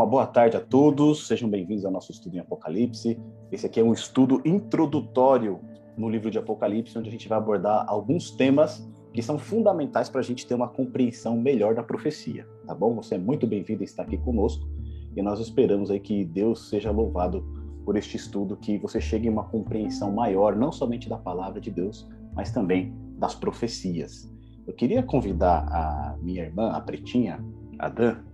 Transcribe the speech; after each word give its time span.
Uma 0.00 0.06
boa 0.06 0.26
tarde 0.26 0.56
a 0.56 0.60
todos, 0.60 1.26
sejam 1.26 1.46
bem-vindos 1.46 1.84
ao 1.84 1.92
nosso 1.92 2.10
estudo 2.10 2.34
em 2.34 2.38
Apocalipse. 2.38 3.20
Esse 3.52 3.66
aqui 3.66 3.80
é 3.80 3.84
um 3.84 3.92
estudo 3.92 4.40
introdutório 4.46 5.60
no 5.94 6.08
livro 6.08 6.30
de 6.30 6.38
Apocalipse, 6.38 6.98
onde 6.98 7.10
a 7.10 7.12
gente 7.12 7.28
vai 7.28 7.36
abordar 7.36 7.84
alguns 7.86 8.30
temas 8.30 8.90
que 9.12 9.20
são 9.20 9.38
fundamentais 9.38 10.08
para 10.08 10.20
a 10.22 10.24
gente 10.24 10.46
ter 10.46 10.54
uma 10.54 10.68
compreensão 10.68 11.36
melhor 11.36 11.74
da 11.74 11.82
profecia, 11.82 12.48
tá 12.66 12.74
bom? 12.74 12.94
Você 12.94 13.16
é 13.16 13.18
muito 13.18 13.46
bem-vindo 13.46 13.82
a 13.82 13.84
estar 13.84 14.04
aqui 14.04 14.16
conosco 14.16 14.66
e 15.14 15.20
nós 15.20 15.38
esperamos 15.38 15.90
aí 15.90 16.00
que 16.00 16.24
Deus 16.24 16.70
seja 16.70 16.90
louvado 16.90 17.44
por 17.84 17.94
este 17.94 18.16
estudo, 18.16 18.56
que 18.56 18.78
você 18.78 19.02
chegue 19.02 19.26
em 19.26 19.30
uma 19.30 19.44
compreensão 19.50 20.10
maior, 20.10 20.56
não 20.56 20.72
somente 20.72 21.10
da 21.10 21.18
palavra 21.18 21.60
de 21.60 21.70
Deus, 21.70 22.08
mas 22.34 22.50
também 22.50 22.94
das 23.18 23.34
profecias. 23.34 24.32
Eu 24.66 24.72
queria 24.72 25.02
convidar 25.02 25.68
a 25.70 26.16
minha 26.22 26.42
irmã, 26.42 26.70
a 26.70 26.80
Pretinha, 26.80 27.44
a 27.78 27.90
Dan, 27.90 28.29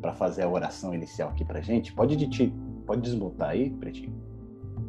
para 0.00 0.14
fazer 0.14 0.42
a 0.42 0.48
oração 0.48 0.94
inicial 0.94 1.30
aqui 1.30 1.44
para 1.44 1.60
gente. 1.60 1.92
Pode, 1.92 2.16
de, 2.16 2.54
pode 2.86 3.00
desmutar 3.00 3.50
aí, 3.50 3.70
Pretinho? 3.70 4.14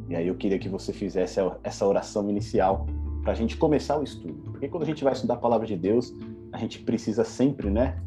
E 0.08 0.16
aí 0.16 0.26
eu 0.26 0.34
queria 0.34 0.58
que 0.58 0.68
você 0.68 0.92
fizesse 0.92 1.40
essa 1.62 1.86
oração 1.86 2.28
inicial 2.28 2.86
para 3.22 3.32
a 3.32 3.34
gente 3.34 3.56
começar 3.56 3.98
o 3.98 4.02
estudo. 4.02 4.34
Porque 4.50 4.68
quando 4.68 4.82
a 4.82 4.86
gente 4.86 5.04
vai 5.04 5.12
estudar 5.12 5.34
a 5.34 5.38
palavra 5.38 5.66
de 5.66 5.76
Deus, 5.76 6.12
a 6.52 6.58
gente 6.58 6.80
precisa 6.80 7.24
sempre, 7.24 7.70
né, 7.70 8.00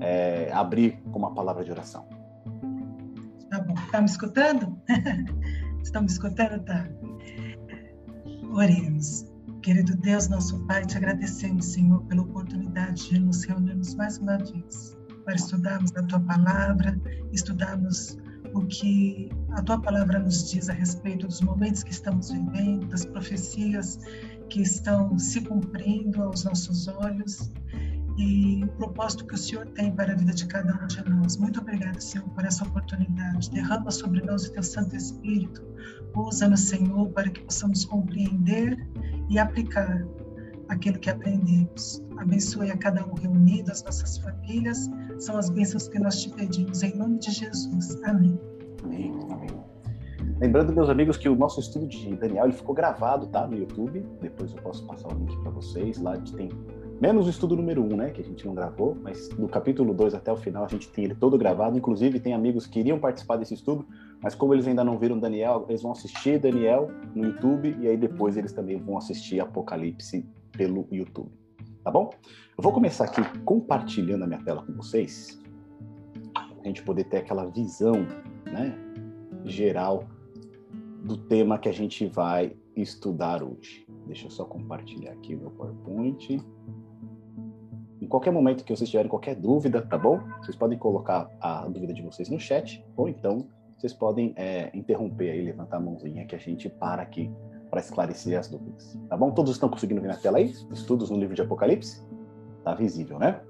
é, 0.00 0.50
abrir 0.52 1.02
com 1.10 1.18
uma 1.18 1.34
palavra 1.34 1.64
de 1.64 1.70
oração. 1.70 2.06
Tá 3.50 3.60
bom. 3.60 3.74
Tá 3.90 4.00
me 4.00 4.06
escutando? 4.06 4.78
Estão 5.82 6.02
me 6.02 6.08
escutando? 6.08 6.64
Tá. 6.64 6.88
Oremos. 8.52 9.30
Querido 9.62 9.96
Deus, 9.96 10.28
nosso 10.28 10.66
Pai, 10.66 10.84
te 10.84 10.96
agradecemos, 10.96 11.66
Senhor, 11.66 12.02
pela 12.04 12.22
oportunidade 12.22 13.10
de 13.10 13.18
nos 13.18 13.44
reunirmos 13.44 13.94
mais 13.94 14.18
uma 14.18 14.38
vez 14.38 15.03
para 15.24 15.34
estudarmos 15.34 15.94
a 15.96 16.02
tua 16.02 16.20
palavra, 16.20 16.98
estudarmos 17.32 18.18
o 18.54 18.64
que 18.66 19.30
a 19.50 19.62
tua 19.62 19.80
palavra 19.80 20.18
nos 20.18 20.50
diz 20.50 20.68
a 20.68 20.72
respeito 20.72 21.26
dos 21.26 21.40
momentos 21.40 21.82
que 21.82 21.90
estamos 21.90 22.30
vivendo, 22.30 22.86
das 22.86 23.04
profecias 23.04 23.98
que 24.48 24.62
estão 24.62 25.18
se 25.18 25.40
cumprindo 25.40 26.22
aos 26.22 26.44
nossos 26.44 26.86
olhos 26.86 27.50
e 28.16 28.62
o 28.62 28.68
propósito 28.68 29.26
que 29.26 29.34
o 29.34 29.38
Senhor 29.38 29.66
tem 29.68 29.90
para 29.90 30.12
a 30.12 30.16
vida 30.16 30.32
de 30.32 30.46
cada 30.46 30.72
um 30.72 30.86
de 30.86 31.10
nós. 31.10 31.36
Muito 31.36 31.60
obrigada, 31.60 32.00
Senhor, 32.00 32.28
por 32.30 32.44
essa 32.44 32.64
oportunidade. 32.64 33.50
Derrama 33.50 33.90
sobre 33.90 34.20
nós 34.22 34.46
o 34.46 34.52
teu 34.52 34.62
Santo 34.62 34.94
Espírito. 34.94 35.62
Usa-nos, 36.14 36.60
Senhor, 36.60 37.08
para 37.10 37.28
que 37.28 37.40
possamos 37.40 37.84
compreender 37.84 38.86
e 39.28 39.38
aplicar 39.38 40.04
aquilo 40.74 40.98
que 40.98 41.08
aprendemos. 41.08 42.02
Abençoe 42.16 42.70
a 42.70 42.76
cada 42.76 43.04
um 43.06 43.14
reunido, 43.14 43.70
as 43.70 43.82
nossas 43.82 44.18
famílias. 44.18 44.90
São 45.18 45.36
as 45.36 45.48
bênçãos 45.48 45.88
que 45.88 45.98
nós 45.98 46.20
te 46.20 46.30
pedimos, 46.30 46.82
em 46.82 46.96
nome 46.96 47.18
de 47.18 47.30
Jesus. 47.30 48.02
Amém. 48.04 48.38
Amém. 48.82 49.12
Amém. 49.30 49.50
Lembrando, 50.40 50.72
meus 50.72 50.88
amigos, 50.88 51.16
que 51.16 51.28
o 51.28 51.36
nosso 51.36 51.60
estudo 51.60 51.86
de 51.86 52.14
Daniel 52.16 52.44
ele 52.44 52.52
ficou 52.52 52.74
gravado, 52.74 53.26
tá? 53.28 53.46
No 53.46 53.56
YouTube. 53.56 54.04
Depois 54.20 54.52
eu 54.52 54.60
posso 54.62 54.84
passar 54.86 55.08
o 55.08 55.14
link 55.18 55.36
para 55.42 55.50
vocês. 55.50 55.98
Lá 55.98 56.12
a 56.12 56.16
gente 56.16 56.34
tem 56.34 56.48
menos 57.00 57.26
o 57.26 57.30
estudo 57.30 57.56
número 57.56 57.82
1, 57.82 57.92
um, 57.92 57.96
né? 57.96 58.10
Que 58.10 58.20
a 58.20 58.24
gente 58.24 58.44
não 58.44 58.54
gravou, 58.54 58.96
mas 59.00 59.28
do 59.28 59.46
capítulo 59.48 59.94
2 59.94 60.14
até 60.14 60.32
o 60.32 60.36
final 60.36 60.64
a 60.64 60.68
gente 60.68 60.88
tem 60.88 61.04
ele 61.04 61.14
todo 61.14 61.38
gravado. 61.38 61.78
Inclusive, 61.78 62.18
tem 62.18 62.34
amigos 62.34 62.66
que 62.66 62.80
iriam 62.80 62.98
participar 62.98 63.36
desse 63.36 63.54
estudo, 63.54 63.86
mas 64.20 64.34
como 64.34 64.52
eles 64.52 64.66
ainda 64.66 64.82
não 64.82 64.98
viram 64.98 65.18
Daniel, 65.18 65.66
eles 65.68 65.82
vão 65.82 65.92
assistir 65.92 66.38
Daniel 66.40 66.90
no 67.14 67.26
YouTube 67.26 67.76
e 67.80 67.86
aí 67.86 67.96
depois 67.96 68.36
eles 68.36 68.52
também 68.52 68.76
vão 68.76 68.98
assistir 68.98 69.40
Apocalipse 69.40 70.26
pelo 70.56 70.86
YouTube. 70.90 71.30
Tá 71.82 71.90
bom? 71.90 72.10
Eu 72.56 72.62
vou 72.62 72.72
começar 72.72 73.04
aqui 73.04 73.22
compartilhando 73.40 74.24
a 74.24 74.26
minha 74.26 74.42
tela 74.42 74.64
com 74.64 74.72
vocês, 74.72 75.40
a 76.34 76.66
gente 76.66 76.82
poder 76.82 77.04
ter 77.04 77.18
aquela 77.18 77.44
visão, 77.46 78.06
né? 78.46 78.74
Geral 79.44 80.04
do 81.04 81.18
tema 81.18 81.58
que 81.58 81.68
a 81.68 81.72
gente 81.72 82.06
vai 82.06 82.56
estudar 82.74 83.42
hoje. 83.42 83.86
Deixa 84.06 84.26
eu 84.26 84.30
só 84.30 84.44
compartilhar 84.44 85.12
aqui 85.12 85.34
o 85.34 85.38
meu 85.38 85.50
PowerPoint. 85.50 86.40
Em 88.00 88.06
qualquer 88.06 88.30
momento 88.30 88.64
que 88.64 88.74
vocês 88.74 88.88
tiverem 88.88 89.10
qualquer 89.10 89.34
dúvida, 89.34 89.82
tá 89.82 89.98
bom? 89.98 90.20
Vocês 90.40 90.56
podem 90.56 90.78
colocar 90.78 91.28
a 91.40 91.66
dúvida 91.68 91.92
de 91.92 92.02
vocês 92.02 92.28
no 92.30 92.40
chat, 92.40 92.84
ou 92.96 93.08
então 93.08 93.46
vocês 93.76 93.92
podem 93.92 94.32
é, 94.36 94.70
interromper 94.74 95.30
aí, 95.30 95.42
levantar 95.42 95.76
a 95.76 95.80
mãozinha 95.80 96.26
que 96.26 96.34
a 96.34 96.38
gente 96.38 96.68
para 96.68 97.02
aqui 97.02 97.30
para 97.74 97.80
esclarecer 97.80 98.38
as 98.38 98.48
dúvidas. 98.48 98.96
Tá 99.08 99.16
bom? 99.16 99.32
Todos 99.32 99.50
estão 99.50 99.68
conseguindo 99.68 100.00
ver 100.00 100.06
na 100.06 100.16
tela 100.16 100.38
aí? 100.38 100.54
Estudos 100.70 101.10
no 101.10 101.18
livro 101.18 101.34
de 101.34 101.42
Apocalipse? 101.42 102.06
Tá 102.62 102.72
visível, 102.72 103.18
né? 103.18 103.40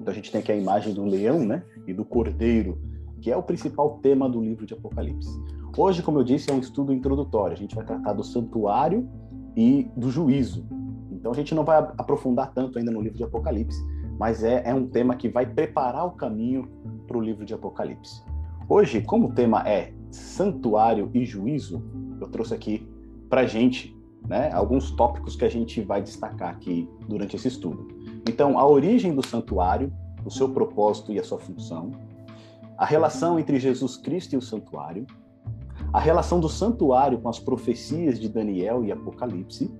Então 0.00 0.10
a 0.10 0.14
gente 0.14 0.32
tem 0.32 0.40
aqui 0.40 0.50
a 0.50 0.56
imagem 0.56 0.94
do 0.94 1.04
leão, 1.04 1.40
né? 1.40 1.62
E 1.86 1.92
do 1.92 2.02
cordeiro, 2.02 2.80
que 3.20 3.30
é 3.30 3.36
o 3.36 3.42
principal 3.42 3.98
tema 3.98 4.26
do 4.26 4.40
livro 4.40 4.64
de 4.64 4.72
Apocalipse. 4.72 5.28
Hoje, 5.76 6.02
como 6.02 6.18
eu 6.18 6.24
disse, 6.24 6.50
é 6.50 6.54
um 6.54 6.60
estudo 6.60 6.94
introdutório. 6.94 7.52
A 7.54 7.58
gente 7.58 7.74
vai 7.74 7.84
tratar 7.84 8.14
do 8.14 8.24
santuário 8.24 9.06
e 9.54 9.90
do 9.94 10.10
juízo. 10.10 10.66
Então 11.10 11.30
a 11.30 11.34
gente 11.34 11.54
não 11.54 11.62
vai 11.62 11.76
aprofundar 11.76 12.54
tanto 12.54 12.78
ainda 12.78 12.90
no 12.90 13.02
livro 13.02 13.18
de 13.18 13.24
Apocalipse, 13.24 13.78
mas 14.18 14.42
é, 14.42 14.62
é 14.64 14.74
um 14.74 14.86
tema 14.86 15.14
que 15.14 15.28
vai 15.28 15.44
preparar 15.44 16.06
o 16.06 16.12
caminho 16.12 16.70
para 17.06 17.18
o 17.18 17.20
livro 17.20 17.44
de 17.44 17.52
Apocalipse. 17.52 18.24
Hoje, 18.66 19.02
como 19.02 19.28
o 19.28 19.32
tema 19.34 19.62
é 19.68 19.92
santuário 20.10 21.10
e 21.12 21.22
juízo, 21.26 21.84
eu 22.18 22.28
trouxe 22.28 22.54
aqui 22.54 22.90
para 23.32 23.46
gente 23.46 23.98
né, 24.28 24.52
alguns 24.52 24.90
tópicos 24.90 25.36
que 25.36 25.44
a 25.46 25.48
gente 25.48 25.80
vai 25.80 26.02
destacar 26.02 26.50
aqui 26.50 26.86
durante 27.08 27.34
esse 27.34 27.48
estudo. 27.48 27.88
Então, 28.28 28.58
a 28.58 28.66
origem 28.66 29.14
do 29.14 29.26
santuário, 29.26 29.90
o 30.22 30.30
seu 30.30 30.50
propósito 30.50 31.14
e 31.14 31.18
a 31.18 31.24
sua 31.24 31.38
função, 31.38 31.92
a 32.76 32.84
relação 32.84 33.38
entre 33.38 33.58
Jesus 33.58 33.96
Cristo 33.96 34.34
e 34.34 34.36
o 34.36 34.42
santuário, 34.42 35.06
a 35.94 35.98
relação 35.98 36.40
do 36.40 36.48
santuário 36.48 37.22
com 37.22 37.28
as 37.30 37.38
profecias 37.38 38.20
de 38.20 38.28
Daniel 38.28 38.84
e 38.84 38.92
Apocalipse, 38.92 39.74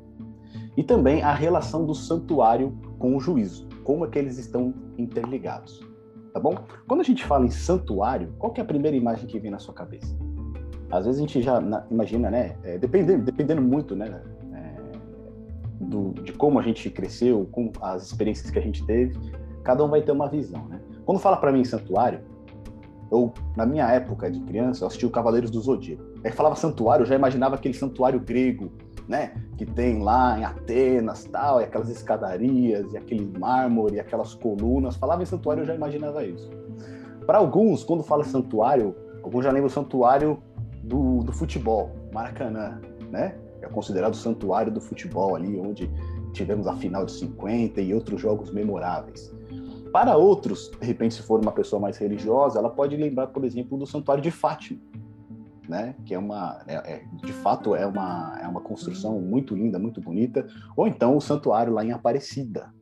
e 0.75 0.83
também 0.83 1.23
a 1.23 1.35
relação 1.35 1.85
do 1.85 1.95
santuário 1.95 2.73
com 2.99 3.15
o 3.15 3.21
juízo, 3.21 3.69
como 3.85 4.07
é 4.07 4.09
que 4.09 4.19
eles 4.19 4.39
estão 4.39 4.73
interligados. 4.97 5.79
Tá 6.33 6.41
bom? 6.41 6.55
Quando 6.89 7.03
a 7.03 7.05
gente 7.05 7.23
fala 7.23 7.45
em 7.45 7.51
santuário, 7.51 8.33
qual 8.39 8.55
é 8.57 8.63
a 8.63 8.65
primeira 8.65 8.97
imagem 8.97 9.27
que 9.27 9.39
vem 9.39 9.51
na 9.51 9.59
sua 9.59 9.75
cabeça? 9.75 10.17
Às 10.93 11.07
vezes 11.07 11.19
a 11.19 11.23
gente 11.23 11.41
já 11.41 11.59
na, 11.59 11.85
imagina, 11.91 12.31
né? 12.31 12.55
É, 12.63 12.77
dependendo, 12.77 13.25
dependendo 13.25 13.63
muito, 13.63 13.97
né? 13.97 14.21
É, 14.53 15.85
do, 15.87 16.13
de 16.23 16.35
como 16.35 16.59
a 16.59 16.63
gente 16.63 16.91
cresceu, 16.91 17.49
com 17.51 17.73
as 17.81 18.05
experiências 18.05 18.51
que 18.51 18.59
a 18.59 18.63
gente 18.63 18.85
teve, 18.85 19.19
cada 19.65 19.83
um 19.83 19.89
vai 19.89 20.03
ter 20.03 20.13
uma 20.13 20.29
visão, 20.29 20.67
né? 20.69 20.81
Quando 21.07 21.19
fala 21.19 21.39
para 21.39 21.51
mim 21.51 21.61
em 21.61 21.65
santuário, 21.65 22.21
eu, 23.11 23.33
na 23.57 23.65
minha 23.65 23.91
época 23.91 24.31
de 24.31 24.41
criança, 24.41 24.85
eu 24.85 24.87
assisti 24.87 25.07
o 25.07 25.11
Cavaleiros 25.11 25.51
do 25.51 25.61
Zodíaco. 25.61 26.03
Aí 26.23 26.31
falava 26.31 26.57
santuário, 26.57 27.05
eu 27.05 27.07
já 27.07 27.15
imaginava 27.15 27.55
aquele 27.55 27.75
santuário 27.75 28.21
grego, 28.21 28.71
né? 29.09 29.33
Que 29.57 29.65
tem 29.65 30.03
lá 30.03 30.39
em 30.39 30.45
Atenas, 30.45 31.25
tal, 31.25 31.63
e 31.63 31.65
aquelas 31.65 31.89
escadarias, 31.89 32.93
e 32.93 32.99
aquele 32.99 33.27
mármore, 33.39 33.97
e 33.97 34.01
aquelas 34.01 34.35
colunas. 34.35 34.97
Falava 34.97 35.23
em 35.23 35.27
santuário, 35.27 35.63
eu 35.63 35.67
já 35.67 35.75
imaginava 35.75 36.23
isso. 36.23 36.51
Para 37.27 37.39
alguns, 37.39 37.83
quando 37.83 38.03
fala 38.03 38.25
santuário, 38.25 38.95
alguns 39.23 39.43
já 39.43 39.51
lembram 39.51 39.69
o 39.69 39.71
santuário 39.71 40.39
do, 40.83 41.23
do 41.23 41.33
futebol, 41.33 41.91
Maracanã, 42.13 42.81
né? 43.11 43.39
É 43.61 43.69
considerado 43.69 44.15
o 44.15 44.17
santuário 44.17 44.73
do 44.73 44.81
futebol 44.81 45.37
ali, 45.37 45.59
onde 45.59 45.89
tivemos 46.33 46.67
a 46.67 46.77
final 46.77 47.07
de 47.07 47.13
50 47.13 47.81
e 47.81 47.95
outros 47.95 48.21
jogos 48.21 48.53
memoráveis. 48.53 49.33
Para 49.93 50.17
outros, 50.17 50.71
de 50.81 50.87
repente, 50.87 51.15
se 51.15 51.23
for 51.23 51.41
uma 51.41 51.53
pessoa 51.53 51.79
mais 51.79 51.99
religiosa, 51.99 52.59
ela 52.59 52.71
pode 52.71 52.97
lembrar, 52.97 53.29
por 53.29 53.45
exemplo, 53.45 53.79
do 53.79 53.87
Santuário 53.87 54.23
de 54.23 54.31
Fátima, 54.31 54.81
né? 55.69 55.95
Que 56.05 56.15
é 56.15 56.19
uma, 56.19 56.63
é, 56.67 56.75
é, 56.75 57.05
de 57.23 57.33
fato, 57.33 57.75
é 57.75 57.87
uma, 57.87 58.39
é 58.43 58.49
uma 58.49 58.61
construção 58.61 59.21
muito 59.21 59.55
linda, 59.55 59.79
muito 59.79 60.01
bonita. 60.01 60.47
Ou 60.77 60.89
então 60.89 61.17
o 61.17 61.21
santuário 61.21 61.73
lá 61.73 61.85
em 61.85 61.93
Aparecida, 61.93 62.73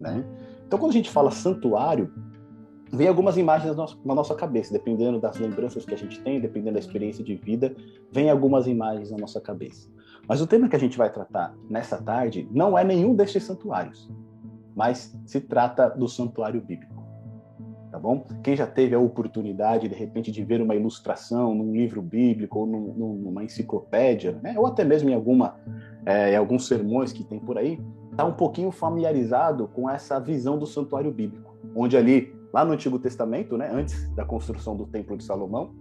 né? 0.00 0.24
Então, 0.66 0.78
quando 0.78 0.92
a 0.92 0.94
gente 0.94 1.10
fala 1.10 1.30
santuário, 1.30 2.10
vem 2.92 3.08
algumas 3.08 3.36
imagens 3.36 3.74
na 4.04 4.14
nossa 4.14 4.34
cabeça, 4.34 4.72
dependendo 4.72 5.18
das 5.18 5.38
lembranças 5.38 5.84
que 5.84 5.94
a 5.94 5.98
gente 5.98 6.20
tem, 6.20 6.40
dependendo 6.40 6.74
da 6.74 6.80
experiência 6.80 7.24
de 7.24 7.34
vida, 7.34 7.74
vem 8.10 8.28
algumas 8.28 8.66
imagens 8.66 9.10
na 9.10 9.18
nossa 9.18 9.40
cabeça. 9.40 9.88
Mas 10.28 10.40
o 10.40 10.46
tema 10.46 10.68
que 10.68 10.76
a 10.76 10.78
gente 10.78 10.98
vai 10.98 11.10
tratar 11.10 11.54
nessa 11.68 12.00
tarde 12.00 12.46
não 12.50 12.78
é 12.78 12.84
nenhum 12.84 13.14
destes 13.14 13.44
santuários 13.44 14.08
mas 14.74 15.16
se 15.26 15.40
trata 15.40 15.88
do 15.88 16.08
santuário 16.08 16.60
bíblico. 16.60 17.02
Tá 17.90 17.98
bom? 17.98 18.24
Quem 18.42 18.56
já 18.56 18.66
teve 18.66 18.94
a 18.94 18.98
oportunidade, 18.98 19.86
de 19.86 19.94
repente, 19.94 20.32
de 20.32 20.42
ver 20.42 20.62
uma 20.62 20.74
ilustração 20.74 21.54
num 21.54 21.72
livro 21.72 22.00
bíblico 22.00 22.60
ou 22.60 22.66
num, 22.66 23.14
numa 23.14 23.44
enciclopédia, 23.44 24.38
né? 24.42 24.54
ou 24.58 24.66
até 24.66 24.82
mesmo 24.82 25.10
em, 25.10 25.14
alguma, 25.14 25.56
é, 26.06 26.32
em 26.32 26.36
alguns 26.36 26.66
sermões 26.66 27.12
que 27.12 27.22
tem 27.22 27.38
por 27.38 27.58
aí, 27.58 27.78
está 28.10 28.24
um 28.24 28.32
pouquinho 28.32 28.70
familiarizado 28.70 29.68
com 29.68 29.90
essa 29.90 30.18
visão 30.18 30.58
do 30.58 30.66
santuário 30.66 31.12
bíblico, 31.12 31.54
onde 31.76 31.94
ali, 31.94 32.34
lá 32.52 32.64
no 32.64 32.72
Antigo 32.72 32.98
Testamento, 32.98 33.56
né, 33.56 33.70
antes 33.72 34.08
da 34.14 34.24
construção 34.24 34.76
do 34.76 34.86
Templo 34.86 35.16
de 35.16 35.24
Salomão, 35.24 35.74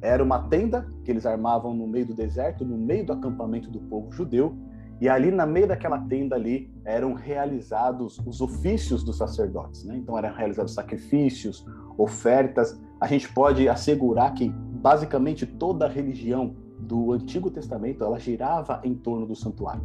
era 0.00 0.22
uma 0.22 0.40
tenda 0.48 0.86
que 1.02 1.10
eles 1.10 1.24
armavam 1.26 1.74
no 1.74 1.86
meio 1.86 2.06
do 2.06 2.14
deserto, 2.14 2.64
no 2.64 2.76
meio 2.76 3.04
do 3.04 3.12
acampamento 3.12 3.70
do 3.70 3.80
povo 3.80 4.12
judeu, 4.12 4.54
E 4.98 5.08
ali, 5.10 5.30
na 5.30 5.44
meio 5.44 5.68
daquela 5.68 5.98
tenda 5.98 6.36
ali, 6.36 6.72
eram 6.84 7.12
realizados 7.12 8.18
os 8.24 8.40
ofícios 8.40 9.02
dos 9.02 9.18
sacerdotes, 9.18 9.84
né? 9.84 9.96
Então, 9.96 10.16
eram 10.16 10.34
realizados 10.34 10.72
sacrifícios, 10.72 11.66
ofertas. 11.98 12.80
A 12.98 13.06
gente 13.06 13.30
pode 13.32 13.68
assegurar 13.68 14.32
que, 14.32 14.48
basicamente, 14.48 15.44
toda 15.44 15.84
a 15.84 15.88
religião 15.88 16.54
do 16.80 17.12
Antigo 17.12 17.50
Testamento, 17.50 18.02
ela 18.02 18.18
girava 18.18 18.80
em 18.84 18.94
torno 18.94 19.26
do 19.26 19.36
santuário. 19.36 19.82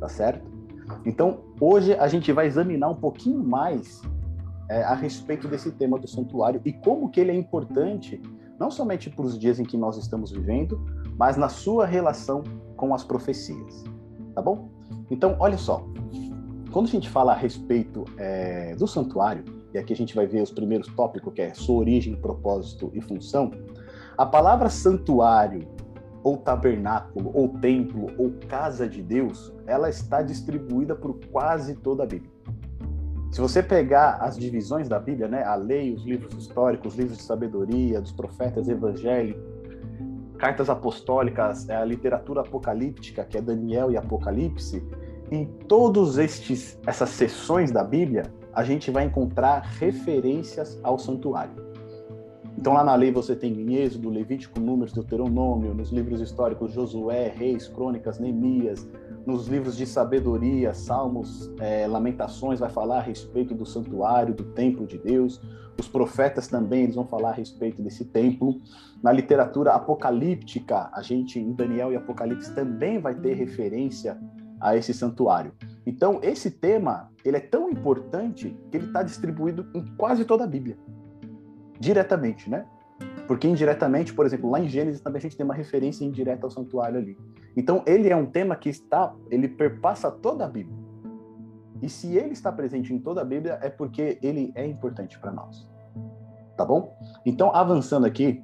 Tá 0.00 0.08
certo? 0.08 0.50
Então, 1.06 1.44
hoje 1.60 1.94
a 1.94 2.08
gente 2.08 2.32
vai 2.32 2.46
examinar 2.46 2.88
um 2.88 2.96
pouquinho 2.96 3.42
mais 3.42 4.02
é, 4.68 4.82
a 4.82 4.94
respeito 4.94 5.48
desse 5.48 5.70
tema 5.72 5.98
do 5.98 6.08
santuário 6.08 6.60
e 6.64 6.72
como 6.72 7.10
que 7.10 7.20
ele 7.20 7.30
é 7.30 7.34
importante, 7.34 8.20
não 8.58 8.70
somente 8.70 9.10
para 9.10 9.24
os 9.24 9.38
dias 9.38 9.58
em 9.58 9.64
que 9.64 9.76
nós 9.76 9.96
estamos 9.96 10.30
vivendo, 10.30 10.80
mas 11.18 11.36
na 11.36 11.48
sua 11.48 11.86
relação 11.86 12.42
com 12.76 12.94
as 12.94 13.04
profecias. 13.04 13.84
Tá 14.34 14.42
bom? 14.42 14.68
Então, 15.10 15.36
olha 15.38 15.58
só. 15.58 15.86
Quando 16.72 16.86
a 16.86 16.90
gente 16.90 17.08
fala 17.08 17.32
a 17.32 17.36
respeito 17.36 18.04
é, 18.18 18.74
do 18.74 18.86
santuário, 18.86 19.44
e 19.72 19.78
aqui 19.78 19.92
a 19.92 19.96
gente 19.96 20.14
vai 20.14 20.26
ver 20.26 20.42
os 20.42 20.50
primeiros 20.50 20.88
tópicos, 20.94 21.32
que 21.32 21.42
é 21.42 21.54
sua 21.54 21.76
origem, 21.76 22.16
propósito 22.16 22.90
e 22.94 23.00
função, 23.00 23.50
a 24.16 24.26
palavra 24.26 24.68
santuário, 24.68 25.68
ou 26.22 26.38
tabernáculo, 26.38 27.30
ou 27.34 27.48
templo, 27.60 28.06
ou 28.16 28.32
casa 28.48 28.88
de 28.88 29.02
Deus, 29.02 29.52
ela 29.66 29.90
está 29.90 30.22
distribuída 30.22 30.96
por 30.96 31.20
quase 31.30 31.76
toda 31.76 32.02
a 32.02 32.06
Bíblia. 32.06 32.33
Se 33.34 33.40
você 33.40 33.64
pegar 33.64 34.18
as 34.20 34.38
divisões 34.38 34.88
da 34.88 34.96
Bíblia, 34.96 35.26
né, 35.26 35.42
a 35.42 35.56
lei, 35.56 35.92
os 35.92 36.04
livros 36.04 36.32
históricos, 36.34 36.92
os 36.92 36.96
livros 37.00 37.18
de 37.18 37.24
sabedoria, 37.24 38.00
dos 38.00 38.12
profetas 38.12 38.68
evangélicos, 38.68 39.42
cartas 40.38 40.70
apostólicas, 40.70 41.68
é 41.68 41.74
a 41.74 41.84
literatura 41.84 42.42
apocalíptica, 42.42 43.24
que 43.24 43.36
é 43.36 43.42
Daniel 43.42 43.90
e 43.90 43.96
Apocalipse, 43.96 44.86
em 45.32 45.46
todos 45.66 46.16
estes 46.16 46.78
essas 46.86 47.08
seções 47.08 47.72
da 47.72 47.82
Bíblia, 47.82 48.32
a 48.52 48.62
gente 48.62 48.92
vai 48.92 49.04
encontrar 49.04 49.62
referências 49.80 50.78
ao 50.84 50.96
santuário. 50.96 51.74
Então 52.56 52.72
lá 52.72 52.84
na 52.84 52.94
lei 52.94 53.10
você 53.10 53.34
tem 53.34 53.52
em 53.52 53.74
Êxodo, 53.74 54.10
Levítico, 54.10 54.60
Números, 54.60 54.92
Deuteronômio, 54.92 55.74
nos 55.74 55.90
livros 55.90 56.20
históricos 56.20 56.72
Josué, 56.72 57.34
Reis, 57.36 57.66
Crônicas, 57.66 58.20
Neemias, 58.20 58.88
nos 59.26 59.48
livros 59.48 59.76
de 59.76 59.86
sabedoria, 59.86 60.74
Salmos, 60.74 61.50
é, 61.58 61.86
Lamentações 61.86 62.60
vai 62.60 62.68
falar 62.68 62.98
a 62.98 63.02
respeito 63.02 63.54
do 63.54 63.64
santuário, 63.64 64.34
do 64.34 64.44
templo 64.44 64.86
de 64.86 64.98
Deus. 64.98 65.40
Os 65.78 65.88
profetas 65.88 66.46
também 66.46 66.84
eles 66.84 66.94
vão 66.94 67.06
falar 67.06 67.30
a 67.30 67.34
respeito 67.34 67.82
desse 67.82 68.04
templo. 68.04 68.60
Na 69.02 69.10
literatura 69.10 69.72
apocalíptica, 69.72 70.90
a 70.92 71.02
gente 71.02 71.38
em 71.38 71.52
Daniel 71.52 71.92
e 71.92 71.96
Apocalipse 71.96 72.54
também 72.54 72.98
vai 72.98 73.14
ter 73.14 73.34
referência 73.34 74.18
a 74.60 74.76
esse 74.76 74.94
santuário. 74.94 75.52
Então 75.86 76.20
esse 76.22 76.50
tema 76.50 77.10
ele 77.24 77.36
é 77.36 77.40
tão 77.40 77.70
importante 77.70 78.56
que 78.70 78.76
ele 78.76 78.86
está 78.86 79.02
distribuído 79.02 79.66
em 79.74 79.84
quase 79.96 80.24
toda 80.24 80.44
a 80.44 80.46
Bíblia 80.46 80.78
diretamente, 81.78 82.48
né? 82.48 82.66
Porque 83.26 83.48
indiretamente, 83.48 84.12
por 84.12 84.26
exemplo, 84.26 84.50
lá 84.50 84.60
em 84.60 84.68
Gênesis 84.68 85.00
também 85.00 85.18
a 85.18 85.22
gente 85.22 85.36
tem 85.36 85.44
uma 85.44 85.54
referência 85.54 86.04
indireta 86.04 86.46
ao 86.46 86.50
santuário 86.50 86.98
ali. 86.98 87.16
Então, 87.56 87.82
ele 87.86 88.08
é 88.08 88.16
um 88.16 88.26
tema 88.26 88.54
que 88.56 88.68
está, 88.68 89.14
ele 89.30 89.48
perpassa 89.48 90.10
toda 90.10 90.44
a 90.44 90.48
Bíblia. 90.48 90.76
E 91.80 91.88
se 91.88 92.16
ele 92.16 92.32
está 92.32 92.52
presente 92.52 92.92
em 92.92 92.98
toda 92.98 93.20
a 93.22 93.24
Bíblia, 93.24 93.58
é 93.62 93.70
porque 93.70 94.18
ele 94.22 94.52
é 94.54 94.66
importante 94.66 95.18
para 95.18 95.32
nós. 95.32 95.68
Tá 96.56 96.64
bom? 96.64 96.96
Então, 97.24 97.54
avançando 97.54 98.06
aqui 98.06 98.42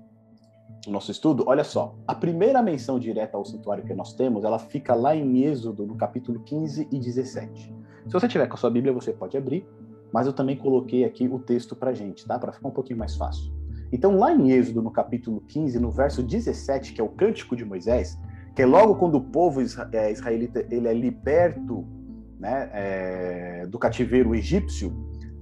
no 0.87 0.93
nosso 0.93 1.11
estudo, 1.11 1.45
olha 1.47 1.65
só. 1.65 1.95
A 2.07 2.15
primeira 2.15 2.63
menção 2.63 2.99
direta 2.99 3.37
ao 3.37 3.45
santuário 3.45 3.85
que 3.85 3.95
nós 3.95 4.15
temos, 4.15 4.45
ela 4.45 4.59
fica 4.59 4.95
lá 4.95 5.15
em 5.15 5.45
Êxodo, 5.45 5.87
no 5.87 5.97
capítulo 5.97 6.41
15 6.41 6.89
e 6.91 6.99
17. 6.99 7.75
Se 8.07 8.13
você 8.13 8.27
tiver 8.27 8.47
com 8.47 8.55
a 8.55 8.57
sua 8.57 8.71
Bíblia, 8.71 8.93
você 8.93 9.13
pode 9.13 9.37
abrir 9.37 9.67
mas 10.13 10.27
eu 10.27 10.33
também 10.33 10.57
coloquei 10.57 11.05
aqui 11.05 11.29
o 11.29 11.39
texto 11.39 11.77
para 11.77 11.93
gente, 11.95 12.27
tá? 12.27 12.39
Para 12.39 12.53
ficar 12.53 12.69
um 12.69 12.73
pouquinho 12.73 12.99
mais 12.99 13.15
fácil. 13.17 13.53
Então, 13.93 14.17
lá 14.17 14.33
em 14.33 14.51
Êxodo, 14.51 14.83
no 14.83 14.91
capítulo 14.91 15.43
15, 15.49 15.79
no 15.79 15.91
verso 15.91 16.23
17, 16.23 16.93
que 16.93 17.01
é 17.01 17.05
o 17.05 17.09
cântico 17.09 17.57
de 17.57 17.65
Moisés, 17.65 18.19
que 18.55 18.63
é 18.63 18.67
logo 18.67 18.97
quando 18.97 19.17
o 19.17 19.21
povo 19.21 19.61
é, 19.93 20.13
israelita 20.13 20.67
ele 20.71 20.89
é 20.89 20.95
liberto 20.95 21.85
né, 22.39 22.71
é, 22.73 23.67
do 23.67 23.79
cativeiro 23.79 24.35
egípcio, 24.35 24.93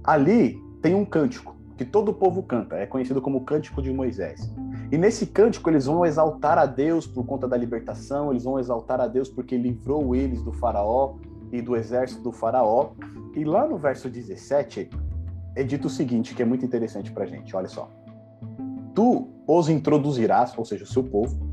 ali 0.03 0.59
tem 0.81 0.95
um 0.95 1.05
cântico 1.05 1.55
que 1.77 1.85
todo 1.85 2.09
o 2.09 2.13
povo 2.13 2.43
canta, 2.43 2.75
é 2.75 2.85
conhecido 2.85 3.21
como 3.21 3.37
o 3.37 3.41
Cântico 3.45 3.81
de 3.81 3.89
Moisés. 3.93 4.53
E 4.91 4.97
nesse 4.97 5.25
cântico 5.25 5.69
eles 5.69 5.85
vão 5.85 6.05
exaltar 6.05 6.57
a 6.57 6.65
Deus 6.65 7.07
por 7.07 7.25
conta 7.25 7.47
da 7.47 7.55
libertação, 7.55 8.31
eles 8.31 8.43
vão 8.43 8.59
exaltar 8.59 8.99
a 8.99 9.07
Deus 9.07 9.29
porque 9.29 9.57
livrou 9.57 10.13
eles 10.13 10.41
do 10.41 10.51
faraó, 10.51 11.15
e 11.51 11.61
do 11.61 11.75
exército 11.75 12.21
do 12.21 12.31
faraó. 12.31 12.91
E 13.35 13.43
lá 13.43 13.67
no 13.67 13.77
verso 13.77 14.09
17 14.09 14.89
é 15.55 15.63
dito 15.63 15.85
o 15.85 15.89
seguinte, 15.89 16.35
que 16.35 16.41
é 16.41 16.45
muito 16.45 16.65
interessante 16.65 17.11
para 17.11 17.25
gente, 17.25 17.55
olha 17.55 17.67
só. 17.67 17.89
Tu 18.93 19.27
os 19.47 19.69
introduzirás, 19.69 20.57
ou 20.57 20.65
seja, 20.65 20.83
o 20.83 20.87
seu 20.87 21.03
povo, 21.03 21.49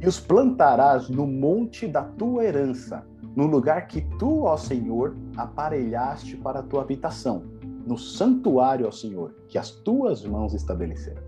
e 0.00 0.06
os 0.06 0.20
plantarás 0.20 1.08
no 1.08 1.26
monte 1.26 1.86
da 1.86 2.02
tua 2.02 2.44
herança, 2.44 3.04
no 3.34 3.46
lugar 3.46 3.86
que 3.86 4.02
tu, 4.18 4.44
ó 4.44 4.56
Senhor, 4.56 5.16
aparelhaste 5.36 6.36
para 6.36 6.60
a 6.60 6.62
tua 6.62 6.82
habitação, 6.82 7.44
no 7.86 7.98
santuário, 7.98 8.86
ó 8.86 8.90
Senhor, 8.90 9.34
que 9.48 9.58
as 9.58 9.70
tuas 9.70 10.24
mãos 10.24 10.54
estabeleceram. 10.54 11.22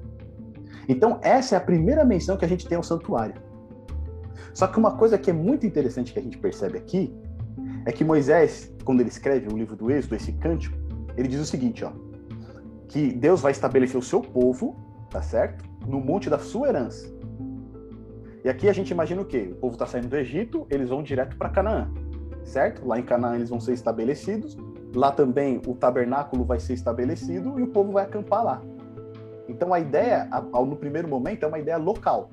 Então, 0.89 1.19
essa 1.23 1.55
é 1.55 1.59
a 1.59 1.61
primeira 1.61 2.05
menção 2.05 2.37
que 2.37 2.45
a 2.45 2.49
gente 2.49 2.67
tem 2.67 2.77
ao 2.77 2.83
santuário. 2.83 3.41
Só 4.53 4.67
que 4.67 4.79
uma 4.79 4.97
coisa 4.97 5.19
que 5.19 5.31
é 5.31 5.33
muito 5.33 5.67
interessante 5.67 6.13
que 6.13 6.19
a 6.19 6.23
gente 6.23 6.39
percebe 6.39 6.79
aqui 6.79 7.15
é 7.87 7.93
que 7.93 8.05
Moisés, 8.05 8.73
quando 8.85 9.01
ele 9.01 9.09
escreve 9.09 9.53
o 9.53 9.57
livro 9.57 9.77
do 9.77 9.91
Êxodo, 9.91 10.17
esse 10.17 10.33
cântico, 10.33 10.77
ele 11.17 11.29
diz 11.29 11.41
o 11.41 11.47
seguinte, 11.47 11.85
ó, 11.85 11.93
que 12.91 13.13
Deus 13.13 13.41
vai 13.41 13.53
estabelecer 13.53 13.97
o 13.97 14.03
seu 14.03 14.21
povo, 14.21 14.77
tá 15.09 15.23
certo? 15.23 15.65
No 15.87 16.01
monte 16.01 16.29
da 16.29 16.41
sua 16.41 16.69
herança. 16.69 17.09
E 18.45 18.49
aqui 18.49 18.69
a 18.69 18.73
gente 18.73 18.91
imagina 18.91 19.23
o 19.23 19.25
quê? 19.25 19.49
O 19.53 19.55
povo 19.55 19.75
está 19.75 19.87
saindo 19.87 20.09
do 20.09 20.17
Egito, 20.17 20.67
eles 20.69 20.89
vão 20.89 21.01
direto 21.01 21.37
para 21.37 21.51
Canaã, 21.51 21.89
certo? 22.43 22.85
Lá 22.85 22.99
em 22.99 23.05
Canaã 23.05 23.37
eles 23.37 23.49
vão 23.49 23.61
ser 23.61 23.75
estabelecidos, 23.75 24.59
lá 24.93 25.13
também 25.13 25.63
o 25.69 25.75
tabernáculo 25.75 26.45
vai 26.45 26.59
ser 26.59 26.73
estabelecido 26.73 27.61
e 27.61 27.63
o 27.63 27.69
povo 27.69 27.93
vai 27.93 28.05
acampar 28.05 28.45
lá. 28.45 28.63
Então 29.49 29.73
a 29.73 29.79
ideia, 29.79 30.29
no 30.53 30.75
primeiro 30.75 31.07
momento, 31.07 31.45
é 31.45 31.47
uma 31.47 31.61
ideia 31.61 31.77
local. 31.77 32.29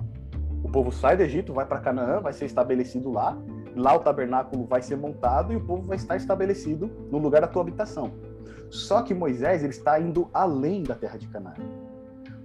O 0.64 0.70
povo 0.72 0.92
sai 0.92 1.16
do 1.16 1.22
Egito, 1.22 1.54
vai 1.54 1.68
para 1.68 1.80
Canaã, 1.80 2.20
vai 2.20 2.34
ser 2.34 2.46
estabelecido 2.46 3.12
lá, 3.12 3.38
Lá 3.78 3.96
o 3.96 4.00
tabernáculo 4.00 4.66
vai 4.66 4.82
ser 4.82 4.96
montado 4.96 5.54
e 5.54 5.56
o 5.56 5.62
povo 5.62 5.84
vai 5.84 5.98
estar 5.98 6.16
estabelecido 6.16 6.90
no 7.12 7.20
lugar 7.20 7.42
da 7.42 7.48
tua 7.48 7.62
habitação. 7.62 8.12
Só 8.70 9.02
que 9.02 9.14
Moisés 9.14 9.64
ele 9.64 9.72
está 9.72 10.00
indo 10.00 10.30
além 10.34 10.84
da 10.84 10.96
terra 10.96 11.18
de 11.18 11.28
Canaã. 11.28 11.56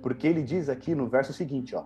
Porque 0.00 0.26
ele 0.26 0.42
diz 0.42 0.68
aqui 0.68 0.94
no 0.94 1.06
verso 1.06 1.32
seguinte, 1.32 1.74
ó: 1.74 1.84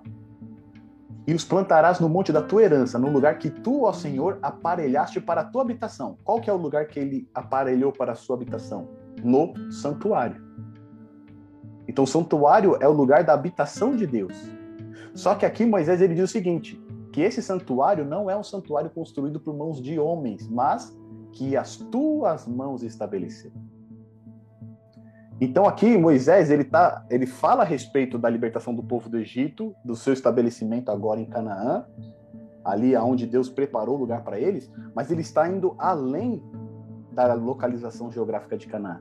E 1.26 1.35
os 1.35 1.45
plantarás 1.45 2.00
no 2.00 2.09
monte 2.09 2.33
da 2.33 2.43
tua 2.43 2.62
herança, 2.62 2.99
no 2.99 3.11
lugar 3.11 3.38
que 3.38 3.50
tu, 3.50 3.85
ó 3.85 3.93
Senhor, 3.93 4.38
aparelhaste 4.43 5.21
para 5.21 5.43
a 5.43 5.45
tua 5.45 5.62
habitação. 5.62 6.19
Qual 6.25 6.40
que 6.40 6.49
é 6.49 6.52
o 6.52 6.57
lugar 6.57 6.87
que 6.87 6.99
ele 6.99 7.28
aparelhou 7.35 7.93
para 7.93 8.12
a 8.12 8.16
sua 8.16 8.37
habitação? 8.37 8.88
No 9.23 9.55
santuário. 9.71 10.45
Então, 11.88 12.05
o 12.05 12.07
santuário 12.07 12.76
é 12.81 12.88
o 12.88 12.93
lugar 12.93 13.23
da 13.23 13.33
habitação 13.33 13.95
de 13.95 14.07
Deus. 14.07 14.35
Só 15.14 15.35
que 15.35 15.47
aqui 15.47 15.64
Moisés 15.64 16.00
ele 16.00 16.14
diz 16.14 16.25
o 16.25 16.33
seguinte: 16.33 16.81
que 17.12 17.21
esse 17.23 17.43
santuário 17.43 18.05
não 18.05 18.28
é 18.28 18.37
um 18.37 18.43
santuário 18.43 18.90
construído 18.90 19.40
por 19.40 19.57
mãos 19.57 19.81
de 19.81 19.99
homens, 19.99 20.49
mas 20.49 20.95
que 21.33 21.57
as 21.57 21.76
tuas 21.76 22.47
mãos 22.47 22.83
estabeleceram. 22.83 23.57
Então 25.40 25.66
aqui 25.66 25.99
Moisés 25.99 26.50
ele 26.50 26.64
tá, 26.64 27.05
ele 27.11 27.26
fala 27.26 27.62
a 27.62 27.66
respeito 27.66 28.19
da 28.19 28.28
libertação 28.28 28.75
do 28.75 28.83
povo 28.83 29.09
do 29.09 29.19
Egito, 29.19 29.75
do 29.85 29.95
seu 29.95 30.12
estabelecimento 30.12 30.90
agora 30.90 31.21
em 31.21 31.26
Canaã, 31.26 31.85
ali 32.64 32.97
aonde 32.97 33.26
Deus 33.26 33.49
preparou 33.49 33.97
o 33.97 33.99
lugar 33.99 34.25
para 34.25 34.40
eles, 34.40 34.71
mas 34.95 35.11
ele 35.11 35.21
está 35.21 35.49
indo 35.49 35.75
além 35.78 36.43
da 37.12 37.35
localização 37.35 38.11
geográfica 38.11 38.57
de 38.57 38.66
Canaã. 38.66 39.00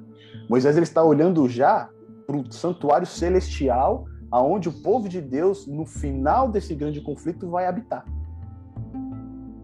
Moisés 0.49 0.75
ele 0.75 0.83
está 0.83 1.03
olhando 1.03 1.47
já 1.47 1.89
para 2.27 2.35
o 2.35 2.51
santuário 2.51 3.07
celestial 3.07 4.05
aonde 4.31 4.67
o 4.67 4.73
povo 4.81 5.07
de 5.07 5.21
Deus, 5.21 5.65
no 5.67 5.85
final 5.85 6.49
desse 6.49 6.75
grande 6.75 7.01
conflito, 7.01 7.49
vai 7.49 7.67
habitar. 7.67 8.05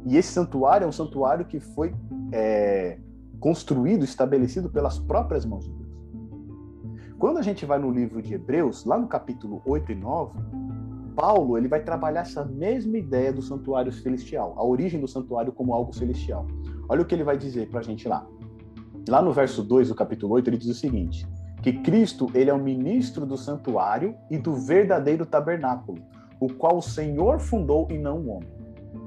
E 0.05 0.17
esse 0.17 0.29
santuário 0.29 0.85
é 0.85 0.87
um 0.87 0.91
santuário 0.91 1.45
que 1.45 1.59
foi 1.59 1.93
é, 2.31 2.97
construído, 3.39 4.03
estabelecido 4.03 4.69
pelas 4.69 4.97
próprias 4.97 5.45
mãos 5.45 5.65
de. 5.65 5.80
Quando 7.21 7.37
a 7.37 7.43
gente 7.43 7.67
vai 7.67 7.77
no 7.77 7.91
livro 7.91 8.19
de 8.19 8.33
Hebreus, 8.33 8.83
lá 8.83 8.97
no 8.97 9.05
capítulo 9.05 9.61
8 9.63 9.91
e 9.91 9.95
9, 9.95 10.39
Paulo 11.15 11.55
ele 11.55 11.67
vai 11.67 11.79
trabalhar 11.79 12.21
essa 12.21 12.43
mesma 12.43 12.97
ideia 12.97 13.31
do 13.31 13.43
santuário 13.43 13.91
celestial, 13.91 14.55
a 14.57 14.65
origem 14.65 14.99
do 14.99 15.07
santuário 15.07 15.51
como 15.51 15.71
algo 15.71 15.93
celestial. 15.93 16.47
Olha 16.89 17.03
o 17.03 17.05
que 17.05 17.13
ele 17.13 17.23
vai 17.23 17.37
dizer 17.37 17.69
para 17.69 17.81
a 17.81 17.83
gente 17.83 18.07
lá. 18.07 18.27
Lá 19.07 19.21
no 19.21 19.31
verso 19.31 19.61
2 19.61 19.89
do 19.89 19.93
capítulo 19.93 20.33
8, 20.33 20.49
ele 20.49 20.57
diz 20.57 20.69
o 20.69 20.73
seguinte: 20.73 21.27
que 21.61 21.73
Cristo 21.73 22.27
ele 22.33 22.49
é 22.49 22.53
o 22.55 22.57
ministro 22.57 23.23
do 23.23 23.37
santuário 23.37 24.15
e 24.31 24.39
do 24.39 24.55
verdadeiro 24.55 25.23
tabernáculo, 25.23 25.99
o 26.39 26.51
qual 26.51 26.77
o 26.77 26.81
Senhor 26.81 27.39
fundou 27.39 27.87
e 27.91 27.99
não 27.99 28.17
o 28.17 28.29
homem. 28.29 28.49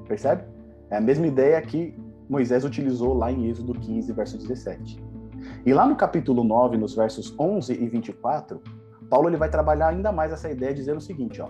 Percebe? 0.07 0.45
É 0.89 0.95
a 0.95 1.01
mesma 1.01 1.27
ideia 1.27 1.61
que 1.61 1.93
Moisés 2.29 2.63
utilizou 2.63 3.13
lá 3.13 3.29
em 3.29 3.49
Êxodo 3.49 3.73
15, 3.73 4.13
verso 4.13 4.37
17. 4.37 5.03
E 5.65 5.73
lá 5.73 5.87
no 5.87 5.95
capítulo 5.95 6.43
9, 6.43 6.77
nos 6.77 6.93
versos 6.93 7.33
11 7.39 7.73
e 7.73 7.89
24, 7.89 8.61
Paulo 9.09 9.27
ele 9.27 9.37
vai 9.37 9.49
trabalhar 9.49 9.87
ainda 9.87 10.11
mais 10.11 10.31
essa 10.31 10.47
ideia 10.47 10.71
dizendo 10.71 10.97
o 10.97 11.01
seguinte, 11.01 11.41
ó: 11.41 11.47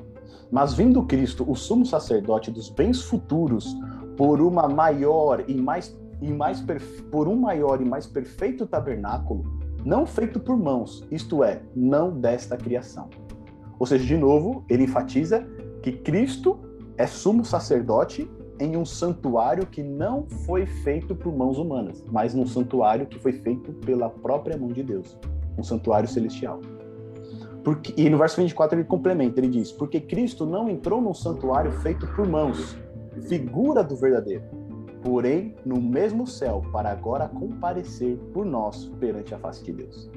"Mas 0.49 0.73
vindo 0.73 1.03
Cristo, 1.03 1.43
o 1.45 1.53
sumo 1.53 1.85
sacerdote 1.85 2.49
dos 2.49 2.69
bens 2.69 3.01
futuros, 3.01 3.75
por 4.15 4.39
uma 4.39 4.69
maior 4.69 5.43
e 5.49 5.53
mais 5.53 5.99
e 6.21 6.31
mais 6.31 6.63
por 7.11 7.27
um 7.27 7.35
maior 7.35 7.81
e 7.81 7.85
mais 7.85 8.07
perfeito 8.07 8.65
tabernáculo, 8.65 9.43
não 9.83 10.05
feito 10.05 10.39
por 10.39 10.55
mãos, 10.55 11.05
isto 11.11 11.43
é, 11.43 11.61
não 11.75 12.17
desta 12.17 12.55
criação." 12.55 13.09
Ou 13.77 13.85
seja, 13.85 14.05
de 14.05 14.15
novo, 14.15 14.63
ele 14.69 14.85
enfatiza 14.85 15.45
que 15.81 15.91
Cristo 15.91 16.57
é 16.97 17.05
sumo 17.05 17.43
sacerdote 17.43 18.31
em 18.59 18.77
um 18.77 18.85
santuário 18.85 19.65
que 19.65 19.83
não 19.83 20.25
foi 20.45 20.65
feito 20.65 21.15
por 21.15 21.35
mãos 21.35 21.57
humanas, 21.57 22.03
mas 22.11 22.33
num 22.33 22.47
santuário 22.47 23.05
que 23.05 23.19
foi 23.19 23.33
feito 23.33 23.73
pela 23.73 24.09
própria 24.09 24.57
mão 24.57 24.69
de 24.69 24.83
Deus, 24.83 25.17
um 25.57 25.63
santuário 25.63 26.07
celestial. 26.07 26.59
Porque, 27.63 27.93
e 27.97 28.09
no 28.09 28.17
verso 28.17 28.37
24 28.37 28.77
ele 28.77 28.87
complementa, 28.87 29.39
ele 29.39 29.47
diz: 29.47 29.71
Porque 29.71 29.99
Cristo 29.99 30.45
não 30.45 30.69
entrou 30.69 31.01
num 31.01 31.13
santuário 31.13 31.71
feito 31.81 32.05
por 32.15 32.27
mãos, 32.27 32.77
figura 33.27 33.83
do 33.83 33.95
verdadeiro, 33.95 34.43
porém 35.01 35.55
no 35.65 35.81
mesmo 35.81 36.27
céu, 36.27 36.61
para 36.71 36.91
agora 36.91 37.27
comparecer 37.27 38.17
por 38.33 38.45
nós 38.45 38.85
perante 38.99 39.33
a 39.33 39.39
face 39.39 39.63
de 39.63 39.73
Deus. 39.73 40.09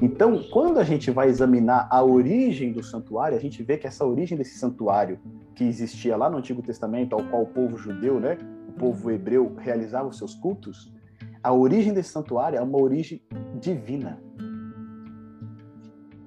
Então, 0.00 0.42
quando 0.50 0.78
a 0.78 0.84
gente 0.84 1.10
vai 1.10 1.28
examinar 1.28 1.88
a 1.90 2.02
origem 2.02 2.72
do 2.72 2.82
santuário, 2.82 3.36
a 3.36 3.40
gente 3.40 3.62
vê 3.62 3.78
que 3.78 3.86
essa 3.86 4.04
origem 4.04 4.36
desse 4.36 4.58
santuário 4.58 5.18
que 5.56 5.64
existia 5.64 6.16
lá 6.16 6.28
no 6.28 6.36
Antigo 6.36 6.62
Testamento, 6.62 7.14
ao 7.14 7.24
qual 7.24 7.42
o 7.42 7.46
povo 7.46 7.78
judeu, 7.78 8.20
né, 8.20 8.38
o 8.68 8.72
povo 8.72 9.10
hebreu 9.10 9.56
realizava 9.56 10.06
os 10.06 10.18
seus 10.18 10.34
cultos, 10.34 10.94
a 11.42 11.50
origem 11.50 11.94
desse 11.94 12.10
santuário 12.10 12.58
é 12.58 12.60
uma 12.60 12.78
origem 12.78 13.22
divina. 13.58 14.20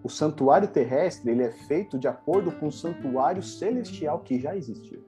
O 0.03 0.09
santuário 0.09 0.67
terrestre 0.67 1.29
ele 1.29 1.43
é 1.43 1.51
feito 1.51 1.99
de 1.99 2.07
acordo 2.07 2.51
com 2.53 2.67
o 2.67 2.71
santuário 2.71 3.43
celestial 3.43 4.21
que 4.21 4.39
já 4.39 4.55
existia, 4.55 4.99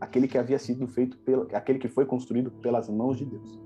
aquele 0.00 0.28
que 0.28 0.38
havia 0.38 0.58
sido 0.58 0.86
feito 0.86 1.18
pelo, 1.18 1.48
aquele 1.52 1.80
que 1.80 1.88
foi 1.88 2.06
construído 2.06 2.52
pelas 2.52 2.88
mãos 2.88 3.18
de 3.18 3.24
Deus. 3.24 3.60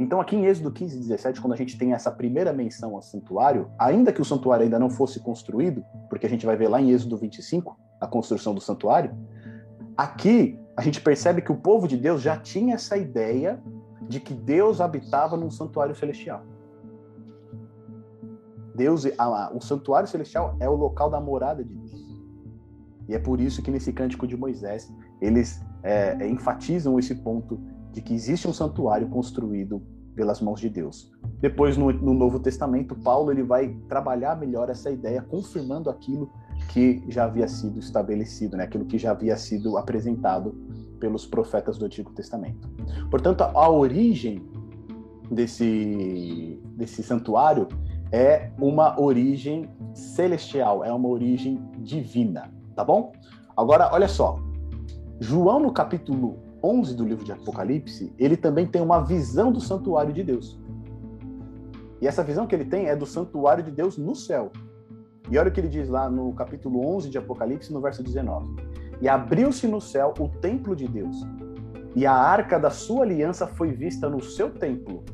Então, 0.00 0.20
aqui 0.20 0.34
em 0.34 0.46
Êxodo 0.46 0.72
15 0.72 0.96
e 0.96 1.00
17, 1.00 1.40
quando 1.40 1.52
a 1.52 1.56
gente 1.56 1.78
tem 1.78 1.92
essa 1.92 2.10
primeira 2.10 2.52
menção 2.52 2.96
ao 2.96 3.02
santuário, 3.02 3.70
ainda 3.78 4.12
que 4.12 4.20
o 4.20 4.24
santuário 4.24 4.64
ainda 4.64 4.78
não 4.78 4.90
fosse 4.90 5.20
construído, 5.20 5.84
porque 6.08 6.26
a 6.26 6.28
gente 6.28 6.46
vai 6.46 6.56
ver 6.56 6.68
lá 6.68 6.80
em 6.80 6.90
Êxodo 6.90 7.18
25 7.18 7.78
a 8.00 8.06
construção 8.06 8.54
do 8.54 8.60
santuário, 8.60 9.14
aqui 9.96 10.58
a 10.76 10.82
gente 10.82 11.00
percebe 11.00 11.42
que 11.42 11.52
o 11.52 11.56
povo 11.56 11.86
de 11.86 11.96
Deus 11.96 12.22
já 12.22 12.36
tinha 12.36 12.74
essa 12.74 12.96
ideia 12.96 13.62
de 14.08 14.18
que 14.18 14.34
Deus 14.34 14.80
habitava 14.80 15.36
num 15.36 15.50
santuário 15.50 15.94
celestial. 15.94 16.42
Deus, 18.74 19.04
o 19.54 19.60
santuário 19.60 20.08
celestial 20.08 20.56
é 20.58 20.68
o 20.68 20.74
local 20.74 21.10
da 21.10 21.20
morada 21.20 21.62
de 21.62 21.74
Deus. 21.74 21.90
E 23.08 23.14
é 23.14 23.18
por 23.18 23.40
isso 23.40 23.62
que 23.62 23.70
nesse 23.70 23.92
cântico 23.92 24.26
de 24.26 24.36
Moisés 24.36 24.90
eles 25.20 25.60
é, 25.82 26.26
enfatizam 26.26 26.98
esse 26.98 27.14
ponto 27.14 27.60
de 27.92 28.00
que 28.00 28.14
existe 28.14 28.48
um 28.48 28.52
santuário 28.52 29.08
construído 29.08 29.82
pelas 30.14 30.40
mãos 30.40 30.60
de 30.60 30.68
Deus. 30.68 31.12
Depois, 31.40 31.76
no, 31.76 31.92
no, 31.92 32.14
Novo 32.14 32.38
Testamento, 32.38 32.94
Paulo 32.94 33.30
ele 33.30 33.42
vai 33.42 33.68
trabalhar 33.88 34.36
melhor 34.38 34.70
essa 34.70 34.90
ideia, 34.90 35.22
confirmando 35.22 35.90
aquilo 35.90 36.30
que 36.70 37.02
já 37.08 37.24
havia 37.24 37.48
sido 37.48 37.80
estabelecido, 37.80 38.56
né? 38.56 38.62
aquilo 38.64 38.84
que 38.84 38.96
já 38.96 39.10
havia 39.10 39.36
sido 39.36 39.76
apresentado 39.76 40.52
pelos 41.00 41.26
profetas 41.26 41.76
do 41.76 41.84
Antigo 41.84 42.12
Testamento. 42.12 42.70
Portanto, 43.10 43.42
a, 43.42 43.68
origem 43.68 44.48
desse, 45.28 46.60
desse 46.76 47.02
santuário 47.02 47.66
é 48.12 48.52
uma 48.60 49.00
origem 49.00 49.68
celestial, 49.92 50.84
é 50.84 50.92
uma 50.92 51.08
origem 51.08 51.60
divina, 51.78 52.52
tá 52.76 52.84
bom? 52.84 53.12
Agora, 53.56 53.90
olha 53.92 54.08
só. 54.08 54.38
João, 55.18 55.58
no 55.58 55.72
capítulo 55.72 56.38
11 56.62 56.94
do 56.94 57.04
livro 57.04 57.24
de 57.24 57.32
Apocalipse, 57.32 58.14
ele 58.16 58.36
também 58.36 58.66
tem 58.66 58.80
uma 58.80 59.00
visão 59.00 59.50
do 59.50 59.60
santuário 59.60 60.12
de 60.12 60.22
Deus. 60.22 60.56
E 62.00 62.06
essa 62.06 62.22
visão 62.22 62.46
que 62.46 62.54
ele 62.54 62.64
tem 62.64 62.86
é 62.86 62.94
do 62.94 63.06
santuário 63.06 63.64
de 63.64 63.72
Deus 63.72 63.98
no 63.98 64.14
céu. 64.14 64.52
E 65.30 65.38
olha 65.38 65.48
o 65.48 65.52
que 65.52 65.60
ele 65.60 65.68
diz 65.68 65.88
lá 65.88 66.10
no 66.10 66.32
capítulo 66.32 66.84
11 66.96 67.08
de 67.08 67.16
Apocalipse, 67.16 67.72
no 67.72 67.80
verso 67.80 68.02
19. 68.02 68.56
E 69.00 69.08
abriu-se 69.08 69.66
no 69.68 69.80
céu 69.80 70.12
o 70.18 70.28
templo 70.28 70.74
de 70.74 70.88
Deus, 70.88 71.24
e 71.94 72.04
a 72.04 72.12
arca 72.12 72.58
da 72.58 72.70
sua 72.70 73.04
aliança 73.04 73.46
foi 73.46 73.72
vista 73.72 74.08
no 74.08 74.20
seu 74.22 74.50
templo, 74.50 75.04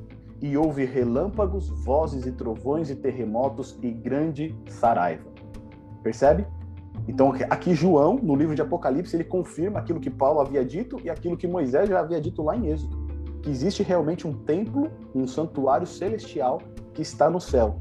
e 0.40 0.56
houve 0.56 0.85
relâmpagos, 0.85 1.68
vozes 1.85 2.26
e 2.26 2.32
trovões 2.32 2.90
e 2.90 2.96
terremotos 2.96 3.78
e 3.82 3.90
grande 3.90 4.54
saraiva. 4.68 5.25
Percebe? 6.02 6.46
Então, 7.06 7.32
aqui 7.50 7.75
João, 7.75 8.18
no 8.23 8.35
livro 8.35 8.54
de 8.54 8.62
Apocalipse, 8.62 9.14
ele 9.14 9.25
confirma 9.25 9.78
aquilo 9.78 10.00
que 10.00 10.11
Paulo 10.11 10.40
havia 10.40 10.64
dito 10.64 10.99
e 11.04 11.11
aquilo 11.11 11.37
que 11.37 11.46
Moisés 11.46 11.88
já 11.88 12.00
havia 12.00 12.20
dito 12.20 12.42
lá 12.42 12.56
em 12.56 12.68
Êxodo, 12.68 13.06
que 13.42 13.50
existe 13.50 13.82
realmente 13.82 14.26
um 14.26 14.32
templo, 14.32 14.90
um 15.14 15.26
santuário 15.26 15.87
celestial 15.87 16.61
que 16.92 17.02
está 17.02 17.30
no 17.30 17.40
céu. 17.40 17.80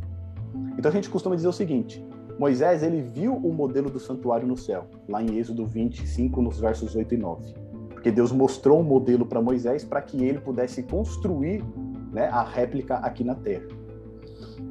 Então 0.78 0.92
a 0.92 0.94
gente 0.94 1.10
costuma 1.10 1.36
dizer 1.36 1.48
o 1.48 1.54
seguinte: 1.54 2.05
Moisés 2.38 2.84
ele 2.84 3.02
viu 3.02 3.34
o 3.34 3.54
modelo 3.54 3.90
do 3.90 4.00
santuário 4.00 4.48
no 4.48 4.58
céu, 4.58 4.88
lá 5.08 5.24
em 5.24 5.38
Êxodo 5.38 5.66
25, 5.66 6.42
nos 6.42 6.60
versos 6.60 6.96
8 6.96 7.14
e 7.14 7.18
9. 7.18 7.54
Porque 7.90 8.12
Deus 8.12 8.32
mostrou 8.32 8.80
um 8.80 8.84
modelo 8.84 9.26
para 9.26 9.42
Moisés 9.42 9.86
para 9.86 10.02
que 10.02 10.22
ele 10.24 10.40
pudesse 10.40 10.84
construir 10.84 11.64
né, 12.12 12.28
a 12.28 12.44
réplica 12.44 12.96
aqui 12.98 13.24
na 13.24 13.36
terra. 13.36 13.66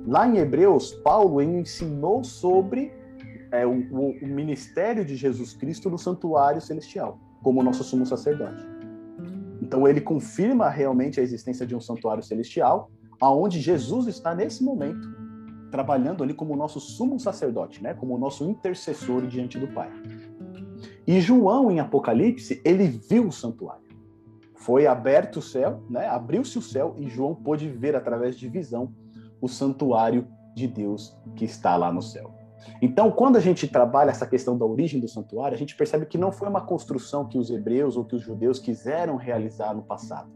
Lá 0.06 0.28
em 0.28 0.36
Hebreus, 0.36 0.92
Paulo 0.92 1.40
ensinou 1.40 2.22
sobre 2.22 2.92
é, 3.50 3.66
o, 3.66 3.72
o, 3.72 4.26
ministério 4.26 5.04
de 5.04 5.16
Jesus 5.16 5.54
Cristo 5.54 5.88
no 5.88 5.98
santuário 5.98 6.60
celestial, 6.60 7.18
como 7.42 7.62
nosso 7.62 7.82
sumo 7.82 8.04
sacerdote. 8.04 8.62
Então 9.62 9.88
ele 9.88 10.02
confirma 10.02 10.68
realmente 10.68 11.18
a 11.18 11.22
existência 11.22 11.66
de 11.66 11.74
um 11.74 11.80
santuário 11.80 12.22
celestial, 12.22 12.90
aonde 13.18 13.58
Jesus 13.58 14.06
está 14.06 14.34
nesse 14.34 14.62
momento 14.62 15.23
trabalhando 15.74 16.22
ali 16.22 16.32
como 16.32 16.54
nosso 16.54 16.78
sumo 16.78 17.18
sacerdote, 17.18 17.82
né, 17.82 17.94
como 17.94 18.16
nosso 18.16 18.48
intercessor 18.48 19.26
diante 19.26 19.58
do 19.58 19.66
Pai. 19.66 19.90
E 21.04 21.20
João 21.20 21.68
em 21.68 21.80
Apocalipse, 21.80 22.62
ele 22.64 22.86
viu 22.86 23.26
o 23.26 23.32
santuário. 23.32 23.82
Foi 24.54 24.86
aberto 24.86 25.38
o 25.38 25.42
céu, 25.42 25.82
né? 25.90 26.06
Abriu-se 26.06 26.56
o 26.56 26.62
céu 26.62 26.94
e 26.96 27.08
João 27.08 27.34
pôde 27.34 27.68
ver 27.68 27.96
através 27.96 28.36
de 28.36 28.48
visão 28.48 28.94
o 29.40 29.48
santuário 29.48 30.28
de 30.54 30.68
Deus 30.68 31.18
que 31.34 31.44
está 31.44 31.76
lá 31.76 31.92
no 31.92 32.00
céu. 32.00 32.32
Então, 32.80 33.10
quando 33.10 33.36
a 33.36 33.40
gente 33.40 33.66
trabalha 33.68 34.10
essa 34.10 34.26
questão 34.26 34.56
da 34.56 34.64
origem 34.64 35.00
do 35.00 35.08
santuário, 35.08 35.54
a 35.54 35.58
gente 35.58 35.76
percebe 35.76 36.06
que 36.06 36.18
não 36.18 36.32
foi 36.32 36.48
uma 36.48 36.60
construção 36.60 37.26
que 37.26 37.38
os 37.38 37.50
hebreus 37.50 37.96
ou 37.96 38.04
que 38.04 38.14
os 38.16 38.22
judeus 38.22 38.58
quiseram 38.58 39.16
realizar 39.16 39.74
no 39.74 39.82
passado, 39.82 40.30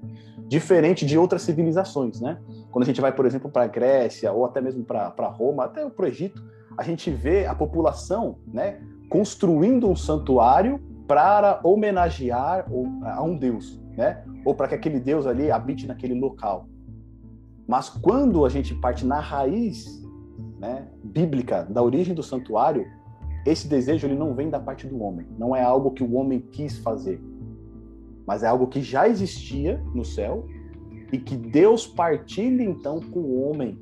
diferente 0.47 1.05
de 1.05 1.19
outras 1.19 1.43
civilizações, 1.43 2.21
né? 2.21 2.39
Quando 2.71 2.85
a 2.85 2.87
gente 2.87 3.01
vai, 3.01 3.13
por 3.13 3.27
exemplo, 3.27 3.51
para 3.51 3.65
a 3.65 3.67
Grécia 3.67 4.33
ou 4.33 4.45
até 4.45 4.61
mesmo 4.61 4.85
para 4.85 5.29
Roma, 5.29 5.65
até 5.65 5.89
para 5.89 6.05
o 6.05 6.09
Egito, 6.09 6.43
a 6.77 6.83
gente 6.83 7.11
vê 7.11 7.45
a 7.47 7.55
população, 7.55 8.39
né, 8.47 8.81
construindo 9.09 9.89
um 9.89 9.97
santuário 9.97 10.81
para 11.09 11.61
homenagear 11.65 12.67
a 13.03 13.23
um 13.23 13.37
deus, 13.37 13.81
né? 13.97 14.23
Ou 14.45 14.55
para 14.55 14.69
que 14.69 14.75
aquele 14.75 15.01
deus 15.01 15.27
ali 15.27 15.51
habite 15.51 15.87
naquele 15.87 16.15
local. 16.15 16.69
Mas 17.67 17.89
quando 17.89 18.47
a 18.47 18.49
gente 18.49 18.75
parte 18.75 19.05
na 19.05 19.21
raiz 19.21 20.03
né, 20.59 20.89
bíblica 21.03 21.65
da 21.65 21.83
origem 21.83 22.15
do 22.15 22.23
santuário, 22.23 22.87
esse 23.47 23.69
desejo 23.69 24.07
ele 24.07 24.17
não 24.17 24.35
vem 24.35 24.51
da 24.51 24.61
parte 24.61 24.87
do 24.87 25.03
homem, 25.03 25.27
não 25.39 25.55
é 25.55 25.63
algo 25.63 25.93
que 25.93 26.03
o 26.03 26.15
homem 26.15 26.41
quis 26.41 26.79
fazer, 26.79 27.21
mas 28.27 28.43
é 28.43 28.49
algo 28.49 28.67
que 28.67 28.83
já 28.83 29.09
existia 29.09 29.83
no 29.95 30.05
céu 30.05 30.47
e 31.13 31.19
que 31.19 31.37
Deus 31.37 31.87
partilha 31.87 32.63
então 32.63 33.01
com 33.01 33.21
o 33.21 33.49
homem 33.49 33.79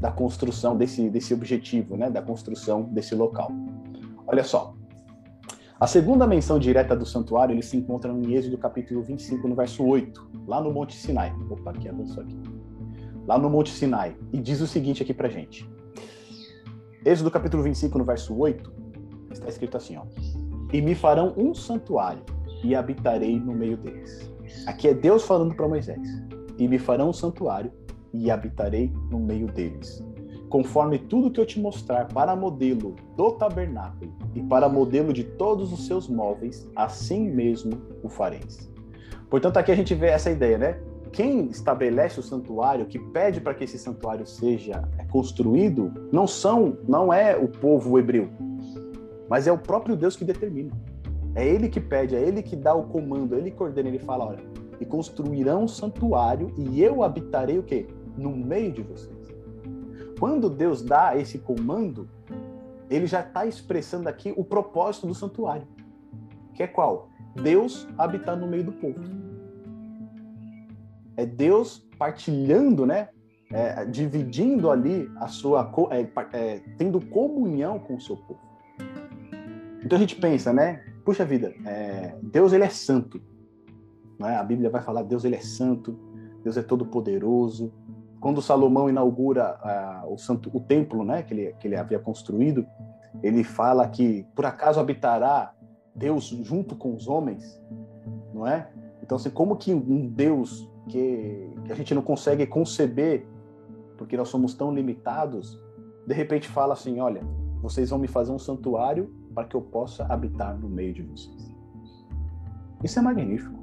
da 0.00 0.10
construção 0.10 0.76
desse, 0.76 1.10
desse 1.10 1.34
objetivo, 1.34 1.96
né, 1.96 2.08
da 2.08 2.22
construção 2.22 2.84
desse 2.84 3.14
local. 3.14 3.50
Olha 4.26 4.44
só. 4.44 4.74
A 5.80 5.86
segunda 5.86 6.26
menção 6.26 6.58
direta 6.58 6.96
do 6.96 7.06
santuário 7.06 7.54
ele 7.54 7.62
se 7.62 7.76
encontra 7.76 8.12
no 8.12 8.28
Êxodo 8.30 8.58
capítulo 8.58 9.02
25, 9.02 9.46
no 9.46 9.54
verso 9.54 9.84
8, 9.84 10.30
lá 10.46 10.60
no 10.60 10.72
Monte 10.72 10.96
Sinai. 10.96 11.32
Opa, 11.48 11.70
aqui 11.70 11.88
avançou 11.88 12.22
aqui. 12.22 12.36
Lá 13.26 13.38
no 13.38 13.48
Monte 13.48 13.70
Sinai. 13.70 14.16
E 14.32 14.40
diz 14.40 14.60
o 14.60 14.66
seguinte 14.66 15.02
aqui 15.02 15.14
pra 15.14 15.28
gente. 15.28 15.68
Êxodo 17.08 17.30
capítulo 17.30 17.62
25, 17.62 17.96
no 17.96 18.04
verso 18.04 18.38
8, 18.38 18.70
está 19.30 19.48
escrito 19.48 19.78
assim, 19.78 19.96
ó. 19.96 20.02
E 20.70 20.82
me 20.82 20.94
farão 20.94 21.32
um 21.38 21.54
santuário 21.54 22.22
e 22.62 22.74
habitarei 22.74 23.40
no 23.40 23.54
meio 23.54 23.78
deles. 23.78 24.30
Aqui 24.66 24.88
é 24.88 24.92
Deus 24.92 25.24
falando 25.24 25.54
para 25.54 25.66
Moisés. 25.66 26.06
E 26.58 26.68
me 26.68 26.78
farão 26.78 27.08
um 27.08 27.12
santuário 27.14 27.72
e 28.12 28.30
habitarei 28.30 28.92
no 29.10 29.18
meio 29.18 29.46
deles. 29.46 30.04
Conforme 30.50 30.98
tudo 30.98 31.30
que 31.30 31.40
eu 31.40 31.46
te 31.46 31.58
mostrar 31.58 32.08
para 32.08 32.36
modelo 32.36 32.94
do 33.16 33.32
tabernáculo 33.32 34.12
e 34.34 34.42
para 34.42 34.68
modelo 34.68 35.10
de 35.10 35.24
todos 35.24 35.72
os 35.72 35.86
seus 35.86 36.10
móveis, 36.10 36.68
assim 36.76 37.26
mesmo 37.30 37.80
o 38.02 38.10
fareis. 38.10 38.70
Portanto, 39.30 39.56
aqui 39.56 39.72
a 39.72 39.76
gente 39.76 39.94
vê 39.94 40.08
essa 40.08 40.30
ideia, 40.30 40.58
né? 40.58 40.78
Quem 41.18 41.46
estabelece 41.46 42.20
o 42.20 42.22
santuário, 42.22 42.86
que 42.86 42.96
pede 42.96 43.40
para 43.40 43.52
que 43.52 43.64
esse 43.64 43.76
santuário 43.76 44.24
seja 44.24 44.88
construído, 45.10 45.92
não 46.12 46.28
são, 46.28 46.78
não 46.86 47.12
é 47.12 47.36
o 47.36 47.48
povo 47.48 47.98
hebreu, 47.98 48.28
mas 49.28 49.48
é 49.48 49.50
o 49.50 49.58
próprio 49.58 49.96
Deus 49.96 50.14
que 50.14 50.24
determina. 50.24 50.70
É 51.34 51.44
ele 51.44 51.68
que 51.68 51.80
pede, 51.80 52.14
é 52.14 52.20
ele 52.20 52.40
que 52.40 52.54
dá 52.54 52.72
o 52.72 52.84
comando, 52.84 53.34
é 53.34 53.38
ele 53.38 53.50
que 53.50 53.60
ordena, 53.60 53.88
ele 53.88 53.98
fala, 53.98 54.26
olha, 54.26 54.44
e 54.78 54.84
construirão 54.84 55.64
um 55.64 55.66
santuário 55.66 56.54
e 56.56 56.80
eu 56.80 57.02
habitarei 57.02 57.58
o 57.58 57.64
quê? 57.64 57.88
No 58.16 58.30
meio 58.30 58.70
de 58.70 58.82
vocês. 58.82 59.34
Quando 60.20 60.48
Deus 60.48 60.82
dá 60.82 61.16
esse 61.16 61.40
comando, 61.40 62.08
ele 62.88 63.08
já 63.08 63.22
está 63.22 63.44
expressando 63.44 64.08
aqui 64.08 64.32
o 64.36 64.44
propósito 64.44 65.08
do 65.08 65.14
santuário, 65.16 65.66
que 66.54 66.62
é 66.62 66.68
qual? 66.68 67.08
Deus 67.42 67.88
habitar 67.98 68.36
no 68.36 68.46
meio 68.46 68.62
do 68.62 68.72
povo. 68.72 69.27
É 71.18 71.26
Deus 71.26 71.84
partilhando, 71.98 72.86
né? 72.86 73.08
É, 73.50 73.84
dividindo 73.84 74.70
ali 74.70 75.10
a 75.16 75.26
sua, 75.26 75.68
é, 75.90 76.08
é, 76.32 76.60
tendo 76.76 77.00
comunhão 77.00 77.80
com 77.80 77.96
o 77.96 78.00
seu 78.00 78.16
povo. 78.16 78.40
Então 79.84 79.96
a 79.96 80.00
gente 80.00 80.14
pensa, 80.14 80.52
né? 80.52 80.84
Puxa 81.04 81.24
vida, 81.24 81.52
é, 81.66 82.14
Deus 82.22 82.52
ele 82.52 82.62
é 82.62 82.68
santo. 82.68 83.20
Né? 84.16 84.36
A 84.36 84.44
Bíblia 84.44 84.70
vai 84.70 84.80
falar 84.80 85.02
Deus 85.02 85.24
ele 85.24 85.34
é 85.34 85.40
santo, 85.40 85.98
Deus 86.44 86.56
é 86.56 86.62
todo 86.62 86.86
poderoso. 86.86 87.72
Quando 88.20 88.40
Salomão 88.40 88.88
inaugura 88.88 89.58
o, 90.08 90.16
santo, 90.18 90.50
o 90.52 90.60
templo, 90.60 91.04
né, 91.04 91.22
que 91.22 91.34
ele, 91.34 91.52
que 91.54 91.66
ele 91.68 91.76
havia 91.76 91.98
construído, 91.98 92.66
ele 93.22 93.42
fala 93.42 93.88
que 93.88 94.24
por 94.34 94.44
acaso 94.44 94.78
habitará 94.78 95.52
Deus 95.94 96.26
junto 96.26 96.76
com 96.76 96.94
os 96.94 97.08
homens, 97.08 97.60
não 98.34 98.46
é? 98.46 98.68
Então, 99.02 99.16
assim, 99.16 99.30
como 99.30 99.56
que 99.56 99.72
um 99.72 100.06
Deus 100.06 100.68
que, 100.88 101.50
que 101.64 101.72
a 101.72 101.74
gente 101.74 101.94
não 101.94 102.02
consegue 102.02 102.46
conceber, 102.46 103.26
porque 103.96 104.16
nós 104.16 104.28
somos 104.28 104.54
tão 104.54 104.74
limitados, 104.74 105.60
de 106.06 106.14
repente 106.14 106.48
fala 106.48 106.72
assim: 106.72 107.00
olha, 107.00 107.22
vocês 107.62 107.90
vão 107.90 107.98
me 107.98 108.08
fazer 108.08 108.32
um 108.32 108.38
santuário 108.38 109.12
para 109.34 109.44
que 109.44 109.54
eu 109.54 109.60
possa 109.60 110.04
habitar 110.04 110.58
no 110.58 110.68
meio 110.68 110.92
de 110.92 111.02
vocês. 111.02 111.54
Isso 112.82 112.98
é 112.98 113.02
magnífico. 113.02 113.58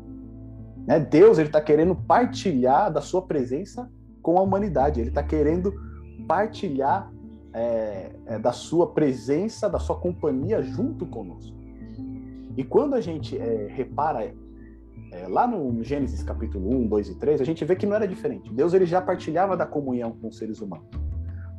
Né? 0.85 0.99
Deus 0.99 1.37
ele 1.37 1.47
está 1.47 1.61
querendo 1.61 1.95
partilhar 1.95 2.91
da 2.91 3.01
sua 3.01 3.21
presença 3.21 3.91
com 4.21 4.37
a 4.37 4.41
humanidade. 4.41 4.99
Ele 4.99 5.09
está 5.09 5.23
querendo 5.23 5.73
partilhar 6.27 7.11
é, 7.53 8.11
é, 8.25 8.39
da 8.39 8.51
sua 8.51 8.91
presença, 8.91 9.69
da 9.69 9.79
sua 9.79 9.95
companhia 9.95 10.61
junto 10.61 11.05
conosco. 11.05 11.55
E 12.57 12.63
quando 12.63 12.93
a 12.93 13.01
gente 13.01 13.37
é, 13.37 13.67
repara 13.69 14.33
é, 15.11 15.27
lá 15.27 15.47
no 15.47 15.83
Gênesis 15.83 16.23
capítulo 16.23 16.69
1, 16.77 16.87
2 16.87 17.09
e 17.09 17.15
3, 17.15 17.41
a 17.41 17.43
gente 17.43 17.63
vê 17.63 17.75
que 17.75 17.85
não 17.85 17.95
era 17.95 18.07
diferente. 18.07 18.51
Deus 18.53 18.73
ele 18.73 18.85
já 18.85 19.01
partilhava 19.01 19.55
da 19.55 19.65
comunhão 19.65 20.11
com 20.11 20.27
os 20.27 20.37
seres 20.37 20.59
humanos. 20.61 20.87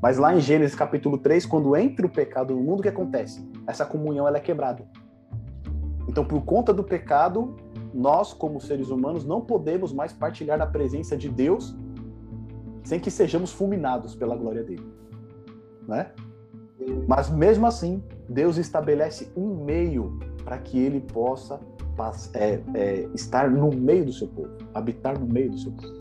Mas 0.03 0.19
lá 0.19 0.35
em 0.35 0.41
Gênesis 0.41 0.77
capítulo 0.77 1.19
3, 1.19 1.47
quando 1.47 1.75
entra 1.77 2.07
o 2.07 2.11
pecado 2.11 2.55
no 2.55 2.63
mundo, 2.63 2.81
o 2.81 2.83
que 2.83 2.89
acontece? 2.89 3.49
Essa 3.67 3.85
comunhão 3.85 4.29
ela 4.29 4.37
é 4.37 4.41
quebrada. 4.41 4.87
Então, 6.09 6.25
por 6.25 6.45
conta 6.45 6.73
do 6.73 6.85
pecado, 6.85 7.57
nós, 7.93 8.33
como 8.33 8.61
seres 8.61 8.91
humanos, 8.91 9.25
não 9.25 9.41
podemos 9.41 9.93
mais 9.93 10.13
partilhar 10.13 10.59
da 10.59 10.67
presença 10.67 11.17
de 11.17 11.29
Deus 11.29 11.77
sem 12.85 13.01
que 13.01 13.11
sejamos 13.11 13.53
fulminados 13.53 14.15
pela 14.15 14.37
glória 14.37 14.63
dele 14.63 14.97
né? 15.87 16.11
Mas 17.07 17.31
mesmo 17.31 17.67
assim, 17.67 18.03
Deus 18.29 18.57
estabelece 18.59 19.31
um 19.37 19.65
meio 19.65 20.19
para 20.45 20.59
que 20.59 20.79
ele 20.79 21.01
possa 21.01 21.59
é, 22.35 22.61
é, 22.75 23.09
estar 23.15 23.51
no 23.51 23.71
meio 23.71 24.05
do 24.07 24.13
seu 24.13 24.29
povo, 24.29 24.51
habitar 24.75 25.19
no 25.19 25.27
meio 25.27 25.51
do 25.51 25.59
seu 25.59 25.73
povo. 25.73 25.97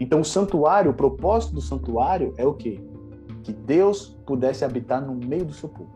Então, 0.00 0.20
o 0.20 0.24
santuário, 0.24 0.90
o 0.90 0.94
propósito 0.94 1.54
do 1.54 1.60
santuário 1.60 2.34
é 2.36 2.44
o 2.44 2.54
quê? 2.54 2.80
Que 3.42 3.52
Deus 3.52 4.16
pudesse 4.26 4.64
habitar 4.64 5.04
no 5.04 5.14
meio 5.14 5.44
do 5.44 5.52
seu 5.52 5.68
povo. 5.68 5.92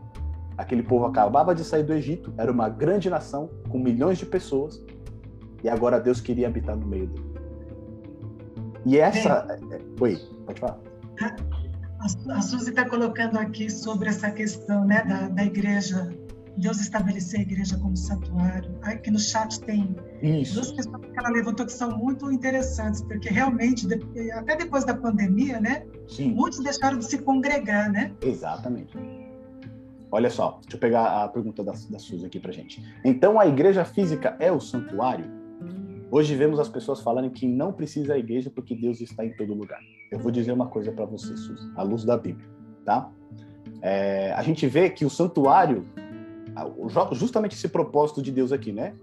Aquele 0.57 0.83
povo 0.83 1.05
acabava 1.05 1.55
de 1.55 1.63
sair 1.63 1.83
do 1.83 1.93
Egito, 1.93 2.33
era 2.37 2.51
uma 2.51 2.69
grande 2.69 3.09
nação 3.09 3.49
com 3.69 3.79
milhões 3.79 4.17
de 4.17 4.25
pessoas, 4.25 4.83
e 5.63 5.69
agora 5.69 5.99
Deus 5.99 6.21
queria 6.21 6.47
habitar 6.47 6.75
no 6.75 6.85
meio 6.85 7.07
dele. 7.07 7.29
E 8.85 8.97
essa. 8.97 9.45
É, 9.49 9.75
é, 9.75 9.81
oi, 9.99 10.17
pode 10.45 10.59
falar. 10.59 10.79
A 12.29 12.41
Suzy 12.41 12.69
está 12.69 12.87
colocando 12.87 13.37
aqui 13.37 13.69
sobre 13.69 14.09
essa 14.09 14.31
questão 14.31 14.85
né, 14.85 15.03
da, 15.03 15.27
da 15.27 15.43
igreja, 15.43 16.09
Deus 16.59 16.79
estabelecer 16.79 17.39
a 17.39 17.43
igreja 17.43 17.77
como 17.77 17.95
santuário. 17.95 18.77
Aqui 18.81 19.09
no 19.09 19.19
chat 19.19 19.59
tem 19.61 19.95
Isso. 20.21 20.55
duas 20.55 20.71
questões 20.71 21.05
que 21.05 21.19
ela 21.19 21.29
levantou 21.29 21.65
que 21.65 21.71
são 21.71 21.97
muito 21.97 22.31
interessantes, 22.31 23.01
porque 23.01 23.29
realmente, 23.29 23.87
até 24.33 24.55
depois 24.55 24.85
da 24.85 24.93
pandemia, 24.93 25.59
né, 25.59 25.85
Sim. 26.07 26.33
muitos 26.33 26.59
deixaram 26.59 26.97
de 26.97 27.05
se 27.05 27.17
congregar, 27.19 27.91
né? 27.91 28.13
Exatamente. 28.21 28.97
Olha 30.11 30.29
só, 30.29 30.59
deixa 30.61 30.75
eu 30.75 30.79
pegar 30.79 31.23
a 31.23 31.27
pergunta 31.27 31.63
da, 31.63 31.71
da 31.71 31.99
Suzy 31.99 32.25
aqui 32.25 32.39
para 32.39 32.51
gente. 32.51 32.83
Então, 33.05 33.39
a 33.39 33.45
igreja 33.45 33.85
física 33.85 34.35
é 34.39 34.51
o 34.51 34.59
santuário? 34.59 35.25
Hoje 36.11 36.35
vemos 36.35 36.59
as 36.59 36.67
pessoas 36.67 36.99
falando 37.01 37.29
que 37.29 37.47
não 37.47 37.71
precisa 37.71 38.15
a 38.15 38.17
igreja 38.17 38.49
porque 38.49 38.75
Deus 38.75 38.99
está 38.99 39.23
em 39.23 39.31
todo 39.33 39.53
lugar. 39.53 39.79
Eu 40.11 40.17
vou 40.17 40.31
dizer 40.31 40.51
uma 40.51 40.65
coisa 40.65 40.91
para 40.91 41.05
você, 41.05 41.37
Suzy, 41.37 41.71
à 41.75 41.83
luz 41.83 42.03
da 42.03 42.17
Bíblia, 42.17 42.49
tá? 42.83 43.11
É, 43.81 44.33
a 44.33 44.41
gente 44.41 44.65
vê 44.65 44.89
que 44.89 45.05
o 45.05 45.09
santuário, 45.09 45.85
justamente 47.13 47.55
esse 47.55 47.67
propósito 47.67 48.21
de 48.21 48.31
Deus 48.31 48.51
aqui, 48.51 48.71
né? 48.71 48.95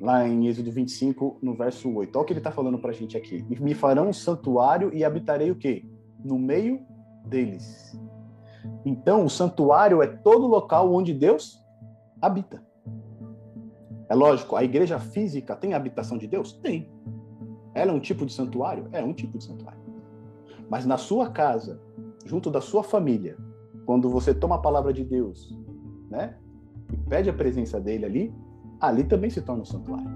Lá 0.00 0.26
em 0.26 0.46
Êxodo 0.46 0.70
25, 0.70 1.38
no 1.40 1.54
verso 1.54 1.92
8. 1.92 2.14
Olha 2.14 2.22
o 2.22 2.26
que 2.26 2.32
ele 2.32 2.40
está 2.40 2.50
falando 2.50 2.78
para 2.78 2.90
a 2.90 2.94
gente 2.94 3.16
aqui. 3.16 3.44
Me 3.48 3.74
farão 3.74 4.08
um 4.08 4.12
santuário 4.12 4.92
e 4.92 5.04
habitarei 5.04 5.50
o 5.50 5.56
quê? 5.56 5.84
No 6.24 6.38
meio 6.38 6.80
deles. 7.26 7.98
Então, 8.84 9.24
o 9.24 9.30
santuário 9.30 10.02
é 10.02 10.06
todo 10.06 10.46
local 10.46 10.92
onde 10.92 11.14
Deus 11.14 11.62
habita. 12.20 12.62
É 14.08 14.14
lógico, 14.14 14.56
a 14.56 14.64
igreja 14.64 14.98
física 14.98 15.56
tem 15.56 15.72
a 15.72 15.76
habitação 15.76 16.18
de 16.18 16.26
Deus? 16.26 16.52
Tem. 16.52 16.90
Ela 17.74 17.90
é 17.90 17.94
um 17.94 18.00
tipo 18.00 18.24
de 18.26 18.32
santuário? 18.32 18.88
É 18.92 19.02
um 19.02 19.12
tipo 19.12 19.38
de 19.38 19.44
santuário. 19.44 19.80
Mas 20.68 20.86
na 20.86 20.96
sua 20.96 21.30
casa, 21.30 21.80
junto 22.24 22.50
da 22.50 22.60
sua 22.60 22.82
família, 22.82 23.36
quando 23.84 24.08
você 24.08 24.34
toma 24.34 24.56
a 24.56 24.60
palavra 24.60 24.92
de 24.92 25.04
Deus, 25.04 25.56
né? 26.10 26.36
E 26.92 26.96
pede 27.08 27.30
a 27.30 27.32
presença 27.32 27.80
dele 27.80 28.04
ali, 28.04 28.34
ali 28.80 29.04
também 29.04 29.30
se 29.30 29.40
torna 29.40 29.62
um 29.62 29.66
santuário. 29.66 30.08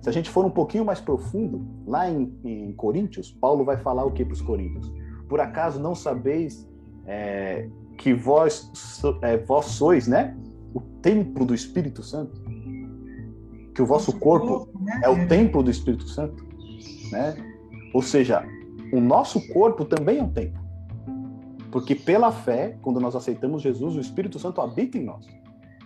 Se 0.00 0.08
a 0.08 0.12
gente 0.12 0.30
for 0.30 0.44
um 0.44 0.50
pouquinho 0.50 0.84
mais 0.84 1.00
profundo, 1.00 1.66
lá 1.86 2.08
em, 2.08 2.32
em 2.44 2.72
Coríntios, 2.72 3.32
Paulo 3.32 3.64
vai 3.64 3.76
falar 3.76 4.04
o 4.04 4.12
que 4.12 4.24
para 4.24 4.34
os 4.34 4.40
Coríntios? 4.40 4.92
Por 5.28 5.40
acaso 5.40 5.80
não 5.80 5.94
sabeis 5.94 6.68
é, 7.06 7.68
que 7.96 8.14
vós, 8.14 8.70
é, 9.22 9.36
vós 9.38 9.66
sois, 9.66 10.06
né? 10.06 10.36
O 10.72 10.80
templo 10.80 11.44
do 11.44 11.54
Espírito 11.54 12.02
Santo? 12.02 12.40
que 13.78 13.82
o 13.82 13.86
vosso 13.86 14.18
corpo 14.18 14.68
né? 14.80 15.02
é 15.04 15.08
o 15.08 15.28
templo 15.28 15.62
do 15.62 15.70
Espírito 15.70 16.08
Santo, 16.08 16.44
né? 17.12 17.36
Ou 17.94 18.02
seja, 18.02 18.44
o 18.92 19.00
nosso 19.00 19.40
corpo 19.52 19.84
também 19.84 20.18
é 20.18 20.22
um 20.22 20.32
templo. 20.32 20.60
Porque 21.70 21.94
pela 21.94 22.32
fé, 22.32 22.76
quando 22.82 22.98
nós 22.98 23.14
aceitamos 23.14 23.62
Jesus, 23.62 23.94
o 23.94 24.00
Espírito 24.00 24.36
Santo 24.36 24.60
habita 24.60 24.98
em 24.98 25.04
nós. 25.04 25.24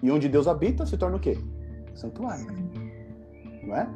E 0.02 0.10
onde 0.10 0.28
Deus 0.28 0.48
habita 0.48 0.84
se 0.84 0.96
torna 0.96 1.16
o 1.16 1.20
quê? 1.20 1.38
Santuário. 1.94 2.46
Não 3.62 3.76
é? 3.76 3.88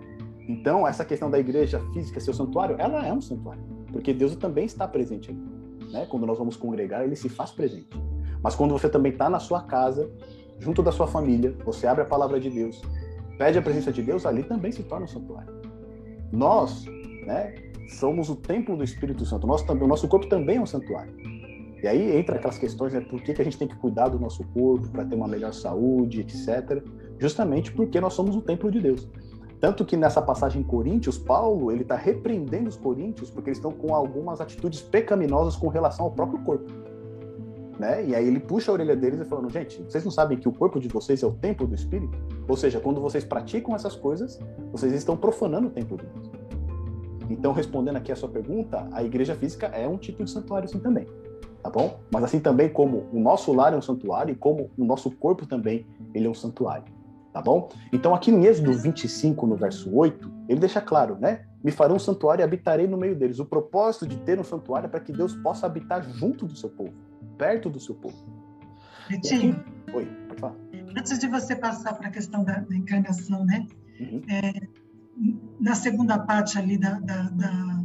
Então, 0.48 0.86
essa 0.86 1.04
questão 1.04 1.28
da 1.30 1.38
igreja 1.38 1.80
física 1.92 2.20
ser 2.20 2.30
o 2.30 2.34
santuário, 2.34 2.76
ela 2.78 3.04
é 3.04 3.12
um 3.12 3.20
santuário. 3.20 3.62
Porque 3.92 4.12
Deus 4.12 4.36
também 4.36 4.64
está 4.64 4.86
presente 4.86 5.30
ali. 5.30 5.90
Né? 5.90 6.06
Quando 6.08 6.26
nós 6.26 6.38
vamos 6.38 6.56
congregar, 6.56 7.04
ele 7.04 7.16
se 7.16 7.28
faz 7.28 7.50
presente. 7.50 7.88
Mas 8.42 8.54
quando 8.54 8.72
você 8.72 8.88
também 8.88 9.12
está 9.12 9.28
na 9.28 9.40
sua 9.40 9.62
casa, 9.62 10.08
junto 10.60 10.82
da 10.82 10.92
sua 10.92 11.06
família, 11.06 11.56
você 11.64 11.86
abre 11.86 12.02
a 12.02 12.06
palavra 12.06 12.38
de 12.38 12.48
Deus, 12.48 12.80
pede 13.38 13.58
a 13.58 13.62
presença 13.62 13.92
de 13.92 14.02
Deus, 14.02 14.24
ali 14.24 14.44
também 14.44 14.70
se 14.70 14.84
torna 14.84 15.04
um 15.04 15.08
santuário. 15.08 15.52
Nós, 16.30 16.84
né, 17.26 17.54
somos 17.88 18.28
o 18.28 18.36
templo 18.36 18.76
do 18.76 18.84
Espírito 18.84 19.24
Santo. 19.24 19.46
Também, 19.64 19.84
o 19.84 19.88
nosso 19.88 20.06
corpo 20.06 20.28
também 20.28 20.58
é 20.58 20.60
um 20.60 20.66
santuário. 20.66 21.12
E 21.82 21.86
aí 21.86 22.16
entra 22.16 22.36
aquelas 22.36 22.58
questões, 22.58 22.92
né, 22.92 23.00
por 23.00 23.20
que, 23.22 23.34
que 23.34 23.42
a 23.42 23.44
gente 23.44 23.58
tem 23.58 23.68
que 23.68 23.76
cuidar 23.76 24.08
do 24.08 24.18
nosso 24.18 24.42
corpo 24.48 24.88
para 24.88 25.04
ter 25.04 25.14
uma 25.14 25.28
melhor 25.28 25.52
saúde, 25.52 26.20
etc. 26.20 26.82
Justamente 27.18 27.72
porque 27.72 28.00
nós 28.00 28.14
somos 28.14 28.34
o 28.34 28.40
templo 28.40 28.70
de 28.70 28.80
Deus. 28.80 29.08
Tanto 29.60 29.84
que 29.84 29.96
nessa 29.96 30.20
passagem 30.20 30.60
em 30.60 30.64
Coríntios, 30.64 31.16
Paulo 31.16 31.70
ele 31.72 31.82
está 31.82 31.96
repreendendo 31.96 32.68
os 32.68 32.76
coríntios 32.76 33.30
porque 33.30 33.50
eles 33.50 33.58
estão 33.58 33.72
com 33.72 33.94
algumas 33.94 34.40
atitudes 34.40 34.82
pecaminosas 34.82 35.56
com 35.56 35.68
relação 35.68 36.06
ao 36.06 36.12
próprio 36.12 36.42
corpo. 36.44 36.70
Né? 37.78 38.06
E 38.06 38.14
aí 38.14 38.26
ele 38.26 38.40
puxa 38.40 38.70
a 38.70 38.74
orelha 38.74 38.96
deles 38.96 39.20
e 39.20 39.24
falando, 39.24 39.50
gente, 39.50 39.82
vocês 39.82 40.02
não 40.04 40.10
sabem 40.10 40.38
que 40.38 40.48
o 40.48 40.52
corpo 40.52 40.80
de 40.80 40.88
vocês 40.88 41.22
é 41.22 41.26
o 41.26 41.32
templo 41.32 41.66
do 41.66 41.74
Espírito? 41.74 42.16
Ou 42.48 42.56
seja, 42.56 42.80
quando 42.80 43.00
vocês 43.00 43.24
praticam 43.24 43.74
essas 43.74 43.94
coisas, 43.94 44.38
vocês 44.72 44.92
estão 44.92 45.16
profanando 45.16 45.68
o 45.68 45.70
templo 45.70 45.98
de 45.98 46.06
Deus. 46.06 46.30
Então, 47.28 47.52
respondendo 47.52 47.96
aqui 47.96 48.12
a 48.12 48.16
sua 48.16 48.28
pergunta, 48.28 48.88
a 48.92 49.02
igreja 49.02 49.34
física 49.34 49.66
é 49.66 49.86
um 49.86 49.98
tipo 49.98 50.24
de 50.24 50.30
santuário 50.30 50.68
assim 50.68 50.78
também, 50.78 51.06
tá 51.66 51.70
bom? 51.70 51.98
Mas 52.12 52.22
assim 52.22 52.38
também 52.38 52.68
como 52.68 53.08
o 53.12 53.18
nosso 53.18 53.52
lar 53.52 53.72
é 53.72 53.76
um 53.76 53.82
santuário 53.82 54.32
e 54.32 54.36
como 54.36 54.70
o 54.78 54.84
nosso 54.84 55.10
corpo 55.10 55.46
também, 55.46 55.84
ele 56.14 56.26
é 56.26 56.30
um 56.30 56.34
santuário, 56.34 56.84
Tá 57.32 57.42
bom? 57.42 57.68
Então, 57.92 58.14
aqui 58.14 58.30
em 58.30 58.46
Êxodo 58.46 58.72
25, 58.72 59.46
no 59.46 59.56
verso 59.56 59.94
8, 59.94 60.32
ele 60.48 60.58
deixa 60.58 60.80
claro, 60.80 61.18
né? 61.20 61.44
Me 61.62 61.70
farão 61.70 61.96
um 61.96 61.98
santuário 61.98 62.40
e 62.40 62.44
habitarei 62.44 62.86
no 62.86 62.96
meio 62.96 63.14
deles. 63.14 63.38
O 63.38 63.44
propósito 63.44 64.06
de 64.06 64.16
ter 64.18 64.40
um 64.40 64.44
santuário 64.44 64.86
é 64.86 64.88
para 64.88 65.00
que 65.00 65.12
Deus 65.12 65.34
possa 65.36 65.66
habitar 65.66 66.02
junto 66.02 66.46
do 66.46 66.56
seu 66.56 66.70
povo, 66.70 66.94
perto 67.36 67.68
do 67.68 67.78
seu 67.78 67.94
povo. 67.94 68.16
Betinho. 69.10 69.62
Oi, 69.92 70.06
pode 70.28 70.40
falar. 70.40 70.54
Antes 70.96 71.18
de 71.18 71.28
você 71.28 71.54
passar 71.54 71.92
para 71.94 72.08
a 72.08 72.10
questão 72.10 72.42
da, 72.42 72.60
da, 72.60 72.74
encarnação, 72.74 73.44
né? 73.44 73.66
Uhum. 74.00 74.22
É, 74.30 74.52
na 75.60 75.74
segunda 75.74 76.18
parte 76.18 76.58
ali 76.58 76.78
da, 76.78 77.00
da, 77.00 77.22
da 77.24 77.75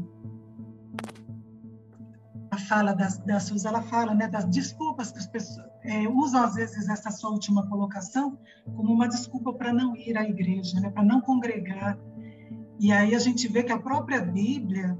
a 2.51 2.57
fala 2.57 2.93
da, 2.93 3.07
da 3.25 3.39
Suzy, 3.39 3.65
ela 3.65 3.81
fala 3.81 4.13
né, 4.13 4.27
das 4.27 4.45
desculpas 4.45 5.11
que 5.11 5.19
as 5.19 5.25
pessoas 5.25 5.65
é, 5.83 6.07
usam, 6.07 6.43
às 6.43 6.55
vezes, 6.55 6.89
essa 6.89 7.09
sua 7.09 7.31
última 7.31 7.65
colocação 7.67 8.37
como 8.75 8.93
uma 8.93 9.07
desculpa 9.07 9.53
para 9.53 9.73
não 9.73 9.95
ir 9.95 10.17
à 10.17 10.27
igreja, 10.27 10.79
né, 10.81 10.89
para 10.89 11.03
não 11.03 11.21
congregar. 11.21 11.97
E 12.77 12.91
aí 12.91 13.15
a 13.15 13.19
gente 13.19 13.47
vê 13.47 13.63
que 13.63 13.71
a 13.71 13.79
própria 13.79 14.19
Bíblia, 14.19 14.97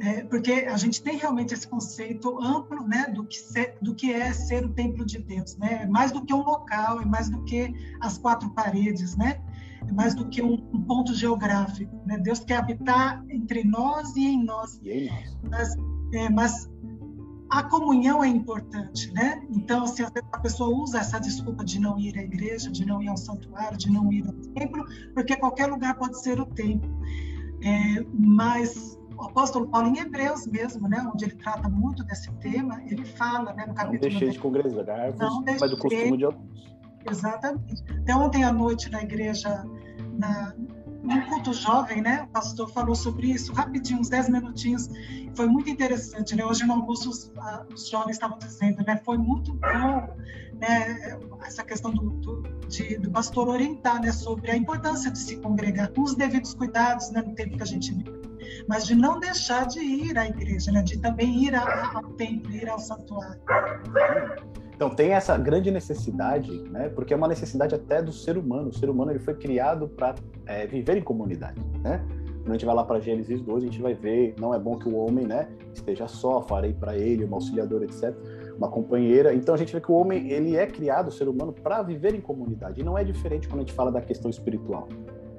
é, 0.00 0.24
porque 0.24 0.52
a 0.52 0.76
gente 0.76 1.00
tem 1.00 1.16
realmente 1.16 1.54
esse 1.54 1.68
conceito 1.68 2.42
amplo 2.42 2.86
né, 2.88 3.06
do, 3.14 3.24
que 3.24 3.36
ser, 3.36 3.78
do 3.80 3.94
que 3.94 4.12
é 4.12 4.32
ser 4.32 4.64
o 4.64 4.70
templo 4.70 5.06
de 5.06 5.18
Deus. 5.18 5.56
Né? 5.58 5.82
É 5.84 5.86
mais 5.86 6.10
do 6.10 6.24
que 6.24 6.34
um 6.34 6.42
local, 6.42 7.00
é 7.00 7.04
mais 7.04 7.28
do 7.28 7.44
que 7.44 7.72
as 8.00 8.18
quatro 8.18 8.50
paredes, 8.50 9.16
né? 9.16 9.40
é 9.86 9.92
mais 9.92 10.16
do 10.16 10.28
que 10.28 10.42
um, 10.42 10.54
um 10.72 10.82
ponto 10.82 11.14
geográfico. 11.14 11.94
Né? 12.04 12.18
Deus 12.18 12.40
quer 12.40 12.56
habitar 12.56 13.24
entre 13.30 13.62
nós 13.62 14.16
e 14.16 14.24
em 14.26 14.42
nós. 14.42 14.80
E 14.82 14.90
em 14.90 15.08
nós. 15.08 15.38
Mas, 15.48 15.76
é, 16.12 16.28
mas 16.28 16.71
a 17.52 17.62
comunhão 17.62 18.24
é 18.24 18.28
importante, 18.28 19.12
né? 19.12 19.42
Então, 19.50 19.86
se 19.86 20.02
a 20.02 20.38
pessoa 20.38 20.74
usa 20.74 21.00
essa 21.00 21.20
desculpa 21.20 21.62
de 21.62 21.78
não 21.78 21.98
ir 21.98 22.18
à 22.18 22.22
igreja, 22.22 22.70
de 22.70 22.86
não 22.86 23.02
ir 23.02 23.08
ao 23.08 23.16
santuário, 23.16 23.76
de 23.76 23.90
não 23.90 24.10
ir 24.10 24.26
ao 24.26 24.32
templo, 24.32 24.86
porque 25.12 25.36
qualquer 25.36 25.66
lugar 25.66 25.94
pode 25.98 26.18
ser 26.22 26.40
o 26.40 26.46
templo. 26.46 26.90
É, 27.62 28.04
mas 28.14 28.98
o 29.18 29.24
apóstolo 29.24 29.68
Paulo, 29.68 29.88
em 29.88 29.98
Hebreus 29.98 30.46
mesmo, 30.46 30.88
né, 30.88 31.06
onde 31.12 31.26
ele 31.26 31.34
trata 31.34 31.68
muito 31.68 32.02
desse 32.04 32.32
tema, 32.36 32.82
ele 32.86 33.04
fala, 33.04 33.52
né, 33.52 33.66
no 33.66 33.74
capítulo... 33.74 33.92
Não 33.92 34.00
deixei 34.00 34.30
de 34.30 34.38
congregar, 34.38 35.12
mas 35.60 35.70
do 35.70 35.76
costume 35.76 36.16
de 36.16 36.24
alguns. 36.24 36.72
Exatamente. 37.10 37.84
Até 38.00 38.14
ontem 38.14 38.44
à 38.44 38.52
noite 38.52 38.90
na 38.90 39.02
igreja, 39.02 39.62
na, 40.18 40.54
no 41.02 41.26
culto 41.26 41.52
jovem, 41.52 42.00
né? 42.00 42.22
O 42.22 42.28
pastor 42.28 42.70
falou 42.70 42.94
sobre 42.94 43.28
isso 43.28 43.52
rapidinho, 43.52 44.00
uns 44.00 44.08
10 44.08 44.28
minutinhos. 44.28 44.88
Foi 45.34 45.46
muito 45.46 45.68
interessante, 45.68 46.36
né? 46.36 46.44
Hoje 46.44 46.64
no 46.64 46.74
almoço 46.74 47.10
os, 47.10 47.32
os 47.74 47.88
jovens 47.88 48.12
estavam 48.12 48.38
dizendo, 48.38 48.84
né? 48.84 49.00
Foi 49.04 49.18
muito 49.18 49.52
bom, 49.54 50.16
né? 50.60 51.18
Essa 51.44 51.64
questão 51.64 51.90
do, 51.92 52.10
do, 52.10 52.42
de, 52.68 52.98
do 52.98 53.10
pastor 53.10 53.48
orientar, 53.48 54.00
né? 54.00 54.12
Sobre 54.12 54.50
a 54.50 54.56
importância 54.56 55.10
de 55.10 55.18
se 55.18 55.36
congregar 55.36 55.92
com 55.92 56.02
os 56.02 56.14
devidos 56.14 56.54
cuidados, 56.54 57.10
né? 57.10 57.22
No 57.22 57.34
tempo 57.34 57.56
que 57.56 57.62
a 57.62 57.66
gente 57.66 57.92
vive. 57.92 58.22
Mas 58.68 58.86
de 58.86 58.94
não 58.94 59.18
deixar 59.18 59.66
de 59.66 59.80
ir 59.80 60.16
à 60.16 60.26
igreja, 60.26 60.70
né? 60.70 60.82
De 60.82 60.98
também 60.98 61.44
ir 61.44 61.54
ao 61.54 62.04
templo, 62.12 62.52
ir 62.52 62.68
ao 62.68 62.78
santuário. 62.78 63.40
Então 64.82 64.92
tem 64.92 65.12
essa 65.12 65.38
grande 65.38 65.70
necessidade, 65.70 66.50
né? 66.68 66.88
Porque 66.88 67.14
é 67.14 67.16
uma 67.16 67.28
necessidade 67.28 67.72
até 67.72 68.02
do 68.02 68.10
ser 68.10 68.36
humano. 68.36 68.70
O 68.70 68.72
ser 68.72 68.90
humano 68.90 69.12
ele 69.12 69.20
foi 69.20 69.32
criado 69.32 69.86
para 69.86 70.16
é, 70.44 70.66
viver 70.66 70.96
em 70.96 71.00
comunidade, 71.00 71.60
né? 71.84 72.04
Quando 72.42 72.48
a 72.48 72.52
gente 72.54 72.66
vai 72.66 72.74
lá 72.74 72.82
para 72.82 72.98
Gênesis 72.98 73.40
2, 73.40 73.62
a 73.62 73.66
gente 73.66 73.80
vai 73.80 73.94
ver, 73.94 74.34
não 74.40 74.52
é 74.52 74.58
bom 74.58 74.76
que 74.76 74.88
o 74.88 74.96
homem, 74.96 75.24
né, 75.24 75.46
esteja 75.72 76.08
só, 76.08 76.42
farei 76.42 76.72
para 76.72 76.98
ele 76.98 77.24
uma 77.24 77.36
auxiliadora, 77.36 77.84
etc, 77.84 78.12
uma 78.56 78.68
companheira. 78.68 79.32
Então 79.32 79.54
a 79.54 79.58
gente 79.58 79.72
vê 79.72 79.80
que 79.80 79.92
o 79.92 79.94
homem, 79.94 80.32
ele 80.32 80.56
é 80.56 80.66
criado, 80.66 81.06
o 81.06 81.12
ser 81.12 81.28
humano, 81.28 81.52
para 81.52 81.80
viver 81.82 82.16
em 82.16 82.20
comunidade. 82.20 82.80
E 82.80 82.82
não 82.82 82.98
é 82.98 83.04
diferente 83.04 83.46
quando 83.46 83.60
a 83.60 83.62
gente 83.62 83.74
fala 83.74 83.92
da 83.92 84.00
questão 84.00 84.28
espiritual, 84.28 84.88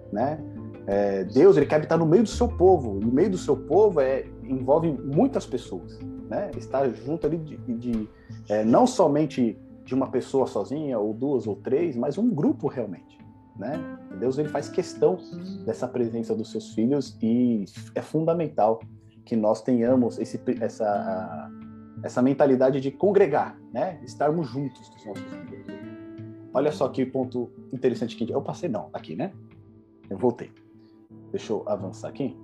né? 0.10 0.40
É, 0.88 1.26
Deus, 1.26 1.58
ele 1.58 1.66
quer 1.66 1.76
habitar 1.76 1.98
no 1.98 2.06
meio 2.06 2.24
do 2.24 2.30
seu 2.30 2.48
povo. 2.48 2.98
No 3.02 3.12
meio 3.12 3.32
do 3.32 3.38
seu 3.38 3.58
povo 3.58 4.00
é, 4.00 4.24
envolve 4.48 4.92
muitas 4.92 5.46
pessoas, 5.46 6.00
né? 6.30 6.52
Estar 6.58 6.90
junto 6.94 7.28
ali 7.28 7.38
de, 7.38 7.58
de 7.58 8.10
é, 8.50 8.64
não 8.64 8.86
somente 8.86 9.58
de 9.86 9.94
uma 9.94 10.10
pessoa 10.10 10.48
sozinha, 10.48 10.98
ou 10.98 11.14
duas 11.14 11.46
ou 11.48 11.56
três, 11.58 11.96
mas 11.96 12.18
um 12.18 12.30
grupo 12.30 12.68
realmente. 12.68 13.14
Né? 13.56 13.74
Deus 14.20 14.38
ele 14.38 14.50
faz 14.50 14.68
questão 14.68 15.18
dessa 15.66 15.88
presença 15.88 16.36
dos 16.36 16.50
seus 16.50 16.74
filhos 16.74 17.16
e 17.22 17.66
é 17.94 18.02
fundamental 18.02 18.82
que 19.26 19.36
nós 19.36 19.62
tenhamos 19.62 20.18
esse, 20.18 20.42
essa, 20.60 21.52
essa 22.02 22.22
mentalidade 22.22 22.82
de 22.82 22.92
congregar, 22.92 23.58
né? 23.72 24.00
estarmos 24.04 24.48
juntos 24.48 24.90
dos 24.90 25.06
nossos 25.06 25.24
filhos. 25.24 25.68
Olha 26.54 26.72
só 26.72 26.88
que 26.90 27.06
ponto 27.06 27.52
interessante 27.72 28.16
que 28.16 28.32
eu 28.32 28.42
passei, 28.42 28.70
não, 28.70 28.90
aqui, 28.94 29.16
né? 29.16 29.32
Eu 30.08 30.18
voltei. 30.18 30.52
Deixa 31.32 31.52
eu 31.52 31.64
avançar 31.66 32.10
aqui. 32.10 32.38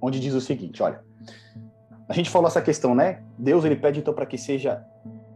Onde 0.00 0.20
diz 0.20 0.34
o 0.34 0.40
seguinte, 0.40 0.82
olha, 0.82 1.02
a 2.08 2.12
gente 2.12 2.30
falou 2.30 2.48
essa 2.48 2.62
questão, 2.62 2.94
né? 2.94 3.22
Deus 3.38 3.64
ele 3.64 3.76
pede 3.76 4.00
então 4.00 4.14
para 4.14 4.26
que 4.26 4.38
seja 4.38 4.84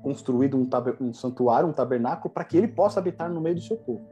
construído 0.02 0.56
um, 0.56 0.68
um 1.00 1.12
santuário, 1.12 1.68
um 1.68 1.72
tabernáculo, 1.72 2.32
para 2.32 2.44
que 2.44 2.56
ele 2.56 2.68
possa 2.68 2.98
habitar 2.98 3.30
no 3.30 3.40
meio 3.40 3.54
do 3.54 3.60
seu 3.60 3.76
povo. 3.76 4.02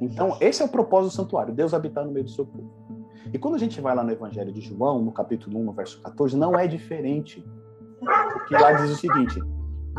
Então, 0.00 0.36
esse 0.40 0.62
é 0.62 0.64
o 0.64 0.68
propósito 0.68 1.12
do 1.12 1.16
santuário, 1.16 1.54
Deus 1.54 1.74
habitar 1.74 2.04
no 2.04 2.12
meio 2.12 2.24
do 2.24 2.30
seu 2.30 2.46
povo. 2.46 2.70
E 3.32 3.38
quando 3.38 3.54
a 3.54 3.58
gente 3.58 3.80
vai 3.80 3.94
lá 3.94 4.02
no 4.02 4.10
Evangelho 4.10 4.52
de 4.52 4.60
João, 4.60 5.02
no 5.02 5.12
capítulo 5.12 5.58
1, 5.60 5.64
no 5.64 5.72
verso 5.72 6.00
14, 6.02 6.36
não 6.36 6.58
é 6.58 6.66
diferente. 6.66 7.44
Que 8.48 8.54
lá 8.54 8.72
diz 8.72 8.90
o 8.90 8.96
seguinte: 8.96 9.40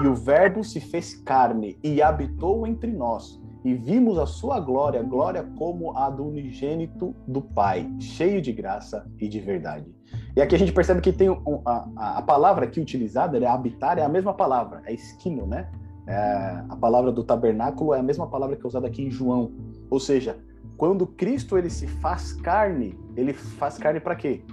E 0.01 0.07
o 0.07 0.15
Verbo 0.15 0.63
se 0.63 0.79
fez 0.79 1.15
carne 1.21 1.77
e 1.83 2.01
habitou 2.01 2.65
entre 2.65 2.91
nós, 2.91 3.39
e 3.63 3.73
vimos 3.73 4.17
a 4.17 4.25
sua 4.25 4.59
glória, 4.59 5.03
glória 5.03 5.43
como 5.57 5.95
a 5.95 6.09
do 6.09 6.25
unigênito 6.25 7.15
do 7.27 7.41
Pai, 7.41 7.89
cheio 7.99 8.41
de 8.41 8.51
graça 8.51 9.07
e 9.19 9.27
de 9.27 9.39
verdade. 9.39 9.93
E 10.35 10.41
aqui 10.41 10.55
a 10.55 10.59
gente 10.59 10.71
percebe 10.71 11.01
que 11.01 11.11
tem 11.11 11.29
um, 11.29 11.61
a, 11.65 12.17
a 12.19 12.21
palavra 12.21 12.65
aqui 12.65 12.79
utilizada, 12.79 13.37
é 13.37 13.45
habitar, 13.45 13.97
é 13.97 14.03
a 14.03 14.09
mesma 14.09 14.33
palavra, 14.33 14.81
é 14.85 14.93
esquino, 14.93 15.45
né? 15.45 15.69
É, 16.07 16.63
a 16.69 16.75
palavra 16.75 17.11
do 17.11 17.23
tabernáculo 17.23 17.93
é 17.93 17.99
a 17.99 18.03
mesma 18.03 18.27
palavra 18.27 18.55
que 18.55 18.65
é 18.65 18.67
usada 18.67 18.87
aqui 18.87 19.03
em 19.03 19.11
João. 19.11 19.51
Ou 19.89 19.99
seja, 19.99 20.37
quando 20.77 21.05
Cristo 21.05 21.57
ele 21.57 21.69
se 21.69 21.85
faz 21.85 22.33
carne, 22.33 22.97
ele 23.15 23.33
faz 23.33 23.77
carne 23.77 23.99
para 23.99 24.15
quê? 24.15 24.43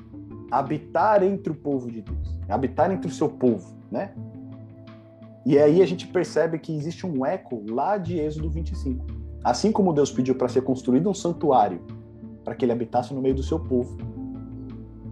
Habitar 0.50 1.22
entre 1.22 1.52
o 1.52 1.54
povo 1.54 1.90
de 1.90 2.02
Deus, 2.02 2.38
habitar 2.48 2.90
entre 2.90 3.08
o 3.08 3.14
seu 3.14 3.28
povo, 3.28 3.76
né? 3.90 4.12
E 5.46 5.58
aí 5.58 5.80
a 5.80 5.86
gente 5.86 6.06
percebe 6.06 6.58
que 6.58 6.76
existe 6.76 7.06
um 7.06 7.24
eco 7.24 7.64
lá 7.70 7.96
de 7.96 8.18
Êxodo 8.18 8.50
25. 8.50 9.06
Assim 9.42 9.72
como 9.72 9.94
Deus 9.94 10.10
pediu 10.10 10.34
para 10.34 10.48
ser 10.48 10.62
construído 10.62 11.08
um 11.08 11.14
santuário 11.14 11.80
para 12.44 12.54
que 12.54 12.64
ele 12.64 12.72
habitasse 12.72 13.14
no 13.14 13.22
meio 13.22 13.34
do 13.34 13.42
seu 13.42 13.58
povo, 13.58 13.96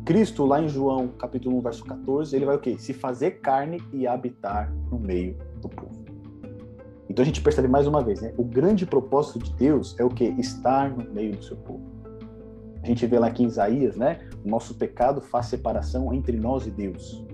Cristo, 0.06 0.46
lá 0.46 0.62
em 0.62 0.68
João, 0.68 1.08
capítulo 1.08 1.58
1, 1.58 1.62
verso 1.62 1.84
14, 1.84 2.36
ele 2.36 2.44
vai 2.44 2.54
o 2.54 2.60
quê? 2.60 2.76
Se 2.78 2.94
fazer 2.94 3.40
carne 3.40 3.82
e 3.92 4.06
habitar 4.06 4.72
no 4.88 5.00
meio 5.00 5.36
do 5.60 5.68
povo. 5.68 6.04
Então 7.10 7.24
a 7.24 7.26
gente 7.26 7.40
percebe 7.40 7.66
mais 7.66 7.88
uma 7.88 8.00
vez, 8.00 8.20
né? 8.20 8.32
O 8.36 8.44
grande 8.44 8.86
propósito 8.86 9.40
de 9.40 9.52
Deus 9.54 9.98
é 9.98 10.04
o 10.04 10.08
quê? 10.08 10.32
Estar 10.38 10.96
no 10.96 11.12
meio 11.12 11.36
do 11.36 11.42
seu 11.42 11.56
povo. 11.56 11.82
A 12.84 12.86
gente 12.86 13.04
vê 13.04 13.18
lá 13.18 13.26
aqui 13.26 13.42
em 13.42 13.48
Isaías, 13.48 13.96
né? 13.96 14.20
O 14.44 14.48
nosso 14.48 14.76
pecado 14.76 15.20
faz 15.20 15.46
separação 15.46 16.14
entre 16.14 16.36
nós 16.36 16.68
e 16.68 16.70
Deus. 16.70 17.26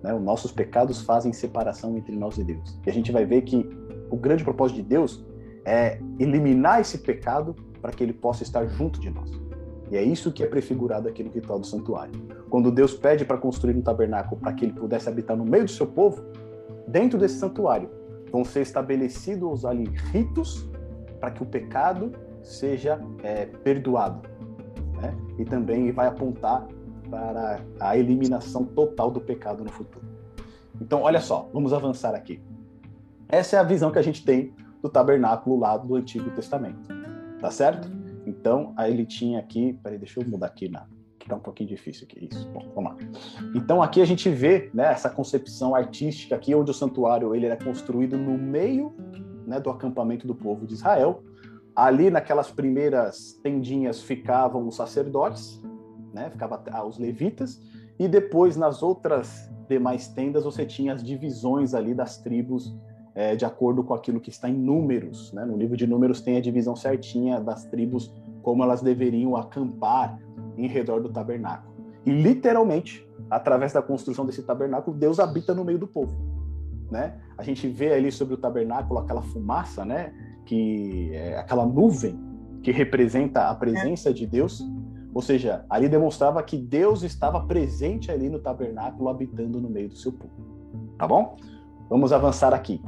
Né? 0.00 0.14
Os 0.14 0.22
nossos 0.22 0.52
pecados 0.52 1.00
fazem 1.00 1.32
separação 1.32 1.96
entre 1.96 2.14
nós 2.14 2.38
e 2.38 2.44
Deus. 2.44 2.78
E 2.86 2.90
a 2.90 2.92
gente 2.92 3.10
vai 3.10 3.24
ver 3.24 3.42
que 3.42 3.68
o 4.10 4.16
grande 4.16 4.44
propósito 4.44 4.76
de 4.76 4.84
Deus 4.84 5.24
é 5.64 5.98
eliminar 6.20 6.80
esse 6.80 6.98
pecado 6.98 7.52
para 7.82 7.90
que 7.90 8.04
ele 8.04 8.12
possa 8.12 8.44
estar 8.44 8.64
junto 8.64 9.00
de 9.00 9.10
nós. 9.10 9.43
E 9.90 9.96
é 9.96 10.02
isso 10.02 10.32
que 10.32 10.42
é 10.42 10.46
prefigurado 10.46 11.08
aqui 11.08 11.22
no 11.22 11.30
ritual 11.30 11.58
do 11.58 11.66
santuário. 11.66 12.14
Quando 12.48 12.70
Deus 12.70 12.94
pede 12.94 13.24
para 13.24 13.36
construir 13.36 13.76
um 13.76 13.82
tabernáculo 13.82 14.40
para 14.40 14.52
que 14.52 14.64
ele 14.64 14.72
pudesse 14.72 15.08
habitar 15.08 15.36
no 15.36 15.44
meio 15.44 15.64
do 15.64 15.70
seu 15.70 15.86
povo, 15.86 16.22
dentro 16.88 17.18
desse 17.18 17.38
santuário 17.38 17.90
vão 18.30 18.44
ser 18.44 18.62
estabelecidos 18.62 19.64
ali 19.64 19.84
ritos 20.12 20.68
para 21.20 21.30
que 21.30 21.42
o 21.42 21.46
pecado 21.46 22.12
seja 22.42 23.00
é, 23.22 23.46
perdoado. 23.46 24.28
Né? 25.00 25.14
E 25.38 25.44
também 25.44 25.92
vai 25.92 26.06
apontar 26.06 26.66
para 27.10 27.60
a 27.78 27.96
eliminação 27.96 28.64
total 28.64 29.10
do 29.10 29.20
pecado 29.20 29.62
no 29.62 29.70
futuro. 29.70 30.04
Então, 30.80 31.02
olha 31.02 31.20
só, 31.20 31.48
vamos 31.52 31.72
avançar 31.72 32.14
aqui. 32.14 32.42
Essa 33.28 33.56
é 33.56 33.58
a 33.58 33.62
visão 33.62 33.90
que 33.90 33.98
a 33.98 34.02
gente 34.02 34.24
tem 34.24 34.52
do 34.82 34.88
tabernáculo 34.88 35.58
lá 35.58 35.76
do 35.76 35.94
Antigo 35.94 36.30
Testamento. 36.30 36.88
Tá 37.40 37.50
certo? 37.50 37.88
Então, 38.26 38.72
aí 38.76 38.92
ele 38.92 39.06
tinha 39.06 39.38
aqui. 39.38 39.78
Peraí, 39.82 39.98
deixa 39.98 40.20
eu 40.20 40.28
mudar 40.28 40.46
aqui 40.46 40.68
na. 40.68 40.86
Que 41.18 41.28
tá 41.28 41.36
um 41.36 41.40
pouquinho 41.40 41.68
difícil 41.68 42.06
aqui. 42.08 42.28
Isso. 42.30 42.46
Bom, 42.50 42.70
vamos 42.74 42.92
lá. 42.92 42.98
Então, 43.54 43.82
aqui 43.82 44.02
a 44.02 44.04
gente 44.04 44.28
vê 44.28 44.70
né, 44.74 44.92
essa 44.92 45.08
concepção 45.08 45.74
artística 45.74 46.34
aqui, 46.34 46.54
onde 46.54 46.70
o 46.70 46.74
santuário 46.74 47.34
ele 47.34 47.46
era 47.46 47.56
construído 47.56 48.18
no 48.18 48.36
meio 48.36 48.94
né, 49.46 49.58
do 49.58 49.70
acampamento 49.70 50.26
do 50.26 50.34
povo 50.34 50.66
de 50.66 50.74
Israel. 50.74 51.22
Ali, 51.74 52.10
naquelas 52.10 52.50
primeiras 52.50 53.40
tendinhas, 53.42 54.02
ficavam 54.02 54.68
os 54.68 54.76
sacerdotes, 54.76 55.60
né? 56.12 56.30
Ficava 56.30 56.62
os 56.86 56.98
levitas 56.98 57.60
e 57.98 58.08
depois 58.08 58.56
nas 58.56 58.82
outras 58.82 59.50
demais 59.68 60.08
tendas 60.08 60.44
você 60.44 60.64
tinha 60.64 60.92
as 60.92 61.02
divisões 61.02 61.74
ali 61.74 61.94
das 61.94 62.18
tribos 62.18 62.74
é, 63.14 63.36
de 63.36 63.44
acordo 63.44 63.84
com 63.84 63.94
aquilo 63.94 64.20
que 64.20 64.30
está 64.30 64.48
em 64.48 64.54
Números. 64.54 65.32
Né? 65.32 65.44
No 65.44 65.56
livro 65.56 65.76
de 65.76 65.86
Números 65.86 66.20
tem 66.20 66.36
a 66.36 66.40
divisão 66.40 66.74
certinha 66.74 67.40
das 67.40 67.64
tribos, 67.64 68.12
como 68.42 68.62
elas 68.62 68.82
deveriam 68.82 69.36
acampar 69.36 70.18
em 70.56 70.66
redor 70.66 71.00
do 71.00 71.08
tabernáculo. 71.08 71.74
E 72.04 72.10
literalmente, 72.10 73.08
através 73.30 73.72
da 73.72 73.80
construção 73.80 74.26
desse 74.26 74.42
tabernáculo, 74.42 74.96
Deus 74.96 75.18
habita 75.18 75.54
no 75.54 75.64
meio 75.64 75.78
do 75.78 75.86
povo. 75.86 76.14
Né? 76.90 77.14
A 77.38 77.42
gente 77.42 77.66
vê 77.68 77.92
ali 77.92 78.12
sobre 78.12 78.34
o 78.34 78.36
tabernáculo 78.36 78.98
aquela 79.00 79.22
fumaça, 79.22 79.84
né? 79.84 80.12
que 80.44 81.10
é 81.14 81.38
aquela 81.38 81.64
nuvem 81.64 82.18
que 82.62 82.70
representa 82.70 83.48
a 83.48 83.54
presença 83.54 84.12
de 84.12 84.26
Deus. 84.26 84.62
Ou 85.14 85.22
seja, 85.22 85.64
ali 85.70 85.88
demonstrava 85.88 86.42
que 86.42 86.56
Deus 86.56 87.02
estava 87.02 87.40
presente 87.46 88.10
ali 88.10 88.28
no 88.28 88.40
tabernáculo, 88.40 89.08
habitando 89.08 89.60
no 89.60 89.70
meio 89.70 89.88
do 89.88 89.96
seu 89.96 90.12
povo. 90.12 90.34
Tá 90.98 91.06
bom? 91.06 91.36
Vamos 91.94 92.12
avançar 92.12 92.52
aqui. 92.52 92.82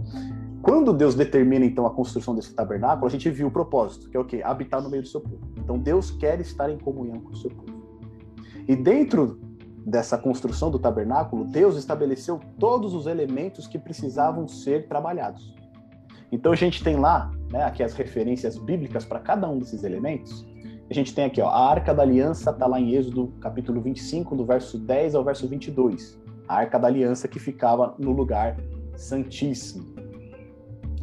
Quando 0.60 0.92
Deus 0.92 1.14
determina 1.14 1.64
então 1.64 1.86
a 1.86 1.90
construção 1.90 2.34
desse 2.34 2.52
tabernáculo, 2.52 3.06
a 3.06 3.08
gente 3.08 3.30
viu 3.30 3.46
o 3.46 3.50
propósito, 3.52 4.10
que 4.10 4.16
é 4.16 4.20
o 4.20 4.24
quê? 4.24 4.42
Habitar 4.42 4.82
no 4.82 4.90
meio 4.90 5.04
do 5.04 5.08
seu 5.08 5.20
povo. 5.20 5.38
Então 5.56 5.78
Deus 5.78 6.10
quer 6.10 6.40
estar 6.40 6.68
em 6.68 6.76
comunhão 6.76 7.20
com 7.20 7.30
o 7.30 7.36
seu 7.36 7.48
povo. 7.48 7.84
E 8.66 8.74
dentro 8.74 9.38
dessa 9.86 10.18
construção 10.18 10.72
do 10.72 10.78
tabernáculo, 10.80 11.44
Deus 11.44 11.76
estabeleceu 11.76 12.40
todos 12.58 12.94
os 12.94 13.06
elementos 13.06 13.68
que 13.68 13.78
precisavam 13.78 14.48
ser 14.48 14.88
trabalhados. 14.88 15.54
Então 16.32 16.50
a 16.50 16.56
gente 16.56 16.82
tem 16.82 16.96
lá, 16.96 17.30
né, 17.52 17.62
aqui 17.62 17.84
as 17.84 17.94
referências 17.94 18.58
bíblicas 18.58 19.04
para 19.04 19.20
cada 19.20 19.48
um 19.48 19.60
desses 19.60 19.84
elementos. 19.84 20.44
A 20.90 20.92
gente 20.92 21.14
tem 21.14 21.26
aqui, 21.26 21.40
ó, 21.40 21.48
a 21.48 21.70
Arca 21.70 21.94
da 21.94 22.02
Aliança 22.02 22.50
está 22.50 22.66
lá 22.66 22.80
em 22.80 22.96
Êxodo 22.96 23.32
capítulo 23.40 23.80
25, 23.80 24.34
do 24.34 24.44
verso 24.44 24.76
10 24.76 25.14
ao 25.14 25.22
verso 25.22 25.46
22. 25.46 26.20
A 26.48 26.56
Arca 26.56 26.76
da 26.76 26.88
Aliança 26.88 27.28
que 27.28 27.38
ficava 27.38 27.94
no 28.00 28.10
lugar 28.10 28.56
santíssimo. 28.96 29.94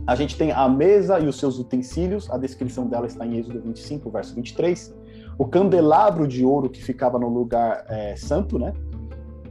A 0.05 0.15
gente 0.15 0.37
tem 0.37 0.51
a 0.51 0.67
mesa 0.67 1.19
e 1.19 1.27
os 1.27 1.37
seus 1.37 1.57
utensílios, 1.57 2.29
a 2.29 2.37
descrição 2.37 2.87
dela 2.87 3.07
está 3.07 3.25
em 3.25 3.37
Êxodo 3.37 3.61
25, 3.61 4.09
verso 4.09 4.35
23 4.35 4.93
o 5.37 5.45
candelabro 5.45 6.27
de 6.27 6.45
ouro 6.45 6.69
que 6.69 6.83
ficava 6.83 7.17
no 7.17 7.27
lugar 7.27 7.85
é, 7.87 8.15
santo, 8.15 8.59
né? 8.59 8.73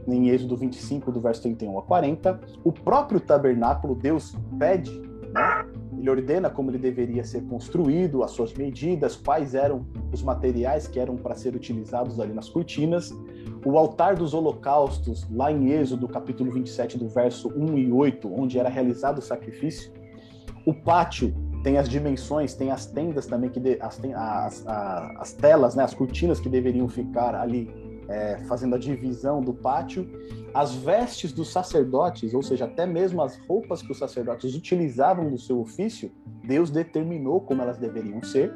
Em 0.07 0.29
Êxodo 0.29 0.55
25, 0.57 1.11
do 1.11 1.19
verso 1.19 1.41
31 1.43 1.79
a 1.79 1.83
40. 1.83 2.39
O 2.63 2.71
próprio 2.71 3.19
tabernáculo, 3.19 3.95
Deus 3.95 4.35
pede, 4.57 4.91
né? 5.33 5.65
Ele 6.03 6.09
ordena 6.09 6.49
como 6.49 6.69
ele 6.69 6.77
deveria 6.77 7.23
ser 7.23 7.43
construído, 7.43 8.23
as 8.23 8.31
suas 8.31 8.53
medidas, 8.53 9.15
quais 9.15 9.55
eram 9.55 9.85
os 10.11 10.21
materiais 10.21 10.85
que 10.85 10.99
eram 10.99 11.15
para 11.15 11.33
ser 11.33 11.55
utilizados 11.55 12.19
ali 12.19 12.33
nas 12.33 12.49
cortinas. 12.49 13.15
O 13.65 13.77
altar 13.77 14.17
dos 14.17 14.33
holocaustos, 14.33 15.25
lá 15.31 15.49
em 15.49 15.69
Êxodo, 15.71 16.05
capítulo 16.09 16.51
27, 16.51 16.97
do 16.97 17.07
verso 17.07 17.47
1 17.55 17.77
e 17.77 17.89
8, 17.89 18.29
onde 18.37 18.59
era 18.59 18.67
realizado 18.67 19.19
o 19.19 19.21
sacrifício. 19.21 19.93
O 20.65 20.73
pátio 20.73 21.33
tem 21.63 21.77
as 21.77 21.87
dimensões, 21.87 22.53
tem 22.53 22.69
as 22.69 22.85
tendas 22.85 23.25
também, 23.25 23.49
que 23.49 23.61
de, 23.61 23.77
as, 23.79 23.97
as, 24.03 24.67
as, 24.67 25.15
as, 25.21 25.31
telas, 25.31 25.73
né, 25.73 25.85
as 25.85 25.93
cortinas 25.93 26.37
que 26.37 26.49
deveriam 26.49 26.89
ficar 26.89 27.33
ali 27.33 27.71
é, 28.07 28.37
fazendo 28.47 28.75
a 28.75 28.77
divisão 28.77 29.41
do 29.41 29.53
pátio, 29.53 30.07
as 30.53 30.75
vestes 30.75 31.31
dos 31.31 31.51
sacerdotes, 31.51 32.33
ou 32.33 32.43
seja, 32.43 32.65
até 32.65 32.85
mesmo 32.85 33.21
as 33.21 33.37
roupas 33.47 33.81
que 33.81 33.91
os 33.91 33.97
sacerdotes 33.97 34.55
utilizavam 34.55 35.29
no 35.29 35.37
seu 35.37 35.59
ofício, 35.59 36.11
Deus 36.43 36.69
determinou 36.69 37.41
como 37.41 37.61
elas 37.61 37.77
deveriam 37.77 38.21
ser. 38.21 38.53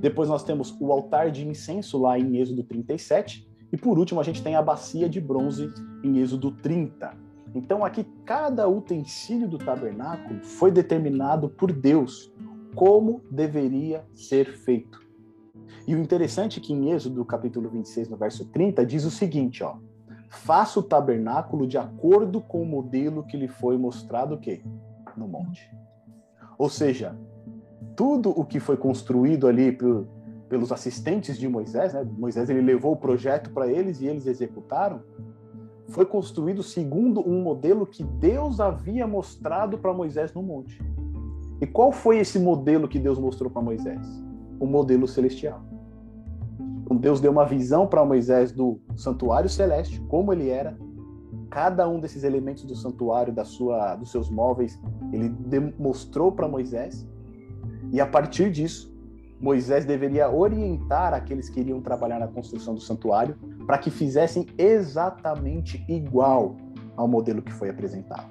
Depois 0.00 0.28
nós 0.28 0.42
temos 0.42 0.74
o 0.80 0.92
altar 0.92 1.30
de 1.30 1.46
incenso 1.46 1.98
lá 1.98 2.18
em 2.18 2.38
Êxodo 2.38 2.62
37, 2.62 3.48
e 3.72 3.76
por 3.76 3.98
último 3.98 4.20
a 4.20 4.24
gente 4.24 4.42
tem 4.42 4.56
a 4.56 4.62
bacia 4.62 5.08
de 5.08 5.20
bronze 5.20 5.72
em 6.02 6.18
Êxodo 6.18 6.50
30. 6.50 7.12
Então, 7.54 7.84
aqui, 7.84 8.06
cada 8.24 8.68
utensílio 8.68 9.48
do 9.48 9.58
tabernáculo 9.58 10.40
foi 10.40 10.70
determinado 10.70 11.48
por 11.48 11.72
Deus 11.72 12.32
como 12.74 13.20
deveria 13.30 14.04
ser 14.14 14.56
feito. 14.56 14.99
E 15.90 15.94
o 15.96 15.98
interessante 15.98 16.60
é 16.60 16.62
que 16.62 16.72
em 16.72 16.92
Êxodo, 16.92 17.24
capítulo 17.24 17.68
26, 17.68 18.10
no 18.10 18.16
verso 18.16 18.44
30, 18.44 18.86
diz 18.86 19.04
o 19.04 19.10
seguinte, 19.10 19.64
ó: 19.64 19.74
Faça 20.28 20.78
o 20.78 20.84
tabernáculo 20.84 21.66
de 21.66 21.76
acordo 21.76 22.40
com 22.40 22.62
o 22.62 22.64
modelo 22.64 23.24
que 23.24 23.36
lhe 23.36 23.48
foi 23.48 23.76
mostrado 23.76 24.36
o 24.36 24.38
quê? 24.38 24.62
No 25.16 25.26
monte. 25.26 25.68
Ou 26.56 26.68
seja, 26.68 27.18
tudo 27.96 28.30
o 28.30 28.44
que 28.44 28.60
foi 28.60 28.76
construído 28.76 29.48
ali 29.48 29.72
por, 29.72 30.06
pelos 30.48 30.70
assistentes 30.70 31.36
de 31.36 31.48
Moisés, 31.48 31.92
né? 31.92 32.06
Moisés 32.16 32.48
ele 32.48 32.62
levou 32.62 32.92
o 32.92 32.96
projeto 32.96 33.50
para 33.50 33.66
eles 33.66 34.00
e 34.00 34.06
eles 34.06 34.28
executaram 34.28 35.02
foi 35.88 36.06
construído 36.06 36.62
segundo 36.62 37.20
um 37.28 37.42
modelo 37.42 37.84
que 37.84 38.04
Deus 38.04 38.60
havia 38.60 39.08
mostrado 39.08 39.76
para 39.76 39.92
Moisés 39.92 40.32
no 40.32 40.40
monte. 40.40 40.80
E 41.60 41.66
qual 41.66 41.90
foi 41.90 42.18
esse 42.18 42.38
modelo 42.38 42.86
que 42.86 43.00
Deus 43.00 43.18
mostrou 43.18 43.50
para 43.50 43.60
Moisés? 43.60 44.06
O 44.60 44.66
modelo 44.66 45.08
celestial. 45.08 45.60
Então 46.90 46.98
Deus 46.98 47.20
deu 47.20 47.30
uma 47.30 47.46
visão 47.46 47.86
para 47.86 48.04
Moisés 48.04 48.50
do 48.50 48.80
santuário 48.96 49.48
celeste, 49.48 50.00
como 50.08 50.32
ele 50.32 50.48
era, 50.48 50.76
cada 51.48 51.88
um 51.88 52.00
desses 52.00 52.24
elementos 52.24 52.64
do 52.64 52.74
santuário, 52.74 53.32
da 53.32 53.44
sua, 53.44 53.94
dos 53.94 54.10
seus 54.10 54.28
móveis, 54.28 54.76
ele 55.12 55.28
demonstrou 55.28 56.32
para 56.32 56.48
Moisés. 56.48 57.08
E 57.92 58.00
a 58.00 58.06
partir 58.06 58.50
disso, 58.50 58.92
Moisés 59.40 59.84
deveria 59.84 60.28
orientar 60.28 61.14
aqueles 61.14 61.48
que 61.48 61.60
iriam 61.60 61.80
trabalhar 61.80 62.18
na 62.18 62.26
construção 62.26 62.74
do 62.74 62.80
santuário 62.80 63.36
para 63.68 63.78
que 63.78 63.88
fizessem 63.88 64.48
exatamente 64.58 65.84
igual 65.88 66.56
ao 66.96 67.06
modelo 67.06 67.40
que 67.40 67.52
foi 67.52 67.70
apresentado. 67.70 68.26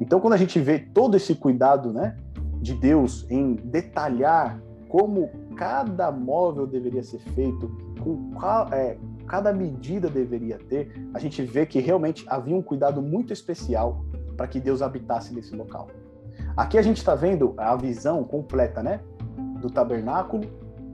Então, 0.00 0.20
quando 0.20 0.34
a 0.34 0.38
gente 0.38 0.60
vê 0.60 0.78
todo 0.78 1.16
esse 1.16 1.34
cuidado 1.34 1.92
né, 1.92 2.16
de 2.60 2.74
Deus 2.74 3.26
em 3.28 3.56
detalhar 3.56 4.62
como 4.88 5.28
cada 5.58 6.12
móvel 6.12 6.68
deveria 6.68 7.02
ser 7.02 7.18
feito, 7.18 7.68
com 8.00 8.30
qual, 8.30 8.72
é, 8.72 8.96
cada 9.26 9.52
medida 9.52 10.08
deveria 10.08 10.56
ter, 10.56 11.10
a 11.12 11.18
gente 11.18 11.42
vê 11.42 11.66
que 11.66 11.80
realmente 11.80 12.24
havia 12.28 12.54
um 12.54 12.62
cuidado 12.62 13.02
muito 13.02 13.32
especial 13.32 14.04
para 14.36 14.46
que 14.46 14.60
Deus 14.60 14.80
habitasse 14.80 15.34
nesse 15.34 15.54
local. 15.54 15.88
Aqui 16.56 16.78
a 16.78 16.82
gente 16.82 16.98
está 16.98 17.16
vendo 17.16 17.54
a 17.56 17.74
visão 17.74 18.22
completa, 18.22 18.82
né? 18.82 19.00
do 19.60 19.68
tabernáculo, 19.68 20.44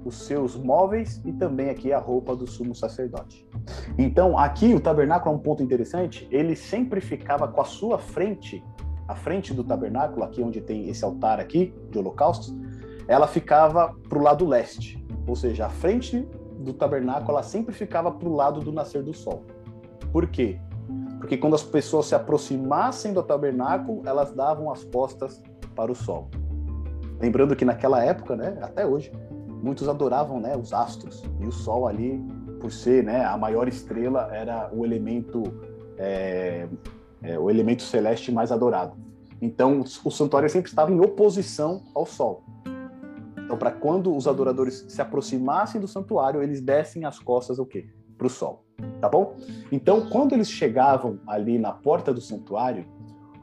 os 0.03 0.27
seus 0.27 0.57
móveis 0.57 1.21
e 1.25 1.33
também 1.33 1.69
aqui 1.69 1.93
a 1.93 1.99
roupa 1.99 2.35
do 2.35 2.47
sumo 2.47 2.75
sacerdote. 2.75 3.47
Então, 3.99 4.39
aqui 4.39 4.75
o 4.75 4.81
tabernáculo 4.81 5.35
é 5.35 5.39
um 5.39 5.41
ponto 5.41 5.63
interessante, 5.63 6.27
ele 6.31 6.57
sempre 6.57 7.03
ficava 7.03 7.47
com 7.47 7.61
a 7.61 7.65
sua 7.65 7.99
frente, 7.99 8.65
a 9.07 9.15
frente 9.15 9.53
do 9.53 9.63
tabernáculo, 9.63 10.25
aqui 10.25 10.43
onde 10.43 10.63
tem 10.63 10.89
esse 10.89 11.05
altar 11.05 11.39
aqui 11.39 11.75
de 11.91 11.99
holocaustos, 11.99 12.55
ela 13.07 13.27
ficava 13.27 13.95
para 14.09 14.19
o 14.19 14.23
lado 14.23 14.47
leste, 14.47 15.05
ou 15.27 15.37
seja, 15.37 15.67
a 15.67 15.71
frente 15.71 16.29
do 16.59 16.73
tabernáculo 16.73 17.33
ela 17.33 17.43
sempre 17.43 17.75
ficava 17.75 18.11
para 18.11 18.29
o 18.29 18.35
lado 18.35 18.61
do 18.61 18.73
nascer 18.73 19.03
do 19.03 19.13
sol. 19.13 19.43
Por 20.13 20.27
quê? 20.27 20.59
Porque 21.19 21.37
quando 21.37 21.55
as 21.55 21.63
pessoas 21.63 22.07
se 22.07 22.15
aproximassem 22.15 23.13
do 23.13 23.23
tabernáculo, 23.23 24.03
elas 24.05 24.33
davam 24.33 24.71
as 24.71 24.85
costas 24.85 25.43
para 25.75 25.91
o 25.91 25.95
sol. 25.95 26.29
Lembrando 27.21 27.57
que 27.57 27.65
naquela 27.65 28.03
época, 28.05 28.37
né, 28.37 28.59
até 28.61 28.87
hoje, 28.87 29.11
muitos 29.63 29.89
adoravam 29.89 30.41
né, 30.41 30.57
os 30.57 30.73
astros 30.73 31.23
e 31.41 31.47
o 31.47 31.53
Sol 31.53 31.89
ali, 31.89 32.23
por 32.61 32.71
ser 32.71 33.03
né, 33.03 33.25
a 33.25 33.37
maior 33.37 33.67
estrela, 33.67 34.29
era 34.33 34.71
o 34.73 34.85
elemento 34.85 35.43
é, 35.97 36.69
é, 37.23 37.39
o 37.39 37.49
elemento 37.49 37.83
celeste 37.83 38.31
mais 38.31 38.53
adorado. 38.53 38.95
Então, 39.41 39.83
o 40.05 40.11
santuário 40.11 40.49
sempre 40.49 40.69
estava 40.69 40.93
em 40.93 41.01
oposição 41.01 41.83
ao 41.95 42.07
Sol. 42.07 42.43
Então, 43.45 43.57
para 43.57 43.71
quando 43.71 44.15
os 44.15 44.27
adoradores 44.27 44.87
se 44.89 45.01
aproximassem 45.01 45.81
do 45.81 45.87
santuário, 45.87 46.43
eles 46.43 46.61
dessem 46.61 47.05
as 47.05 47.19
costas 47.19 47.59
o 47.59 47.67
quê? 47.67 47.87
Para 48.17 48.27
o 48.27 48.31
Sol, 48.31 48.65
tá 49.01 49.09
bom? 49.09 49.37
Então, 49.71 50.09
quando 50.09 50.33
eles 50.33 50.51
chegavam 50.51 51.21
ali 51.27 51.59
na 51.59 51.73
porta 51.73 52.13
do 52.13 52.21
santuário, 52.21 52.87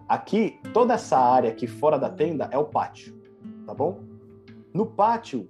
aqui 0.08 0.60
toda 0.74 0.94
essa 0.94 1.18
área 1.18 1.52
aqui 1.52 1.68
fora 1.68 2.00
da 2.00 2.10
tenda 2.10 2.50
é 2.52 2.58
o 2.58 2.66
pátio 2.66 3.22
tá 3.66 3.74
bom? 3.74 4.00
No 4.74 4.86
pátio, 4.86 5.50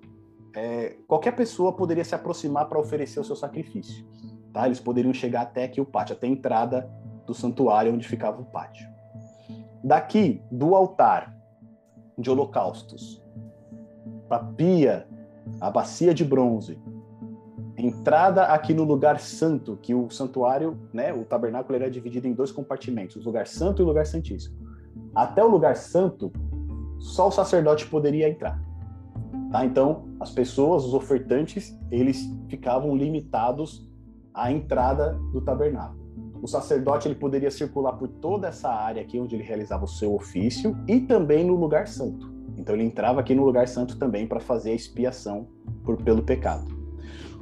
é, 0.55 0.97
qualquer 1.07 1.35
pessoa 1.35 1.73
poderia 1.73 2.03
se 2.03 2.15
aproximar 2.15 2.67
para 2.67 2.79
oferecer 2.79 3.19
o 3.19 3.23
seu 3.23 3.35
sacrifício. 3.35 4.05
Tá? 4.53 4.65
Eles 4.65 4.79
poderiam 4.79 5.13
chegar 5.13 5.41
até 5.41 5.63
aqui 5.63 5.79
o 5.79 5.85
pátio, 5.85 6.15
até 6.15 6.27
a 6.27 6.29
entrada 6.29 6.89
do 7.25 7.33
santuário 7.33 7.93
onde 7.93 8.07
ficava 8.07 8.41
o 8.41 8.45
pátio. 8.45 8.87
Daqui, 9.83 10.41
do 10.51 10.75
altar 10.75 11.35
de 12.17 12.29
holocaustos, 12.29 13.20
a 14.35 14.39
pia, 14.39 15.07
a 15.59 15.69
bacia 15.69 16.13
de 16.13 16.23
bronze, 16.23 16.79
entrada 17.77 18.45
aqui 18.45 18.73
no 18.73 18.83
lugar 18.83 19.19
santo, 19.19 19.77
que 19.81 19.93
o 19.93 20.09
santuário, 20.09 20.77
né, 20.93 21.13
o 21.13 21.23
tabernáculo 21.23 21.75
era 21.75 21.89
dividido 21.89 22.27
em 22.27 22.33
dois 22.33 22.51
compartimentos, 22.51 23.15
o 23.15 23.23
lugar 23.23 23.47
santo 23.47 23.81
e 23.81 23.83
o 23.83 23.87
lugar 23.87 24.05
santíssimo. 24.05 24.55
Até 25.15 25.43
o 25.43 25.47
lugar 25.47 25.75
santo 25.75 26.31
só 26.99 27.27
o 27.27 27.31
sacerdote 27.31 27.87
poderia 27.87 28.29
entrar. 28.29 28.61
Tá? 29.51 29.65
Então, 29.65 30.05
as 30.19 30.31
pessoas, 30.31 30.85
os 30.85 30.93
ofertantes, 30.93 31.77
eles 31.89 32.29
ficavam 32.47 32.95
limitados 32.95 33.89
à 34.33 34.51
entrada 34.51 35.19
do 35.33 35.41
tabernáculo. 35.41 35.99
o 36.41 36.47
sacerdote 36.47 37.07
ele 37.07 37.15
poderia 37.15 37.51
circular 37.51 37.93
por 37.93 38.07
toda 38.07 38.47
essa 38.47 38.69
área 38.69 39.01
aqui 39.01 39.19
onde 39.19 39.35
ele 39.35 39.43
realizava 39.43 39.83
o 39.85 39.87
seu 39.87 40.15
ofício 40.15 40.75
e 40.87 41.01
também 41.01 41.45
no 41.45 41.55
lugar 41.55 41.87
santo. 41.87 42.33
Então 42.61 42.75
ele 42.75 42.83
entrava 42.83 43.19
aqui 43.19 43.33
no 43.33 43.43
lugar 43.43 43.67
santo 43.67 43.97
também 43.97 44.27
para 44.27 44.39
fazer 44.39 44.69
a 44.69 44.75
expiação 44.75 45.47
por, 45.83 45.97
pelo 45.97 46.21
pecado. 46.21 46.63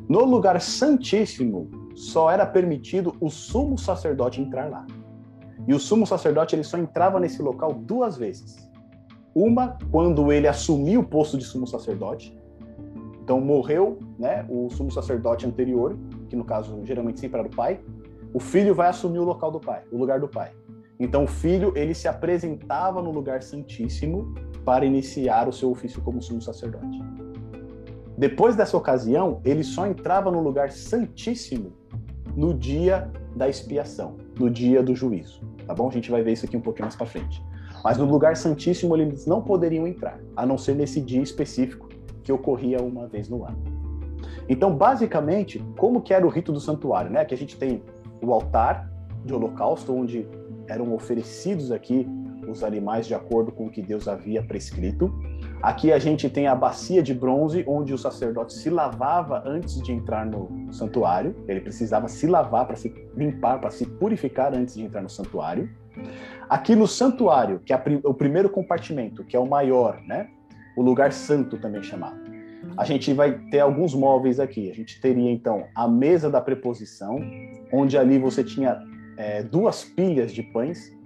No 0.08 0.24
lugar 0.24 0.60
santíssimo 0.62 1.70
só 1.94 2.32
era 2.32 2.46
permitido 2.46 3.14
o 3.20 3.30
sumo 3.30 3.78
sacerdote 3.78 4.40
entrar 4.40 4.70
lá. 4.70 4.88
E 5.68 5.74
o 5.74 5.80
sumo 5.80 6.08
sacerdote 6.08 6.56
ele 6.56 6.64
só 6.64 6.78
entrava 6.78 7.20
nesse 7.20 7.42
local 7.42 7.74
duas 7.74 8.18
vezes. 8.18 8.56
Uma 9.36 9.78
quando 9.92 10.32
ele 10.32 10.48
assumiu 10.48 11.02
o 11.02 11.06
posto 11.06 11.38
de 11.38 11.44
sumo 11.44 11.68
sacerdote. 11.68 12.36
Então 13.22 13.42
morreu, 13.42 14.00
né, 14.18 14.46
o 14.50 14.70
sumo 14.70 14.90
sacerdote 14.90 15.46
anterior, 15.46 15.98
que 16.30 16.36
no 16.36 16.46
caso 16.46 16.80
geralmente 16.86 17.20
sempre 17.20 17.40
era 17.40 17.48
o 17.48 17.52
pai, 17.52 17.82
o 18.34 18.40
filho 18.40 18.74
vai 18.74 18.88
assumir 18.88 19.20
o 19.20 19.26
local 19.26 19.52
do 19.52 19.60
pai, 19.60 19.84
o 19.92 19.98
lugar 19.98 20.22
do 20.22 20.30
pai. 20.30 20.52
Então 20.98 21.26
o 21.26 21.28
filho 21.28 21.74
ele 21.76 21.94
se 21.94 22.08
apresentava 22.08 23.02
no 23.02 23.12
lugar 23.12 23.44
santíssimo 23.44 24.34
para 24.70 24.86
iniciar 24.86 25.50
o 25.50 25.52
seu 25.52 25.72
ofício 25.72 26.00
como 26.00 26.22
sumo 26.22 26.44
sacerdote. 26.44 27.02
Depois 28.16 28.56
dessa 28.56 28.78
ocasião, 28.78 29.42
ele 29.44 29.64
só 29.64 29.88
entrava 29.88 30.30
no 30.30 30.40
lugar 30.40 30.70
santíssimo 30.72 31.74
no 32.36 32.54
dia 32.54 33.12
da 33.36 33.50
expiação, 33.50 34.18
no 34.40 34.48
dia 34.48 34.84
do 34.84 34.94
juízo. 34.94 35.42
Tá 35.66 35.74
bom? 35.74 35.88
A 35.88 35.92
gente 35.92 36.12
vai 36.12 36.22
ver 36.22 36.34
isso 36.34 36.46
aqui 36.46 36.56
um 36.56 36.62
pouquinho 36.62 36.86
mais 36.86 36.96
para 36.96 37.08
frente. 37.08 37.44
Mas 37.84 37.98
no 37.98 38.06
lugar 38.06 38.38
santíssimo 38.38 38.96
eles 38.96 39.26
não 39.26 39.42
poderiam 39.42 39.88
entrar, 39.88 40.20
a 40.36 40.46
não 40.46 40.56
ser 40.56 40.76
nesse 40.76 41.02
dia 41.02 41.24
específico 41.24 41.90
que 42.24 42.32
ocorria 42.32 42.80
uma 42.80 43.08
vez 43.08 43.28
no 43.28 43.44
ano. 43.44 43.58
Então, 44.48 44.76
basicamente, 44.76 45.66
como 45.80 46.00
que 46.00 46.14
era 46.14 46.24
o 46.24 46.30
rito 46.30 46.52
do 46.52 46.60
santuário, 46.60 47.10
né? 47.10 47.26
Que 47.26 47.34
a 47.34 47.38
gente 47.38 47.58
tem 47.58 47.82
o 48.22 48.32
altar 48.32 48.88
de 49.26 49.34
holocausto, 49.34 49.92
onde 49.92 50.28
eram 50.68 50.94
oferecidos 50.94 51.72
aqui 51.72 52.08
os 52.50 52.64
animais 52.64 53.08
de 53.08 53.14
acordo 53.14 53.52
com 53.52 53.68
o 53.68 53.70
que 53.70 53.82
Deus 53.82 54.08
havia 54.08 54.42
prescrito. 54.42 55.14
Aqui 55.62 55.92
a 55.92 56.00
gente 56.00 56.30
tem 56.30 56.48
a 56.48 56.56
bacia 56.56 57.04
de 57.04 57.14
bronze, 57.14 57.64
onde 57.68 57.94
o 57.94 57.98
sacerdote 57.98 58.54
se 58.54 58.70
lavava 58.70 59.44
antes 59.46 59.82
de 59.82 59.92
entrar 59.92 60.26
no 60.26 60.72
santuário. 60.72 61.36
Ele 61.48 61.60
precisava 61.60 62.08
se 62.08 62.26
lavar 62.28 62.66
para 62.66 62.76
se 62.76 62.94
limpar, 63.16 63.60
para 63.60 63.70
se 63.70 63.86
purificar 63.86 64.54
antes 64.54 64.76
de 64.76 64.84
entrar 64.84 65.02
no 65.02 65.10
santuário. 65.10 65.70
Aqui 66.50 66.76
no 66.76 66.88
santuário, 66.88 67.60
que 67.60 67.74
é 67.74 67.84
o 68.04 68.14
primeiro 68.14 68.50
compartimento, 68.50 69.24
que 69.24 69.36
é 69.36 69.40
o 69.40 69.46
maior, 69.46 70.02
né? 70.08 70.30
O 70.78 70.82
lugar 70.82 71.12
santo 71.12 71.58
também 71.58 71.84
chamado. 71.84 72.18
A 72.78 72.86
gente 72.86 73.14
vai 73.14 73.34
ter 73.50 73.60
alguns 73.60 73.94
móveis 73.94 74.40
aqui. 74.40 74.70
A 74.70 74.74
gente 74.74 75.02
teria 75.02 75.30
então 75.30 75.66
a 75.76 75.88
mesa 75.88 76.30
da 76.30 76.40
preposição, 76.40 77.20
onde 77.72 77.98
ali 77.98 78.18
você 78.18 78.44
tinha 78.44 78.82
é, 79.18 79.44
duas 79.44 79.84
pilhas 79.84 80.32
de 80.32 80.42
pães, 80.42 80.98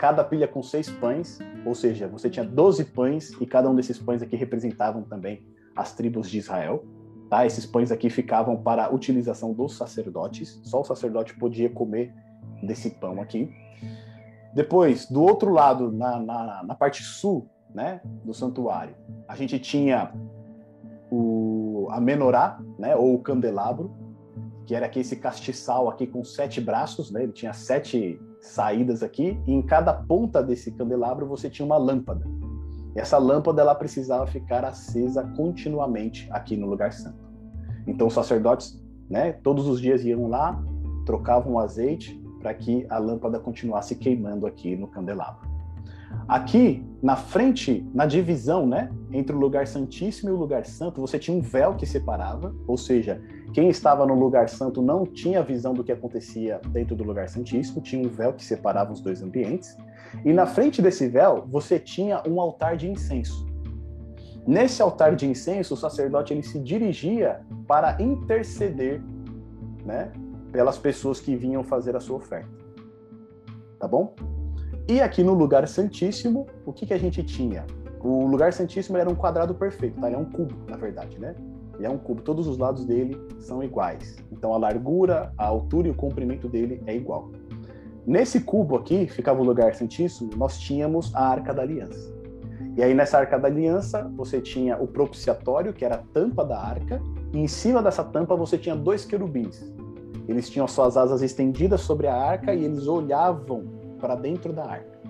cada 0.00 0.24
pilha 0.24 0.48
com 0.48 0.62
seis 0.62 0.88
pães, 0.88 1.38
ou 1.62 1.74
seja, 1.74 2.08
você 2.08 2.30
tinha 2.30 2.42
12 2.42 2.86
pães 2.86 3.32
e 3.38 3.44
cada 3.44 3.68
um 3.68 3.74
desses 3.74 3.98
pães 3.98 4.22
aqui 4.22 4.34
representavam 4.34 5.02
também 5.02 5.44
as 5.76 5.92
tribos 5.92 6.30
de 6.30 6.38
Israel. 6.38 6.82
Tá? 7.28 7.44
Esses 7.44 7.66
pães 7.66 7.92
aqui 7.92 8.08
ficavam 8.08 8.56
para 8.56 8.86
a 8.86 8.90
utilização 8.90 9.52
dos 9.52 9.76
sacerdotes, 9.76 10.58
só 10.64 10.80
o 10.80 10.84
sacerdote 10.84 11.36
podia 11.36 11.68
comer 11.68 12.14
desse 12.62 12.88
pão 12.92 13.20
aqui. 13.20 13.52
Depois, 14.54 15.04
do 15.04 15.22
outro 15.22 15.52
lado, 15.52 15.92
na, 15.92 16.18
na, 16.18 16.62
na 16.64 16.74
parte 16.74 17.02
sul 17.02 17.46
né, 17.74 18.00
do 18.24 18.32
santuário, 18.32 18.96
a 19.28 19.36
gente 19.36 19.58
tinha 19.58 20.14
o, 21.10 21.88
a 21.90 22.00
menorá, 22.00 22.58
né, 22.78 22.96
ou 22.96 23.16
o 23.16 23.18
candelabro, 23.18 23.94
que 24.64 24.74
era 24.74 24.86
aqui 24.86 25.00
esse 25.00 25.16
castiçal 25.16 25.90
aqui 25.90 26.06
com 26.06 26.24
sete 26.24 26.58
braços, 26.58 27.10
né, 27.10 27.22
ele 27.22 27.32
tinha 27.32 27.52
sete 27.52 28.18
saídas 28.40 29.02
aqui, 29.02 29.38
e 29.46 29.52
em 29.52 29.62
cada 29.62 29.92
ponta 29.92 30.42
desse 30.42 30.72
candelabro 30.72 31.26
você 31.26 31.48
tinha 31.48 31.66
uma 31.66 31.76
lâmpada. 31.76 32.24
Essa 32.94 33.18
lâmpada 33.18 33.62
ela 33.62 33.74
precisava 33.74 34.26
ficar 34.26 34.64
acesa 34.64 35.22
continuamente 35.36 36.28
aqui 36.32 36.56
no 36.56 36.66
lugar 36.66 36.92
santo. 36.92 37.30
Então 37.86 38.06
os 38.08 38.14
sacerdotes, 38.14 38.82
né, 39.08 39.32
todos 39.32 39.66
os 39.66 39.80
dias 39.80 40.04
iam 40.04 40.28
lá, 40.28 40.60
trocavam 41.06 41.54
o 41.54 41.58
azeite 41.58 42.20
para 42.40 42.54
que 42.54 42.86
a 42.88 42.98
lâmpada 42.98 43.38
continuasse 43.38 43.94
queimando 43.94 44.46
aqui 44.46 44.74
no 44.76 44.88
candelabro. 44.88 45.48
Aqui, 46.26 46.84
na 47.02 47.16
frente, 47.16 47.86
na 47.94 48.06
divisão, 48.06 48.66
né, 48.66 48.90
entre 49.12 49.34
o 49.34 49.38
lugar 49.38 49.66
santíssimo 49.66 50.30
e 50.30 50.32
o 50.32 50.36
lugar 50.36 50.64
santo, 50.64 51.00
você 51.00 51.18
tinha 51.18 51.36
um 51.36 51.40
véu 51.40 51.74
que 51.74 51.86
separava, 51.86 52.54
ou 52.66 52.76
seja, 52.76 53.22
quem 53.52 53.68
estava 53.68 54.06
no 54.06 54.14
lugar 54.14 54.48
santo 54.48 54.80
não 54.80 55.04
tinha 55.04 55.42
visão 55.42 55.74
do 55.74 55.82
que 55.82 55.90
acontecia 55.90 56.60
dentro 56.68 56.94
do 56.94 57.02
lugar 57.02 57.28
santíssimo, 57.28 57.80
tinha 57.80 58.06
um 58.06 58.08
véu 58.08 58.32
que 58.32 58.44
separava 58.44 58.92
os 58.92 59.00
dois 59.00 59.22
ambientes. 59.22 59.76
E 60.24 60.32
na 60.32 60.46
frente 60.46 60.80
desse 60.80 61.08
véu, 61.08 61.44
você 61.48 61.78
tinha 61.78 62.22
um 62.26 62.40
altar 62.40 62.76
de 62.76 62.88
incenso. 62.88 63.46
Nesse 64.46 64.80
altar 64.80 65.14
de 65.16 65.26
incenso, 65.26 65.74
o 65.74 65.76
sacerdote 65.76 66.32
ele 66.32 66.42
se 66.42 66.58
dirigia 66.58 67.40
para 67.66 68.00
interceder, 68.00 69.02
né, 69.84 70.12
pelas 70.52 70.78
pessoas 70.78 71.20
que 71.20 71.36
vinham 71.36 71.62
fazer 71.62 71.96
a 71.96 72.00
sua 72.00 72.16
oferta. 72.16 72.48
Tá 73.78 73.86
bom? 73.86 74.14
E 74.88 75.00
aqui 75.00 75.22
no 75.22 75.34
lugar 75.34 75.66
santíssimo, 75.68 76.46
o 76.66 76.72
que, 76.72 76.86
que 76.86 76.94
a 76.94 76.98
gente 76.98 77.22
tinha? 77.22 77.64
O 78.00 78.26
lugar 78.26 78.52
santíssimo 78.52 78.96
era 78.96 79.08
um 79.08 79.14
quadrado 79.14 79.54
perfeito, 79.54 80.00
tá? 80.00 80.06
Ele 80.06 80.16
é 80.16 80.18
um 80.18 80.24
cubo, 80.24 80.54
na 80.68 80.76
verdade, 80.76 81.18
né? 81.18 81.34
Ele 81.80 81.86
é 81.86 81.90
um 81.90 81.96
cubo, 81.96 82.20
todos 82.20 82.46
os 82.46 82.58
lados 82.58 82.84
dele 82.84 83.18
são 83.38 83.64
iguais. 83.64 84.18
Então 84.30 84.52
a 84.52 84.58
largura, 84.58 85.32
a 85.38 85.46
altura 85.46 85.88
e 85.88 85.90
o 85.90 85.94
comprimento 85.94 86.46
dele 86.46 86.82
é 86.86 86.94
igual. 86.94 87.30
Nesse 88.06 88.40
cubo 88.40 88.76
aqui, 88.76 89.06
ficava 89.06 89.40
o 89.40 89.44
lugar 89.44 89.74
santíssimo, 89.74 90.30
nós 90.36 90.58
tínhamos 90.58 91.10
a 91.14 91.26
Arca 91.26 91.54
da 91.54 91.62
Aliança. 91.62 92.14
E 92.76 92.82
aí 92.82 92.92
nessa 92.92 93.16
Arca 93.16 93.38
da 93.38 93.48
Aliança, 93.48 94.12
você 94.14 94.42
tinha 94.42 94.76
o 94.76 94.86
propiciatório, 94.86 95.72
que 95.72 95.82
era 95.82 95.94
a 95.94 96.02
tampa 96.12 96.44
da 96.44 96.60
arca, 96.60 97.00
e 97.32 97.38
em 97.38 97.48
cima 97.48 97.82
dessa 97.82 98.04
tampa 98.04 98.36
você 98.36 98.58
tinha 98.58 98.76
dois 98.76 99.06
querubins. 99.06 99.72
Eles 100.28 100.50
tinham 100.50 100.68
suas 100.68 100.98
asas 100.98 101.22
estendidas 101.22 101.80
sobre 101.80 102.06
a 102.06 102.14
arca 102.14 102.52
e 102.52 102.62
eles 102.62 102.86
olhavam 102.86 103.64
para 103.98 104.14
dentro 104.16 104.52
da 104.52 104.66
arca. 104.66 105.00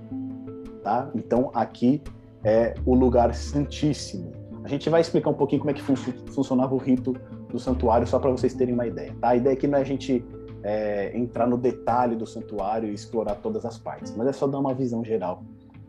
Tá? 0.84 1.10
Então 1.16 1.50
aqui 1.52 2.00
é 2.44 2.74
o 2.86 2.94
lugar 2.94 3.34
santíssimo. 3.34 4.39
A 4.64 4.68
gente 4.68 4.88
vai 4.90 5.00
explicar 5.00 5.30
um 5.30 5.34
pouquinho 5.34 5.60
como 5.60 5.70
é 5.70 5.74
que 5.74 5.82
fun 5.82 5.96
funcionava 5.96 6.74
o 6.74 6.78
rito 6.78 7.14
do 7.48 7.58
santuário, 7.58 8.06
só 8.06 8.18
para 8.18 8.30
vocês 8.30 8.54
terem 8.54 8.74
uma 8.74 8.86
ideia. 8.86 9.14
Tá? 9.20 9.30
A 9.30 9.36
ideia 9.36 9.54
aqui 9.54 9.66
não 9.66 9.78
é 9.78 9.80
a 9.80 9.84
gente 9.84 10.24
é, 10.62 11.16
entrar 11.16 11.46
no 11.46 11.56
detalhe 11.56 12.14
do 12.14 12.26
santuário 12.26 12.88
e 12.88 12.94
explorar 12.94 13.36
todas 13.36 13.64
as 13.64 13.78
partes, 13.78 14.14
mas 14.16 14.28
é 14.28 14.32
só 14.32 14.46
dar 14.46 14.58
uma 14.58 14.74
visão 14.74 15.04
geral 15.04 15.42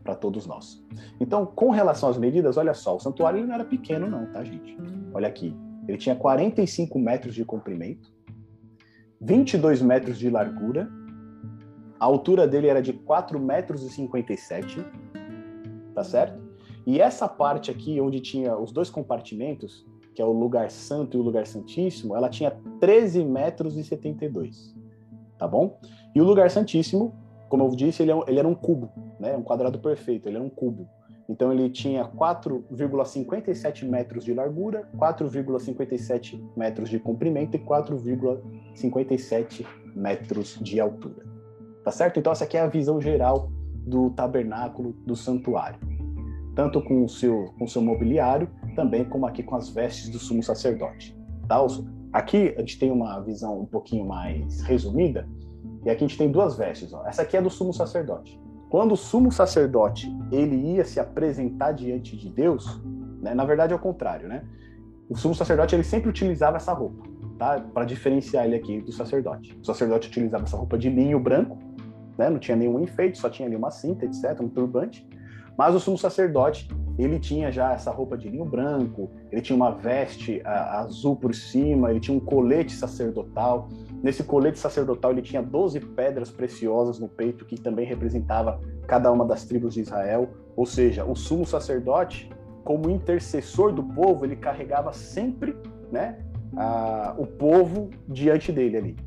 para 0.03 0.15
todos 0.15 0.47
nós. 0.47 0.83
Então, 1.19 1.45
com 1.45 1.69
relação 1.69 2.09
às 2.09 2.17
medidas, 2.17 2.57
olha 2.57 2.73
só, 2.73 2.95
o 2.95 2.99
santuário 2.99 3.39
ele 3.39 3.47
não 3.47 3.55
era 3.55 3.65
pequeno 3.65 4.09
não, 4.09 4.25
tá, 4.27 4.43
gente? 4.43 4.77
Olha 5.13 5.27
aqui, 5.27 5.55
ele 5.87 5.97
tinha 5.97 6.15
45 6.15 6.97
metros 6.97 7.35
de 7.35 7.45
comprimento, 7.45 8.11
22 9.19 9.81
metros 9.81 10.17
de 10.17 10.29
largura, 10.29 10.89
a 11.99 12.05
altura 12.05 12.47
dele 12.47 12.67
era 12.67 12.81
de 12.81 12.93
4 12.93 13.39
metros 13.39 13.83
e 13.83 13.89
57, 13.89 14.83
tá 15.93 16.03
certo? 16.03 16.50
E 16.85 16.99
essa 16.99 17.27
parte 17.27 17.69
aqui, 17.69 18.01
onde 18.01 18.19
tinha 18.19 18.57
os 18.57 18.71
dois 18.71 18.89
compartimentos, 18.89 19.85
que 20.13 20.21
é 20.21 20.25
o 20.25 20.31
lugar 20.31 20.69
santo 20.71 21.17
e 21.17 21.19
o 21.19 21.23
lugar 21.23 21.47
santíssimo, 21.47 22.15
ela 22.15 22.29
tinha 22.29 22.51
13 22.79 23.23
metros 23.23 23.77
e 23.77 23.83
72, 23.83 24.75
tá 25.37 25.47
bom? 25.47 25.79
E 26.13 26.21
o 26.21 26.23
lugar 26.23 26.49
santíssimo, 26.49 27.13
como 27.47 27.63
eu 27.63 27.69
disse, 27.69 28.03
ele, 28.03 28.11
é, 28.11 28.19
ele 28.27 28.39
era 28.39 28.47
um 28.47 28.55
cubo, 28.55 28.89
né? 29.19 29.37
Um 29.37 29.43
quadrado 29.43 29.77
perfeito, 29.79 30.27
ele 30.27 30.37
era 30.37 30.45
um 30.45 30.49
cubo. 30.49 30.89
Então 31.29 31.53
ele 31.53 31.69
tinha 31.69 32.03
4,57 32.03 33.87
metros 33.87 34.25
de 34.25 34.33
largura, 34.33 34.89
4,57 34.97 36.43
metros 36.57 36.89
de 36.89 36.99
comprimento 36.99 37.55
e 37.55 37.59
4,57 37.59 39.65
metros 39.95 40.59
de 40.61 40.81
altura. 40.81 41.25
Tá 41.85 41.91
certo? 41.91 42.19
Então 42.19 42.33
essa 42.33 42.43
aqui 42.43 42.57
é 42.57 42.61
a 42.61 42.67
visão 42.67 42.99
geral 42.99 43.49
do 43.87 44.09
tabernáculo, 44.09 44.91
do 45.05 45.15
santuário. 45.15 45.79
Tanto 46.55 46.81
com 46.81 47.05
o 47.05 47.09
seu, 47.09 47.53
com 47.57 47.65
o 47.65 47.67
seu 47.67 47.81
mobiliário, 47.81 48.49
também 48.75 49.05
como 49.05 49.25
aqui 49.25 49.41
com 49.41 49.55
as 49.55 49.69
vestes 49.69 50.09
do 50.09 50.19
sumo 50.19 50.43
sacerdote. 50.43 51.15
Tá? 51.47 51.57
Aqui 52.11 52.53
a 52.57 52.59
gente 52.59 52.77
tem 52.77 52.91
uma 52.91 53.19
visão 53.21 53.61
um 53.61 53.65
pouquinho 53.65 54.05
mais 54.05 54.61
resumida, 54.61 55.27
e 55.85 55.89
aqui 55.89 56.03
a 56.03 56.07
gente 56.07 56.17
tem 56.17 56.31
duas 56.31 56.57
vestes. 56.57 56.93
Ó. 56.93 57.05
Essa 57.07 57.21
aqui 57.21 57.37
é 57.37 57.41
do 57.41 57.49
sumo 57.49 57.73
sacerdote. 57.73 58.39
Quando 58.69 58.93
o 58.93 58.97
sumo 58.97 59.31
sacerdote 59.31 60.09
ele 60.31 60.55
ia 60.55 60.85
se 60.85 60.99
apresentar 60.99 61.73
diante 61.73 62.15
de 62.15 62.29
Deus, 62.29 62.81
né, 63.21 63.33
na 63.33 63.43
verdade 63.43 63.73
é 63.73 63.75
o 63.75 63.79
contrário, 63.79 64.27
né? 64.27 64.43
O 65.09 65.15
sumo 65.17 65.35
sacerdote 65.35 65.75
ele 65.75 65.83
sempre 65.83 66.09
utilizava 66.09 66.55
essa 66.55 66.71
roupa, 66.71 67.03
tá? 67.37 67.59
Para 67.59 67.83
diferenciar 67.83 68.45
ele 68.45 68.55
aqui 68.55 68.79
do 68.79 68.93
sacerdote. 68.93 69.57
O 69.61 69.65
sacerdote 69.65 70.07
utilizava 70.07 70.43
essa 70.43 70.55
roupa 70.55 70.77
de 70.77 70.89
linho 70.89 71.19
branco, 71.19 71.57
né? 72.17 72.29
Não 72.29 72.39
tinha 72.39 72.55
nenhum 72.55 72.79
enfeite, 72.79 73.17
só 73.17 73.29
tinha 73.29 73.47
ali 73.47 73.57
uma 73.57 73.71
cinta, 73.71 74.05
etc, 74.05 74.39
um 74.39 74.47
turbante. 74.47 75.05
Mas 75.57 75.75
o 75.75 75.79
sumo 75.79 75.97
sacerdote 75.97 76.67
ele 76.97 77.19
tinha 77.19 77.51
já 77.51 77.73
essa 77.73 77.91
roupa 77.91 78.17
de 78.17 78.29
linho 78.29 78.45
branco, 78.45 79.09
ele 79.31 79.41
tinha 79.41 79.55
uma 79.55 79.71
veste 79.71 80.41
a, 80.43 80.81
azul 80.81 81.15
por 81.15 81.33
cima, 81.33 81.89
ele 81.89 81.99
tinha 81.99 82.15
um 82.15 82.19
colete 82.19 82.73
sacerdotal. 82.73 83.69
Nesse 84.03 84.23
colete 84.23 84.59
sacerdotal 84.59 85.11
ele 85.11 85.21
tinha 85.21 85.41
12 85.41 85.79
pedras 85.79 86.29
preciosas 86.29 86.99
no 86.99 87.07
peito, 87.07 87.45
que 87.45 87.59
também 87.59 87.85
representava 87.85 88.59
cada 88.87 89.11
uma 89.11 89.25
das 89.25 89.45
tribos 89.45 89.73
de 89.73 89.81
Israel. 89.81 90.29
Ou 90.55 90.65
seja, 90.65 91.05
o 91.05 91.15
sumo 91.15 91.45
sacerdote, 91.45 92.29
como 92.63 92.89
intercessor 92.89 93.71
do 93.71 93.83
povo, 93.83 94.25
ele 94.25 94.35
carregava 94.35 94.91
sempre 94.93 95.55
né, 95.91 96.19
a, 96.55 97.15
o 97.17 97.25
povo 97.25 97.89
diante 98.07 98.51
dele 98.51 98.77
ali, 98.77 98.97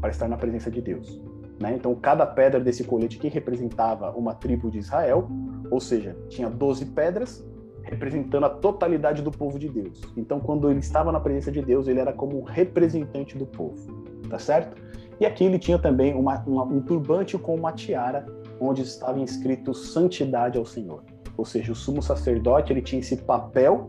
para 0.00 0.10
estar 0.10 0.28
na 0.28 0.36
presença 0.36 0.70
de 0.70 0.80
Deus. 0.80 1.25
Né? 1.60 1.74
Então, 1.74 1.94
cada 1.94 2.26
pedra 2.26 2.60
desse 2.60 2.84
colete 2.84 3.18
que 3.18 3.28
representava 3.28 4.10
uma 4.12 4.34
tribo 4.34 4.70
de 4.70 4.78
Israel, 4.78 5.28
ou 5.70 5.80
seja, 5.80 6.16
tinha 6.28 6.50
12 6.50 6.86
pedras 6.86 7.44
representando 7.82 8.44
a 8.44 8.50
totalidade 8.50 9.22
do 9.22 9.30
povo 9.30 9.58
de 9.58 9.68
Deus. 9.68 10.02
Então, 10.16 10.40
quando 10.40 10.68
ele 10.70 10.80
estava 10.80 11.12
na 11.12 11.20
presença 11.20 11.52
de 11.52 11.62
Deus, 11.62 11.86
ele 11.86 12.00
era 12.00 12.12
como 12.12 12.38
um 12.38 12.42
representante 12.42 13.38
do 13.38 13.46
povo, 13.46 14.04
tá 14.28 14.38
certo? 14.38 14.76
E 15.20 15.24
aqui 15.24 15.44
ele 15.44 15.58
tinha 15.58 15.78
também 15.78 16.12
uma, 16.14 16.42
uma, 16.46 16.64
um 16.64 16.80
turbante 16.80 17.38
com 17.38 17.54
uma 17.54 17.72
tiara, 17.72 18.26
onde 18.60 18.82
estava 18.82 19.18
inscrito 19.20 19.72
santidade 19.72 20.58
ao 20.58 20.66
Senhor. 20.66 21.04
Ou 21.36 21.44
seja, 21.44 21.72
o 21.72 21.74
sumo 21.74 22.02
sacerdote 22.02 22.72
ele 22.72 22.82
tinha 22.82 23.00
esse 23.00 23.16
papel 23.16 23.86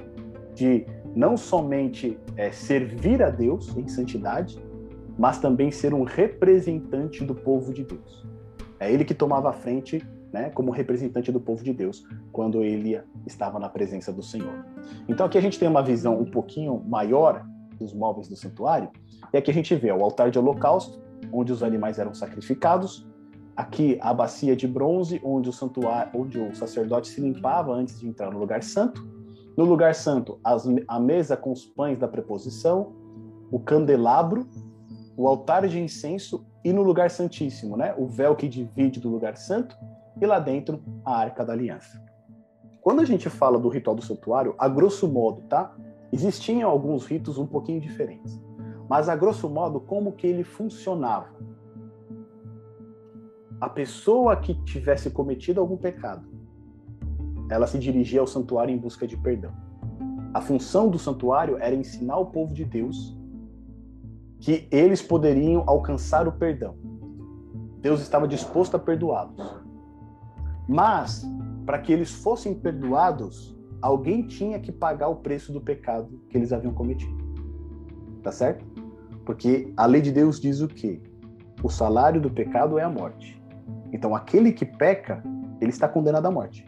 de 0.53 0.85
não 1.15 1.35
somente 1.35 2.17
é, 2.35 2.51
servir 2.51 3.23
a 3.23 3.29
Deus 3.29 3.75
em 3.75 3.87
santidade, 3.87 4.59
mas 5.17 5.39
também 5.39 5.71
ser 5.71 5.93
um 5.93 6.03
representante 6.03 7.23
do 7.23 7.33
povo 7.33 7.73
de 7.73 7.83
Deus. 7.83 8.25
É 8.79 8.91
ele 8.91 9.03
que 9.03 9.13
tomava 9.13 9.49
a 9.49 9.53
frente, 9.53 10.05
né, 10.31 10.49
como 10.49 10.71
representante 10.71 11.31
do 11.31 11.39
povo 11.39 11.63
de 11.63 11.73
Deus, 11.73 12.05
quando 12.31 12.61
ele 12.63 13.01
estava 13.25 13.59
na 13.59 13.69
presença 13.69 14.11
do 14.13 14.21
Senhor. 14.21 14.65
Então 15.07 15.25
aqui 15.25 15.37
a 15.37 15.41
gente 15.41 15.57
tem 15.57 15.67
uma 15.67 15.81
visão 15.81 16.19
um 16.19 16.25
pouquinho 16.25 16.83
maior 16.85 17.45
dos 17.79 17.93
móveis 17.93 18.27
do 18.27 18.35
santuário, 18.35 18.89
e 19.33 19.37
aqui 19.37 19.51
a 19.51 19.53
gente 19.53 19.73
vê 19.75 19.91
o 19.91 20.03
altar 20.03 20.29
de 20.29 20.37
holocausto, 20.37 21.01
onde 21.31 21.51
os 21.51 21.63
animais 21.63 21.97
eram 21.97 22.13
sacrificados, 22.13 23.07
aqui 23.55 23.97
a 24.01 24.13
bacia 24.13 24.55
de 24.55 24.67
bronze, 24.67 25.19
onde 25.23 25.49
o 25.49 25.53
santuário, 25.53 26.11
onde 26.13 26.39
o 26.39 26.55
sacerdote 26.55 27.07
se 27.07 27.19
limpava 27.19 27.73
antes 27.73 27.99
de 27.99 28.07
entrar 28.07 28.31
no 28.31 28.37
lugar 28.37 28.61
santo, 28.61 29.07
no 29.57 29.65
lugar 29.65 29.95
santo, 29.95 30.39
as, 30.43 30.67
a 30.87 30.99
mesa 30.99 31.35
com 31.35 31.51
os 31.51 31.65
pães 31.65 31.97
da 31.97 32.07
preposição, 32.07 32.93
o 33.51 33.59
candelabro, 33.59 34.47
o 35.17 35.27
altar 35.27 35.67
de 35.67 35.79
incenso 35.79 36.45
e 36.63 36.71
no 36.71 36.83
lugar 36.83 37.09
santíssimo, 37.09 37.75
né? 37.75 37.95
O 37.97 38.05
véu 38.05 38.35
que 38.35 38.47
divide 38.47 38.99
do 38.99 39.09
lugar 39.09 39.35
santo 39.35 39.75
e 40.21 40.25
lá 40.27 40.37
dentro 40.37 40.79
a 41.03 41.17
arca 41.17 41.43
da 41.43 41.53
aliança. 41.53 41.99
Quando 42.79 43.01
a 43.01 43.05
gente 43.05 43.27
fala 43.27 43.57
do 43.57 43.67
ritual 43.67 43.95
do 43.95 44.01
santuário, 44.01 44.53
a 44.59 44.69
grosso 44.69 45.07
modo, 45.07 45.41
tá? 45.49 45.75
Existiam 46.13 46.69
alguns 46.69 47.05
ritos 47.07 47.39
um 47.39 47.47
pouquinho 47.47 47.81
diferentes. 47.81 48.39
Mas 48.87 49.09
a 49.09 49.15
grosso 49.15 49.49
modo, 49.49 49.79
como 49.79 50.11
que 50.11 50.27
ele 50.27 50.43
funcionava? 50.43 51.35
A 53.59 53.67
pessoa 53.67 54.35
que 54.37 54.53
tivesse 54.63 55.09
cometido 55.09 55.59
algum 55.59 55.75
pecado, 55.75 56.27
ela 57.49 57.65
se 57.65 57.79
dirigia 57.79 58.21
ao 58.21 58.27
santuário 58.27 58.73
em 58.73 58.77
busca 58.77 59.07
de 59.07 59.17
perdão. 59.17 59.51
A 60.33 60.39
função 60.39 60.87
do 60.87 60.99
santuário 60.99 61.57
era 61.57 61.73
ensinar 61.73 62.17
o 62.17 62.27
povo 62.27 62.53
de 62.53 62.63
Deus 62.63 63.16
que 64.39 64.67
eles 64.71 65.01
poderiam 65.01 65.63
alcançar 65.67 66.27
o 66.27 66.31
perdão. 66.31 66.75
Deus 67.81 68.01
estava 68.01 68.27
disposto 68.27 68.75
a 68.75 68.79
perdoá-los. 68.79 69.65
Mas, 70.67 71.25
para 71.65 71.79
que 71.79 71.91
eles 71.91 72.11
fossem 72.11 72.53
perdoados, 72.53 73.57
alguém 73.81 74.27
tinha 74.27 74.59
que 74.59 74.71
pagar 74.71 75.07
o 75.07 75.17
preço 75.17 75.53
do 75.53 75.61
pecado 75.61 76.21
que 76.29 76.37
eles 76.37 76.51
haviam 76.51 76.73
cometido. 76.73 77.17
Tá 78.21 78.31
certo? 78.31 78.65
Porque 79.25 79.73
a 79.77 79.85
lei 79.85 80.01
de 80.01 80.11
Deus 80.11 80.39
diz 80.39 80.61
o 80.61 80.67
quê? 80.67 81.01
O 81.63 81.69
salário 81.69 82.21
do 82.21 82.29
pecado 82.29 82.77
é 82.77 82.83
a 82.83 82.89
morte. 82.89 83.41
Então, 83.91 84.15
aquele 84.15 84.51
que 84.51 84.65
peca, 84.65 85.23
ele 85.61 85.71
está 85.71 85.87
condenado 85.87 86.25
à 86.25 86.31
morte. 86.31 86.65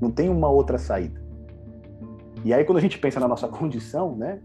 Não 0.00 0.10
tem 0.10 0.28
uma 0.28 0.48
outra 0.48 0.78
saída. 0.78 1.22
E 2.44 2.52
aí, 2.52 2.64
quando 2.64 2.78
a 2.78 2.80
gente 2.80 2.98
pensa 2.98 3.20
na 3.20 3.28
nossa 3.28 3.48
condição, 3.48 4.16
né? 4.16 4.40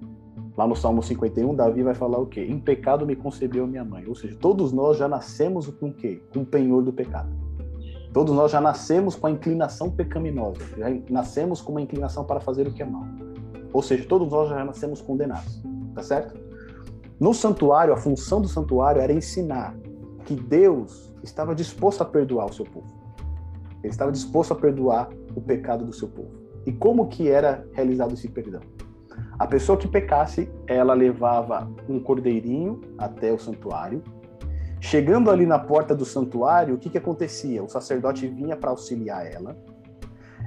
Lá 0.59 0.67
no 0.67 0.75
Salmo 0.75 1.01
51, 1.01 1.55
Davi 1.55 1.83
vai 1.83 1.93
falar 1.93 2.17
o 2.17 2.25
quê? 2.25 2.41
Em 2.41 2.59
pecado 2.59 3.07
me 3.07 3.15
concebeu 3.15 3.65
minha 3.65 3.85
mãe. 3.85 4.03
Ou 4.05 4.13
seja, 4.13 4.35
todos 4.35 4.73
nós 4.73 4.97
já 4.97 5.07
nascemos 5.07 5.67
com 5.67 5.87
o 5.87 5.93
quê? 5.93 6.21
Com 6.33 6.41
o 6.41 6.45
penhor 6.45 6.83
do 6.83 6.91
pecado. 6.91 7.29
Todos 8.11 8.35
nós 8.35 8.51
já 8.51 8.59
nascemos 8.59 9.15
com 9.15 9.27
a 9.27 9.31
inclinação 9.31 9.89
pecaminosa. 9.89 10.59
Já 10.77 10.87
nascemos 11.09 11.61
com 11.61 11.71
uma 11.71 11.81
inclinação 11.81 12.25
para 12.25 12.41
fazer 12.41 12.67
o 12.67 12.73
que 12.73 12.83
é 12.83 12.85
mal. 12.85 13.05
Ou 13.71 13.81
seja, 13.81 14.05
todos 14.05 14.29
nós 14.29 14.49
já 14.49 14.65
nascemos 14.65 15.01
condenados. 15.01 15.63
Tá 15.95 16.03
certo? 16.03 16.37
No 17.17 17.33
santuário, 17.33 17.93
a 17.93 17.97
função 17.97 18.41
do 18.41 18.49
santuário 18.49 19.01
era 19.01 19.13
ensinar 19.13 19.73
que 20.25 20.35
Deus 20.35 21.15
estava 21.23 21.55
disposto 21.55 22.01
a 22.01 22.05
perdoar 22.05 22.47
o 22.47 22.53
seu 22.53 22.65
povo. 22.65 22.93
Ele 23.81 23.93
estava 23.93 24.11
disposto 24.11 24.51
a 24.51 24.57
perdoar 24.57 25.07
o 25.33 25.39
pecado 25.39 25.85
do 25.85 25.93
seu 25.93 26.09
povo. 26.09 26.31
E 26.65 26.73
como 26.73 27.07
que 27.07 27.29
era 27.29 27.65
realizado 27.71 28.13
esse 28.13 28.27
perdão? 28.27 28.59
A 29.37 29.47
pessoa 29.47 29.77
que 29.77 29.87
pecasse, 29.87 30.51
ela 30.67 30.93
levava 30.93 31.69
um 31.87 31.99
cordeirinho 31.99 32.81
até 32.97 33.31
o 33.31 33.39
santuário. 33.39 34.03
Chegando 34.81 35.29
ali 35.29 35.45
na 35.45 35.59
porta 35.59 35.95
do 35.95 36.05
santuário, 36.05 36.75
o 36.75 36.77
que, 36.77 36.89
que 36.89 36.97
acontecia? 36.97 37.63
O 37.63 37.69
sacerdote 37.69 38.27
vinha 38.27 38.55
para 38.55 38.69
auxiliar 38.69 39.25
ela. 39.25 39.57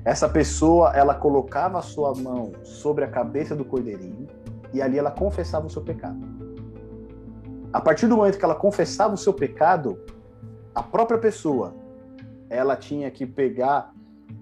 Essa 0.04 0.28
pessoa, 0.28 0.92
ela 0.94 1.14
colocava 1.14 1.78
a 1.78 1.82
sua 1.82 2.14
mão 2.14 2.52
sobre 2.62 3.04
a 3.04 3.08
cabeça 3.08 3.54
do 3.54 3.64
cordeirinho 3.64 4.26
e 4.72 4.82
ali 4.82 4.98
ela 4.98 5.10
confessava 5.10 5.66
o 5.66 5.70
seu 5.70 5.82
pecado. 5.82 6.18
A 7.72 7.80
partir 7.80 8.06
do 8.06 8.16
momento 8.16 8.38
que 8.38 8.44
ela 8.44 8.54
confessava 8.54 9.14
o 9.14 9.18
seu 9.18 9.32
pecado, 9.32 9.98
a 10.74 10.82
própria 10.82 11.18
pessoa, 11.18 11.74
ela 12.50 12.76
tinha 12.76 13.10
que 13.10 13.24
pegar 13.24 13.94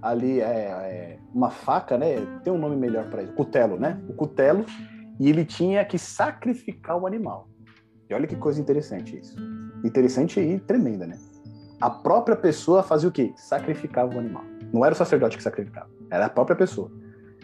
ali 0.03 0.41
é, 0.41 0.45
é, 0.45 1.19
uma 1.35 1.51
faca, 1.51 1.99
né? 1.99 2.17
Tem 2.43 2.53
um 2.53 2.59
nome 2.59 2.77
melhor 2.77 3.09
para 3.09 3.23
isso, 3.23 3.33
cutelo, 3.35 3.79
né? 3.79 4.01
O 4.09 4.15
cutelo 4.15 4.65
e 5.19 5.29
ele 5.29 5.45
tinha 5.45 5.85
que 5.85 5.99
sacrificar 5.99 6.97
o 6.97 7.07
animal. 7.07 7.49
E 8.09 8.15
olha 8.15 8.27
que 8.27 8.37
coisa 8.37 8.61
interessante 8.61 9.19
isso. 9.19 9.37
Interessante 9.85 10.41
e 10.41 10.59
tremenda, 10.59 11.07
né? 11.07 11.19
A 11.81 11.91
própria 11.91 12.37
pessoa 12.37 12.83
fazia 12.83 13.09
o 13.09 13.13
quê? 13.13 13.33
Sacrificava 13.37 14.15
o 14.15 14.19
animal. 14.19 14.45
Não 14.73 14.85
era 14.85 14.95
o 14.95 14.97
sacerdote 14.97 15.37
que 15.37 15.43
sacrificava, 15.43 15.91
era 16.11 16.27
a 16.27 16.31
própria 16.31 16.57
pessoa. 16.57 16.91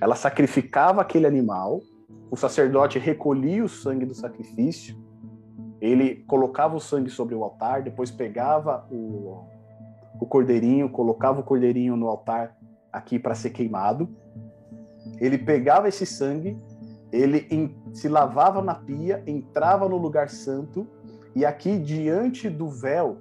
Ela 0.01 0.15
sacrificava 0.15 1.01
aquele 1.01 1.27
animal, 1.27 1.81
o 2.31 2.37
sacerdote 2.37 2.99
recolhia 2.99 3.65
o 3.65 3.69
sangue 3.69 4.05
do 4.05 4.15
sacrifício, 4.15 4.97
ele 5.81 6.25
colocava 6.27 6.77
o 6.77 6.81
sangue 6.81 7.11
sobre 7.11 7.35
o 7.35 7.45
altar, 7.45 7.83
depois 7.83 8.11
pegava 8.11 8.87
o, 8.91 9.47
o 10.21 10.27
cordeirinho, 10.27 10.89
colocava 10.89 11.41
o 11.41 11.45
cordeirinho 11.45 11.97
no 11.97 12.09
altar 12.09 12.57
aqui 12.93 13.19
para 13.19 13.35
ser 13.35 13.51
queimado. 13.51 14.09
Ele 15.21 15.39
pegava 15.39 15.89
esse 15.89 16.05
sangue, 16.05 16.59
ele 17.13 17.47
se 17.93 18.09
lavava 18.09 18.63
na 18.63 18.75
pia, 18.75 19.23
entrava 19.27 19.89
no 19.89 19.97
lugar 19.97 20.29
santo 20.29 20.87
e 21.35 21.45
aqui 21.45 21.79
diante 21.79 22.49
do 22.49 22.69
véu, 22.69 23.19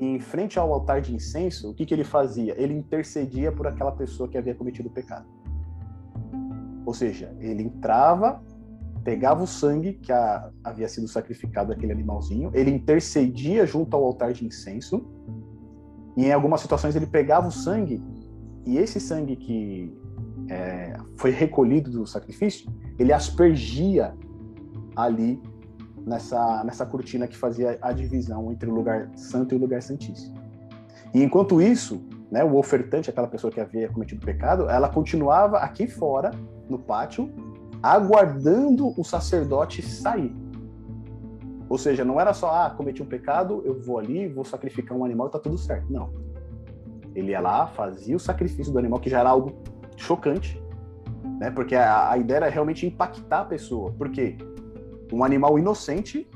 em 0.00 0.18
frente 0.18 0.58
ao 0.58 0.72
altar 0.72 1.00
de 1.00 1.14
incenso, 1.14 1.70
o 1.70 1.74
que, 1.74 1.86
que 1.86 1.94
ele 1.94 2.04
fazia? 2.04 2.54
Ele 2.60 2.74
intercedia 2.74 3.52
por 3.52 3.66
aquela 3.66 3.92
pessoa 3.92 4.28
que 4.28 4.36
havia 4.36 4.54
cometido 4.54 4.88
o 4.88 4.92
pecado. 4.92 5.26
Ou 6.84 6.94
seja, 6.94 7.34
ele 7.40 7.62
entrava, 7.62 8.42
pegava 9.04 9.42
o 9.42 9.46
sangue 9.46 9.94
que 9.94 10.12
a, 10.12 10.50
havia 10.64 10.88
sido 10.88 11.06
sacrificado 11.08 11.72
aquele 11.72 11.92
animalzinho, 11.92 12.50
ele 12.54 12.70
intercedia 12.70 13.66
junto 13.66 13.94
ao 13.94 14.04
altar 14.04 14.32
de 14.32 14.44
incenso 14.44 15.06
e 16.16 16.26
em 16.26 16.32
algumas 16.32 16.60
situações 16.60 16.96
ele 16.96 17.06
pegava 17.06 17.48
o 17.48 17.52
sangue 17.52 18.02
e 18.66 18.78
esse 18.78 18.98
sangue 18.98 19.36
que 19.36 19.96
é, 20.48 20.96
foi 21.16 21.30
recolhido 21.30 21.90
do 21.90 22.06
sacrifício, 22.06 22.68
ele 22.98 23.12
aspergia 23.12 24.14
ali 24.96 25.40
nessa, 26.04 26.64
nessa 26.64 26.84
cortina 26.84 27.28
que 27.28 27.36
fazia 27.36 27.78
a 27.80 27.92
divisão 27.92 28.50
entre 28.50 28.68
o 28.68 28.74
lugar 28.74 29.10
santo 29.14 29.54
e 29.54 29.58
o 29.58 29.60
lugar 29.60 29.82
santíssimo. 29.82 30.34
E 31.14 31.22
enquanto 31.22 31.62
isso, 31.62 32.04
né, 32.30 32.42
o 32.44 32.56
ofertante, 32.56 33.08
aquela 33.08 33.28
pessoa 33.28 33.52
que 33.52 33.60
havia 33.60 33.88
cometido 33.88 34.24
pecado, 34.24 34.68
ela 34.68 34.88
continuava 34.88 35.58
aqui 35.58 35.86
fora, 35.86 36.32
no 36.68 36.78
pátio, 36.78 37.32
aguardando 37.82 38.92
o 39.00 39.04
sacerdote 39.04 39.80
sair. 39.82 40.34
Ou 41.68 41.76
seja, 41.76 42.04
não 42.04 42.20
era 42.20 42.32
só, 42.32 42.50
ah, 42.50 42.70
cometi 42.70 43.02
um 43.02 43.06
pecado, 43.06 43.62
eu 43.64 43.74
vou 43.80 43.98
ali, 43.98 44.28
vou 44.28 44.44
sacrificar 44.44 44.96
um 44.96 45.04
animal 45.04 45.28
e 45.28 45.30
tá 45.30 45.38
tudo 45.38 45.58
certo. 45.58 45.92
Não. 45.92 46.10
Ele 47.14 47.32
ia 47.32 47.40
lá, 47.40 47.66
fazia 47.66 48.14
o 48.14 48.20
sacrifício 48.20 48.72
do 48.72 48.78
animal, 48.78 49.00
que 49.00 49.10
já 49.10 49.20
era 49.20 49.30
algo 49.30 49.52
chocante, 49.96 50.62
né? 51.40 51.50
Porque 51.50 51.74
a, 51.74 52.10
a 52.10 52.18
ideia 52.18 52.36
era 52.36 52.48
realmente 52.48 52.86
impactar 52.86 53.40
a 53.40 53.44
pessoa. 53.44 53.92
Porque 53.98 54.36
um 55.12 55.24
animal 55.24 55.58
inocente 55.58 56.28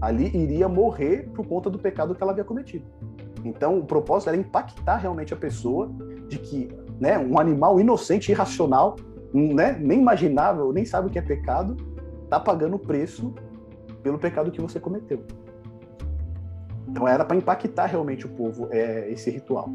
ali 0.00 0.30
iria 0.36 0.68
morrer 0.68 1.30
por 1.34 1.46
conta 1.46 1.70
do 1.70 1.78
pecado 1.78 2.14
que 2.14 2.22
ela 2.22 2.32
havia 2.32 2.44
cometido. 2.44 2.84
Então, 3.44 3.78
o 3.78 3.84
propósito 3.84 4.28
era 4.28 4.36
impactar 4.36 4.96
realmente 4.96 5.32
a 5.32 5.36
pessoa 5.36 5.90
de 6.28 6.38
que 6.38 6.68
né, 7.00 7.18
um 7.18 7.38
animal 7.38 7.80
inocente, 7.80 8.30
irracional, 8.30 8.96
né, 9.32 9.76
nem 9.80 10.00
imaginável, 10.00 10.72
nem 10.72 10.84
sabe 10.84 11.08
o 11.08 11.10
que 11.10 11.18
é 11.18 11.22
pecado, 11.22 11.76
tá 12.28 12.38
pagando 12.40 12.76
o 12.76 12.78
preço 12.78 13.34
pelo 14.04 14.18
pecado 14.18 14.52
que 14.52 14.60
você 14.60 14.78
cometeu. 14.78 15.24
Então 16.86 17.08
era 17.08 17.24
para 17.24 17.36
impactar 17.36 17.86
realmente 17.86 18.26
o 18.26 18.28
povo 18.28 18.68
é, 18.70 19.10
esse 19.10 19.30
ritual. 19.30 19.68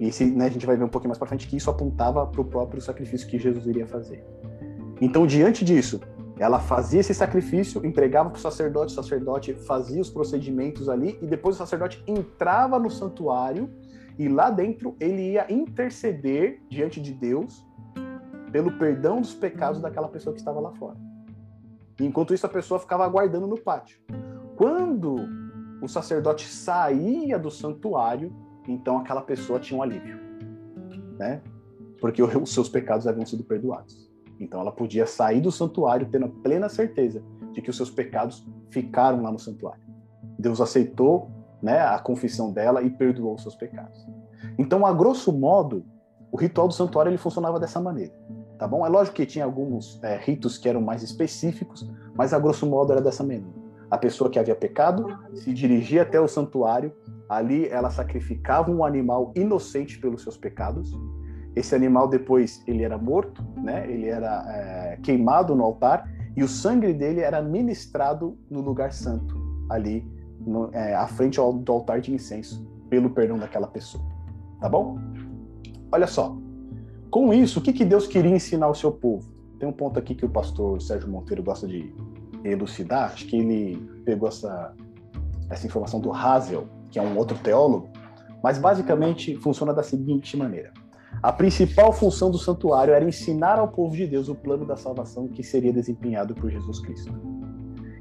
E 0.00 0.08
esse, 0.08 0.24
né, 0.24 0.46
a 0.46 0.48
gente 0.48 0.66
vai 0.66 0.76
ver 0.76 0.84
um 0.84 0.88
pouquinho 0.88 1.10
mais 1.10 1.18
para 1.18 1.28
frente 1.28 1.46
que 1.46 1.56
isso 1.56 1.70
apontava 1.70 2.26
para 2.26 2.40
o 2.40 2.44
próprio 2.44 2.80
sacrifício 2.80 3.28
que 3.28 3.38
Jesus 3.38 3.66
iria 3.66 3.86
fazer. 3.86 4.24
Então, 5.00 5.26
diante 5.26 5.64
disso, 5.64 6.00
ela 6.38 6.58
fazia 6.58 7.00
esse 7.00 7.14
sacrifício, 7.14 7.84
entregava 7.84 8.30
para 8.30 8.38
o 8.38 8.40
sacerdote, 8.40 8.92
o 8.92 8.94
sacerdote 8.94 9.54
fazia 9.54 10.00
os 10.00 10.10
procedimentos 10.10 10.88
ali, 10.88 11.18
e 11.22 11.26
depois 11.26 11.56
o 11.56 11.58
sacerdote 11.58 12.02
entrava 12.06 12.78
no 12.78 12.90
santuário, 12.90 13.70
e 14.18 14.28
lá 14.28 14.50
dentro 14.50 14.96
ele 14.98 15.32
ia 15.32 15.46
interceder 15.52 16.60
diante 16.68 17.00
de 17.00 17.12
Deus 17.12 17.64
pelo 18.50 18.72
perdão 18.78 19.20
dos 19.20 19.34
pecados 19.34 19.80
daquela 19.80 20.08
pessoa 20.08 20.32
que 20.32 20.40
estava 20.40 20.60
lá 20.60 20.72
fora. 20.72 21.05
Enquanto 22.00 22.34
isso, 22.34 22.46
a 22.46 22.48
pessoa 22.48 22.78
ficava 22.78 23.04
aguardando 23.04 23.46
no 23.46 23.58
pátio. 23.58 23.98
Quando 24.56 25.16
o 25.82 25.88
sacerdote 25.88 26.46
saía 26.46 27.38
do 27.38 27.50
santuário, 27.50 28.34
então 28.68 28.98
aquela 28.98 29.22
pessoa 29.22 29.60
tinha 29.60 29.78
um 29.78 29.82
alívio, 29.82 30.18
né? 31.18 31.42
Porque 32.00 32.22
os 32.22 32.52
seus 32.52 32.68
pecados 32.68 33.06
haviam 33.06 33.24
sido 33.24 33.44
perdoados. 33.44 34.10
Então 34.38 34.60
ela 34.60 34.72
podia 34.72 35.06
sair 35.06 35.40
do 35.40 35.50
santuário 35.50 36.08
tendo 36.10 36.26
a 36.26 36.28
plena 36.28 36.68
certeza 36.68 37.22
de 37.52 37.62
que 37.62 37.70
os 37.70 37.76
seus 37.76 37.90
pecados 37.90 38.46
ficaram 38.70 39.22
lá 39.22 39.32
no 39.32 39.38
santuário. 39.38 39.82
Deus 40.38 40.60
aceitou, 40.60 41.30
né, 41.62 41.80
a 41.80 41.98
confissão 41.98 42.52
dela 42.52 42.82
e 42.82 42.90
perdoou 42.90 43.34
os 43.34 43.42
seus 43.42 43.54
pecados. 43.54 44.06
Então, 44.58 44.84
a 44.84 44.92
grosso 44.92 45.32
modo, 45.32 45.84
o 46.30 46.36
ritual 46.36 46.68
do 46.68 46.74
santuário 46.74 47.10
ele 47.10 47.18
funcionava 47.18 47.58
dessa 47.58 47.80
maneira, 47.80 48.12
tá 48.58 48.66
bom? 48.66 48.84
É 48.84 48.88
lógico 48.88 49.16
que 49.16 49.26
tinha 49.26 49.44
alguns 49.44 50.02
é, 50.02 50.16
ritos 50.16 50.58
que 50.58 50.68
eram 50.68 50.80
mais 50.80 51.02
específicos, 51.02 51.90
mas 52.14 52.32
a 52.32 52.38
grosso 52.38 52.66
modo 52.66 52.92
era 52.92 53.00
dessa 53.00 53.22
maneira. 53.22 53.44
A 53.90 53.96
pessoa 53.96 54.28
que 54.28 54.38
havia 54.38 54.54
pecado 54.54 55.06
se 55.34 55.52
dirigia 55.52 56.02
até 56.02 56.20
o 56.20 56.26
santuário, 56.26 56.92
ali 57.28 57.68
ela 57.68 57.90
sacrificava 57.90 58.70
um 58.70 58.84
animal 58.84 59.32
inocente 59.36 59.98
pelos 59.98 60.22
seus 60.22 60.36
pecados. 60.36 60.92
Esse 61.54 61.74
animal 61.74 62.08
depois 62.08 62.62
ele 62.66 62.82
era 62.82 62.98
morto, 62.98 63.44
né? 63.56 63.90
Ele 63.90 64.08
era 64.08 64.44
é, 64.48 64.98
queimado 65.02 65.54
no 65.54 65.64
altar 65.64 66.10
e 66.36 66.42
o 66.42 66.48
sangue 66.48 66.92
dele 66.92 67.20
era 67.20 67.40
ministrado 67.40 68.36
no 68.50 68.60
lugar 68.60 68.92
santo, 68.92 69.34
ali 69.70 70.06
no, 70.40 70.68
é, 70.72 70.94
à 70.94 71.06
frente 71.06 71.36
do 71.36 71.72
altar 71.72 72.00
de 72.00 72.12
incenso, 72.12 72.66
pelo 72.90 73.10
perdão 73.10 73.38
daquela 73.38 73.66
pessoa. 73.66 74.04
Tá 74.60 74.68
bom? 74.68 74.98
Olha 75.90 76.06
só. 76.06 76.36
Com 77.10 77.32
isso, 77.32 77.58
o 77.58 77.62
que, 77.62 77.72
que 77.72 77.84
Deus 77.84 78.06
queria 78.06 78.34
ensinar 78.34 78.66
ao 78.66 78.74
seu 78.74 78.90
povo? 78.90 79.30
Tem 79.58 79.68
um 79.68 79.72
ponto 79.72 79.98
aqui 79.98 80.14
que 80.14 80.24
o 80.24 80.28
pastor 80.28 80.80
Sérgio 80.82 81.08
Monteiro 81.08 81.42
gosta 81.42 81.66
de 81.66 81.94
elucidar, 82.44 83.12
acho 83.12 83.26
que 83.26 83.36
ele 83.36 83.76
pegou 84.04 84.28
essa, 84.28 84.74
essa 85.50 85.66
informação 85.66 86.00
do 86.00 86.12
Hazel, 86.12 86.68
que 86.90 86.98
é 86.98 87.02
um 87.02 87.16
outro 87.16 87.38
teólogo, 87.38 87.88
mas 88.42 88.58
basicamente 88.58 89.36
funciona 89.36 89.72
da 89.72 89.82
seguinte 89.82 90.36
maneira. 90.36 90.72
A 91.22 91.32
principal 91.32 91.92
função 91.92 92.30
do 92.30 92.38
santuário 92.38 92.92
era 92.92 93.04
ensinar 93.04 93.58
ao 93.58 93.68
povo 93.68 93.96
de 93.96 94.06
Deus 94.06 94.28
o 94.28 94.34
plano 94.34 94.66
da 94.66 94.76
salvação 94.76 95.26
que 95.28 95.42
seria 95.42 95.72
desempenhado 95.72 96.34
por 96.34 96.50
Jesus 96.50 96.78
Cristo. 96.80 97.12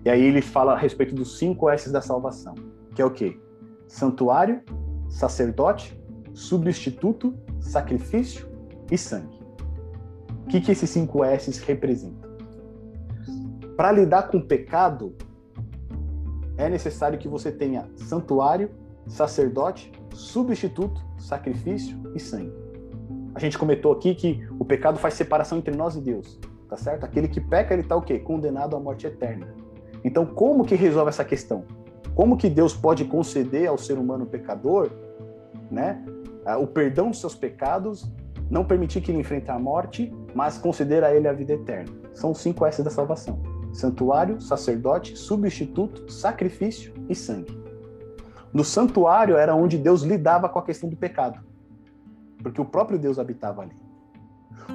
E 0.04 0.10
aí 0.10 0.22
ele 0.22 0.42
fala 0.42 0.74
a 0.74 0.78
respeito 0.78 1.16
dos 1.16 1.38
cinco 1.38 1.70
S's 1.70 1.92
da 1.92 2.02
salvação, 2.02 2.54
que 2.94 3.02
é 3.02 3.06
o 3.06 3.12
quê? 3.12 3.40
Santuário, 3.88 4.62
sacerdote, 5.08 6.00
substituto, 6.34 7.34
sacrifício 7.60 8.55
e 8.92 8.98
sangue. 8.98 9.40
O 10.46 10.48
que, 10.48 10.62
que 10.62 10.72
esses 10.72 10.90
cinco 10.90 11.24
S's 11.24 11.60
representam? 11.60 12.30
Para 13.76 13.92
lidar 13.92 14.30
com 14.30 14.38
o 14.38 14.46
pecado, 14.46 15.16
é 16.58 16.70
necessário 16.70 17.20
que 17.20 17.28
você 17.28 17.52
tenha 17.52 17.90
santuário, 17.96 18.70
sacerdote, 19.08 19.92
substituto, 20.14 21.02
sacrifício 21.18 21.98
e 22.16 22.20
sangue. 22.20 22.54
A 23.34 23.40
gente 23.40 23.58
comentou 23.58 23.92
aqui 23.92 24.16
que 24.16 24.48
o 24.58 24.64
pecado 24.64 24.98
faz 24.98 25.16
separação 25.16 25.58
entre 25.58 25.76
nós 25.76 25.96
e 25.96 26.02
Deus, 26.02 26.40
tá 26.70 26.78
certo? 26.78 27.04
Aquele 27.04 27.28
que 27.28 27.42
peca, 27.42 27.74
ele 27.74 27.82
está 27.82 27.96
o 27.96 28.02
quê? 28.02 28.18
Condenado 28.18 28.76
à 28.76 28.80
morte 28.80 29.06
eterna. 29.06 29.48
Então, 30.04 30.26
como 30.26 30.64
que 30.64 30.76
resolve 30.76 31.10
essa 31.10 31.26
questão? 31.26 31.66
Como 32.14 32.38
que 32.38 32.50
Deus 32.50 32.74
pode 32.74 33.04
conceder 33.04 33.68
ao 33.68 33.78
ser 33.78 33.98
humano 33.98 34.26
pecador, 34.26 34.90
né, 35.70 36.02
o 36.60 36.68
perdão 36.68 37.10
dos 37.10 37.20
seus 37.20 37.36
pecados, 37.36 38.10
não 38.50 38.64
permitir 38.64 39.02
que 39.02 39.12
ele 39.12 39.20
enfrente 39.20 39.50
a 39.50 39.60
morte, 39.60 40.14
mas 40.34 40.58
conceder 40.58 41.04
a 41.04 41.14
ele 41.14 41.28
a 41.28 41.34
vida 41.34 41.54
eterna? 41.54 41.92
São 42.14 42.34
cinco 42.34 42.66
S 42.66 42.82
da 42.84 42.90
salvação 42.90 43.56
santuário, 43.76 44.40
sacerdote, 44.40 45.18
substituto, 45.18 46.10
sacrifício 46.12 46.94
e 47.10 47.16
sangue. 47.16 47.62
No 48.54 48.64
santuário 48.64 49.36
era 49.36 49.54
onde 49.54 49.78
Deus 49.78 50.02
lidava 50.02 50.48
com 50.48 50.58
a 50.58 50.64
questão 50.64 50.90
do 50.90 50.96
pecado, 50.96 51.42
porque 52.42 52.62
o 52.62 52.66
próprio 52.66 52.98
Deus 52.98 53.20
habitava 53.20 53.62
ali. 53.62 53.76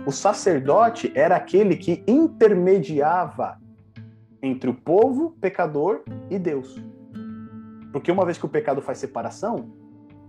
O 0.06 0.12
sacerdote 0.12 1.10
era 1.14 1.34
aquele 1.34 1.76
que 1.76 2.04
intermediava 2.06 3.58
entre 4.42 4.68
o 4.68 4.74
povo 4.74 5.34
pecador 5.40 6.02
e 6.28 6.38
Deus. 6.38 6.80
Porque 7.92 8.12
uma 8.12 8.24
vez 8.24 8.38
que 8.38 8.46
o 8.46 8.48
pecado 8.48 8.82
faz 8.82 8.98
separação, 8.98 9.72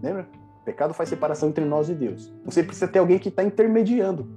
lembra? 0.01 0.27
O 0.61 0.63
pecado 0.63 0.93
faz 0.93 1.09
separação 1.09 1.49
entre 1.49 1.65
nós 1.65 1.89
e 1.89 1.95
Deus. 1.95 2.31
Você 2.45 2.63
precisa 2.63 2.87
ter 2.87 2.99
alguém 2.99 3.17
que 3.17 3.29
está 3.29 3.43
intermediando. 3.43 4.27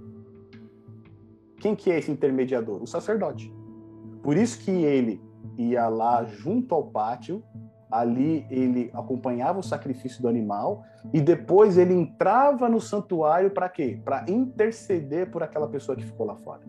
Quem 1.58 1.76
que 1.76 1.90
é 1.90 1.98
esse 1.98 2.10
intermediador? 2.10 2.82
O 2.82 2.86
sacerdote. 2.86 3.52
Por 4.22 4.36
isso 4.36 4.58
que 4.60 4.70
ele 4.70 5.20
ia 5.58 5.86
lá 5.88 6.24
junto 6.24 6.74
ao 6.74 6.84
pátio, 6.84 7.42
ali 7.90 8.46
ele 8.50 8.90
acompanhava 8.94 9.60
o 9.60 9.62
sacrifício 9.62 10.22
do 10.22 10.28
animal 10.28 10.82
e 11.12 11.20
depois 11.20 11.76
ele 11.76 11.92
entrava 11.92 12.68
no 12.68 12.80
santuário 12.80 13.50
para 13.50 13.68
quê? 13.68 14.00
Para 14.02 14.24
interceder 14.28 15.30
por 15.30 15.42
aquela 15.42 15.68
pessoa 15.68 15.94
que 15.94 16.04
ficou 16.04 16.26
lá 16.26 16.34
fora. 16.36 16.62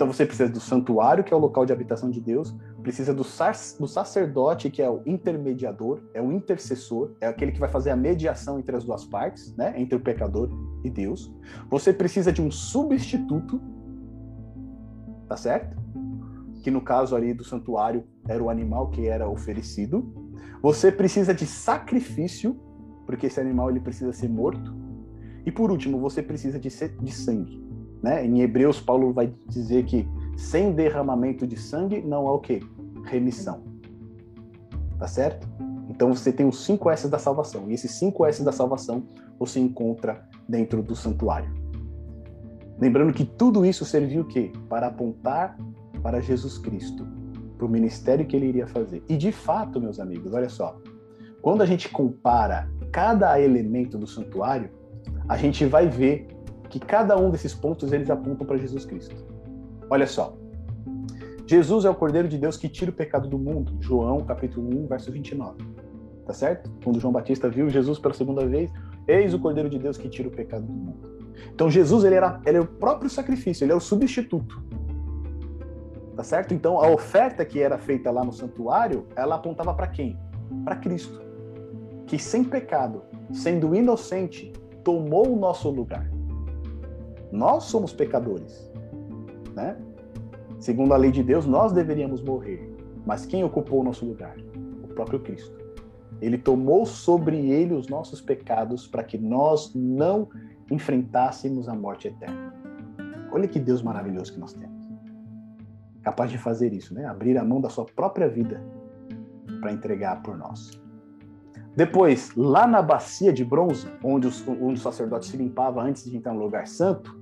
Então 0.00 0.10
você 0.10 0.24
precisa 0.24 0.48
do 0.48 0.60
santuário, 0.60 1.22
que 1.22 1.30
é 1.30 1.36
o 1.36 1.38
local 1.38 1.66
de 1.66 1.74
habitação 1.74 2.08
de 2.08 2.22
Deus, 2.22 2.56
precisa 2.82 3.12
do, 3.12 3.22
do 3.22 3.86
sacerdote, 3.86 4.70
que 4.70 4.80
é 4.80 4.88
o 4.88 5.02
intermediador, 5.04 6.00
é 6.14 6.22
o 6.22 6.32
intercessor, 6.32 7.12
é 7.20 7.26
aquele 7.26 7.52
que 7.52 7.60
vai 7.60 7.68
fazer 7.68 7.90
a 7.90 7.96
mediação 7.96 8.58
entre 8.58 8.74
as 8.74 8.82
duas 8.82 9.04
partes, 9.04 9.54
né? 9.56 9.74
entre 9.76 9.94
o 9.94 10.00
pecador 10.00 10.48
e 10.82 10.88
Deus. 10.88 11.30
Você 11.68 11.92
precisa 11.92 12.32
de 12.32 12.40
um 12.40 12.50
substituto, 12.50 13.60
tá 15.28 15.36
certo? 15.36 15.78
que 16.62 16.70
no 16.70 16.80
caso 16.80 17.14
ali 17.14 17.34
do 17.34 17.44
santuário 17.44 18.02
era 18.26 18.42
o 18.42 18.48
animal 18.48 18.88
que 18.88 19.06
era 19.06 19.28
oferecido. 19.28 20.30
Você 20.62 20.90
precisa 20.90 21.34
de 21.34 21.44
sacrifício, 21.44 22.58
porque 23.04 23.26
esse 23.26 23.38
animal 23.38 23.68
ele 23.68 23.80
precisa 23.80 24.14
ser 24.14 24.30
morto. 24.30 24.74
E 25.44 25.52
por 25.52 25.70
último, 25.70 26.00
você 26.00 26.22
precisa 26.22 26.58
de, 26.58 26.70
de 26.70 27.12
sangue. 27.12 27.69
Né? 28.02 28.24
Em 28.24 28.40
Hebreus, 28.40 28.80
Paulo 28.80 29.12
vai 29.12 29.32
dizer 29.48 29.84
que 29.84 30.08
sem 30.36 30.72
derramamento 30.72 31.46
de 31.46 31.56
sangue 31.56 32.00
não 32.00 32.26
há 32.26 32.32
o 32.32 32.38
quê? 32.38 32.60
Remissão. 33.04 33.62
Tá 34.98 35.06
certo? 35.06 35.48
Então 35.88 36.14
você 36.14 36.32
tem 36.32 36.46
os 36.46 36.64
cinco 36.64 36.90
S 36.90 37.08
da 37.08 37.18
salvação. 37.18 37.70
E 37.70 37.74
esses 37.74 37.92
cinco 37.92 38.24
S 38.24 38.42
da 38.42 38.52
salvação 38.52 39.02
você 39.38 39.60
encontra 39.60 40.26
dentro 40.48 40.82
do 40.82 40.94
santuário. 40.94 41.52
Lembrando 42.78 43.12
que 43.12 43.24
tudo 43.24 43.66
isso 43.66 43.84
serviu 43.84 44.22
o 44.22 44.26
quê? 44.26 44.52
Para 44.68 44.86
apontar 44.86 45.58
para 46.02 46.20
Jesus 46.20 46.56
Cristo, 46.56 47.06
para 47.58 47.66
o 47.66 47.68
ministério 47.68 48.26
que 48.26 48.34
ele 48.34 48.46
iria 48.46 48.66
fazer. 48.66 49.02
E 49.08 49.16
de 49.16 49.32
fato, 49.32 49.80
meus 49.80 50.00
amigos, 50.00 50.32
olha 50.32 50.48
só, 50.48 50.78
quando 51.42 51.62
a 51.62 51.66
gente 51.66 51.88
compara 51.90 52.70
cada 52.90 53.38
elemento 53.38 53.98
do 53.98 54.06
santuário, 54.06 54.70
a 55.28 55.36
gente 55.36 55.66
vai 55.66 55.86
ver 55.86 56.26
que 56.70 56.78
cada 56.78 57.18
um 57.18 57.30
desses 57.30 57.52
pontos 57.52 57.92
eles 57.92 58.08
apontam 58.08 58.46
para 58.46 58.56
Jesus 58.56 58.86
Cristo. 58.86 59.16
Olha 59.90 60.06
só. 60.06 60.36
Jesus 61.44 61.84
é 61.84 61.90
o 61.90 61.94
Cordeiro 61.94 62.28
de 62.28 62.38
Deus 62.38 62.56
que 62.56 62.68
tira 62.68 62.92
o 62.92 62.94
pecado 62.94 63.28
do 63.28 63.36
mundo. 63.36 63.76
João, 63.80 64.20
capítulo 64.20 64.84
1, 64.84 64.86
verso 64.86 65.10
29. 65.10 65.58
Tá 66.24 66.32
certo? 66.32 66.70
Quando 66.84 67.00
João 67.00 67.12
Batista 67.12 67.48
viu 67.48 67.68
Jesus 67.68 67.98
pela 67.98 68.14
segunda 68.14 68.46
vez, 68.46 68.70
eis 69.08 69.34
o 69.34 69.38
Cordeiro 69.40 69.68
de 69.68 69.80
Deus 69.80 69.98
que 69.98 70.08
tira 70.08 70.28
o 70.28 70.30
pecado 70.30 70.64
do 70.64 70.72
mundo. 70.72 71.10
Então 71.52 71.68
Jesus 71.68 72.04
ele 72.04 72.14
era, 72.14 72.40
ele 72.46 72.58
é 72.58 72.60
o 72.60 72.66
próprio 72.66 73.10
sacrifício, 73.10 73.64
ele 73.64 73.72
é 73.72 73.74
o 73.74 73.80
substituto. 73.80 74.62
Tá 76.14 76.22
certo? 76.22 76.54
Então 76.54 76.78
a 76.78 76.88
oferta 76.88 77.44
que 77.44 77.60
era 77.60 77.78
feita 77.78 78.12
lá 78.12 78.24
no 78.24 78.32
santuário, 78.32 79.06
ela 79.16 79.34
apontava 79.34 79.74
para 79.74 79.88
quem? 79.88 80.16
Para 80.64 80.76
Cristo, 80.76 81.20
que 82.06 82.16
sem 82.16 82.44
pecado, 82.44 83.02
sendo 83.32 83.74
inocente, 83.74 84.52
tomou 84.84 85.32
o 85.32 85.36
nosso 85.36 85.68
lugar. 85.68 86.08
Nós 87.32 87.64
somos 87.64 87.92
pecadores, 87.92 88.70
né? 89.54 89.76
Segundo 90.58 90.92
a 90.92 90.96
lei 90.96 91.10
de 91.10 91.22
Deus, 91.22 91.46
nós 91.46 91.72
deveríamos 91.72 92.20
morrer, 92.22 92.70
mas 93.06 93.24
quem 93.24 93.42
ocupou 93.42 93.80
o 93.80 93.84
nosso 93.84 94.04
lugar? 94.04 94.36
O 94.82 94.88
próprio 94.88 95.20
Cristo. 95.20 95.58
Ele 96.20 96.36
tomou 96.36 96.84
sobre 96.84 97.38
ele 97.50 97.74
os 97.74 97.88
nossos 97.88 98.20
pecados 98.20 98.86
para 98.86 99.02
que 99.02 99.16
nós 99.16 99.72
não 99.74 100.28
enfrentássemos 100.70 101.68
a 101.68 101.74
morte 101.74 102.08
eterna. 102.08 102.54
Olha 103.32 103.48
que 103.48 103.58
Deus 103.58 103.82
maravilhoso 103.82 104.32
que 104.32 104.40
nós 104.40 104.52
temos. 104.52 104.88
Capaz 106.02 106.30
de 106.30 106.36
fazer 106.38 106.72
isso, 106.72 106.92
né? 106.92 107.06
Abrir 107.06 107.38
a 107.38 107.44
mão 107.44 107.60
da 107.60 107.68
sua 107.68 107.86
própria 107.86 108.28
vida 108.28 108.62
para 109.60 109.72
entregar 109.72 110.22
por 110.22 110.36
nós. 110.36 110.70
Depois, 111.76 112.34
lá 112.34 112.66
na 112.66 112.82
bacia 112.82 113.32
de 113.32 113.44
bronze, 113.44 113.86
onde, 114.02 114.26
os, 114.26 114.46
onde 114.46 114.74
o 114.74 114.82
sacerdote 114.82 115.26
se 115.26 115.36
limpava 115.36 115.82
antes 115.82 116.04
de 116.04 116.16
entrar 116.16 116.34
no 116.34 116.40
lugar 116.40 116.66
santo, 116.66 117.19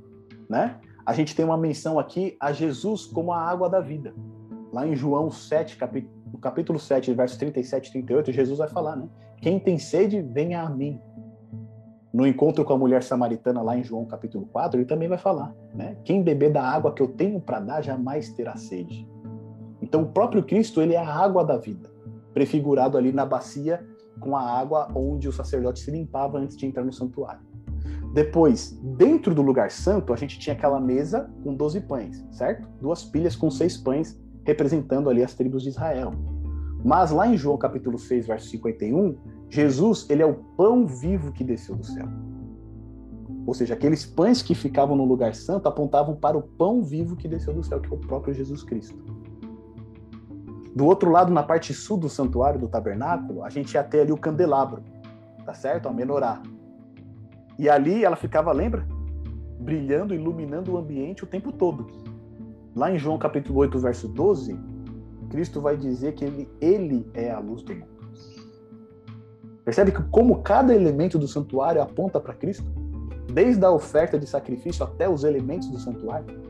né? 0.49 0.77
A 1.05 1.13
gente 1.13 1.35
tem 1.35 1.45
uma 1.45 1.57
menção 1.57 1.99
aqui 1.99 2.37
a 2.41 2.53
Jesus 2.53 3.07
como 3.07 3.33
a 3.33 3.41
água 3.41 3.69
da 3.69 3.81
vida. 3.81 4.15
Lá 4.73 4.87
em 4.87 4.95
João 4.95 5.31
7, 5.31 5.77
capítulo, 5.77 6.39
capítulo 6.41 6.79
7, 6.79 7.13
versos 7.15 7.39
37 7.39 7.89
e 7.89 7.93
38, 7.93 8.33
Jesus 8.33 8.59
vai 8.59 8.69
falar, 8.69 8.97
né? 8.97 9.09
Quem 9.41 9.59
tem 9.59 9.79
sede, 9.79 10.21
venha 10.21 10.63
a 10.63 10.69
mim. 10.69 11.01
No 12.13 12.27
encontro 12.27 12.65
com 12.65 12.73
a 12.73 12.79
mulher 12.79 13.03
samaritana 13.03 13.63
lá 13.63 13.77
em 13.77 13.85
João 13.85 14.05
capítulo 14.05 14.47
4, 14.47 14.81
ele 14.81 14.87
também 14.87 15.09
vai 15.09 15.19
falar, 15.19 15.55
né? 15.75 15.97
Quem 16.05 16.23
beber 16.23 16.53
da 16.53 16.63
água 16.63 16.93
que 16.93 17.03
eu 17.03 17.09
tenho 17.09 17.41
para 17.41 17.61
dar 17.61 17.83
jamais 17.83 18.31
terá 18.31 18.57
sede. 18.57 19.09
Então 19.81 20.03
o 20.03 20.09
próprio 20.09 20.43
Cristo, 20.43 20.83
ele 20.83 20.95
é 20.95 20.99
a 20.99 21.15
água 21.15 21.45
da 21.45 21.57
vida, 21.57 21.91
prefigurado 22.35 22.99
ali 22.99 23.13
na 23.13 23.25
bacia 23.25 23.83
com 24.21 24.37
a 24.37 24.43
água 24.43 24.91
onde 24.95 25.29
o 25.29 25.33
sacerdote 25.33 25.81
se 25.81 25.91
limpava 25.91 26.39
antes 26.39 26.57
de 26.57 26.67
entrar 26.67 26.85
no 26.85 26.93
santuário. 26.93 27.48
Depois, 28.13 28.79
dentro 28.97 29.35
do 29.35 29.43
lugar 29.43 29.71
santo, 29.71 30.13
a 30.13 30.17
gente 30.17 30.39
tinha 30.39 30.55
aquela 30.55 30.81
mesa 30.81 31.31
com 31.43 31.55
12 31.55 31.83
pães, 31.83 32.25
certo? 32.33 32.67
Duas 32.81 33.05
pilhas 33.05 33.37
com 33.37 33.51
seis 33.51 33.77
pães, 33.77 34.19
representando 34.45 35.11
ali 35.11 35.23
as 35.23 35.35
tribos 35.35 35.63
de 35.63 35.69
Israel. 35.69 36.13
Mas 36.85 37.11
lá 37.11 37.29
em 37.29 37.37
João 37.37 37.59
capítulo 37.59 37.99
6, 37.99 38.27
verso 38.27 38.49
51, 38.49 39.17
Jesus, 39.51 40.07
ele 40.09 40.23
é 40.23 40.27
o 40.27 40.35
pão 40.57 40.87
vivo 40.87 41.33
que 41.33 41.45
desceu 41.45 41.75
do 41.77 41.85
céu. 41.85 42.07
Ou 43.47 43.55
seja, 43.55 43.75
aqueles 43.75 44.05
pães 44.05 44.43
que 44.43 44.55
ficavam 44.55 44.95
no 44.95 45.05
lugar 45.05 45.35
santo 45.35 45.69
apontavam 45.69 46.15
para 46.15 46.37
o 46.37 46.43
pão 46.43 46.83
vivo 46.83 47.17
que 47.17 47.27
desceu 47.27 47.55
do 47.55 47.63
céu, 47.63 47.81
que 47.81 47.93
é 47.93 47.97
o 47.97 47.99
próprio 47.99 48.35
Jesus 48.35 48.63
Cristo. 48.63 48.99
Do 50.75 50.85
outro 50.85 51.11
lado, 51.11 51.33
na 51.33 51.43
parte 51.43 51.73
sul 51.75 51.97
do 51.97 52.09
santuário 52.09 52.61
do 52.61 52.69
tabernáculo, 52.69 53.43
a 53.43 53.51
gente 53.51 53.73
ia 53.73 53.83
ter 53.83 54.01
ali 54.01 54.13
o 54.13 54.19
candelabro, 54.19 54.83
tá 55.45 55.55
certo? 55.55 55.89
A 55.89 55.93
menorá. 55.93 56.43
E 57.59 57.69
ali 57.69 58.05
ela 58.05 58.17
ficava, 58.17 58.53
lembra? 58.53 58.87
Brilhando, 59.59 60.15
iluminando 60.15 60.73
o 60.73 60.79
ambiente 60.79 61.25
o 61.25 61.27
tempo 61.27 61.51
todo. 61.51 61.87
Lá 62.75 62.93
em 62.93 62.99
João 62.99 63.19
capítulo 63.19 63.59
8, 63.59 63.79
verso 63.81 64.07
12, 64.09 64.57
Cristo 65.29 65.61
vai 65.61 65.77
dizer 65.77 66.15
que 66.15 66.25
ele, 66.25 66.49
ele 66.61 67.11
é 67.13 67.31
a 67.31 67.41
luz 67.41 67.63
do 67.63 67.75
mundo. 67.75 67.99
Percebe 69.65 69.93
que 69.93 70.03
como 70.05 70.43
cada 70.43 70.75
elemento 70.75 71.19
do 71.19 71.27
santuário 71.27 71.83
aponta 71.83 72.21
para 72.21 72.33
Cristo? 72.33 72.65
Desde 73.33 73.63
a 73.65 73.71
oferta 73.71 74.19
de 74.19 74.27
sacrifício 74.27 74.85
até 74.85 75.09
os 75.09 75.25
elementos 75.25 75.69
do 75.69 75.79
santuário. 75.79 76.41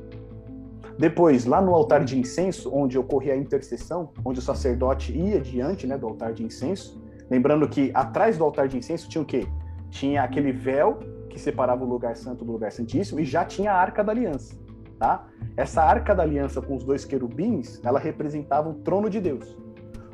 Depois, 0.99 1.45
lá 1.45 1.61
no 1.61 1.75
altar 1.75 2.05
de 2.05 2.19
incenso, 2.19 2.71
onde 2.73 2.99
ocorria 2.99 3.33
a 3.33 3.37
intercessão, 3.37 4.11
onde 4.25 4.41
o 4.41 4.43
sacerdote 4.43 5.17
ia 5.17 5.41
diante 5.41 5.87
né, 5.87 5.97
do 5.97 6.07
altar 6.07 6.33
de 6.33 6.45
incenso, 6.45 7.03
lembrando 7.31 7.69
que 7.69 7.91
atrás 7.95 8.37
do 8.37 8.45
altar 8.45 8.69
de 8.69 8.77
incenso 8.77 9.09
tinha 9.09 9.23
o 9.23 9.25
quê? 9.25 9.47
Tinha 9.91 10.23
aquele 10.23 10.53
véu 10.53 10.99
que 11.29 11.39
separava 11.39 11.85
o 11.85 11.89
lugar 11.89 12.17
santo 12.17 12.45
do 12.45 12.53
lugar 12.53 12.73
santíssimo 12.73 13.21
e 13.21 13.25
já 13.25 13.45
tinha 13.45 13.73
a 13.73 13.77
arca 13.77 14.03
da 14.03 14.13
aliança. 14.13 14.57
Tá? 14.99 15.27
Essa 15.57 15.83
arca 15.83 16.15
da 16.15 16.23
aliança 16.23 16.61
com 16.61 16.75
os 16.75 16.85
dois 16.85 17.05
querubins, 17.05 17.81
ela 17.85 17.99
representava 17.99 18.69
o 18.69 18.75
trono 18.75 19.09
de 19.09 19.21
Deus. 19.21 19.57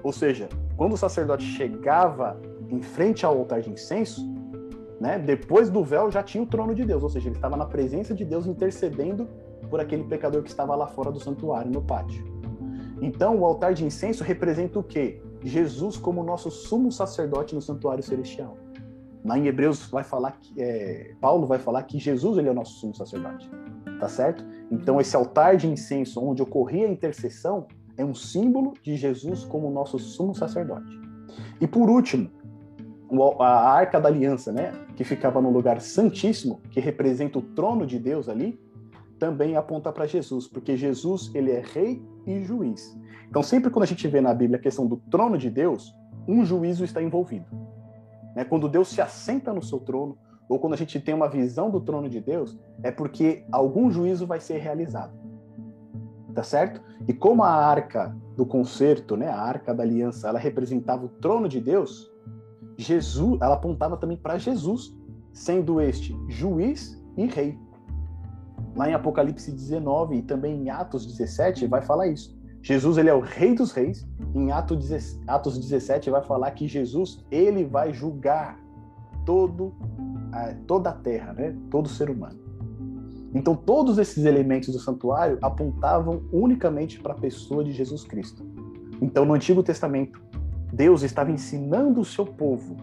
Ou 0.03 0.13
seja, 0.13 0.49
quando 0.77 0.93
o 0.93 0.97
sacerdote 0.97 1.45
chegava 1.45 2.39
em 2.69 2.83
frente 2.83 3.25
ao 3.25 3.39
altar 3.39 3.63
de 3.63 3.71
incenso, 3.71 4.23
né, 5.01 5.19
depois 5.19 5.71
do 5.71 5.83
véu 5.83 6.11
já 6.11 6.23
tinha 6.23 6.43
o 6.43 6.47
trono 6.47 6.75
de 6.75 6.85
Deus, 6.85 7.03
ou 7.03 7.09
seja, 7.09 7.29
ele 7.29 7.37
estava 7.37 7.57
na 7.57 7.65
presença 7.65 8.15
de 8.15 8.25
Deus 8.25 8.47
intercedendo 8.47 9.27
por 9.71 9.81
aquele 9.81 10.05
pecador 10.05 10.43
que 10.43 10.51
estava 10.51 10.75
lá 10.75 10.87
fora 10.87 11.11
do 11.11 11.19
santuário, 11.19 11.71
no 11.71 11.83
pátio. 11.83 12.25
Então, 13.01 13.39
o 13.39 13.45
altar 13.45 13.75
de 13.75 13.85
incenso 13.85 14.23
representa 14.23 14.79
o 14.79 14.83
quê? 14.83 15.23
Jesus 15.43 15.97
como 15.97 16.23
nosso 16.23 16.51
sumo 16.51 16.93
sacerdote 16.93 17.55
no 17.55 17.61
santuário 17.61 18.03
celestial. 18.03 18.57
Lá 19.25 19.39
em 19.39 19.47
Hebreus 19.47 19.87
vai 19.87 20.05
falar 20.05 20.33
que 20.33 20.61
é, 20.61 21.15
Paulo 21.19 21.47
vai 21.47 21.59
falar 21.59 21.83
que 21.85 21.99
Jesus 21.99 22.37
ele 22.37 22.49
é 22.49 22.51
o 22.51 22.55
nosso 22.55 22.75
sumo 22.75 22.95
sacerdote, 22.95 23.51
tá 23.99 24.07
certo? 24.07 24.45
Então 24.71 25.01
esse 25.01 25.17
altar 25.17 25.57
de 25.57 25.67
incenso 25.67 26.23
onde 26.23 26.43
ocorria 26.43 26.87
a 26.87 26.91
intercessão 26.91 27.67
é 27.97 28.05
um 28.05 28.15
símbolo 28.15 28.75
de 28.83 28.97
Jesus 28.97 29.45
como 29.45 29.71
nosso 29.71 29.99
sumo 29.99 30.35
sacerdote. 30.35 31.01
E 31.59 31.67
por 31.67 31.89
último, 31.89 32.31
a 33.41 33.71
arca 33.71 33.99
da 34.01 34.09
aliança, 34.09 34.53
né, 34.53 34.73
que 34.95 35.05
ficava 35.05 35.41
no 35.41 35.51
lugar 35.51 35.81
santíssimo, 35.81 36.61
que 36.71 36.81
representa 36.81 37.39
o 37.39 37.43
trono 37.43 37.87
de 37.87 37.99
Deus 37.99 38.29
ali, 38.29 38.61
também 39.19 39.57
aponta 39.57 39.91
para 39.91 40.07
Jesus, 40.07 40.47
porque 40.47 40.77
Jesus 40.77 41.31
ele 41.35 41.51
é 41.51 41.63
rei 41.63 42.03
e 42.27 42.43
juiz. 42.43 42.95
Então 43.31 43.43
sempre 43.43 43.71
quando 43.71 43.85
a 43.85 43.87
gente 43.87 44.07
vê 44.07 44.21
na 44.21 44.35
Bíblia 44.35 44.59
a 44.59 44.63
questão 44.63 44.87
do 44.87 44.97
trono 45.11 45.39
de 45.39 45.49
Deus, 45.49 45.95
um 46.29 46.45
juízo 46.45 46.85
está 46.85 47.03
envolvido. 47.03 47.47
Né? 48.35 48.45
Quando 48.45 48.69
Deus 48.69 48.89
se 48.89 49.01
assenta 49.01 49.53
no 49.53 49.63
seu 49.63 49.79
trono, 49.79 50.19
ou 50.49 50.59
quando 50.59 50.75
a 50.75 50.77
gente 50.77 51.01
tem 51.01 51.15
uma 51.15 51.29
visão 51.29 51.71
do 51.71 51.81
trono 51.81 52.09
de 52.09 52.21
Deus, 52.21 52.59
é 52.83 52.91
porque 52.91 53.45
algum 53.51 53.91
juízo 53.91 54.27
vai 54.27 54.41
ser 54.41 54.59
realizado. 54.59 55.13
Tá 56.35 56.43
certo? 56.43 56.83
E 57.07 57.13
como 57.13 57.43
a 57.43 57.51
arca 57.51 58.15
do 58.37 58.45
concerto, 58.45 59.17
né, 59.17 59.29
a 59.29 59.41
arca 59.41 59.73
da 59.73 59.83
aliança, 59.83 60.29
ela 60.29 60.39
representava 60.39 61.07
o 61.07 61.09
trono 61.09 61.49
de 61.49 61.61
Deus, 61.61 62.13
Jesus, 62.77 63.41
ela 63.41 63.55
apontava 63.55 63.97
também 63.97 64.17
para 64.17 64.37
Jesus, 64.37 64.97
sendo 65.33 65.81
este 65.81 66.17
juiz 66.29 67.01
e 67.17 67.27
rei. 67.27 67.59
Lá 68.77 68.89
em 68.89 68.95
Apocalipse 68.95 69.53
19 69.53 70.17
e 70.17 70.23
também 70.23 70.63
em 70.63 70.71
Atos 70.71 71.07
17 71.07 71.67
vai 71.67 71.83
falar 71.83 72.09
isso. 72.09 72.34
Jesus 72.65 72.97
ele 72.97 73.11
é 73.11 73.15
o 73.15 73.21
rei 73.21 73.55
dos 73.55 73.73
reis. 73.73 74.09
Em 74.35 74.51
Atos 74.51 75.59
17 75.59 76.09
vai 76.09 76.23
falar 76.23 76.51
que 76.53 76.67
Jesus 76.67 77.23
ele 77.31 77.63
vai 77.65 77.93
julgar 77.93 78.59
todo 79.27 79.75
toda 80.67 80.91
a 80.91 80.93
terra, 80.93 81.33
né? 81.35 81.55
Todo 81.71 81.89
ser 81.89 82.11
humano. 82.11 82.41
Então 83.35 83.55
todos 83.55 83.99
esses 83.99 84.25
elementos 84.25 84.71
do 84.71 84.79
santuário 84.79 85.39
apontavam 85.43 86.23
unicamente 86.33 86.99
para 86.99 87.13
a 87.13 87.17
pessoa 87.17 87.63
de 87.63 87.71
Jesus 87.71 88.03
Cristo. 88.05 88.43
Então 89.01 89.27
no 89.27 89.35
Antigo 89.35 89.63
Testamento 89.63 90.23
Deus 90.73 91.03
estava 91.03 91.31
ensinando 91.31 92.01
o 92.01 92.05
seu 92.05 92.25
povo 92.25 92.77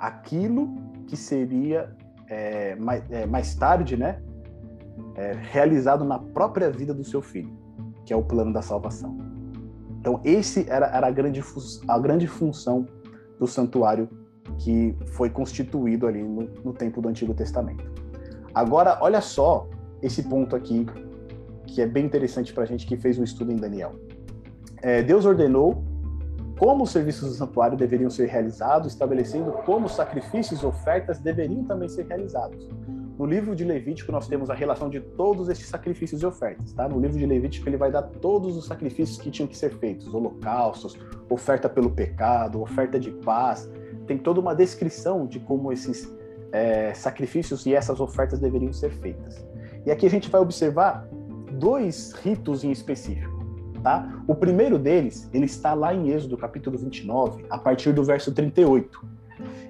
aquilo 0.00 0.68
que 1.06 1.16
seria 1.16 1.94
é, 2.28 2.74
mais, 2.74 3.08
é, 3.08 3.24
mais, 3.24 3.54
tarde, 3.54 3.96
né, 3.96 4.20
é, 5.14 5.32
realizado 5.32 6.04
na 6.04 6.18
própria 6.18 6.68
vida 6.70 6.92
do 6.92 7.04
seu 7.04 7.22
filho, 7.22 7.56
que 8.04 8.12
é 8.12 8.16
o 8.16 8.22
plano 8.22 8.52
da 8.52 8.62
salvação. 8.62 9.16
Então, 10.00 10.20
esse 10.24 10.68
era, 10.68 10.86
era 10.86 11.06
a, 11.06 11.10
grande, 11.10 11.42
a 11.86 11.98
grande 11.98 12.26
função 12.26 12.86
do 13.38 13.46
santuário 13.46 14.08
que 14.58 14.96
foi 15.12 15.30
constituído 15.30 16.06
ali 16.06 16.22
no, 16.22 16.48
no 16.64 16.72
tempo 16.72 17.00
do 17.00 17.08
Antigo 17.08 17.32
Testamento. 17.34 17.90
Agora, 18.54 18.98
olha 19.00 19.20
só 19.20 19.68
esse 20.02 20.24
ponto 20.24 20.56
aqui, 20.56 20.86
que 21.66 21.80
é 21.80 21.86
bem 21.86 22.04
interessante 22.04 22.52
para 22.52 22.64
a 22.64 22.66
gente 22.66 22.86
que 22.86 22.96
fez 22.96 23.18
um 23.18 23.24
estudo 23.24 23.52
em 23.52 23.56
Daniel. 23.56 23.94
É, 24.82 25.02
Deus 25.02 25.24
ordenou 25.24 25.84
como 26.58 26.84
os 26.84 26.90
serviços 26.90 27.28
do 27.28 27.34
santuário 27.34 27.76
deveriam 27.76 28.10
ser 28.10 28.28
realizados, 28.28 28.92
estabelecendo 28.92 29.52
como 29.64 29.86
os 29.86 29.94
sacrifícios 29.94 30.62
e 30.62 30.66
ofertas 30.66 31.18
deveriam 31.18 31.64
também 31.64 31.88
ser 31.88 32.06
realizados. 32.06 32.68
No 33.22 33.28
livro 33.28 33.54
de 33.54 33.62
Levítico 33.62 34.10
nós 34.10 34.26
temos 34.26 34.50
a 34.50 34.54
relação 34.54 34.90
de 34.90 34.98
todos 34.98 35.48
estes 35.48 35.68
sacrifícios 35.68 36.22
e 36.22 36.26
ofertas, 36.26 36.72
tá? 36.72 36.88
No 36.88 36.98
livro 36.98 37.16
de 37.16 37.24
Levítico 37.24 37.68
ele 37.68 37.76
vai 37.76 37.88
dar 37.88 38.02
todos 38.02 38.56
os 38.56 38.66
sacrifícios 38.66 39.16
que 39.16 39.30
tinham 39.30 39.46
que 39.46 39.56
ser 39.56 39.78
feitos, 39.78 40.12
holocaustos, 40.12 40.98
oferta 41.30 41.68
pelo 41.68 41.88
pecado, 41.88 42.60
oferta 42.60 42.98
de 42.98 43.12
paz. 43.12 43.70
Tem 44.08 44.18
toda 44.18 44.40
uma 44.40 44.56
descrição 44.56 45.24
de 45.24 45.38
como 45.38 45.72
esses 45.72 46.12
é, 46.50 46.92
sacrifícios 46.94 47.64
e 47.64 47.72
essas 47.72 48.00
ofertas 48.00 48.40
deveriam 48.40 48.72
ser 48.72 48.90
feitas. 48.90 49.46
E 49.86 49.92
aqui 49.92 50.04
a 50.04 50.10
gente 50.10 50.28
vai 50.28 50.40
observar 50.40 51.06
dois 51.52 52.14
ritos 52.24 52.64
em 52.64 52.72
específico. 52.72 53.40
Tá? 53.84 54.20
O 54.26 54.34
primeiro 54.34 54.80
deles, 54.80 55.30
ele 55.32 55.44
está 55.44 55.74
lá 55.74 55.94
em 55.94 56.10
Êxodo, 56.10 56.36
capítulo 56.36 56.76
29, 56.76 57.46
a 57.48 57.56
partir 57.56 57.92
do 57.92 58.02
verso 58.02 58.34
38. 58.34 59.06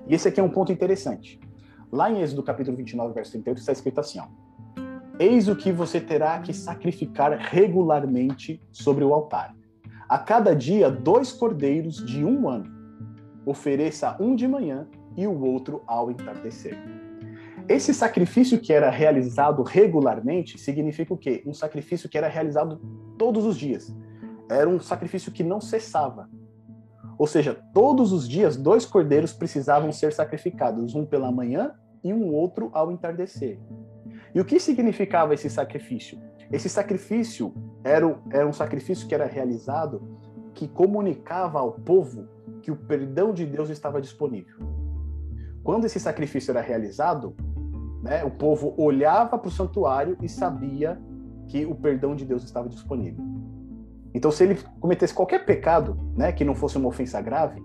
E 0.08 0.14
esse 0.14 0.26
aqui 0.26 0.40
é 0.40 0.42
um 0.42 0.48
ponto 0.48 0.72
interessante. 0.72 1.38
Lá 1.92 2.10
em 2.10 2.22
Êxodo, 2.22 2.42
capítulo 2.42 2.74
29, 2.74 3.12
verso 3.12 3.32
38, 3.32 3.58
está 3.58 3.70
escrito 3.70 4.00
assim, 4.00 4.18
ó. 4.18 4.24
Eis 5.18 5.46
o 5.46 5.54
que 5.54 5.70
você 5.70 6.00
terá 6.00 6.38
que 6.38 6.54
sacrificar 6.54 7.36
regularmente 7.38 8.58
sobre 8.72 9.04
o 9.04 9.12
altar. 9.12 9.54
A 10.08 10.18
cada 10.18 10.56
dia, 10.56 10.90
dois 10.90 11.32
cordeiros 11.32 11.96
de 12.06 12.24
um 12.24 12.48
ano. 12.48 12.64
Ofereça 13.44 14.16
um 14.18 14.34
de 14.34 14.48
manhã 14.48 14.88
e 15.18 15.26
o 15.26 15.38
outro 15.44 15.82
ao 15.86 16.10
entardecer. 16.10 16.78
Esse 17.68 17.92
sacrifício 17.92 18.58
que 18.58 18.72
era 18.72 18.88
realizado 18.88 19.62
regularmente 19.62 20.58
significa 20.58 21.12
o 21.12 21.18
quê? 21.18 21.42
Um 21.46 21.52
sacrifício 21.52 22.08
que 22.08 22.16
era 22.16 22.26
realizado 22.26 22.80
todos 23.18 23.44
os 23.44 23.54
dias. 23.54 23.94
Era 24.50 24.68
um 24.68 24.80
sacrifício 24.80 25.30
que 25.30 25.44
não 25.44 25.60
cessava. 25.60 26.26
Ou 27.18 27.26
seja, 27.26 27.54
todos 27.74 28.12
os 28.12 28.26
dias 28.26 28.56
dois 28.56 28.86
cordeiros 28.86 29.34
precisavam 29.34 29.92
ser 29.92 30.14
sacrificados, 30.14 30.94
um 30.94 31.04
pela 31.04 31.30
manhã 31.30 31.72
e 32.02 32.12
um 32.12 32.32
outro 32.32 32.70
ao 32.72 32.90
entardecer. 32.90 33.58
E 34.34 34.40
o 34.40 34.44
que 34.44 34.58
significava 34.58 35.34
esse 35.34 35.48
sacrifício? 35.50 36.18
Esse 36.50 36.68
sacrifício 36.68 37.54
era, 37.84 38.18
era 38.30 38.46
um 38.46 38.52
sacrifício 38.52 39.06
que 39.06 39.14
era 39.14 39.26
realizado 39.26 40.18
que 40.54 40.68
comunicava 40.68 41.58
ao 41.58 41.72
povo 41.72 42.28
que 42.60 42.70
o 42.70 42.76
perdão 42.76 43.32
de 43.32 43.44
Deus 43.46 43.70
estava 43.70 44.00
disponível. 44.00 44.56
Quando 45.62 45.84
esse 45.84 45.98
sacrifício 45.98 46.50
era 46.50 46.60
realizado, 46.60 47.34
né, 48.02 48.24
o 48.24 48.30
povo 48.30 48.74
olhava 48.76 49.38
para 49.38 49.48
o 49.48 49.50
santuário 49.50 50.16
e 50.20 50.28
sabia 50.28 51.00
que 51.48 51.64
o 51.64 51.74
perdão 51.74 52.14
de 52.14 52.24
Deus 52.24 52.44
estava 52.44 52.68
disponível. 52.68 53.24
Então, 54.14 54.30
se 54.30 54.44
ele 54.44 54.58
cometesse 54.80 55.14
qualquer 55.14 55.44
pecado, 55.44 55.96
né, 56.16 56.32
que 56.32 56.44
não 56.44 56.54
fosse 56.54 56.76
uma 56.76 56.88
ofensa 56.88 57.20
grave, 57.20 57.62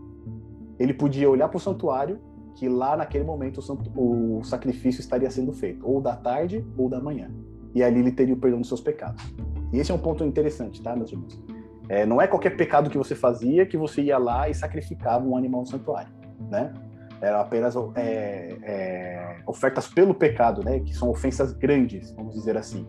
ele 0.80 0.94
podia 0.94 1.30
olhar 1.30 1.50
para 1.50 1.58
o 1.58 1.60
santuário, 1.60 2.20
que 2.58 2.68
lá 2.68 2.98
naquele 2.98 3.24
momento 3.24 3.62
o, 3.96 4.40
o 4.40 4.44
sacrifício 4.44 5.00
estaria 5.00 5.30
sendo 5.30 5.54
feito, 5.54 5.88
ou 5.88 6.02
da 6.02 6.16
tarde 6.16 6.66
ou 6.76 6.90
da 6.90 7.00
manhã. 7.00 7.30
E 7.74 7.84
ali 7.84 8.00
ele 8.00 8.12
teria 8.12 8.34
o 8.34 8.38
perdão 8.38 8.60
dos 8.60 8.68
seus 8.68 8.82
pecados. 8.82 9.24
E 9.72 9.78
esse 9.78 9.92
é 9.92 9.94
um 9.94 10.00
ponto 10.00 10.24
interessante, 10.24 10.82
tá, 10.82 10.96
meus 10.96 11.12
irmãos? 11.12 11.40
É, 11.88 12.04
não 12.04 12.20
é 12.20 12.26
qualquer 12.26 12.58
pecado 12.58 12.90
que 12.90 12.98
você 12.98 13.14
fazia 13.14 13.66
que 13.66 13.78
você 13.78 14.02
ia 14.02 14.18
lá 14.18 14.50
e 14.50 14.56
sacrificava 14.56 15.24
um 15.24 15.38
animal 15.38 15.62
no 15.62 15.68
santuário, 15.68 16.12
né? 16.50 16.74
Eram 17.22 17.40
apenas 17.40 17.76
é, 17.96 18.58
é, 18.64 19.38
ofertas 19.46 19.88
pelo 19.88 20.16
pecado, 20.16 20.64
né? 20.64 20.80
Que 20.80 20.96
são 20.96 21.10
ofensas 21.10 21.54
grandes, 21.54 22.12
vamos 22.12 22.34
dizer 22.34 22.58
assim. 22.58 22.88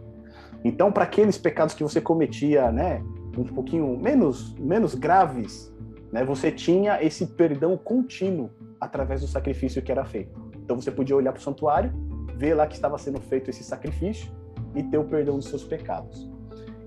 Então, 0.64 0.90
para 0.90 1.04
aqueles 1.04 1.36
pecados 1.36 1.74
que 1.74 1.82
você 1.82 2.00
cometia, 2.00 2.72
né? 2.72 3.02
Um 3.36 3.44
pouquinho 3.44 3.98
menos, 3.98 4.54
menos 4.54 4.94
graves, 4.94 5.70
né? 6.10 6.24
Você 6.24 6.50
tinha 6.50 7.02
esse 7.02 7.26
perdão 7.26 7.76
contínuo 7.76 8.50
através 8.80 9.20
do 9.20 9.26
sacrifício 9.26 9.82
que 9.82 9.92
era 9.92 10.04
feito. 10.04 10.40
Então, 10.56 10.80
você 10.80 10.90
podia 10.90 11.16
olhar 11.16 11.32
para 11.32 11.40
o 11.40 11.42
santuário, 11.42 11.92
ver 12.36 12.54
lá 12.54 12.66
que 12.66 12.74
estava 12.74 12.98
sendo 12.98 13.20
feito 13.20 13.50
esse 13.50 13.64
sacrifício 13.64 14.30
e 14.74 14.82
ter 14.82 14.98
o 14.98 15.04
perdão 15.04 15.36
dos 15.36 15.46
seus 15.46 15.64
pecados. 15.64 16.30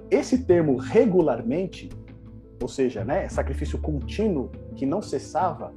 Esse 0.10 0.46
termo 0.46 0.78
regularmente 0.78 1.90
ou 2.62 2.68
seja, 2.68 3.04
né, 3.04 3.28
sacrifício 3.28 3.80
contínuo 3.80 4.52
que 4.76 4.86
não 4.86 5.02
cessava, 5.02 5.74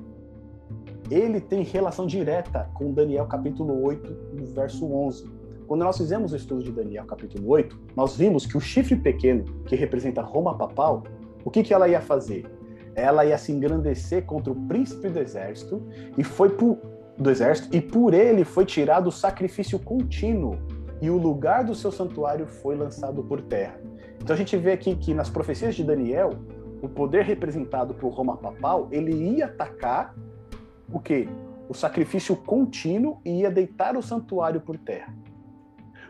ele 1.11 1.41
tem 1.41 1.62
relação 1.62 2.07
direta 2.07 2.69
com 2.75 2.93
Daniel 2.93 3.27
capítulo 3.27 3.83
8, 3.83 4.17
no 4.35 4.47
verso 4.47 4.91
11. 4.91 5.29
Quando 5.67 5.83
nós 5.83 5.97
fizemos 5.97 6.33
o 6.33 6.37
estudo 6.37 6.62
de 6.62 6.73
Daniel 6.73 7.05
capítulo 7.07 7.49
8, 7.49 7.79
nós 7.97 8.17
vimos 8.17 8.45
que 8.45 8.57
o 8.57 8.61
chifre 8.61 8.97
pequeno, 8.97 9.45
que 9.65 9.75
representa 9.75 10.21
Roma 10.21 10.57
papal, 10.57 11.05
o 11.45 11.51
que, 11.51 11.62
que 11.62 11.73
ela 11.73 11.89
ia 11.89 12.01
fazer? 12.01 12.47
Ela 12.95 13.24
ia 13.24 13.38
se 13.38 13.53
engrandecer 13.53 14.24
contra 14.24 14.53
o 14.53 14.66
príncipe 14.66 15.09
do 15.09 15.18
exército 15.18 15.82
e 16.16 16.22
foi 16.22 16.51
por, 16.51 16.78
do 17.18 17.30
exército 17.30 17.74
e 17.74 17.80
por 17.80 18.14
ele 18.14 18.45
foi 18.45 18.64
tirado 18.64 19.09
o 19.09 19.12
sacrifício 19.12 19.78
contínuo 19.78 20.59
e 21.01 21.11
o 21.11 21.16
lugar 21.16 21.64
do 21.64 21.74
seu 21.74 21.92
santuário 21.92 22.47
foi 22.47 22.76
lançado 22.76 23.22
por 23.22 23.40
terra. 23.42 23.78
Então 24.20 24.34
a 24.34 24.38
gente 24.38 24.57
vê 24.57 24.72
aqui 24.72 24.95
que 24.97 25.12
nas 25.12 25.28
profecias 25.28 25.74
de 25.74 25.84
Daniel, 25.84 26.30
o 26.80 26.88
poder 26.88 27.24
representado 27.24 27.95
por 27.95 28.11
Roma 28.11 28.36
papal, 28.36 28.88
ele 28.90 29.12
ia 29.12 29.47
atacar 29.47 30.14
o 30.92 31.01
quê? 31.01 31.28
O 31.68 31.74
sacrifício 31.74 32.36
contínuo 32.36 33.20
e 33.24 33.40
ia 33.40 33.51
deitar 33.51 33.97
o 33.97 34.03
santuário 34.03 34.61
por 34.61 34.78
terra. 34.78 35.14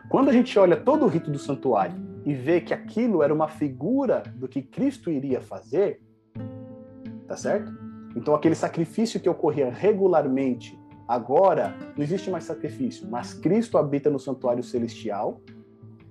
Quando 0.09 0.29
a 0.29 0.33
gente 0.33 0.57
olha 0.59 0.77
todo 0.77 1.05
o 1.05 1.09
rito 1.09 1.31
do 1.31 1.39
santuário 1.39 1.97
e 2.25 2.35
vê 2.35 2.61
que 2.61 2.75
aquilo 2.75 3.23
era 3.23 3.33
uma 3.33 3.49
figura 3.49 4.23
do 4.37 4.47
que 4.47 4.63
Cristo 4.63 5.11
iria 5.11 5.41
fazer, 5.41 6.01
tá 7.27 7.37
certo? 7.37 7.73
Então 8.17 8.35
aquele 8.35 8.55
sacrifício 8.55 9.21
que 9.21 9.29
ocorria 9.29 9.71
regularmente, 9.71 10.79
agora 11.09 11.75
não 11.97 12.03
existe 12.03 12.31
mais 12.31 12.45
sacrifício, 12.45 13.09
mas 13.11 13.35
Cristo 13.35 13.77
habita 13.77 14.11
no 14.11 14.19
santuário 14.19 14.63
celestial 14.63 15.41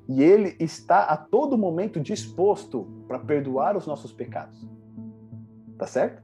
e 0.08 0.22
ele 0.22 0.56
está 0.60 1.04
a 1.04 1.18
todo 1.18 1.58
momento 1.58 2.00
disposto 2.00 3.06
para 3.08 3.20
perdoar 3.20 3.78
os 3.78 3.88
nossos 3.88 4.12
pecados. 4.12 4.68
Tá 5.78 5.88
certo? 5.88 6.22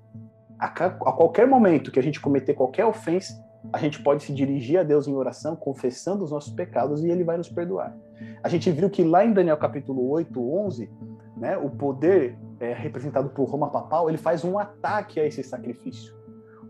A, 0.59 0.65
a 0.67 0.89
qualquer 1.13 1.47
momento 1.47 1.91
que 1.91 1.99
a 1.99 2.03
gente 2.03 2.19
cometer 2.19 2.53
qualquer 2.53 2.85
ofensa, 2.85 3.33
a 3.72 3.78
gente 3.78 4.01
pode 4.01 4.24
se 4.24 4.34
dirigir 4.34 4.80
a 4.80 4.84
Deus 4.84 5.07
em 5.07 5.14
oração, 5.14 5.55
confessando 5.55 6.24
os 6.24 6.32
nossos 6.32 6.53
pecados 6.53 7.03
e 7.03 7.10
ele 7.10 7.24
vai 7.24 7.38
nos 7.38 7.49
perdoar. 7.49 7.95
A 8.43 8.49
gente 8.49 8.72
viu 8.72 8.89
que 8.89 9.03
lá 9.03 9.26
em 9.26 9.34
Daniel 9.34 9.57
capítulo 9.57 10.10
8, 10.10 10.39
11, 10.39 10.89
né, 11.38 11.57
o 11.57 11.70
poder 11.70 12.38
é, 12.60 12.74
representado 12.74 13.30
por 13.30 13.49
Roma 13.49 13.70
papal, 13.70 14.10
ele 14.10 14.18
faz 14.18 14.43
um 14.43 14.57
ataque 14.57 15.20
a 15.20 15.26
esse 15.26 15.43
sacrifício. 15.43 16.14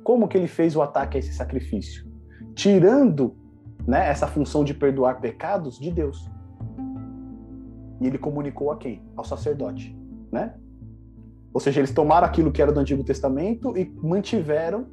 Como 0.03 0.27
que 0.27 0.37
ele 0.37 0.47
fez 0.47 0.75
o 0.75 0.81
ataque 0.81 1.17
a 1.17 1.19
esse 1.19 1.33
sacrifício? 1.33 2.07
Tirando 2.55 3.35
né, 3.87 4.09
essa 4.09 4.27
função 4.27 4.63
de 4.63 4.73
perdoar 4.73 5.19
pecados 5.19 5.79
de 5.79 5.91
Deus. 5.91 6.29
E 8.01 8.07
ele 8.07 8.17
comunicou 8.17 8.71
a 8.71 8.77
quem? 8.77 9.03
Ao 9.15 9.23
sacerdote, 9.23 9.95
né? 10.31 10.55
Ou 11.53 11.59
seja, 11.59 11.79
eles 11.79 11.91
tomaram 11.91 12.25
aquilo 12.27 12.51
que 12.51 12.61
era 12.61 12.71
do 12.71 12.79
Antigo 12.79 13.03
Testamento 13.03 13.75
e 13.77 13.85
mantiveram, 14.01 14.87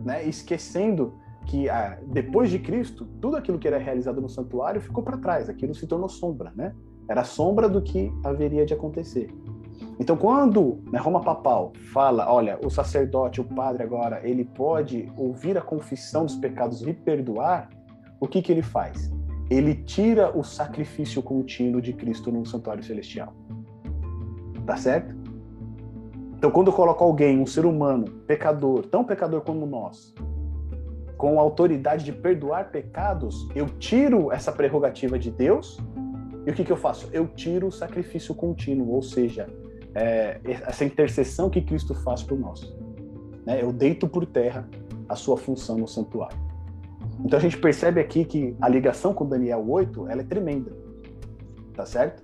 né, 0.00 0.24
esquecendo 0.24 1.14
que 1.46 1.68
ah, 1.68 1.98
depois 2.06 2.50
de 2.50 2.58
Cristo, 2.58 3.06
tudo 3.20 3.36
aquilo 3.36 3.58
que 3.58 3.68
era 3.68 3.78
realizado 3.78 4.20
no 4.20 4.28
santuário 4.28 4.80
ficou 4.80 5.02
para 5.02 5.16
trás, 5.16 5.48
aquilo 5.48 5.74
se 5.74 5.86
tornou 5.86 6.08
sombra, 6.08 6.52
né? 6.56 6.74
Era 7.08 7.22
sombra 7.22 7.68
do 7.68 7.80
que 7.80 8.12
haveria 8.24 8.66
de 8.66 8.74
acontecer. 8.74 9.30
Então, 10.00 10.16
quando 10.16 10.82
né, 10.90 10.98
Roma 10.98 11.20
Papal 11.22 11.72
fala, 11.92 12.30
olha, 12.32 12.58
o 12.64 12.68
sacerdote, 12.68 13.40
o 13.40 13.44
padre 13.44 13.84
agora, 13.84 14.20
ele 14.28 14.44
pode 14.44 15.10
ouvir 15.16 15.56
a 15.56 15.62
confissão 15.62 16.24
dos 16.24 16.34
pecados 16.34 16.82
e 16.82 16.92
perdoar, 16.92 17.68
o 18.18 18.26
que 18.26 18.42
que 18.42 18.50
ele 18.50 18.62
faz? 18.62 19.10
ele 19.50 19.74
tira 19.74 20.36
o 20.36 20.42
sacrifício 20.42 21.22
contínuo 21.22 21.80
de 21.80 21.92
Cristo 21.92 22.32
no 22.32 22.44
santuário 22.44 22.82
celestial. 22.82 23.32
Tá 24.66 24.76
certo? 24.76 25.15
Então, 26.36 26.50
quando 26.50 26.68
eu 26.68 26.72
coloco 26.72 27.02
alguém, 27.02 27.40
um 27.40 27.46
ser 27.46 27.64
humano, 27.64 28.06
pecador, 28.26 28.84
tão 28.86 29.04
pecador 29.04 29.40
como 29.40 29.64
nós, 29.64 30.14
com 31.16 31.38
a 31.38 31.42
autoridade 31.42 32.04
de 32.04 32.12
perdoar 32.12 32.70
pecados, 32.70 33.48
eu 33.54 33.66
tiro 33.66 34.30
essa 34.30 34.52
prerrogativa 34.52 35.18
de 35.18 35.30
Deus 35.30 35.78
e 36.46 36.50
o 36.50 36.54
que, 36.54 36.62
que 36.62 36.70
eu 36.70 36.76
faço? 36.76 37.08
Eu 37.12 37.26
tiro 37.26 37.66
o 37.66 37.72
sacrifício 37.72 38.34
contínuo, 38.34 38.92
ou 38.92 39.02
seja, 39.02 39.48
é, 39.94 40.38
essa 40.44 40.84
intercessão 40.84 41.50
que 41.50 41.60
Cristo 41.60 41.94
faz 41.94 42.22
por 42.22 42.38
nós. 42.38 42.72
Né? 43.44 43.62
Eu 43.62 43.72
deito 43.72 44.06
por 44.06 44.24
terra 44.24 44.68
a 45.08 45.16
sua 45.16 45.36
função 45.36 45.76
no 45.78 45.88
santuário. 45.88 46.38
Então 47.24 47.38
a 47.38 47.42
gente 47.42 47.56
percebe 47.56 48.00
aqui 48.00 48.24
que 48.24 48.54
a 48.60 48.68
ligação 48.68 49.12
com 49.12 49.26
Daniel 49.26 49.64
8 49.68 50.08
ela 50.08 50.20
é 50.20 50.24
tremenda, 50.24 50.70
tá 51.74 51.86
certo? 51.86 52.22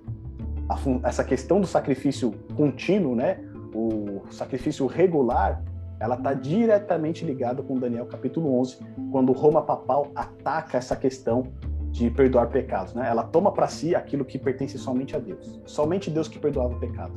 Essa 1.03 1.23
questão 1.23 1.59
do 1.59 1.67
sacrifício 1.67 2.33
contínuo, 2.55 3.15
né? 3.15 3.43
O 3.73 4.21
sacrifício 4.31 4.85
regular, 4.85 5.63
ela 5.99 6.15
está 6.15 6.33
diretamente 6.33 7.25
ligada 7.25 7.63
com 7.63 7.79
Daniel 7.79 8.05
capítulo 8.05 8.59
11, 8.59 8.77
quando 9.11 9.31
Roma 9.31 9.61
papal 9.61 10.11
ataca 10.15 10.77
essa 10.77 10.95
questão 10.95 11.47
de 11.91 12.09
perdoar 12.09 12.49
pecados, 12.49 12.93
né? 12.93 13.07
Ela 13.07 13.23
toma 13.23 13.51
para 13.51 13.67
si 13.67 13.95
aquilo 13.95 14.25
que 14.25 14.39
pertence 14.39 14.77
somente 14.77 15.15
a 15.15 15.19
Deus, 15.19 15.61
somente 15.65 16.09
Deus 16.09 16.27
que 16.27 16.39
perdoava 16.39 16.75
o 16.75 16.79
pecado. 16.79 17.13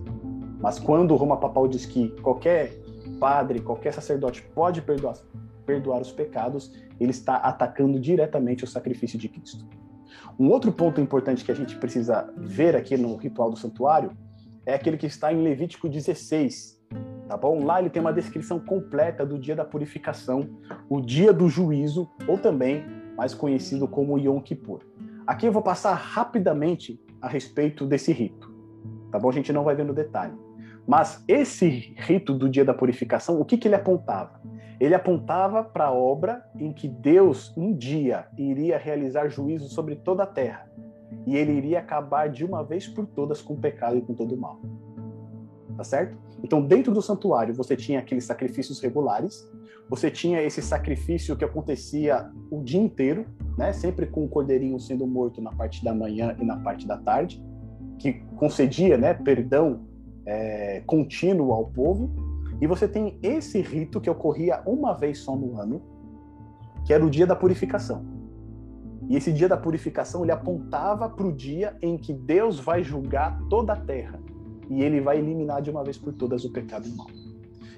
Mas 0.60 0.78
quando 0.78 1.14
Roma 1.16 1.36
papal 1.38 1.66
diz 1.66 1.86
que 1.86 2.10
qualquer 2.20 2.72
padre, 3.18 3.60
qualquer 3.60 3.92
sacerdote 3.92 4.42
pode 4.54 4.82
perdoar 4.82 5.14
perdoar 5.66 6.00
os 6.00 6.12
pecados, 6.12 6.72
ele 6.98 7.10
está 7.10 7.36
atacando 7.36 7.98
diretamente 7.98 8.62
o 8.62 8.66
sacrifício 8.66 9.18
de 9.18 9.28
Cristo. 9.28 9.66
Um 10.38 10.48
outro 10.48 10.70
ponto 10.70 11.00
importante 11.00 11.44
que 11.44 11.50
a 11.50 11.54
gente 11.54 11.76
precisa 11.76 12.32
ver 12.36 12.76
aqui 12.76 12.96
no 12.96 13.16
ritual 13.16 13.50
do 13.50 13.56
santuário 13.56 14.12
é 14.66 14.74
aquele 14.74 14.96
que 14.96 15.06
está 15.06 15.32
em 15.32 15.40
Levítico 15.42 15.88
16, 15.88 16.84
tá 17.28 17.36
bom? 17.36 17.64
Lá 17.64 17.80
ele 17.80 17.88
tem 17.88 18.02
uma 18.02 18.12
descrição 18.12 18.58
completa 18.58 19.24
do 19.24 19.38
dia 19.38 19.54
da 19.54 19.64
purificação, 19.64 20.50
o 20.90 21.00
dia 21.00 21.32
do 21.32 21.48
juízo, 21.48 22.10
ou 22.26 22.36
também 22.36 22.84
mais 23.16 23.32
conhecido 23.32 23.86
como 23.86 24.18
Yom 24.18 24.40
Kippur. 24.40 24.80
Aqui 25.24 25.46
eu 25.46 25.52
vou 25.52 25.62
passar 25.62 25.94
rapidamente 25.94 27.00
a 27.22 27.28
respeito 27.28 27.86
desse 27.86 28.12
rito, 28.12 28.52
tá 29.12 29.18
bom? 29.20 29.30
A 29.30 29.32
gente 29.32 29.52
não 29.52 29.62
vai 29.62 29.76
ver 29.76 29.84
no 29.84 29.94
detalhe. 29.94 30.34
Mas 30.84 31.24
esse 31.26 31.94
rito 31.96 32.34
do 32.34 32.48
dia 32.48 32.64
da 32.64 32.74
purificação, 32.74 33.40
o 33.40 33.44
que, 33.44 33.56
que 33.56 33.68
ele 33.68 33.74
apontava? 33.76 34.40
Ele 34.78 34.94
apontava 34.94 35.64
para 35.64 35.86
a 35.86 35.92
obra 35.92 36.44
em 36.58 36.72
que 36.72 36.86
Deus 36.86 37.56
um 37.56 37.72
dia 37.72 38.26
iria 38.36 38.76
realizar 38.76 39.28
juízo 39.28 39.68
sobre 39.68 39.96
toda 39.96 40.24
a 40.24 40.26
terra 40.26 40.68
e 41.26 41.36
ele 41.36 41.52
iria 41.52 41.80
acabar 41.80 42.28
de 42.28 42.44
uma 42.44 42.62
vez 42.62 42.86
por 42.86 43.06
todas 43.06 43.42
com 43.42 43.54
o 43.54 43.56
pecado 43.56 43.96
e 43.96 44.00
com 44.00 44.14
todo 44.14 44.34
o 44.34 44.38
mal. 44.38 44.60
Tá 45.76 45.84
certo? 45.84 46.16
Então, 46.42 46.62
dentro 46.62 46.92
do 46.92 47.02
santuário, 47.02 47.54
você 47.54 47.76
tinha 47.76 47.98
aqueles 47.98 48.24
sacrifícios 48.24 48.80
regulares, 48.80 49.46
você 49.88 50.10
tinha 50.10 50.42
esse 50.42 50.62
sacrifício 50.62 51.36
que 51.36 51.44
acontecia 51.44 52.30
o 52.50 52.62
dia 52.62 52.80
inteiro, 52.80 53.26
né? 53.56 53.72
Sempre 53.72 54.06
com 54.06 54.24
o 54.24 54.28
cordeirinho 54.28 54.78
sendo 54.80 55.06
morto 55.06 55.40
na 55.40 55.52
parte 55.52 55.84
da 55.84 55.94
manhã 55.94 56.36
e 56.40 56.44
na 56.44 56.56
parte 56.56 56.86
da 56.86 56.96
tarde, 56.96 57.42
que 57.98 58.14
concedia, 58.36 58.98
né, 58.98 59.14
perdão 59.14 59.86
é, 60.24 60.82
contínuo 60.86 61.52
ao 61.52 61.66
povo. 61.66 62.10
E 62.60 62.66
você 62.66 62.88
tem 62.88 63.18
esse 63.22 63.60
rito 63.60 64.00
que 64.00 64.08
ocorria 64.08 64.62
uma 64.66 64.94
vez 64.94 65.18
só 65.18 65.36
no 65.36 65.60
ano, 65.60 65.82
que 66.84 66.92
era 66.92 67.04
o 67.04 67.10
dia 67.10 67.26
da 67.26 67.36
purificação. 67.36 68.15
E 69.08 69.16
esse 69.16 69.32
dia 69.32 69.48
da 69.48 69.56
purificação 69.56 70.22
ele 70.22 70.32
apontava 70.32 71.08
para 71.08 71.26
o 71.26 71.32
dia 71.32 71.76
em 71.80 71.96
que 71.96 72.12
Deus 72.12 72.58
vai 72.58 72.82
julgar 72.82 73.38
toda 73.48 73.72
a 73.72 73.76
terra 73.76 74.18
e 74.68 74.82
ele 74.82 75.00
vai 75.00 75.18
eliminar 75.18 75.62
de 75.62 75.70
uma 75.70 75.84
vez 75.84 75.96
por 75.96 76.12
todas 76.12 76.44
o 76.44 76.52
pecado 76.52 76.88
e 76.88 76.90
o 76.90 76.96
mal. 76.96 77.06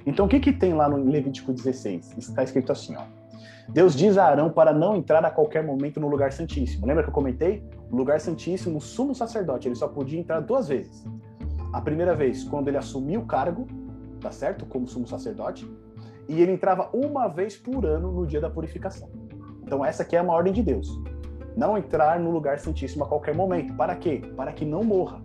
Então 0.07 0.27
o 0.27 0.29
que 0.29 0.41
que 0.41 0.53
tem 0.53 0.73
lá 0.73 0.89
no 0.89 0.97
Levítico 0.97 1.53
16? 1.53 2.17
Está 2.17 2.43
escrito 2.43 2.73
assim, 2.73 2.97
ó. 2.97 3.03
Deus 3.69 3.95
diz 3.95 4.17
a 4.17 4.25
Arão 4.25 4.49
para 4.49 4.73
não 4.73 4.97
entrar 4.97 5.23
a 5.23 5.31
qualquer 5.31 5.63
momento 5.63 6.01
no 6.01 6.09
lugar 6.09 6.33
santíssimo. 6.33 6.87
Lembra 6.87 7.03
que 7.03 7.11
eu 7.11 7.15
comentei? 7.15 7.63
O 7.91 7.97
lugar 7.97 8.19
santíssimo, 8.19 8.79
o 8.79 8.81
sumo 8.81 9.15
sacerdote, 9.15 9.69
ele 9.69 9.75
só 9.75 9.87
podia 9.87 10.19
entrar 10.19 10.41
duas 10.41 10.69
vezes. 10.69 11.05
A 11.71 11.81
primeira 11.83 12.15
vez, 12.15 12.45
quando 12.45 12.69
ele 12.69 12.79
assumiu 12.79 13.21
o 13.21 13.27
cargo, 13.27 13.67
tá 14.21 14.33
certo? 14.33 14.65
Como 14.65 14.89
sumo 14.89 15.07
sacerdote, 15.07 15.71
e 16.27 16.41
ele 16.41 16.53
entrava 16.53 16.89
uma 16.95 17.29
vez 17.29 17.57
por 17.59 17.85
ano 17.85 18.11
no 18.11 18.27
dia 18.27 18.41
da 18.41 18.49
purificação. 18.49 19.11
Então 19.63 19.85
essa 19.85 20.03
aqui 20.03 20.17
é 20.17 20.23
uma 20.23 20.33
ordem 20.33 20.53
de 20.53 20.63
Deus. 20.63 20.99
Não 21.59 21.77
entrar 21.77 22.21
no 22.21 22.31
lugar 22.31 22.61
santíssimo 22.61 23.03
a 23.03 23.09
qualquer 23.09 23.35
momento. 23.35 23.75
Para 23.75 23.97
quê? 23.97 24.23
Para 24.37 24.53
que 24.53 24.65
não 24.65 24.85
morra. 24.85 25.21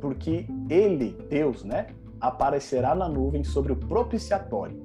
Porque 0.00 0.46
ele, 0.70 1.18
Deus, 1.28 1.64
né, 1.64 1.88
aparecerá 2.20 2.94
na 2.94 3.08
nuvem 3.08 3.42
sobre 3.42 3.72
o 3.72 3.76
propiciatório. 3.76 4.80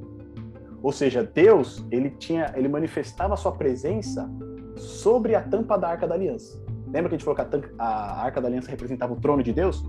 Ou 0.81 0.91
seja, 0.91 1.23
Deus, 1.23 1.85
ele 1.91 2.09
tinha, 2.09 2.51
ele 2.55 2.67
manifestava 2.67 3.35
a 3.35 3.37
sua 3.37 3.51
presença 3.51 4.27
sobre 4.75 5.35
a 5.35 5.43
tampa 5.43 5.77
da 5.77 5.89
Arca 5.89 6.07
da 6.07 6.15
Aliança. 6.15 6.59
Lembra 6.87 7.09
que 7.09 7.15
a 7.15 7.17
gente 7.19 7.23
falou 7.23 7.35
que 7.35 7.41
a, 7.41 7.45
tampa, 7.45 7.69
a 7.77 8.23
Arca 8.23 8.41
da 8.41 8.47
Aliança 8.47 8.71
representava 8.71 9.13
o 9.13 9.17
trono 9.17 9.43
de 9.43 9.53
Deus? 9.53 9.85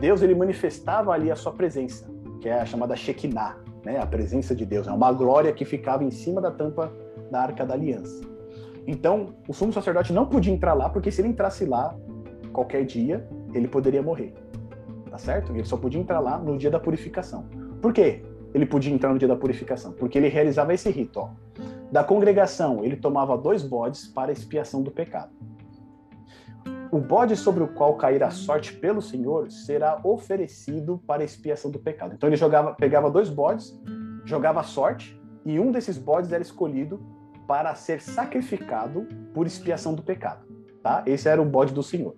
Deus, 0.00 0.20
ele 0.20 0.34
manifestava 0.34 1.12
ali 1.12 1.30
a 1.30 1.36
sua 1.36 1.52
presença, 1.52 2.10
que 2.40 2.48
é 2.48 2.60
a 2.60 2.66
chamada 2.66 2.96
Shekinah, 2.96 3.56
né? 3.84 4.00
A 4.00 4.06
presença 4.06 4.52
de 4.52 4.66
Deus, 4.66 4.88
é 4.88 4.90
uma 4.90 5.12
glória 5.12 5.52
que 5.52 5.64
ficava 5.64 6.02
em 6.02 6.10
cima 6.10 6.40
da 6.40 6.50
tampa 6.50 6.92
da 7.30 7.42
Arca 7.42 7.64
da 7.64 7.74
Aliança. 7.74 8.29
Então, 8.86 9.34
o 9.48 9.52
sumo 9.52 9.72
sacerdote 9.72 10.12
não 10.12 10.26
podia 10.26 10.52
entrar 10.52 10.74
lá, 10.74 10.88
porque 10.88 11.10
se 11.10 11.20
ele 11.20 11.28
entrasse 11.28 11.64
lá 11.64 11.96
qualquer 12.52 12.84
dia, 12.84 13.28
ele 13.54 13.68
poderia 13.68 14.02
morrer 14.02 14.34
tá 15.10 15.18
certo? 15.18 15.52
Ele 15.52 15.64
só 15.64 15.76
podia 15.76 16.00
entrar 16.00 16.20
lá 16.20 16.38
no 16.38 16.56
dia 16.56 16.70
da 16.70 16.78
purificação. 16.78 17.44
Por 17.82 17.92
quê? 17.92 18.22
Ele 18.54 18.64
podia 18.64 18.92
entrar 18.92 19.12
no 19.12 19.18
dia 19.18 19.28
da 19.28 19.36
purificação, 19.36 19.92
porque 19.92 20.16
ele 20.16 20.28
realizava 20.28 20.72
esse 20.72 20.88
rito. 20.90 21.18
Ó. 21.18 21.30
Da 21.90 22.04
congregação, 22.04 22.84
ele 22.84 22.96
tomava 22.96 23.36
dois 23.36 23.62
bodes 23.62 24.06
para 24.06 24.32
expiação 24.32 24.82
do 24.82 24.90
pecado. 24.90 25.30
O 26.92 26.98
bode 26.98 27.36
sobre 27.36 27.62
o 27.62 27.68
qual 27.68 27.94
cair 27.96 28.22
a 28.22 28.30
sorte 28.30 28.72
pelo 28.72 29.00
Senhor 29.00 29.50
será 29.50 30.00
oferecido 30.02 31.00
para 31.06 31.22
expiação 31.22 31.70
do 31.70 31.78
pecado. 31.78 32.14
Então 32.14 32.28
ele 32.28 32.36
jogava, 32.36 32.74
pegava 32.74 33.10
dois 33.10 33.28
bodes, 33.28 33.78
jogava 34.24 34.60
a 34.60 34.64
sorte, 34.64 35.20
e 35.44 35.58
um 35.58 35.70
desses 35.70 35.96
bodes 35.96 36.32
era 36.32 36.42
escolhido 36.42 37.00
para 37.50 37.74
ser 37.74 38.00
sacrificado 38.00 39.08
por 39.34 39.44
expiação 39.44 39.92
do 39.92 40.04
pecado. 40.04 40.46
Tá? 40.80 41.02
Esse 41.04 41.28
era 41.28 41.42
o 41.42 41.44
bode 41.44 41.74
do 41.74 41.82
Senhor. 41.82 42.14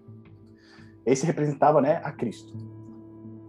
Esse 1.06 1.24
representava 1.24 1.80
né, 1.80 2.02
a 2.04 2.12
Cristo. 2.12 2.52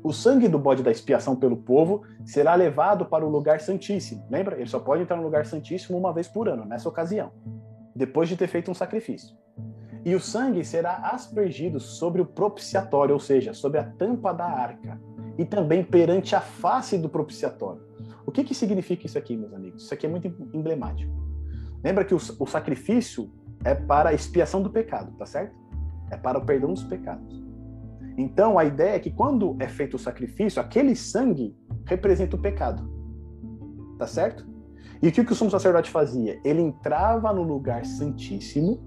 O 0.01 0.13
sangue 0.13 0.47
do 0.47 0.57
bode 0.57 0.81
da 0.81 0.89
expiação 0.89 1.35
pelo 1.35 1.57
povo 1.57 2.03
será 2.23 2.55
levado 2.55 3.05
para 3.07 3.25
o 3.25 3.29
lugar 3.29 3.59
santíssimo. 3.59 4.25
Lembra? 4.31 4.55
Ele 4.55 4.69
só 4.69 4.79
pode 4.79 5.03
entrar 5.03 5.17
no 5.17 5.23
lugar 5.23 5.45
santíssimo 5.45 5.97
uma 5.97 6.13
vez 6.13 6.25
por 6.25 6.47
ano, 6.47 6.63
nessa 6.63 6.87
ocasião, 6.87 7.33
depois 7.93 8.29
de 8.29 8.37
ter 8.37 8.47
feito 8.47 8.71
um 8.71 8.73
sacrifício. 8.73 9.35
E 10.05 10.15
o 10.15 10.21
sangue 10.21 10.63
será 10.63 11.09
aspergido 11.11 11.81
sobre 11.81 12.21
o 12.21 12.25
propiciatório, 12.25 13.13
ou 13.13 13.19
seja, 13.19 13.53
sobre 13.53 13.79
a 13.79 13.83
tampa 13.83 14.31
da 14.31 14.45
arca, 14.45 15.01
e 15.37 15.43
também 15.43 15.83
perante 15.83 16.33
a 16.33 16.39
face 16.39 16.97
do 16.97 17.09
propiciatório. 17.09 17.81
O 18.25 18.31
que, 18.31 18.41
que 18.41 18.55
significa 18.55 19.05
isso 19.05 19.17
aqui, 19.17 19.35
meus 19.35 19.53
amigos? 19.53 19.83
Isso 19.83 19.93
aqui 19.93 20.05
é 20.05 20.09
muito 20.09 20.27
emblemático. 20.53 21.22
Lembra 21.83 22.05
que 22.05 22.13
o, 22.13 22.17
o 22.17 22.45
sacrifício 22.45 23.31
é 23.63 23.75
para 23.75 24.09
a 24.09 24.13
expiação 24.13 24.61
do 24.61 24.69
pecado, 24.69 25.11
tá 25.17 25.25
certo? 25.25 25.55
É 26.11 26.17
para 26.17 26.37
o 26.37 26.45
perdão 26.45 26.73
dos 26.73 26.83
pecados. 26.83 27.43
Então, 28.17 28.59
a 28.59 28.65
ideia 28.65 28.95
é 28.95 28.99
que 28.99 29.09
quando 29.09 29.55
é 29.59 29.67
feito 29.67 29.95
o 29.95 29.99
sacrifício, 29.99 30.61
aquele 30.61 30.95
sangue 30.95 31.55
representa 31.85 32.35
o 32.35 32.39
pecado. 32.39 32.87
Tá 33.97 34.05
certo? 34.05 34.47
E 35.01 35.07
o 35.07 35.11
que 35.11 35.21
o 35.21 35.35
sumo 35.35 35.51
sacerdote 35.51 35.89
fazia? 35.89 36.39
Ele 36.43 36.61
entrava 36.61 37.33
no 37.33 37.43
lugar 37.43 37.85
santíssimo 37.85 38.79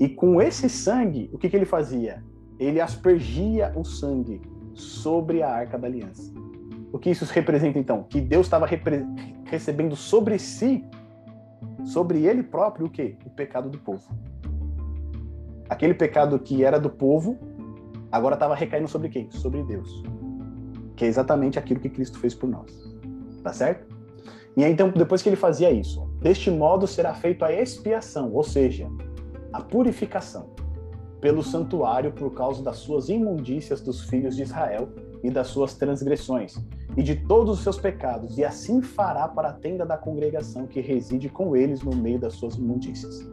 e 0.00 0.08
com 0.08 0.40
esse 0.40 0.68
sangue, 0.68 1.28
o 1.32 1.38
que, 1.38 1.48
que 1.48 1.56
ele 1.56 1.64
fazia? 1.64 2.22
Ele 2.58 2.80
aspergia 2.80 3.72
o 3.76 3.84
sangue 3.84 4.40
sobre 4.74 5.42
a 5.42 5.50
arca 5.50 5.78
da 5.78 5.86
aliança. 5.86 6.32
O 6.92 6.98
que 6.98 7.10
isso 7.10 7.24
representa 7.26 7.78
então? 7.78 8.04
Que 8.04 8.20
Deus 8.20 8.46
estava 8.46 8.66
recebendo 9.44 9.94
sobre 9.94 10.38
si, 10.38 10.84
sobre 11.88 12.26
ele 12.26 12.42
próprio, 12.42 12.86
o 12.86 12.90
quê? 12.90 13.16
O 13.24 13.30
pecado 13.30 13.70
do 13.70 13.78
povo. 13.78 14.08
Aquele 15.68 15.94
pecado 15.94 16.38
que 16.38 16.62
era 16.62 16.78
do 16.78 16.90
povo, 16.90 17.38
agora 18.12 18.34
estava 18.34 18.54
recaindo 18.54 18.88
sobre 18.88 19.08
quem? 19.08 19.30
Sobre 19.30 19.62
Deus. 19.62 20.02
Que 20.96 21.04
é 21.04 21.08
exatamente 21.08 21.58
aquilo 21.58 21.80
que 21.80 21.88
Cristo 21.88 22.18
fez 22.18 22.34
por 22.34 22.48
nós. 22.48 22.70
Tá 23.42 23.52
certo? 23.52 23.86
E 24.56 24.64
aí, 24.64 24.72
então, 24.72 24.90
depois 24.90 25.22
que 25.22 25.28
ele 25.28 25.36
fazia 25.36 25.70
isso, 25.70 26.04
deste 26.20 26.50
modo 26.50 26.86
será 26.86 27.14
feita 27.14 27.46
a 27.46 27.52
expiação, 27.52 28.32
ou 28.32 28.42
seja, 28.42 28.88
a 29.52 29.60
purificação, 29.60 30.50
pelo 31.20 31.42
santuário 31.42 32.12
por 32.12 32.34
causa 32.34 32.62
das 32.62 32.76
suas 32.78 33.08
imundícias 33.08 33.80
dos 33.80 34.02
filhos 34.02 34.36
de 34.36 34.42
Israel 34.42 34.88
e 35.22 35.30
das 35.30 35.48
suas 35.48 35.74
transgressões, 35.74 36.56
e 36.96 37.02
de 37.02 37.14
todos 37.14 37.58
os 37.58 37.64
seus 37.64 37.78
pecados, 37.78 38.38
e 38.38 38.44
assim 38.44 38.80
fará 38.82 39.26
para 39.28 39.48
a 39.48 39.52
tenda 39.52 39.84
da 39.84 39.96
congregação 39.96 40.66
que 40.66 40.80
reside 40.80 41.28
com 41.28 41.56
eles 41.56 41.82
no 41.82 41.94
meio 41.94 42.18
das 42.18 42.34
suas 42.34 42.54
imundícias. 42.54 43.26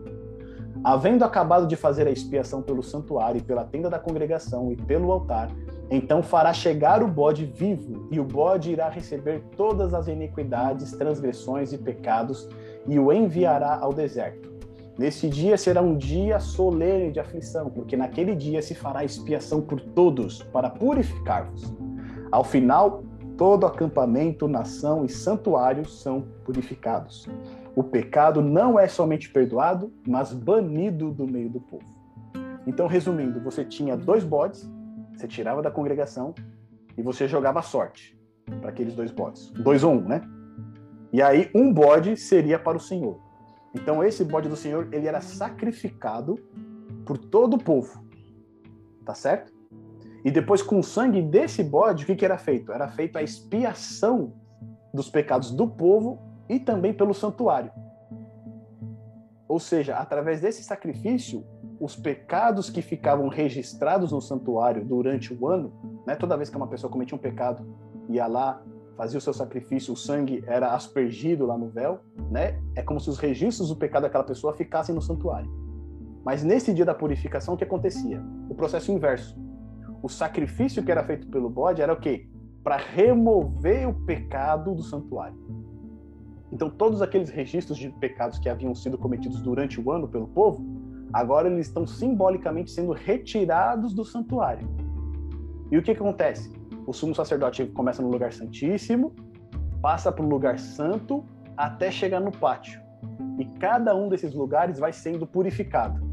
Havendo 0.84 1.26
acabado 1.26 1.66
de 1.66 1.76
fazer 1.76 2.08
a 2.08 2.12
expiação 2.12 2.62
pelo 2.62 2.84
santuário 2.84 3.40
e 3.40 3.44
pela 3.44 3.64
tenda 3.64 3.90
da 3.90 3.98
congregação 3.98 4.72
e 4.72 4.76
pelo 4.76 5.12
altar, 5.12 5.50
então 5.90 6.22
fará 6.22 6.54
chegar 6.54 7.04
o 7.04 7.08
bode 7.08 7.46
vivo, 7.46 8.08
e 8.12 8.20
o 8.20 8.24
bode 8.24 8.72
irá 8.72 8.90
receber 8.90 9.44
todas 9.56 9.94
as 9.94 10.08
iniquidades, 10.08 10.92
transgressões 10.92 11.74
e 11.74 11.78
pecados, 11.78 12.48
e 12.88 13.00
o 13.00 13.12
enviará 13.12 13.80
ao 13.80 13.94
deserto. 13.94 14.55
Nesse 14.98 15.28
dia 15.28 15.58
será 15.58 15.82
um 15.82 15.98
dia 15.98 16.40
solene 16.40 17.12
de 17.12 17.20
aflição, 17.20 17.70
porque 17.70 17.98
naquele 17.98 18.36
dia 18.36 18.62
se 18.62 18.74
fará 18.74 19.04
expiação 19.04 19.62
por 19.62 19.82
todos, 19.82 20.42
para 20.44 20.70
purificar-vos. 20.70 21.74
Ao 22.32 22.44
final, 22.44 23.04
todo 23.38 23.66
acampamento, 23.66 24.48
nação 24.48 25.04
e 25.04 25.10
santuário 25.10 25.86
são 25.86 26.22
purificados 26.46 27.28
o 27.76 27.84
pecado 27.84 28.42
não 28.42 28.80
é 28.80 28.88
somente 28.88 29.30
perdoado, 29.30 29.92
mas 30.08 30.32
banido 30.32 31.12
do 31.12 31.28
meio 31.28 31.50
do 31.50 31.60
povo. 31.60 31.84
Então, 32.66 32.88
resumindo, 32.88 33.42
você 33.42 33.66
tinha 33.66 33.98
dois 33.98 34.24
bodes, 34.24 34.68
você 35.14 35.28
tirava 35.28 35.62
da 35.62 35.70
congregação 35.70 36.34
e 36.98 37.02
você 37.02 37.28
jogava 37.28 37.62
sorte 37.62 38.18
para 38.62 38.70
aqueles 38.70 38.96
dois 38.96 39.12
bodes. 39.12 39.52
Dois 39.52 39.84
ou 39.84 39.94
um, 39.94 40.02
né? 40.02 40.22
E 41.12 41.22
aí, 41.22 41.52
um 41.54 41.72
bode 41.72 42.16
seria 42.16 42.58
para 42.58 42.78
o 42.78 42.80
Senhor. 42.80 43.20
Então, 43.76 44.02
esse 44.02 44.24
bode 44.24 44.48
do 44.48 44.56
Senhor, 44.56 44.88
ele 44.92 45.08
era 45.08 45.20
sacrificado 45.20 46.40
por 47.06 47.18
todo 47.18 47.56
o 47.56 47.64
povo. 47.64 48.04
Tá 49.06 49.14
certo? 49.14 49.54
E 50.24 50.32
depois, 50.32 50.64
com 50.64 50.80
o 50.80 50.84
sangue 50.84 51.22
desse 51.22 51.62
bode, 51.62 52.04
o 52.04 52.08
que, 52.08 52.16
que 52.16 52.26
era 52.26 52.38
feito? 52.38 52.72
Era 52.72 52.88
feita 52.88 53.20
a 53.20 53.22
expiação 53.22 54.34
dos 54.94 55.10
pecados 55.10 55.52
do 55.52 55.68
povo 55.68 56.20
e 56.50 56.60
também 56.60 56.94
pelo 56.94 57.14
santuário. 57.14 57.72
Ou 59.48 59.60
seja, 59.60 59.98
através 59.98 60.42
desse 60.42 60.64
sacrifício, 60.64 61.46
os 61.80 61.96
pecados 61.96 62.70
que 62.70 62.82
ficavam 62.82 63.28
registrados 63.28 64.12
no 64.12 64.22
santuário 64.22 64.84
durante 64.84 65.34
o 65.34 65.48
ano, 65.48 66.02
né, 66.08 66.16
toda 66.16 66.38
vez 66.38 66.50
que 66.50 66.58
uma 66.58 66.68
pessoa 66.68 66.92
cometia 66.92 67.16
um 67.16 67.20
pecado, 67.20 67.64
ia 68.10 68.26
lá, 68.26 68.64
fazia 68.96 69.18
o 69.18 69.22
seu 69.22 69.34
sacrifício, 69.34 69.94
o 69.94 69.98
sangue 69.98 70.44
era 70.48 70.74
aspergido 70.74 71.46
lá 71.46 71.58
no 71.58 71.70
véu, 71.70 72.00
né? 72.32 72.60
É 72.76 72.82
como 72.82 73.00
se 73.00 73.10
os 73.10 73.18
registros 73.18 73.70
do 73.70 73.76
pecado 73.76 74.04
daquela 74.04 74.24
pessoa 74.24 74.54
ficassem 74.54 74.96
no 74.96 75.02
santuário. 75.02 75.50
Mas 76.24 76.44
nesse 76.44 76.74
dia 76.74 76.86
da 76.86 76.94
purificação, 76.94 77.54
o 77.54 77.58
que 77.58 77.64
acontecia? 77.64 78.22
O 78.50 78.56
processo 78.56 78.92
inverso. 78.92 79.38
O 80.02 80.10
sacrifício 80.10 80.84
que 80.84 80.92
era 80.92 81.04
feito 81.04 81.28
pelo 81.28 81.50
bode 81.50 81.82
era 81.82 81.94
o 81.94 82.00
quê? 82.00 82.28
Para 82.64 82.78
remover 82.78 83.88
o 83.88 83.94
pecado 83.94 84.74
do 84.74 84.82
santuário. 84.82 85.38
Então, 86.52 86.70
todos 86.70 87.02
aqueles 87.02 87.30
registros 87.30 87.78
de 87.78 87.90
pecados 87.90 88.40
que 88.40 88.48
haviam 88.48 88.74
sido 88.74 88.98
cometidos 88.98 89.42
durante 89.42 89.80
o 89.80 89.92
ano 89.92 90.08
pelo 90.08 90.28
povo, 90.28 90.66
agora 91.12 91.50
eles 91.50 91.68
estão 91.68 91.86
simbolicamente 91.86 92.72
sendo 92.72 92.94
retirados 92.94 93.94
do 93.94 94.06
santuário. 94.06 94.68
E 95.72 95.78
o 95.78 95.84
que, 95.84 95.94
que 95.94 96.00
acontece? 96.00 96.55
O 96.88 96.94
sumo 96.94 97.16
sacerdote 97.16 97.66
começa 97.66 98.02
no 98.02 98.10
lugar 98.10 98.32
santíssimo, 98.32 99.14
passa 99.82 100.12
para 100.12 100.24
o 100.24 100.30
lugar 100.30 100.60
santo, 100.60 101.24
até 101.58 101.90
chegar 101.90 102.20
no 102.20 102.32
pátio. 102.32 102.80
E 103.40 103.46
cada 103.46 103.96
um 103.96 104.08
desses 104.08 104.34
lugares 104.34 104.80
vai 104.80 104.94
sendo 104.94 105.26
purificado. 105.26 106.04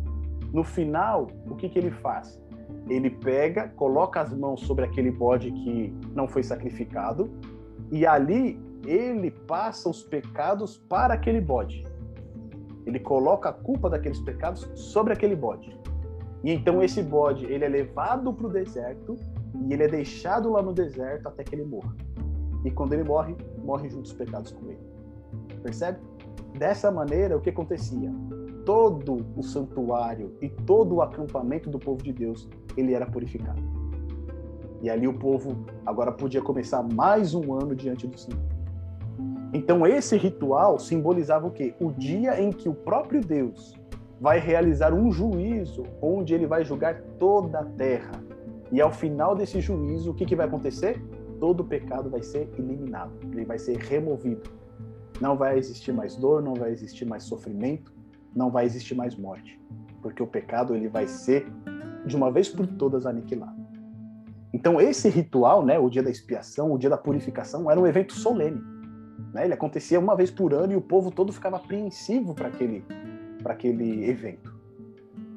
No 0.53 0.65
final, 0.65 1.29
o 1.47 1.55
que, 1.55 1.69
que 1.69 1.79
ele 1.79 1.91
faz? 1.91 2.41
Ele 2.89 3.11
pega, 3.11 3.69
coloca 3.69 4.21
as 4.21 4.33
mãos 4.33 4.61
sobre 4.63 4.85
aquele 4.85 5.11
bode 5.11 5.51
que 5.53 5.95
não 6.15 6.27
foi 6.27 6.43
sacrificado, 6.43 7.31
e 7.91 8.07
ali 8.07 8.61
ele 8.87 9.31
passa 9.31 9.89
os 9.89 10.03
pecados 10.03 10.77
para 10.77 11.15
aquele 11.15 11.41
bode. 11.41 11.85
ele 12.85 12.99
coloca 12.99 13.49
a 13.49 13.53
culpa 13.53 13.89
daqueles 13.89 14.19
pecados 14.21 14.69
sobre 14.75 15.13
aquele 15.13 15.37
bode. 15.37 15.79
E 16.43 16.51
então 16.51 16.83
esse 16.83 17.01
bode, 17.01 17.45
ele 17.45 17.65
é 17.65 17.69
levado 17.69 18.33
para 18.33 18.47
o 18.47 18.51
deserto 18.51 19.17
e 19.69 19.73
ele 19.73 19.85
é 19.85 19.89
deixado 19.89 20.51
lá 20.51 20.63
no 20.63 20.73
deserto 20.73 21.29
até 21.29 21.45
que 21.45 21.55
ele 21.55 21.65
morra. 21.65 21.95
E 22.65 22.71
quando 22.71 22.93
ele 22.93 23.05
morre, 23.05 23.37
morre 23.65 23.89
junto 23.89 24.07
os 24.07 24.13
pecados 24.13 24.53
com 24.53 24.67
ele. 24.71 24.81
Percebe? 25.63 25.99
Dessa 26.59 26.91
maneira, 26.91 27.37
o 27.37 27.41
que 27.41 27.51
acontecia? 27.51 28.13
Todo 28.65 29.27
o 29.37 29.43
santuário 29.43 30.37
e 30.41 30.49
todo 30.49 30.97
o 30.97 31.03
acampamento 31.03 31.69
do 31.69 31.79
povo 31.79 32.03
de 32.03 32.13
Deus, 32.13 32.49
ele 32.77 32.95
era 32.95 33.07
purificado. 33.07 33.63
E 34.81 34.91
ali 34.91 35.07
o 35.07 35.15
povo 35.15 35.65
agora 35.87 36.13
podia 36.13 36.43
começar 36.43 36.83
mais 36.83 37.35
um 37.35 37.55
ano 37.55 37.75
diante 37.75 38.07
do 38.07 38.19
Senhor. 38.19 38.41
Então 39.53 39.87
esse 39.87 40.17
ritual 40.17 40.79
simbolizava 40.79 41.47
o 41.47 41.51
quê? 41.51 41.75
O 41.81 41.91
dia 41.93 42.41
em 42.41 42.51
que 42.51 42.69
o 42.69 42.75
próprio 42.75 43.21
Deus 43.21 43.75
vai 44.21 44.39
realizar 44.39 44.95
um 44.95 45.11
juízo 45.11 45.85
onde 46.01 46.35
ele 46.35 46.47
vai 46.47 46.65
julgar 46.65 47.01
toda 47.19 47.61
a 47.61 47.65
terra. 47.65 48.13
E 48.73 48.81
ao 48.81 48.91
final 48.91 49.37
desse 49.37 49.61
juízo, 49.61 50.11
o 50.11 50.15
que, 50.15 50.25
que 50.25 50.35
vai 50.35 50.47
acontecer? 50.47 50.99
Todo 51.39 51.63
pecado 51.63 52.09
vai 52.09 52.23
ser 52.23 52.49
eliminado, 52.59 53.13
ele 53.31 53.45
vai 53.45 53.59
ser 53.59 53.77
removido. 53.77 54.51
Não 55.21 55.37
vai 55.37 55.59
existir 55.59 55.93
mais 55.93 56.17
dor, 56.17 56.43
não 56.43 56.55
vai 56.55 56.73
existir 56.73 57.05
mais 57.05 57.25
sofrimento, 57.25 57.93
não 58.35 58.51
vai 58.51 58.65
existir 58.65 58.95
mais 58.95 59.15
morte, 59.15 59.61
porque 60.01 60.23
o 60.23 60.27
pecado 60.27 60.75
ele 60.75 60.89
vai 60.89 61.07
ser 61.07 61.47
de 62.07 62.17
uma 62.17 62.33
vez 62.33 62.49
por 62.49 62.67
todas 62.67 63.05
aniquilado. 63.05 63.61
Então 64.55 64.81
esse 64.81 65.09
ritual, 65.11 65.65
né, 65.65 65.79
o 65.79 65.91
dia 65.91 66.03
da 66.03 66.11
expiação, 66.11 66.73
o 66.73 66.79
dia 66.79 66.89
da 66.89 66.97
purificação, 66.97 67.71
era 67.71 67.79
um 67.79 67.87
evento 67.87 68.15
solene. 68.15 68.61
Né? 69.35 69.45
Ele 69.45 69.55
acontecia 69.55 70.01
uma 70.01 70.17
vez 70.17 70.31
por 70.31 70.55
ano 70.55 70.73
e 70.73 70.77
o 70.77 70.81
povo 70.81 71.11
todo 71.11 71.31
ficava 71.31 71.57
apreensivo 71.57 72.35
para 72.35 72.49
aquele, 72.49 72.85
aquele 73.45 74.09
evento. 74.09 74.55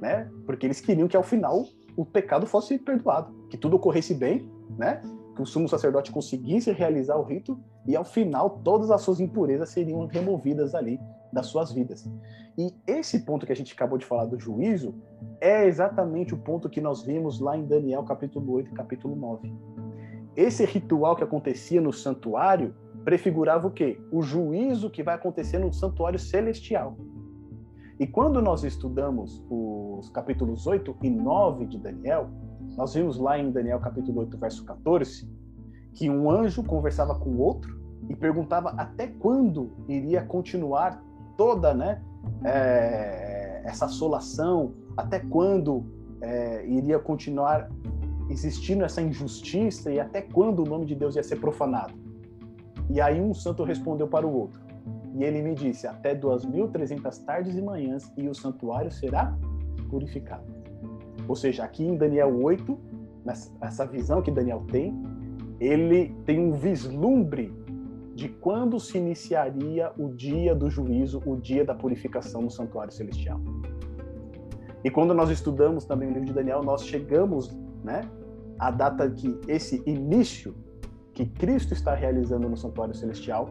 Né? 0.02 0.30
Porque 0.46 0.66
eles 0.66 0.80
queriam 0.80 1.08
que 1.08 1.18
ao 1.18 1.24
final 1.24 1.66
o 1.96 2.06
pecado 2.06 2.46
fosse 2.46 2.78
perdoado, 2.78 3.34
que 3.50 3.58
tudo 3.58 3.76
ocorresse 3.76 4.14
bem, 4.14 4.50
né? 4.78 5.02
que 5.36 5.42
o 5.42 5.46
sumo 5.46 5.68
sacerdote 5.68 6.12
conseguisse 6.12 6.72
realizar 6.72 7.18
o 7.18 7.24
rito 7.24 7.60
e 7.86 7.96
ao 7.96 8.06
final 8.06 8.62
todas 8.64 8.90
as 8.90 9.02
suas 9.02 9.20
impurezas 9.20 9.70
seriam 9.70 10.06
removidas 10.08 10.74
ali 10.74 11.00
das 11.32 11.48
suas 11.48 11.72
vidas. 11.72 12.10
E 12.58 12.74
esse 12.88 13.20
ponto 13.20 13.46
que 13.46 13.52
a 13.52 13.56
gente 13.56 13.74
acabou 13.74 13.98
de 13.98 14.06
falar 14.06 14.26
do 14.26 14.40
juízo 14.40 14.96
é 15.42 15.66
exatamente 15.68 16.34
o 16.34 16.38
ponto 16.38 16.70
que 16.70 16.80
nós 16.80 17.04
vimos 17.04 17.40
lá 17.40 17.58
em 17.58 17.66
Daniel 17.66 18.04
capítulo 18.04 18.54
8 18.54 18.72
e 18.72 18.74
capítulo 18.74 19.16
9. 19.16 19.54
Esse 20.36 20.66
ritual 20.66 21.16
que 21.16 21.24
acontecia 21.24 21.82
no 21.82 21.92
santuário 21.92 22.74
prefigurava 23.04 23.68
o 23.68 23.72
quê? 23.72 24.00
O 24.12 24.22
juízo 24.22 24.90
que 24.90 25.04
vai 25.04 25.16
acontecer 25.16 25.60
no 25.60 25.72
santuário 25.74 26.18
celestial. 26.18 26.98
E 28.00 28.08
quando 28.08 28.42
nós 28.42 28.64
estudamos 28.64 29.46
os 29.98 30.10
capítulos 30.10 30.68
8 30.68 30.96
e 31.02 31.10
9 31.10 31.66
de 31.66 31.78
Daniel, 31.78 32.30
nós 32.78 32.94
vimos 32.94 33.18
lá 33.18 33.38
em 33.40 33.52
Daniel 33.52 33.80
capítulo 33.80 34.22
8, 34.22 34.38
verso 34.38 34.66
14, 34.66 35.30
que 35.94 36.10
um 36.10 36.30
anjo 36.30 36.64
conversava 36.64 37.16
com 37.16 37.38
outro 37.38 37.80
e 38.10 38.16
perguntava 38.16 38.70
até 38.72 39.08
quando 39.08 39.72
iria 39.88 40.22
continuar 40.22 41.02
toda 41.38 41.74
né, 41.74 42.02
é, 42.44 43.62
essa 43.66 43.86
assolação, 43.86 44.74
até 44.96 45.20
quando 45.20 45.86
é, 46.22 46.66
iria 46.68 47.00
continuar 47.00 47.70
existindo 48.30 48.84
essa 48.84 49.02
injustiça 49.02 49.92
e 49.92 50.00
até 50.00 50.22
quando 50.22 50.64
o 50.64 50.66
nome 50.66 50.86
de 50.86 50.96
Deus 50.96 51.16
ia 51.16 51.24
ser 51.24 51.38
profanado. 51.38 51.94
E 52.90 53.00
aí 53.02 53.20
um 53.22 53.34
santo 53.34 53.64
respondeu 53.64 54.08
para 54.08 54.26
o 54.28 54.34
outro. 54.34 54.60
E 55.16 55.24
ele 55.24 55.42
me 55.42 55.56
disse: 55.56 55.88
Até 55.88 56.16
2.300 56.16 57.24
tardes 57.24 57.56
e 57.56 57.62
manhãs, 57.62 58.12
e 58.18 58.28
o 58.28 58.36
santuário 58.36 58.92
será 58.92 59.36
purificado. 59.86 60.46
Ou 61.28 61.36
seja, 61.36 61.64
aqui 61.64 61.84
em 61.84 61.98
Daniel 61.98 62.36
8, 62.36 62.78
nessa 63.62 63.86
visão 63.86 64.22
que 64.22 64.32
Daniel 64.32 64.64
tem, 64.72 64.94
ele 65.60 66.16
tem 66.26 66.40
um 66.40 66.52
vislumbre 66.52 67.54
de 68.14 68.30
quando 68.30 68.80
se 68.80 68.98
iniciaria 68.98 69.92
o 69.98 70.10
dia 70.10 70.56
do 70.56 70.70
juízo, 70.70 71.22
o 71.26 71.36
dia 71.36 71.66
da 71.66 71.76
purificação 71.76 72.42
no 72.42 72.50
santuário 72.50 72.94
celestial. 72.94 73.42
E 74.84 74.90
quando 74.92 75.14
nós 75.14 75.30
estudamos 75.30 75.84
também 75.86 76.10
o 76.10 76.12
livro 76.12 76.28
de 76.28 76.34
Daniel, 76.34 76.64
nós 76.64 76.86
chegamos 76.86 77.58
né, 77.84 78.02
à 78.60 78.72
data 78.72 79.10
que 79.10 79.38
esse 79.48 79.82
início 79.86 80.56
que 81.12 81.26
Cristo 81.26 81.74
está 81.74 81.96
realizando 81.96 82.48
no 82.48 82.56
santuário 82.56 82.94
celestial, 82.94 83.50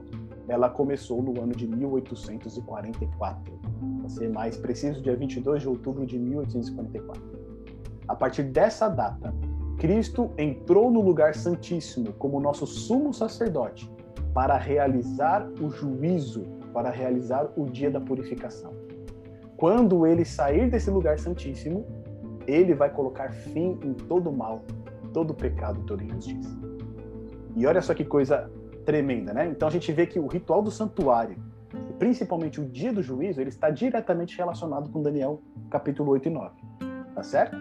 ela 0.49 0.69
começou 0.69 1.23
no 1.23 1.41
ano 1.41 1.53
de 1.55 1.67
1844. 1.67 3.55
Para 3.99 4.09
ser 4.09 4.31
mais 4.31 4.57
preciso, 4.57 5.01
dia 5.01 5.17
22 5.17 5.63
de 5.63 5.69
outubro 5.69 6.07
de 6.07 6.19
1844. 6.19 7.23
A 8.07 8.15
partir 8.15 8.43
dessa 8.43 8.89
data, 8.89 9.35
Cristo 9.79 10.31
entrou 10.37 10.91
no 10.91 11.01
lugar 11.01 11.35
santíssimo 11.35 12.13
como 12.15 12.41
nosso 12.41 12.67
sumo 12.67 13.13
sacerdote 13.13 13.91
para 14.33 14.57
realizar 14.57 15.49
o 15.61 15.71
juízo, 15.71 16.45
para 16.73 16.91
realizar 16.91 17.51
o 17.57 17.65
dia 17.65 17.91
da 17.91 18.01
purificação. 18.01 18.73
Quando 19.57 20.07
ele 20.07 20.25
sair 20.25 20.69
desse 20.69 20.91
lugar 20.91 21.19
santíssimo, 21.19 21.87
ele 22.47 22.75
vai 22.75 22.91
colocar 22.91 23.33
fim 23.33 23.79
em 23.83 23.95
todo 23.95 24.31
mal, 24.31 24.63
todo 25.13 25.33
pecado, 25.33 25.81
toda 25.87 26.05
injustiça. 26.05 26.59
E 27.57 27.67
olha 27.67 27.81
só 27.81 27.95
que 27.95 28.05
coisa 28.05 28.51
tremenda, 28.85 29.33
né? 29.33 29.49
Então 29.49 29.67
a 29.67 29.71
gente 29.71 29.91
vê 29.93 30.07
que 30.07 30.19
o 30.19 30.27
ritual 30.27 30.63
do 30.63 30.71
santuário, 30.71 31.37
principalmente 31.99 32.61
o 32.61 32.65
dia 32.65 32.93
do 32.93 33.03
juízo, 33.03 33.41
ele 33.41 33.49
está 33.49 33.71
diretamente 33.71 34.37
relacionado 34.37 34.91
com 34.91 35.03
Daniel 35.03 35.41
capítulo 35.71 36.13
8 36.13 36.29
e 36.29 36.31
9. 36.31 36.55
Tá 37.15 37.23
certo? 37.23 37.57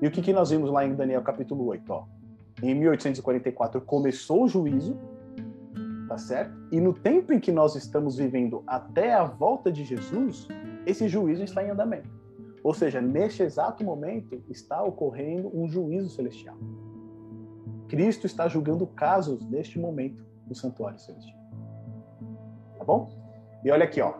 E 0.00 0.06
o 0.06 0.10
que, 0.10 0.22
que 0.22 0.32
nós 0.32 0.50
vimos 0.50 0.70
lá 0.70 0.84
em 0.84 0.94
Daniel 0.94 1.22
capítulo 1.22 1.66
8? 1.66 1.92
Ó? 1.92 2.04
Em 2.62 2.74
1844 2.74 3.80
começou 3.80 4.44
o 4.44 4.48
juízo, 4.48 4.96
tá 6.08 6.18
certo? 6.18 6.56
E 6.72 6.80
no 6.80 6.92
tempo 6.92 7.32
em 7.32 7.40
que 7.40 7.52
nós 7.52 7.74
estamos 7.76 8.16
vivendo 8.16 8.62
até 8.66 9.14
a 9.14 9.24
volta 9.24 9.70
de 9.70 9.84
Jesus, 9.84 10.48
esse 10.86 11.08
juízo 11.08 11.42
está 11.42 11.62
em 11.62 11.70
andamento. 11.70 12.08
Ou 12.62 12.74
seja, 12.74 13.00
neste 13.00 13.42
exato 13.42 13.84
momento 13.84 14.42
está 14.48 14.82
ocorrendo 14.82 15.50
um 15.54 15.68
juízo 15.68 16.08
celestial. 16.10 16.56
Cristo 17.88 18.26
está 18.26 18.48
julgando 18.48 18.86
casos 18.86 19.44
neste 19.48 19.78
momento 19.78 20.27
no 20.48 20.54
santuário 20.54 20.98
celestial. 20.98 21.38
Tá 22.78 22.84
bom? 22.84 23.10
E 23.64 23.70
olha 23.70 23.84
aqui, 23.84 24.00
ó. 24.00 24.14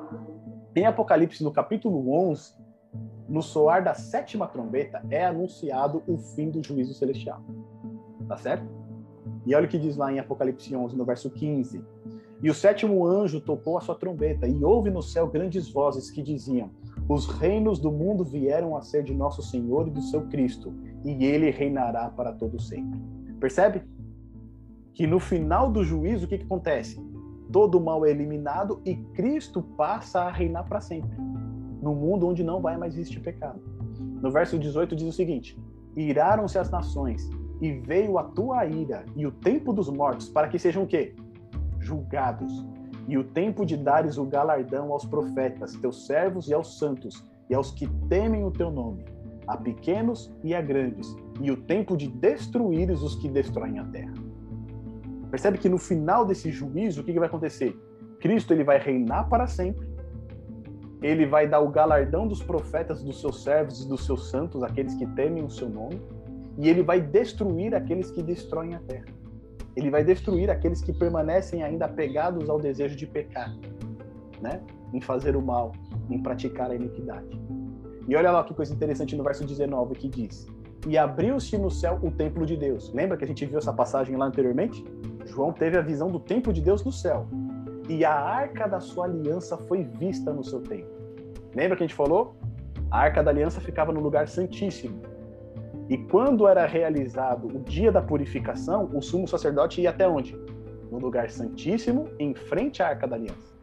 Em 0.74 0.86
Apocalipse, 0.86 1.42
no 1.42 1.50
capítulo 1.50 2.12
11, 2.12 2.54
no 3.28 3.42
soar 3.42 3.82
da 3.82 3.94
sétima 3.94 4.46
trombeta, 4.46 5.02
é 5.10 5.24
anunciado 5.24 6.02
o 6.06 6.16
fim 6.18 6.50
do 6.50 6.62
juízo 6.62 6.94
celestial. 6.94 7.42
Tá 8.26 8.36
certo? 8.36 8.66
E 9.46 9.54
olha 9.54 9.66
o 9.66 9.68
que 9.68 9.78
diz 9.78 9.96
lá 9.96 10.12
em 10.12 10.18
Apocalipse 10.18 10.74
11, 10.74 10.96
no 10.96 11.04
verso 11.04 11.30
15. 11.30 11.82
E 12.42 12.50
o 12.50 12.54
sétimo 12.54 13.06
anjo 13.06 13.40
tocou 13.40 13.76
a 13.76 13.80
sua 13.80 13.94
trombeta, 13.94 14.46
e 14.46 14.64
houve 14.64 14.90
no 14.90 15.02
céu 15.02 15.26
grandes 15.26 15.68
vozes 15.70 16.10
que 16.10 16.22
diziam: 16.22 16.70
Os 17.08 17.26
reinos 17.26 17.78
do 17.78 17.90
mundo 17.90 18.24
vieram 18.24 18.76
a 18.76 18.82
ser 18.82 19.02
de 19.02 19.14
nosso 19.14 19.42
Senhor 19.42 19.88
e 19.88 19.90
do 19.90 20.02
seu 20.02 20.26
Cristo, 20.28 20.72
e 21.04 21.24
ele 21.24 21.50
reinará 21.50 22.08
para 22.10 22.32
todo 22.32 22.60
sempre. 22.60 23.00
Percebe? 23.40 23.82
Que 24.98 25.06
no 25.06 25.20
final 25.20 25.70
do 25.70 25.84
juízo, 25.84 26.24
o 26.24 26.28
que, 26.28 26.38
que 26.38 26.44
acontece? 26.44 27.00
Todo 27.52 27.78
o 27.78 27.80
mal 27.80 28.04
é 28.04 28.10
eliminado 28.10 28.82
e 28.84 28.96
Cristo 28.96 29.62
passa 29.62 30.22
a 30.22 30.32
reinar 30.32 30.68
para 30.68 30.80
sempre. 30.80 31.16
No 31.80 31.94
mundo 31.94 32.26
onde 32.26 32.42
não 32.42 32.60
vai 32.60 32.76
mais 32.76 32.94
existir 32.94 33.20
pecado. 33.20 33.60
No 34.20 34.28
verso 34.32 34.58
18 34.58 34.96
diz 34.96 35.06
o 35.06 35.12
seguinte: 35.12 35.56
Iraram-se 35.96 36.58
as 36.58 36.68
nações, 36.68 37.30
e 37.60 37.74
veio 37.74 38.18
a 38.18 38.24
tua 38.24 38.66
ira 38.66 39.04
e 39.14 39.24
o 39.24 39.30
tempo 39.30 39.72
dos 39.72 39.88
mortos, 39.88 40.28
para 40.28 40.48
que 40.48 40.58
sejam 40.58 40.82
o 40.82 40.86
quê? 40.88 41.14
Julgados. 41.78 42.66
E 43.06 43.16
o 43.16 43.22
tempo 43.22 43.64
de 43.64 43.76
dares 43.76 44.18
o 44.18 44.24
galardão 44.24 44.90
aos 44.90 45.04
profetas, 45.04 45.76
teus 45.76 46.08
servos 46.08 46.48
e 46.48 46.54
aos 46.54 46.76
santos, 46.76 47.24
e 47.48 47.54
aos 47.54 47.70
que 47.70 47.86
temem 48.08 48.42
o 48.42 48.50
teu 48.50 48.68
nome 48.68 49.04
a 49.46 49.56
pequenos 49.56 50.30
e 50.42 50.54
a 50.54 50.60
grandes, 50.60 51.16
e 51.40 51.52
o 51.52 51.56
tempo 51.56 51.96
de 51.96 52.08
destruíres 52.08 53.00
os 53.00 53.14
que 53.14 53.28
destroem 53.28 53.78
a 53.78 53.84
terra. 53.84 54.27
Percebe 55.30 55.58
que 55.58 55.68
no 55.68 55.78
final 55.78 56.24
desse 56.24 56.50
juízo, 56.50 57.00
o 57.00 57.04
que, 57.04 57.12
que 57.12 57.18
vai 57.18 57.28
acontecer? 57.28 57.76
Cristo 58.20 58.52
ele 58.52 58.64
vai 58.64 58.78
reinar 58.78 59.28
para 59.28 59.46
sempre, 59.46 59.86
ele 61.02 61.26
vai 61.26 61.46
dar 61.46 61.60
o 61.60 61.68
galardão 61.68 62.26
dos 62.26 62.42
profetas, 62.42 63.02
dos 63.02 63.20
seus 63.20 63.42
servos 63.42 63.84
e 63.84 63.88
dos 63.88 64.04
seus 64.04 64.30
santos, 64.30 64.62
aqueles 64.62 64.94
que 64.94 65.06
temem 65.06 65.44
o 65.44 65.50
seu 65.50 65.68
nome, 65.68 66.00
e 66.58 66.68
ele 66.68 66.82
vai 66.82 67.00
destruir 67.00 67.74
aqueles 67.74 68.10
que 68.10 68.22
destroem 68.22 68.74
a 68.74 68.80
terra. 68.80 69.06
Ele 69.76 69.90
vai 69.90 70.02
destruir 70.02 70.50
aqueles 70.50 70.82
que 70.82 70.92
permanecem 70.92 71.62
ainda 71.62 71.84
apegados 71.84 72.50
ao 72.50 72.58
desejo 72.58 72.96
de 72.96 73.06
pecar, 73.06 73.54
né? 74.40 74.60
em 74.92 75.00
fazer 75.00 75.36
o 75.36 75.42
mal, 75.42 75.72
em 76.10 76.20
praticar 76.20 76.70
a 76.70 76.74
iniquidade. 76.74 77.28
E 78.08 78.16
olha 78.16 78.30
lá 78.32 78.42
que 78.42 78.54
coisa 78.54 78.72
interessante 78.72 79.14
no 79.14 79.22
verso 79.22 79.44
19 79.44 79.94
que 79.94 80.08
diz: 80.08 80.46
E 80.88 80.96
abriu-se 80.96 81.56
no 81.58 81.70
céu 81.70 81.98
o 82.02 82.10
templo 82.10 82.46
de 82.46 82.56
Deus. 82.56 82.92
Lembra 82.92 83.16
que 83.16 83.24
a 83.24 83.26
gente 83.26 83.44
viu 83.44 83.58
essa 83.58 83.72
passagem 83.72 84.16
lá 84.16 84.26
anteriormente? 84.26 84.82
João 85.28 85.52
teve 85.52 85.76
a 85.76 85.82
visão 85.82 86.10
do 86.10 86.18
templo 86.18 86.52
de 86.52 86.60
Deus 86.60 86.84
no 86.84 86.90
céu. 86.90 87.26
E 87.88 88.04
a 88.04 88.12
arca 88.12 88.66
da 88.66 88.80
sua 88.80 89.04
aliança 89.06 89.56
foi 89.56 89.84
vista 89.84 90.32
no 90.32 90.42
seu 90.42 90.60
templo. 90.60 90.98
Lembra 91.54 91.76
que 91.76 91.84
a 91.84 91.86
gente 91.86 91.96
falou? 91.96 92.36
A 92.90 93.00
Arca 93.00 93.22
da 93.22 93.30
Aliança 93.30 93.60
ficava 93.60 93.92
no 93.92 94.00
lugar 94.00 94.28
santíssimo. 94.28 95.02
E 95.88 95.96
quando 95.96 96.46
era 96.46 96.66
realizado 96.66 97.46
o 97.46 97.60
dia 97.60 97.92
da 97.92 98.00
purificação, 98.00 98.90
o 98.94 99.02
sumo 99.02 99.26
sacerdote 99.26 99.80
ia 99.80 99.90
até 99.90 100.06
onde? 100.08 100.34
No 100.90 100.98
lugar 100.98 101.30
santíssimo, 101.30 102.08
em 102.18 102.34
frente 102.34 102.82
à 102.82 102.88
Arca 102.88 103.06
da 103.06 103.16
Aliança. 103.16 103.54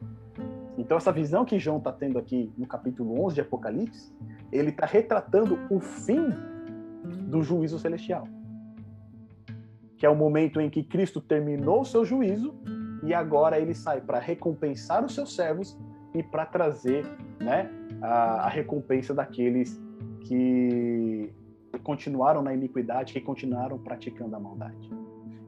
Então, 0.78 0.98
essa 0.98 1.12
visão 1.12 1.46
que 1.46 1.58
João 1.58 1.78
está 1.78 1.92
tendo 1.92 2.20
aqui 2.20 2.52
no 2.58 2.68
capítulo 2.68 3.24
11 3.26 3.36
de 3.36 3.42
Apocalipse, 3.42 4.14
ele 4.52 4.70
está 4.70 4.86
retratando 4.86 5.58
o 5.70 5.80
fim 5.80 6.30
do 7.28 7.42
juízo 7.42 7.80
celestial. 7.80 8.28
Que 9.98 10.06
é 10.06 10.10
o 10.10 10.16
momento 10.16 10.60
em 10.60 10.70
que 10.70 10.84
Cristo 10.84 11.22
terminou 11.22 11.82
o 11.82 11.86
seu 11.86 12.04
juízo 12.04 12.54
e 13.04 13.14
agora 13.14 13.60
ele 13.60 13.74
sai 13.74 14.02
para 14.02 14.20
recompensar 14.20 15.04
os 15.04 15.14
seus 15.14 15.36
servos 15.36 15.78
e 16.14 16.24
para 16.24 16.46
trazer 16.46 17.06
né, 17.40 17.70
a, 18.02 18.46
a 18.46 18.50
recompensa 18.50 19.14
daqueles 19.14 19.82
que 20.22 21.34
continuaram 21.84 22.42
na 22.42 22.54
iniquidade, 22.54 23.14
que 23.14 23.22
continuaram 23.22 23.78
praticando 23.78 24.36
a 24.36 24.40
maldade. 24.40 24.90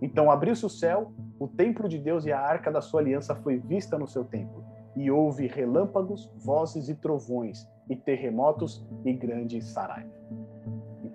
Então 0.01 0.29
abriu-se 0.29 0.65
o 0.65 0.69
céu, 0.69 1.11
o 1.39 1.47
templo 1.47 1.89
de 1.89 1.97
Deus 1.97 2.25
e 2.25 2.31
a 2.31 2.39
arca 2.39 2.71
da 2.71 2.81
sua 2.81 3.01
aliança 3.01 3.35
foi 3.35 3.57
vista 3.57 3.97
no 3.97 4.07
seu 4.07 4.23
templo 4.23 4.63
e 4.95 5.09
houve 5.11 5.47
relâmpagos, 5.47 6.31
vozes 6.37 6.89
e 6.89 6.95
trovões, 6.95 7.67
e 7.89 7.95
terremotos 7.95 8.85
e 9.05 9.13
grande 9.13 9.61
saraiva. 9.61 10.16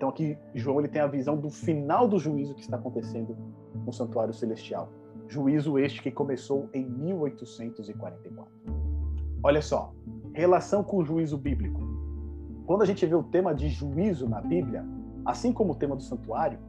Então 0.03 0.11
aqui 0.11 0.37
João 0.53 0.79
ele 0.79 0.89
tem 0.89 1.01
a 1.01 1.07
visão 1.07 1.37
do 1.37 1.49
final 1.49 2.09
do 2.09 2.19
juízo 2.19 2.53
que 2.53 2.59
está 2.59 2.75
acontecendo 2.75 3.37
no 3.85 3.93
santuário 3.93 4.33
celestial. 4.33 4.91
Juízo 5.29 5.79
este 5.79 6.03
que 6.03 6.11
começou 6.11 6.69
em 6.73 6.85
1844. 6.85 8.51
Olha 9.41 9.61
só, 9.61 9.93
relação 10.33 10.83
com 10.83 10.97
o 10.97 11.05
juízo 11.05 11.37
bíblico. 11.37 11.79
Quando 12.65 12.81
a 12.81 12.85
gente 12.85 13.05
vê 13.05 13.15
o 13.15 13.23
tema 13.23 13.55
de 13.55 13.69
juízo 13.69 14.27
na 14.27 14.41
Bíblia, 14.41 14.85
assim 15.23 15.53
como 15.53 15.71
o 15.71 15.75
tema 15.75 15.95
do 15.95 16.03
santuário, 16.03 16.59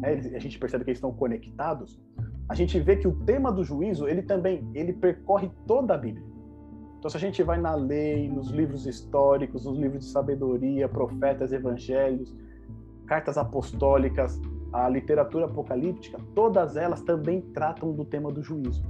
né, 0.00 0.14
a 0.34 0.40
gente 0.40 0.58
percebe 0.58 0.82
que 0.82 0.90
eles 0.90 0.98
estão 0.98 1.12
conectados. 1.12 2.02
A 2.48 2.54
gente 2.56 2.80
vê 2.80 2.96
que 2.96 3.06
o 3.06 3.14
tema 3.24 3.52
do 3.52 3.62
juízo 3.62 4.08
ele 4.08 4.22
também 4.22 4.68
ele 4.74 4.92
percorre 4.92 5.52
toda 5.68 5.94
a 5.94 5.98
Bíblia. 5.98 6.26
Então, 6.98 7.08
se 7.08 7.16
a 7.16 7.20
gente 7.20 7.44
vai 7.44 7.60
na 7.60 7.76
lei, 7.76 8.28
nos 8.28 8.50
livros 8.50 8.88
históricos, 8.88 9.64
nos 9.64 9.78
livros 9.78 10.04
de 10.04 10.10
sabedoria, 10.10 10.88
profetas, 10.88 11.52
evangelhos, 11.52 12.34
cartas 13.06 13.38
apostólicas, 13.38 14.40
a 14.72 14.88
literatura 14.88 15.46
apocalíptica, 15.46 16.18
todas 16.34 16.76
elas 16.76 17.00
também 17.00 17.40
tratam 17.40 17.92
do 17.92 18.04
tema 18.04 18.30
do 18.30 18.42
juízo. 18.42 18.84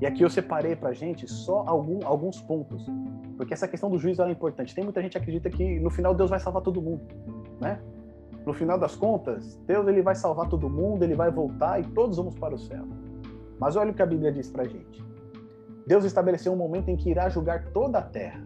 E 0.00 0.06
aqui 0.06 0.22
eu 0.22 0.28
separei 0.28 0.74
para 0.74 0.92
gente 0.92 1.30
só 1.30 1.64
algum, 1.66 2.04
alguns 2.04 2.40
pontos, 2.40 2.84
porque 3.36 3.54
essa 3.54 3.68
questão 3.68 3.88
do 3.88 3.98
juízo 3.98 4.22
é 4.22 4.30
importante. 4.30 4.74
Tem 4.74 4.82
muita 4.82 5.00
gente 5.00 5.12
que 5.12 5.18
acredita 5.18 5.48
que 5.48 5.78
no 5.80 5.90
final 5.90 6.14
Deus 6.14 6.28
vai 6.28 6.40
salvar 6.40 6.62
todo 6.62 6.82
mundo, 6.82 7.02
né? 7.60 7.80
No 8.44 8.52
final 8.52 8.76
das 8.76 8.96
contas, 8.96 9.56
Deus 9.66 9.86
ele 9.86 10.02
vai 10.02 10.16
salvar 10.16 10.48
todo 10.48 10.68
mundo, 10.68 11.04
ele 11.04 11.14
vai 11.14 11.30
voltar 11.30 11.80
e 11.80 11.84
todos 11.84 12.16
vamos 12.16 12.34
para 12.34 12.54
o 12.54 12.58
céu. 12.58 12.84
Mas 13.60 13.76
olha 13.76 13.92
o 13.92 13.94
que 13.94 14.02
a 14.02 14.06
Bíblia 14.06 14.32
diz 14.32 14.50
para 14.50 14.64
gente. 14.64 15.04
Deus 15.86 16.04
estabeleceu 16.04 16.52
um 16.52 16.56
momento 16.56 16.88
em 16.88 16.96
que 16.96 17.10
irá 17.10 17.28
julgar 17.28 17.66
toda 17.68 17.98
a 17.98 18.02
terra. 18.02 18.44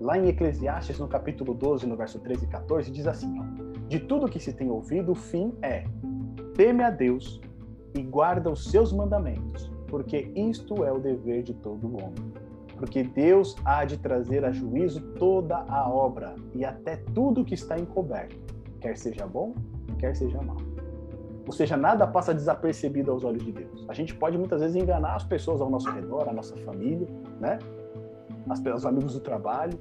Lá 0.00 0.16
em 0.16 0.28
Eclesiastes, 0.28 0.98
no 0.98 1.08
capítulo 1.08 1.52
12, 1.52 1.86
no 1.86 1.96
verso 1.96 2.20
13 2.20 2.44
e 2.44 2.48
14, 2.48 2.90
diz 2.92 3.06
assim: 3.08 3.40
ó, 3.40 3.69
De 3.90 3.98
tudo 3.98 4.28
que 4.28 4.38
se 4.38 4.52
tem 4.52 4.70
ouvido, 4.70 5.10
o 5.10 5.14
fim 5.16 5.52
é: 5.62 5.82
teme 6.54 6.84
a 6.84 6.90
Deus 6.90 7.40
e 7.92 8.00
guarda 8.00 8.48
os 8.48 8.70
seus 8.70 8.92
mandamentos, 8.92 9.68
porque 9.88 10.30
isto 10.36 10.84
é 10.84 10.92
o 10.92 11.00
dever 11.00 11.42
de 11.42 11.54
todo 11.54 11.96
homem. 11.96 12.32
Porque 12.76 13.02
Deus 13.02 13.56
há 13.64 13.84
de 13.84 13.98
trazer 13.98 14.44
a 14.44 14.52
juízo 14.52 15.00
toda 15.18 15.56
a 15.68 15.90
obra 15.90 16.36
e 16.54 16.64
até 16.64 16.98
tudo 17.12 17.44
que 17.44 17.54
está 17.54 17.76
encoberto, 17.80 18.36
quer 18.80 18.96
seja 18.96 19.26
bom, 19.26 19.54
quer 19.98 20.14
seja 20.14 20.40
mal. 20.40 20.58
Ou 21.44 21.52
seja, 21.52 21.76
nada 21.76 22.06
passa 22.06 22.32
desapercebido 22.32 23.10
aos 23.10 23.24
olhos 23.24 23.44
de 23.44 23.50
Deus. 23.50 23.84
A 23.88 23.92
gente 23.92 24.14
pode 24.14 24.38
muitas 24.38 24.60
vezes 24.60 24.76
enganar 24.76 25.16
as 25.16 25.24
pessoas 25.24 25.60
ao 25.60 25.68
nosso 25.68 25.90
redor, 25.90 26.28
a 26.28 26.32
nossa 26.32 26.56
família, 26.58 27.08
né? 27.40 27.58
As, 28.48 28.64
os 28.64 28.86
amigos 28.86 29.14
do 29.14 29.20
trabalho. 29.20 29.76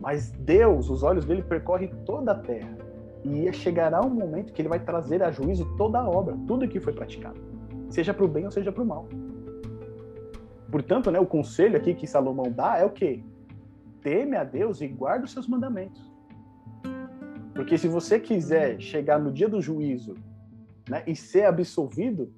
Mas 0.00 0.32
Deus, 0.32 0.90
os 0.90 1.04
olhos 1.04 1.24
dele 1.24 1.42
percorrem 1.42 1.92
toda 2.04 2.32
a 2.32 2.34
terra. 2.34 2.89
E 3.24 3.52
chegará 3.52 4.00
um 4.00 4.10
momento 4.10 4.52
que 4.52 4.62
ele 4.62 4.68
vai 4.68 4.80
trazer 4.80 5.22
a 5.22 5.30
juízo 5.30 5.66
toda 5.76 5.98
a 5.98 6.08
obra, 6.08 6.36
tudo 6.46 6.66
que 6.66 6.80
foi 6.80 6.92
praticado, 6.92 7.40
seja 7.88 8.14
para 8.14 8.24
o 8.24 8.28
bem 8.28 8.44
ou 8.44 8.50
seja 8.50 8.72
para 8.72 8.82
o 8.82 8.86
mal. 8.86 9.06
Portanto, 10.70 11.10
né, 11.10 11.18
o 11.18 11.26
conselho 11.26 11.76
aqui 11.76 11.94
que 11.94 12.06
Salomão 12.06 12.50
dá 12.50 12.78
é 12.78 12.84
o 12.84 12.90
quê? 12.90 13.22
Teme 14.00 14.36
a 14.36 14.44
Deus 14.44 14.80
e 14.80 14.86
guarde 14.86 15.24
os 15.24 15.32
seus 15.32 15.46
mandamentos. 15.46 16.10
Porque 17.54 17.76
se 17.76 17.88
você 17.88 18.18
quiser 18.18 18.80
chegar 18.80 19.18
no 19.18 19.32
dia 19.32 19.48
do 19.48 19.60
juízo 19.60 20.14
né, 20.88 21.02
e 21.06 21.14
ser 21.14 21.44
absolvido, 21.44 22.32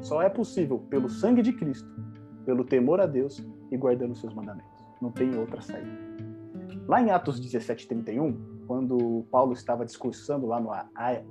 só 0.00 0.22
é 0.22 0.28
possível 0.28 0.78
pelo 0.90 1.08
sangue 1.08 1.42
de 1.42 1.52
Cristo, 1.52 1.88
pelo 2.44 2.64
temor 2.64 3.00
a 3.00 3.06
Deus 3.06 3.46
e 3.70 3.76
guardando 3.76 4.12
os 4.12 4.20
seus 4.20 4.34
mandamentos. 4.34 4.84
Não 5.00 5.12
tem 5.12 5.36
outra 5.36 5.60
saída. 5.60 5.90
Lá 6.88 7.00
em 7.00 7.10
Atos 7.10 7.38
17, 7.38 7.86
31, 7.86 8.49
quando 8.70 9.26
Paulo 9.32 9.52
estava 9.52 9.84
discursando 9.84 10.46
lá 10.46 10.60
no 10.60 10.70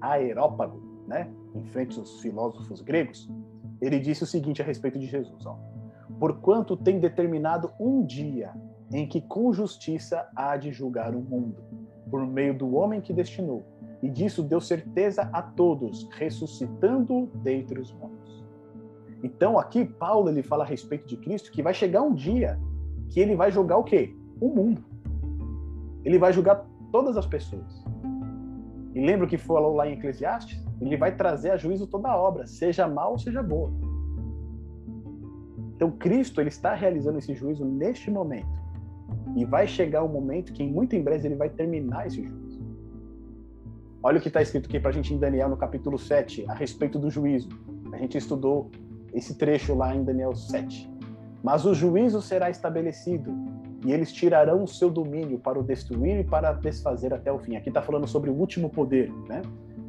Aerópago, 0.01 0.81
né, 1.07 1.31
em 1.55 1.63
frente 1.67 1.97
aos 1.97 2.19
filósofos 2.19 2.81
gregos, 2.81 3.29
ele 3.79 3.97
disse 3.97 4.23
o 4.23 4.27
seguinte 4.27 4.61
a 4.61 4.65
respeito 4.65 4.99
de 4.99 5.05
Jesus: 5.05 5.45
ó, 5.45 5.57
Porquanto 6.19 6.75
tem 6.75 6.99
determinado 6.99 7.71
um 7.79 8.05
dia 8.05 8.53
em 8.91 9.07
que 9.07 9.21
com 9.21 9.53
justiça 9.53 10.27
há 10.35 10.57
de 10.57 10.73
julgar 10.73 11.15
o 11.15 11.21
mundo, 11.21 11.63
por 12.11 12.27
meio 12.27 12.57
do 12.57 12.75
homem 12.75 12.99
que 12.99 13.13
destinou, 13.13 13.63
e 14.03 14.09
disso 14.09 14.43
deu 14.43 14.59
certeza 14.59 15.29
a 15.31 15.41
todos, 15.41 16.09
ressuscitando 16.11 17.27
dentre 17.35 17.79
os 17.79 17.93
mortos. 17.93 18.43
Então 19.23 19.57
aqui 19.57 19.85
Paulo 19.85 20.27
ele 20.27 20.43
fala 20.43 20.65
a 20.65 20.67
respeito 20.67 21.07
de 21.07 21.15
Cristo 21.15 21.53
que 21.53 21.63
vai 21.63 21.73
chegar 21.73 22.01
um 22.01 22.13
dia 22.13 22.59
que 23.07 23.17
ele 23.17 23.37
vai 23.37 23.49
julgar 23.49 23.77
o 23.77 23.83
quê? 23.85 24.13
O 24.41 24.49
mundo. 24.49 24.83
Ele 26.03 26.19
vai 26.19 26.33
julgar 26.33 26.67
todas 26.91 27.17
as 27.17 27.25
pessoas. 27.25 27.85
E 28.93 28.99
lembra 28.99 29.25
o 29.25 29.29
que 29.29 29.37
falou 29.37 29.75
lá 29.75 29.87
em 29.87 29.93
Eclesiastes? 29.93 30.63
Ele 30.81 30.97
vai 30.97 31.15
trazer 31.15 31.51
a 31.51 31.57
juízo 31.57 31.87
toda 31.87 32.09
a 32.09 32.17
obra, 32.17 32.47
seja 32.47 32.87
mal 32.87 33.11
ou 33.11 33.19
seja 33.19 33.43
boa. 33.43 33.71
Então 35.75 35.91
Cristo 35.91 36.41
ele 36.41 36.49
está 36.49 36.73
realizando 36.73 37.19
esse 37.19 37.33
juízo 37.33 37.63
neste 37.65 38.09
momento. 38.09 38.59
E 39.35 39.45
vai 39.45 39.67
chegar 39.67 40.03
um 40.03 40.07
momento 40.07 40.51
que 40.51 40.65
muito 40.65 40.95
em 40.95 41.01
breve 41.01 41.27
ele 41.27 41.35
vai 41.35 41.49
terminar 41.49 42.07
esse 42.07 42.23
juízo. 42.23 42.59
Olha 44.01 44.17
o 44.17 44.21
que 44.21 44.29
está 44.29 44.41
escrito 44.41 44.67
aqui 44.67 44.79
para 44.79 44.89
a 44.89 44.93
gente 44.93 45.13
em 45.13 45.17
Daniel, 45.17 45.49
no 45.49 45.57
capítulo 45.57 45.97
7, 45.97 46.45
a 46.47 46.53
respeito 46.53 46.97
do 46.97 47.09
juízo. 47.09 47.49
A 47.91 47.97
gente 47.97 48.17
estudou 48.17 48.71
esse 49.13 49.37
trecho 49.37 49.75
lá 49.75 49.93
em 49.93 50.03
Daniel 50.03 50.33
7. 50.33 50.89
Mas 51.43 51.65
o 51.65 51.73
juízo 51.73 52.21
será 52.21 52.49
estabelecido 52.49 53.33
e 53.85 53.91
eles 53.91 54.11
tirarão 54.11 54.63
o 54.63 54.67
seu 54.67 54.89
domínio 54.89 55.39
para 55.39 55.59
o 55.59 55.63
destruir 55.63 56.19
e 56.19 56.23
para 56.23 56.51
desfazer 56.53 57.13
até 57.13 57.31
o 57.31 57.39
fim. 57.39 57.55
Aqui 57.55 57.69
está 57.69 57.81
falando 57.81 58.07
sobre 58.07 58.29
o 58.29 58.33
último 58.33 58.69
poder, 58.69 59.11
né? 59.27 59.41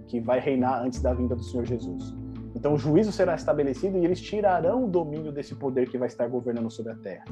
Que 0.06 0.20
vai 0.20 0.40
reinar 0.40 0.82
antes 0.82 1.00
da 1.00 1.12
vinda 1.12 1.34
do 1.34 1.42
Senhor 1.42 1.64
Jesus. 1.66 2.14
Então 2.54 2.74
o 2.74 2.78
juízo 2.78 3.12
será 3.12 3.34
estabelecido 3.34 3.98
e 3.98 4.04
eles 4.04 4.20
tirarão 4.20 4.84
o 4.84 4.88
domínio 4.88 5.32
desse 5.32 5.54
poder 5.54 5.88
que 5.88 5.98
vai 5.98 6.08
estar 6.08 6.28
governando 6.28 6.70
sobre 6.70 6.92
a 6.92 6.96
terra. 6.96 7.24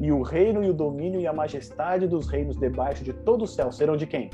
E 0.00 0.10
o 0.10 0.22
reino 0.22 0.64
e 0.64 0.70
o 0.70 0.74
domínio 0.74 1.20
e 1.20 1.26
a 1.26 1.32
majestade 1.32 2.06
dos 2.06 2.26
reinos 2.28 2.56
debaixo 2.56 3.04
de 3.04 3.12
todo 3.12 3.42
o 3.42 3.46
céu 3.46 3.70
serão 3.70 3.96
de 3.96 4.06
quem? 4.06 4.30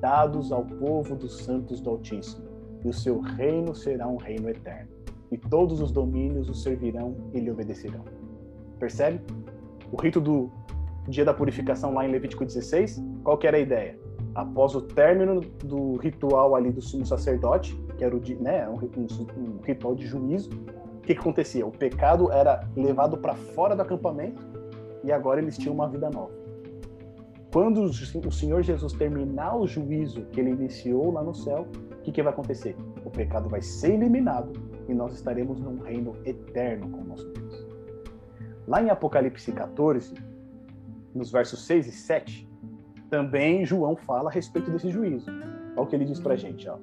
dados 0.00 0.52
ao 0.52 0.64
povo 0.64 1.14
dos 1.14 1.38
santos 1.38 1.80
do 1.80 1.90
Altíssimo, 1.90 2.46
e 2.84 2.88
o 2.88 2.92
seu 2.92 3.20
reino 3.20 3.74
será 3.74 4.06
um 4.06 4.16
reino 4.16 4.48
eterno, 4.48 4.88
e 5.30 5.36
todos 5.36 5.80
os 5.80 5.90
domínios 5.90 6.48
o 6.48 6.54
servirão 6.54 7.16
e 7.32 7.40
lhe 7.40 7.50
obedecerão. 7.50 8.04
Percebe? 8.78 9.20
O 9.90 10.00
rito 10.00 10.20
do 10.20 10.50
dia 11.08 11.24
da 11.24 11.32
purificação 11.32 11.94
lá 11.94 12.06
em 12.06 12.10
Levítico 12.10 12.44
16, 12.44 13.02
qual 13.24 13.38
que 13.38 13.46
era 13.46 13.56
a 13.56 13.60
ideia? 13.60 13.98
Após 14.34 14.74
o 14.74 14.82
término 14.82 15.40
do 15.40 15.96
ritual 15.96 16.54
ali 16.54 16.70
do 16.70 16.80
sumo 16.80 17.04
sacerdote, 17.04 17.74
que 17.96 18.04
era 18.04 18.14
o, 18.14 18.20
né, 18.40 18.68
um, 18.68 18.74
um, 18.74 19.06
um 19.36 19.60
ritual 19.62 19.94
de 19.94 20.06
juízo, 20.06 20.50
o 20.98 21.00
que, 21.00 21.14
que 21.14 21.20
acontecia? 21.20 21.66
O 21.66 21.70
pecado 21.70 22.30
era 22.30 22.68
levado 22.76 23.16
para 23.16 23.34
fora 23.34 23.74
do 23.74 23.82
acampamento 23.82 24.42
e 25.02 25.10
agora 25.10 25.40
eles 25.40 25.56
tinham 25.56 25.74
uma 25.74 25.88
vida 25.88 26.10
nova. 26.10 26.32
Quando 27.52 27.82
o 27.82 28.32
Senhor 28.32 28.62
Jesus 28.62 28.92
terminar 28.92 29.56
o 29.56 29.66
juízo 29.66 30.26
que 30.26 30.40
ele 30.40 30.50
iniciou 30.50 31.10
lá 31.10 31.22
no 31.22 31.34
céu, 31.34 31.66
o 31.92 32.02
que, 32.02 32.12
que 32.12 32.22
vai 32.22 32.32
acontecer? 32.32 32.76
O 33.04 33.10
pecado 33.10 33.48
vai 33.48 33.62
ser 33.62 33.94
eliminado 33.94 34.52
e 34.86 34.94
nós 34.94 35.14
estaremos 35.14 35.58
num 35.58 35.78
reino 35.78 36.14
eterno 36.26 36.90
com 36.90 37.00
o 37.00 37.04
nosso 37.04 37.26
Deus. 37.30 37.66
Lá 38.66 38.82
em 38.82 38.90
Apocalipse 38.90 39.50
14, 39.50 40.14
nos 41.18 41.30
versos 41.30 41.66
6 41.66 41.88
e 41.88 41.92
7, 41.92 42.48
também 43.10 43.64
João 43.64 43.96
fala 43.96 44.30
a 44.30 44.32
respeito 44.32 44.70
desse 44.70 44.90
juízo. 44.90 45.30
Olha 45.76 45.82
o 45.82 45.86
que 45.86 45.96
ele 45.96 46.04
diz 46.04 46.20
pra 46.20 46.36
gente, 46.36 46.68
ó. 46.68 46.78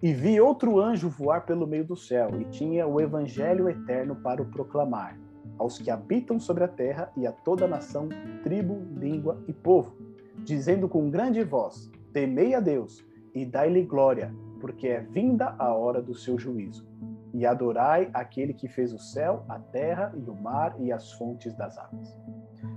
E 0.00 0.12
vi 0.12 0.40
outro 0.40 0.78
anjo 0.78 1.08
voar 1.08 1.44
pelo 1.44 1.66
meio 1.66 1.84
do 1.84 1.96
céu, 1.96 2.40
e 2.40 2.44
tinha 2.44 2.86
o 2.86 3.00
evangelho 3.00 3.68
eterno 3.68 4.14
para 4.14 4.40
o 4.40 4.46
proclamar, 4.46 5.18
aos 5.58 5.78
que 5.78 5.90
habitam 5.90 6.38
sobre 6.38 6.62
a 6.62 6.68
terra 6.68 7.10
e 7.16 7.26
a 7.26 7.32
toda 7.32 7.66
nação, 7.66 8.08
tribo, 8.44 8.80
língua 8.96 9.42
e 9.48 9.52
povo, 9.52 9.96
dizendo 10.44 10.88
com 10.88 11.10
grande 11.10 11.42
voz: 11.42 11.90
Temei 12.12 12.54
a 12.54 12.60
Deus 12.60 13.04
e 13.34 13.44
dai-lhe 13.44 13.82
glória, 13.82 14.32
porque 14.60 14.86
é 14.86 15.00
vinda 15.00 15.56
a 15.58 15.74
hora 15.74 16.00
do 16.00 16.14
seu 16.14 16.38
juízo. 16.38 16.86
E 17.34 17.46
adorai 17.46 18.10
aquele 18.14 18.54
que 18.54 18.68
fez 18.68 18.92
o 18.92 18.98
céu, 18.98 19.44
a 19.48 19.58
terra 19.58 20.12
e 20.16 20.30
o 20.30 20.34
mar 20.34 20.74
e 20.78 20.90
as 20.90 21.12
fontes 21.12 21.54
das 21.54 21.76
águas. 21.76 22.16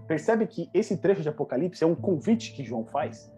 Percebe 0.07 0.45
que 0.45 0.69
esse 0.73 0.97
trecho 0.97 1.21
de 1.21 1.29
Apocalipse 1.29 1.83
é 1.83 1.87
um 1.87 1.95
convite 1.95 2.53
que 2.53 2.63
João 2.63 2.85
faz, 2.85 3.31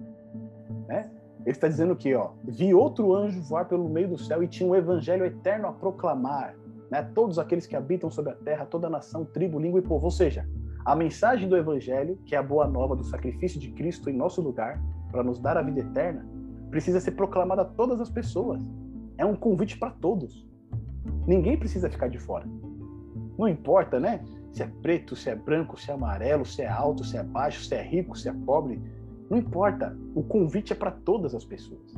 né? 0.88 1.12
Ele 1.42 1.52
está 1.52 1.68
dizendo 1.68 1.96
que, 1.96 2.16
ó, 2.16 2.32
vi 2.46 2.74
outro 2.74 3.14
anjo 3.14 3.42
voar 3.42 3.68
pelo 3.68 3.88
meio 3.90 4.08
do 4.08 4.18
céu 4.18 4.42
e 4.42 4.48
tinha 4.48 4.68
um 4.68 4.74
evangelho 4.74 5.26
eterno 5.26 5.68
a 5.68 5.74
proclamar, 5.74 6.56
né? 6.90 7.04
Todos 7.14 7.38
aqueles 7.38 7.68
que 7.68 7.76
habitam 7.76 8.10
sobre 8.10 8.32
a 8.32 8.36
terra, 8.36 8.66
toda 8.66 8.90
nação, 8.90 9.26
tribo, 9.26 9.60
língua 9.60 9.80
e 9.80 9.84
povo. 9.84 10.06
Ou 10.06 10.12
seja, 10.12 10.48
a 10.86 10.96
mensagem 10.96 11.48
do 11.48 11.58
evangelho, 11.58 12.18
que 12.26 12.36
é 12.36 12.38
a 12.38 12.44
boa 12.44 12.68
nova 12.68 12.96
do 12.96 13.04
sacrifício 13.04 13.60
de 13.60 13.72
Cristo 13.72 14.10
em 14.10 14.14
nosso 14.14 14.42
lugar, 14.42 14.82
para 15.12 15.24
nos 15.24 15.40
dar 15.40 15.58
a 15.58 15.62
vida 15.62 15.82
eterna, 15.82 16.26
precisa 16.70 17.00
ser 17.00 17.12
proclamada 17.12 17.62
a 17.62 17.66
todas 17.66 18.02
as 18.02 18.10
pessoas. 18.10 18.64
É 19.18 19.26
um 19.26 19.36
convite 19.36 19.78
para 19.78 19.92
todos. 19.92 20.48
Ninguém 21.28 21.58
precisa 21.58 21.90
ficar 21.90 22.08
de 22.08 22.18
fora. 22.18 22.46
Não 23.38 23.48
importa, 23.48 24.00
né? 24.00 24.24
Se 24.52 24.64
é 24.64 24.68
preto, 24.82 25.16
se 25.16 25.30
é 25.30 25.36
branco, 25.36 25.80
se 25.80 25.90
é 25.90 25.94
amarelo, 25.94 26.46
se 26.46 26.62
é 26.62 26.68
alto, 26.68 27.04
se 27.04 27.18
é 27.18 27.24
baixo, 27.24 27.64
se 27.64 27.74
é 27.74 27.82
rico, 27.82 28.18
se 28.18 28.30
é 28.30 28.34
pobre. 28.46 28.80
Não 29.30 29.38
importa. 29.38 29.98
O 30.14 30.24
convite 30.24 30.74
é 30.74 30.76
para 30.76 30.92
todas 30.92 31.34
as 31.34 31.44
pessoas. 31.44 31.96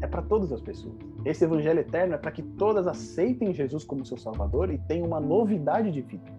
É 0.00 0.06
para 0.06 0.22
todas 0.22 0.52
as 0.52 0.60
pessoas. 0.60 0.96
Esse 1.24 1.44
evangelho 1.44 1.80
eterno 1.80 2.14
é 2.14 2.18
para 2.18 2.30
que 2.30 2.42
todas 2.42 2.86
aceitem 2.86 3.52
Jesus 3.52 3.84
como 3.84 4.06
seu 4.06 4.16
Salvador 4.16 4.70
e 4.70 4.78
tenham 4.78 5.06
uma 5.06 5.20
novidade 5.20 5.90
de 5.90 6.00
vida. 6.00 6.32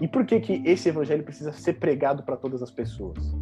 E 0.00 0.08
por 0.08 0.24
que, 0.24 0.40
que 0.40 0.62
esse 0.64 0.88
evangelho 0.88 1.24
precisa 1.24 1.52
ser 1.52 1.74
pregado 1.74 2.22
para 2.22 2.36
todas 2.36 2.62
as 2.62 2.70
pessoas? 2.70 3.36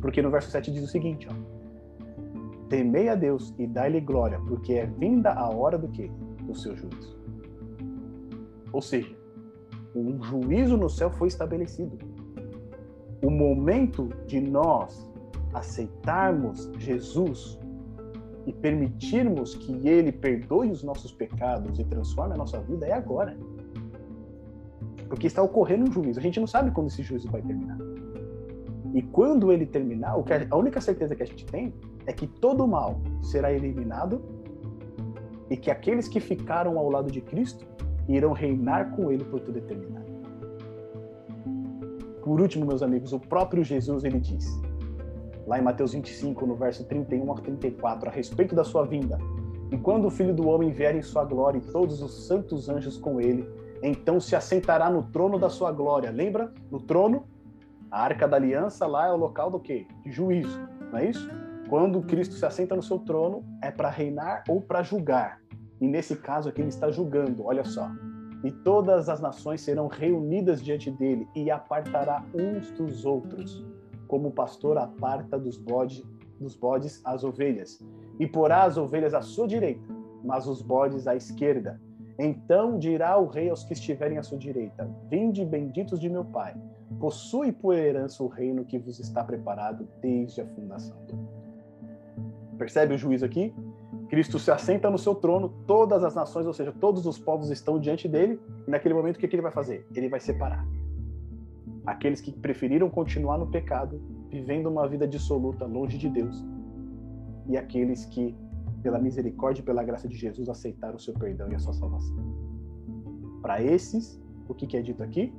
Porque 0.00 0.20
no 0.20 0.30
verso 0.30 0.50
7 0.50 0.70
diz 0.72 0.82
o 0.82 0.88
seguinte, 0.88 1.28
ó. 1.30 2.68
Temei 2.68 3.08
a 3.08 3.14
Deus 3.14 3.54
e 3.58 3.66
dai-lhe 3.66 4.00
glória, 4.00 4.38
porque 4.48 4.74
é 4.74 4.86
vinda 4.86 5.32
a 5.32 5.48
hora 5.48 5.78
do 5.78 5.88
quê? 5.88 6.10
Do 6.52 6.58
seu 6.58 6.76
juízo. 6.76 7.16
Ou 8.72 8.82
seja, 8.82 9.16
um 9.94 10.22
juízo 10.22 10.76
no 10.76 10.90
céu 10.90 11.10
foi 11.10 11.28
estabelecido. 11.28 11.98
O 13.24 13.30
momento 13.30 14.10
de 14.26 14.38
nós 14.38 15.10
aceitarmos 15.54 16.70
Jesus 16.78 17.58
e 18.46 18.52
permitirmos 18.52 19.54
que 19.54 19.88
ele 19.88 20.12
perdoe 20.12 20.70
os 20.70 20.82
nossos 20.82 21.10
pecados 21.12 21.78
e 21.78 21.84
transforme 21.84 22.34
a 22.34 22.36
nossa 22.36 22.60
vida 22.60 22.86
é 22.86 22.92
agora. 22.92 23.34
Porque 25.08 25.26
está 25.26 25.42
ocorrendo 25.42 25.88
um 25.88 25.92
juízo. 25.92 26.18
A 26.18 26.22
gente 26.22 26.38
não 26.38 26.46
sabe 26.46 26.70
quando 26.70 26.88
esse 26.88 27.02
juízo 27.02 27.30
vai 27.30 27.40
terminar. 27.40 27.78
E 28.94 29.00
quando 29.00 29.50
ele 29.50 29.64
terminar, 29.64 30.16
a 30.50 30.56
única 30.56 30.82
certeza 30.82 31.16
que 31.16 31.22
a 31.22 31.26
gente 31.26 31.46
tem 31.46 31.72
é 32.06 32.12
que 32.12 32.26
todo 32.26 32.66
mal 32.68 33.00
será 33.22 33.50
eliminado 33.50 34.41
e 35.50 35.56
que 35.56 35.70
aqueles 35.70 36.08
que 36.08 36.20
ficaram 36.20 36.78
ao 36.78 36.90
lado 36.90 37.10
de 37.10 37.20
Cristo 37.20 37.66
irão 38.08 38.32
reinar 38.32 38.90
com 38.92 39.10
ele 39.10 39.24
por 39.24 39.40
toda 39.40 39.58
eternidade. 39.58 40.12
Por 42.22 42.40
último, 42.40 42.66
meus 42.66 42.82
amigos, 42.82 43.12
o 43.12 43.18
próprio 43.18 43.64
Jesus 43.64 44.04
ele 44.04 44.20
diz, 44.20 44.60
lá 45.46 45.58
em 45.58 45.62
Mateus 45.62 45.92
25, 45.92 46.46
no 46.46 46.54
verso 46.54 46.84
31 46.84 47.32
a 47.32 47.34
34, 47.34 48.08
a 48.08 48.12
respeito 48.12 48.54
da 48.54 48.64
sua 48.64 48.84
vinda: 48.84 49.18
E 49.70 49.76
quando 49.76 50.06
o 50.06 50.10
Filho 50.10 50.34
do 50.34 50.48
homem 50.48 50.70
vier 50.70 50.94
em 50.94 51.02
sua 51.02 51.24
glória 51.24 51.58
e 51.58 51.72
todos 51.72 52.00
os 52.00 52.26
santos 52.26 52.68
anjos 52.68 52.96
com 52.96 53.20
ele, 53.20 53.48
então 53.82 54.20
se 54.20 54.36
assentará 54.36 54.88
no 54.88 55.02
trono 55.04 55.38
da 55.38 55.50
sua 55.50 55.72
glória. 55.72 56.10
Lembra? 56.10 56.52
No 56.70 56.80
trono, 56.80 57.24
a 57.90 58.02
arca 58.04 58.28
da 58.28 58.36
aliança 58.36 58.86
lá 58.86 59.08
é 59.08 59.12
o 59.12 59.16
local 59.16 59.50
do 59.50 59.58
quê? 59.58 59.86
De 60.04 60.12
juízo, 60.12 60.60
não 60.90 60.98
é 60.98 61.10
isso? 61.10 61.28
Quando 61.72 62.02
Cristo 62.02 62.34
se 62.34 62.44
assenta 62.44 62.76
no 62.76 62.82
seu 62.82 62.98
trono, 62.98 63.42
é 63.62 63.70
para 63.70 63.88
reinar 63.88 64.44
ou 64.46 64.60
para 64.60 64.82
julgar. 64.82 65.40
E 65.80 65.88
nesse 65.88 66.16
caso 66.16 66.50
aqui 66.50 66.60
ele 66.60 66.68
está 66.68 66.90
julgando, 66.90 67.46
olha 67.46 67.64
só. 67.64 67.90
E 68.44 68.52
todas 68.52 69.08
as 69.08 69.22
nações 69.22 69.62
serão 69.62 69.86
reunidas 69.86 70.62
diante 70.62 70.90
dele 70.90 71.26
e 71.34 71.50
apartará 71.50 72.22
uns 72.34 72.70
dos 72.72 73.06
outros, 73.06 73.64
como 74.06 74.28
o 74.28 74.30
pastor 74.30 74.76
aparta 74.76 75.38
dos, 75.38 75.56
bode, 75.56 76.04
dos 76.38 76.54
bodes 76.54 77.00
as 77.06 77.24
ovelhas. 77.24 77.82
E 78.20 78.26
porá 78.26 78.64
as 78.64 78.76
ovelhas 78.76 79.14
à 79.14 79.22
sua 79.22 79.48
direita, 79.48 79.88
mas 80.22 80.46
os 80.46 80.60
bodes 80.60 81.06
à 81.06 81.16
esquerda. 81.16 81.80
Então 82.18 82.78
dirá 82.78 83.16
o 83.16 83.28
rei 83.28 83.48
aos 83.48 83.64
que 83.64 83.72
estiverem 83.72 84.18
à 84.18 84.22
sua 84.22 84.36
direita: 84.36 84.94
Vinde 85.08 85.42
benditos 85.42 85.98
de 85.98 86.10
meu 86.10 86.26
Pai, 86.26 86.54
possui 87.00 87.50
por 87.50 87.74
herança 87.74 88.22
o 88.22 88.28
reino 88.28 88.62
que 88.62 88.78
vos 88.78 88.98
está 88.98 89.24
preparado 89.24 89.88
desde 90.02 90.42
a 90.42 90.46
fundação 90.46 90.98
do 91.06 91.16
mundo. 91.16 91.41
Percebe 92.58 92.94
o 92.94 92.98
juízo 92.98 93.24
aqui? 93.24 93.54
Cristo 94.08 94.38
se 94.38 94.50
assenta 94.50 94.90
no 94.90 94.98
seu 94.98 95.14
trono, 95.14 95.48
todas 95.66 96.04
as 96.04 96.14
nações, 96.14 96.46
ou 96.46 96.52
seja, 96.52 96.72
todos 96.72 97.06
os 97.06 97.18
povos 97.18 97.50
estão 97.50 97.78
diante 97.78 98.06
dele, 98.06 98.38
e 98.66 98.70
naquele 98.70 98.94
momento 98.94 99.16
o 99.16 99.18
que, 99.18 99.26
ele 99.26 99.40
vai 99.40 99.52
fazer? 99.52 99.86
Ele 99.94 100.08
vai 100.08 100.20
separar 100.20 100.66
aqueles 101.86 102.20
que 102.20 102.32
preferiram 102.32 102.88
continuar 102.88 103.38
no 103.38 103.46
pecado, 103.46 104.00
vivendo 104.30 104.66
uma 104.66 104.88
vida 104.88 105.06
dissoluta, 105.06 105.66
longe 105.66 105.98
de 105.98 106.08
Deus, 106.08 106.44
e 107.48 107.56
aqueles 107.56 108.04
que, 108.06 108.36
pela 108.82 108.98
misericórdia 108.98 109.62
e 109.62 109.64
pela 109.64 109.82
graça 109.82 110.08
de 110.08 110.16
Jesus, 110.16 110.48
aceitaram 110.48 110.96
o 110.96 111.00
seu 111.00 111.14
perdão 111.14 111.50
e 111.50 111.54
a 111.54 111.58
sua 111.58 111.72
salvação. 111.72 112.16
Para 113.40 113.62
esses, 113.62 114.20
o 114.48 114.54
que, 114.54 114.66
que 114.66 114.76
é 114.76 114.82
dito 114.82 115.02
aqui? 115.02 115.32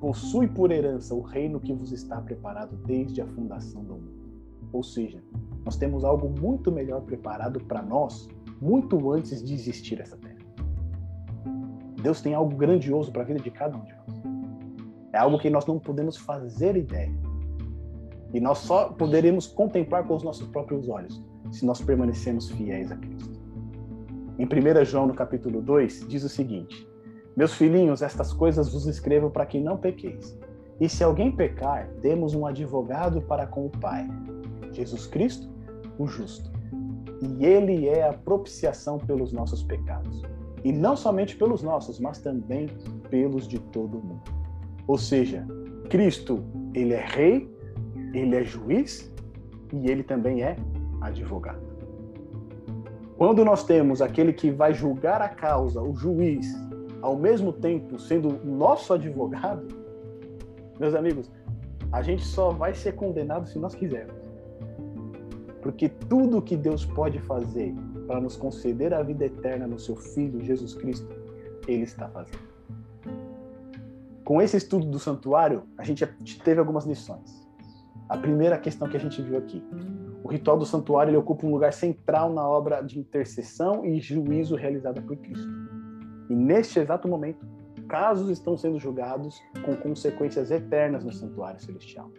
Possui 0.00 0.46
por 0.46 0.70
herança 0.70 1.14
o 1.14 1.20
reino 1.20 1.58
que 1.58 1.72
vos 1.72 1.90
está 1.90 2.20
preparado 2.20 2.76
desde 2.86 3.20
a 3.20 3.26
fundação 3.26 3.82
do 3.82 3.94
mundo. 3.94 4.17
Ou 4.72 4.82
seja, 4.82 5.22
nós 5.64 5.76
temos 5.76 6.04
algo 6.04 6.28
muito 6.40 6.70
melhor 6.72 7.02
preparado 7.02 7.60
para 7.60 7.82
nós 7.82 8.28
muito 8.60 9.12
antes 9.12 9.42
de 9.42 9.54
existir 9.54 10.00
essa 10.00 10.16
terra. 10.16 10.38
Deus 12.02 12.20
tem 12.20 12.34
algo 12.34 12.56
grandioso 12.56 13.10
para 13.12 13.22
a 13.22 13.24
vida 13.24 13.40
de 13.40 13.50
cada 13.50 13.76
um 13.76 13.84
de 13.84 13.92
nós. 13.92 14.22
É 15.12 15.18
algo 15.18 15.38
que 15.38 15.50
nós 15.50 15.66
não 15.66 15.78
podemos 15.78 16.16
fazer 16.16 16.76
ideia. 16.76 17.12
E 18.32 18.40
nós 18.40 18.58
só 18.58 18.90
poderemos 18.90 19.46
contemplar 19.46 20.06
com 20.06 20.14
os 20.14 20.22
nossos 20.22 20.46
próprios 20.48 20.88
olhos 20.88 21.22
se 21.50 21.64
nós 21.64 21.80
permanecemos 21.80 22.50
fiéis 22.50 22.92
a 22.92 22.96
Cristo. 22.96 23.38
Em 24.38 24.44
1 24.44 24.84
João, 24.84 25.06
no 25.06 25.14
capítulo 25.14 25.62
2, 25.62 26.06
diz 26.08 26.22
o 26.24 26.28
seguinte: 26.28 26.86
Meus 27.36 27.54
filhinhos, 27.54 28.02
estas 28.02 28.32
coisas 28.32 28.72
vos 28.72 28.86
escrevo 28.86 29.30
para 29.30 29.46
que 29.46 29.58
não 29.58 29.76
pequeis. 29.76 30.38
E 30.80 30.88
se 30.88 31.02
alguém 31.02 31.32
pecar, 31.32 31.88
temos 32.00 32.34
um 32.34 32.46
advogado 32.46 33.20
para 33.22 33.46
com 33.46 33.66
o 33.66 33.70
Pai, 33.70 34.06
Jesus 34.72 35.06
Cristo, 35.06 35.48
o 35.98 36.06
justo. 36.06 36.50
E 37.20 37.44
ele 37.44 37.88
é 37.88 38.08
a 38.08 38.12
propiciação 38.12 38.98
pelos 38.98 39.32
nossos 39.32 39.62
pecados. 39.62 40.22
E 40.64 40.72
não 40.72 40.96
somente 40.96 41.36
pelos 41.36 41.62
nossos, 41.62 41.98
mas 41.98 42.18
também 42.18 42.68
pelos 43.10 43.46
de 43.46 43.58
todo 43.58 43.98
mundo. 43.98 44.22
Ou 44.86 44.98
seja, 44.98 45.46
Cristo, 45.88 46.44
ele 46.74 46.94
é 46.94 47.04
rei, 47.04 47.50
ele 48.14 48.36
é 48.36 48.44
juiz 48.44 49.12
e 49.72 49.90
ele 49.90 50.02
também 50.02 50.42
é 50.42 50.56
advogado. 51.00 51.66
Quando 53.16 53.44
nós 53.44 53.64
temos 53.64 54.00
aquele 54.00 54.32
que 54.32 54.50
vai 54.50 54.72
julgar 54.72 55.20
a 55.20 55.28
causa, 55.28 55.82
o 55.82 55.94
juiz, 55.94 56.46
ao 57.02 57.16
mesmo 57.16 57.52
tempo 57.52 57.98
sendo 57.98 58.38
nosso 58.44 58.92
advogado, 58.92 59.66
meus 60.78 60.94
amigos, 60.94 61.30
a 61.90 62.02
gente 62.02 62.24
só 62.24 62.50
vai 62.50 62.74
ser 62.74 62.92
condenado 62.92 63.48
se 63.48 63.58
nós 63.58 63.74
quisermos. 63.74 64.17
Porque 65.62 65.88
tudo 65.88 66.42
que 66.42 66.56
Deus 66.56 66.84
pode 66.84 67.18
fazer 67.20 67.74
para 68.06 68.20
nos 68.20 68.36
conceder 68.36 68.94
a 68.94 69.02
vida 69.02 69.26
eterna 69.26 69.66
no 69.66 69.78
seu 69.78 69.96
Filho 69.96 70.42
Jesus 70.42 70.74
Cristo, 70.74 71.08
Ele 71.66 71.82
está 71.82 72.08
fazendo. 72.08 72.48
Com 74.24 74.42
esse 74.42 74.56
estudo 74.56 74.86
do 74.86 74.98
santuário, 74.98 75.62
a 75.76 75.84
gente 75.84 76.06
teve 76.44 76.60
algumas 76.60 76.84
lições. 76.84 77.48
A 78.08 78.16
primeira 78.16 78.58
questão 78.58 78.88
que 78.88 78.96
a 78.96 79.00
gente 79.00 79.20
viu 79.22 79.38
aqui. 79.38 79.62
O 80.22 80.28
ritual 80.28 80.58
do 80.58 80.66
santuário 80.66 81.10
ele 81.10 81.16
ocupa 81.16 81.46
um 81.46 81.50
lugar 81.50 81.72
central 81.72 82.32
na 82.32 82.46
obra 82.46 82.82
de 82.82 82.98
intercessão 82.98 83.84
e 83.84 84.00
juízo 84.00 84.54
realizada 84.54 85.00
por 85.00 85.16
Cristo. 85.16 85.48
E 86.28 86.34
neste 86.34 86.78
exato 86.78 87.08
momento, 87.08 87.46
casos 87.88 88.28
estão 88.28 88.56
sendo 88.56 88.78
julgados 88.78 89.40
com 89.64 89.74
consequências 89.74 90.50
eternas 90.50 91.04
no 91.04 91.12
santuário 91.12 91.60
celestial. 91.60 92.10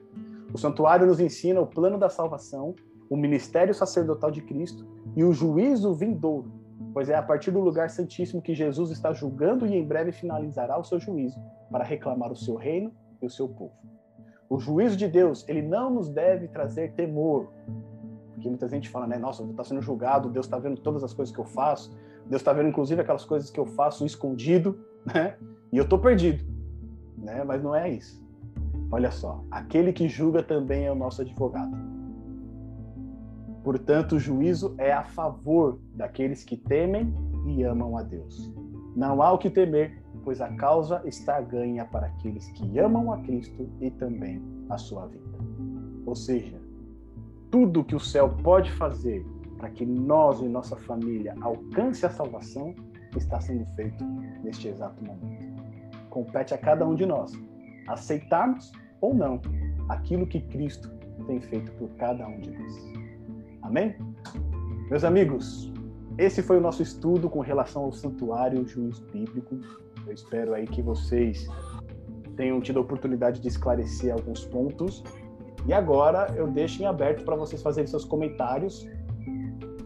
O 0.52 0.58
santuário 0.58 1.06
nos 1.06 1.20
ensina 1.20 1.62
o 1.62 1.68
plano 1.68 1.98
da 1.98 2.10
salvação 2.10 2.74
o 3.10 3.18
ministério 3.18 3.74
sacerdotal 3.74 4.30
de 4.30 4.42
Cristo 4.42 4.86
e 5.16 5.24
o 5.24 5.34
juízo 5.34 5.94
vindouro, 5.94 6.52
pois 6.94 7.10
é 7.10 7.16
a 7.16 7.24
partir 7.24 7.52
do 7.52 7.60
lugar 7.60 7.90
santíssimo 7.90 8.42
que 8.42 8.54
Jesus 8.54 8.92
está 8.92 9.12
julgando 9.12 9.66
e 9.66 9.76
em 9.76 9.86
breve 9.86 10.12
finalizará 10.12 10.78
o 10.80 10.84
seu 10.84 11.00
juízo 11.00 11.40
para 11.72 11.84
reclamar 11.84 12.32
o 12.32 12.36
seu 12.36 12.56
reino 12.56 12.94
e 13.22 13.26
o 13.26 13.30
seu 13.30 13.48
povo. 13.48 13.74
O 14.50 14.60
juízo 14.60 14.96
de 14.96 15.08
Deus, 15.08 15.48
ele 15.48 15.62
não 15.62 15.94
nos 15.94 16.10
deve 16.10 16.48
trazer 16.48 16.94
temor, 16.94 17.52
porque 18.34 18.48
muita 18.48 18.68
gente 18.68 18.90
fala, 18.90 19.06
né, 19.06 19.18
nossa, 19.18 19.44
estou 19.44 19.66
sendo 19.66 19.82
julgado, 19.82 20.30
Deus 20.30 20.46
está 20.46 20.58
vendo 20.58 20.80
todas 20.80 21.04
as 21.04 21.14
coisas 21.14 21.34
que 21.34 21.42
eu 21.42 21.46
faço, 21.46 21.92
Deus 22.26 22.42
está 22.42 22.54
vendo 22.54 22.70
inclusive 22.70 23.02
aquelas 23.02 23.26
coisas 23.26 23.50
que 23.50 23.60
eu 23.60 23.66
faço 23.66 24.06
escondido, 24.06 24.80
né? 25.06 25.36
E 25.72 25.78
eu 25.78 25.88
tô 25.88 26.00
perdido, 26.00 26.44
né? 27.18 27.44
Mas 27.44 27.62
não 27.62 27.76
é 27.76 27.90
isso. 27.90 28.24
Olha 28.92 29.12
só, 29.12 29.44
aquele 29.52 29.94
que 29.94 30.08
julga 30.08 30.42
também 30.42 30.86
é 30.86 30.92
o 30.92 30.96
nosso 30.96 31.22
advogado. 31.22 31.99
Portanto, 33.64 34.14
o 34.14 34.20
juízo 34.20 34.74
é 34.78 34.92
a 34.92 35.04
favor 35.04 35.80
daqueles 35.94 36.44
que 36.44 36.56
temem 36.56 37.14
e 37.46 37.64
amam 37.64 37.98
a 37.98 38.04
Deus. 38.04 38.52
Não 38.96 39.22
há 39.22 39.32
o 39.32 39.38
que 39.38 39.50
temer, 39.50 40.02
pois 40.24 40.42
a 40.42 40.50
causa 40.56 41.02
está 41.06 41.40
ganha 41.42 41.86
para 41.86 42.08
aqueles 42.08 42.48
que 42.52 42.80
amam 42.80 43.12
a 43.12 43.20
Cristo 43.20 43.70
e 43.80 43.92
também 43.92 44.42
a 44.70 44.78
sua 44.78 45.08
vida. 45.08 45.38
Ou 46.06 46.16
seja, 46.16 46.60
tudo 47.52 47.84
que 47.84 47.96
o 47.96 48.00
céu 48.00 48.30
pode 48.44 48.72
fazer 48.72 49.26
para 49.58 49.70
que 49.70 49.86
nós 49.86 50.40
e 50.40 50.48
nossa 50.48 50.76
família 50.76 51.36
alcance 51.42 52.06
a 52.06 52.10
salvação 52.10 52.74
está 53.18 53.42
sendo 53.42 53.66
feito 53.76 54.04
neste 54.44 54.68
exato 54.68 55.04
momento. 55.04 55.64
Compete 56.10 56.54
a 56.54 56.58
cada 56.58 56.88
um 56.88 56.96
de 56.96 57.06
nós 57.06 57.32
aceitarmos 57.88 58.72
ou 59.02 59.14
não 59.14 59.42
aquilo 59.90 60.28
que 60.28 60.40
Cristo 60.42 60.90
tem 61.26 61.40
feito 61.42 61.72
por 61.74 61.90
cada 61.96 62.28
um 62.28 62.40
de 62.40 62.52
nós. 62.52 62.99
Amém? 63.70 63.96
Meus 64.90 65.04
amigos, 65.04 65.72
esse 66.18 66.42
foi 66.42 66.58
o 66.58 66.60
nosso 66.60 66.82
estudo 66.82 67.30
com 67.30 67.40
relação 67.40 67.84
ao 67.84 67.92
santuário 67.92 68.68
juiz 68.68 68.98
bíblico. 68.98 69.60
Eu 70.08 70.12
espero 70.12 70.56
aí 70.56 70.66
que 70.66 70.82
vocês 70.82 71.48
tenham 72.36 72.60
tido 72.62 72.80
a 72.80 72.82
oportunidade 72.82 73.40
de 73.40 73.48
esclarecer 73.48 74.12
alguns 74.12 74.44
pontos. 74.44 75.04
E 75.68 75.72
agora 75.72 76.34
eu 76.36 76.48
deixo 76.48 76.82
em 76.82 76.88
aberto 76.88 77.24
para 77.24 77.36
vocês 77.36 77.62
fazerem 77.62 77.88
seus 77.88 78.04
comentários 78.04 78.90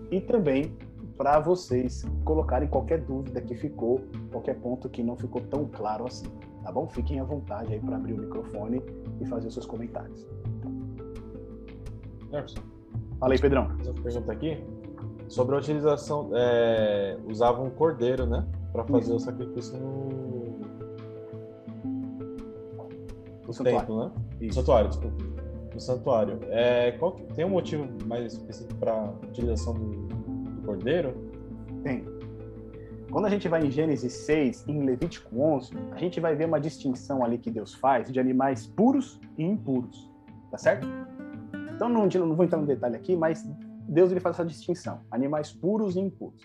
e 0.09 0.21
também 0.21 0.77
para 1.17 1.41
vocês 1.41 2.05
colocarem 2.23 2.69
qualquer 2.69 3.01
dúvida 3.01 3.41
que 3.41 3.53
ficou, 3.53 3.99
qualquer 4.31 4.55
ponto 4.61 4.89
que 4.89 5.03
não 5.03 5.17
ficou 5.17 5.41
tão 5.41 5.65
claro 5.65 6.07
assim, 6.07 6.27
tá 6.63 6.71
bom? 6.71 6.87
Fiquem 6.87 7.19
à 7.19 7.25
vontade 7.25 7.73
aí 7.73 7.81
para 7.81 7.97
abrir 7.97 8.13
o 8.13 8.17
microfone 8.17 8.81
e 9.19 9.25
fazer 9.25 9.49
os 9.49 9.53
seus 9.53 9.65
comentários. 9.65 10.25
Jefferson. 12.31 12.72
Fala 13.23 13.35
aí, 13.35 13.39
Pedrão. 13.39 13.69
Uma 13.85 13.93
pergunta 14.03 14.33
aqui 14.33 14.61
sobre 15.29 15.55
a 15.55 15.59
utilização, 15.59 16.29
é, 16.35 17.17
usavam 17.25 17.67
um 17.67 17.69
cordeiro, 17.69 18.25
né, 18.25 18.45
para 18.73 18.83
fazer 18.83 19.15
Isso. 19.15 19.15
o 19.15 19.19
sacrifício 19.19 19.79
no, 19.79 20.59
no 23.47 23.53
templo, 23.63 24.03
né? 24.03 24.11
Isso. 24.41 24.55
Santuário, 24.55 24.89
desculpa. 24.89 25.23
No 25.73 25.79
santuário. 25.79 26.39
É, 26.49 26.91
qual, 26.99 27.13
tem 27.33 27.45
um 27.45 27.51
motivo 27.51 27.87
mais 28.05 28.33
específico 28.33 28.75
para 28.75 29.13
utilização 29.29 29.73
do, 29.73 29.91
do 30.01 30.61
cordeiro? 30.63 31.15
Tem. 31.81 32.03
Quando 33.09 33.23
a 33.23 33.29
gente 33.29 33.47
vai 33.47 33.65
em 33.65 33.71
Gênesis 33.71 34.11
6 34.11 34.65
e 34.67 34.71
em 34.73 34.83
Levítico 34.83 35.39
11, 35.39 35.71
a 35.93 35.97
gente 35.97 36.19
vai 36.19 36.35
ver 36.35 36.43
uma 36.43 36.59
distinção 36.59 37.23
ali 37.23 37.37
que 37.37 37.49
Deus 37.49 37.73
faz 37.73 38.11
de 38.11 38.19
animais 38.19 38.67
puros 38.67 39.17
e 39.37 39.45
impuros, 39.45 40.11
tá 40.51 40.57
certo? 40.57 40.85
Então 41.75 41.89
não, 41.89 42.07
não 42.07 42.35
vou 42.35 42.45
entrar 42.45 42.59
no 42.59 42.65
detalhe 42.65 42.95
aqui, 42.95 43.15
mas 43.15 43.43
Deus 43.87 44.11
ele 44.11 44.19
faz 44.19 44.35
essa 44.35 44.45
distinção, 44.45 45.01
animais 45.11 45.51
puros 45.51 45.95
e 45.95 45.99
impuros. 45.99 46.41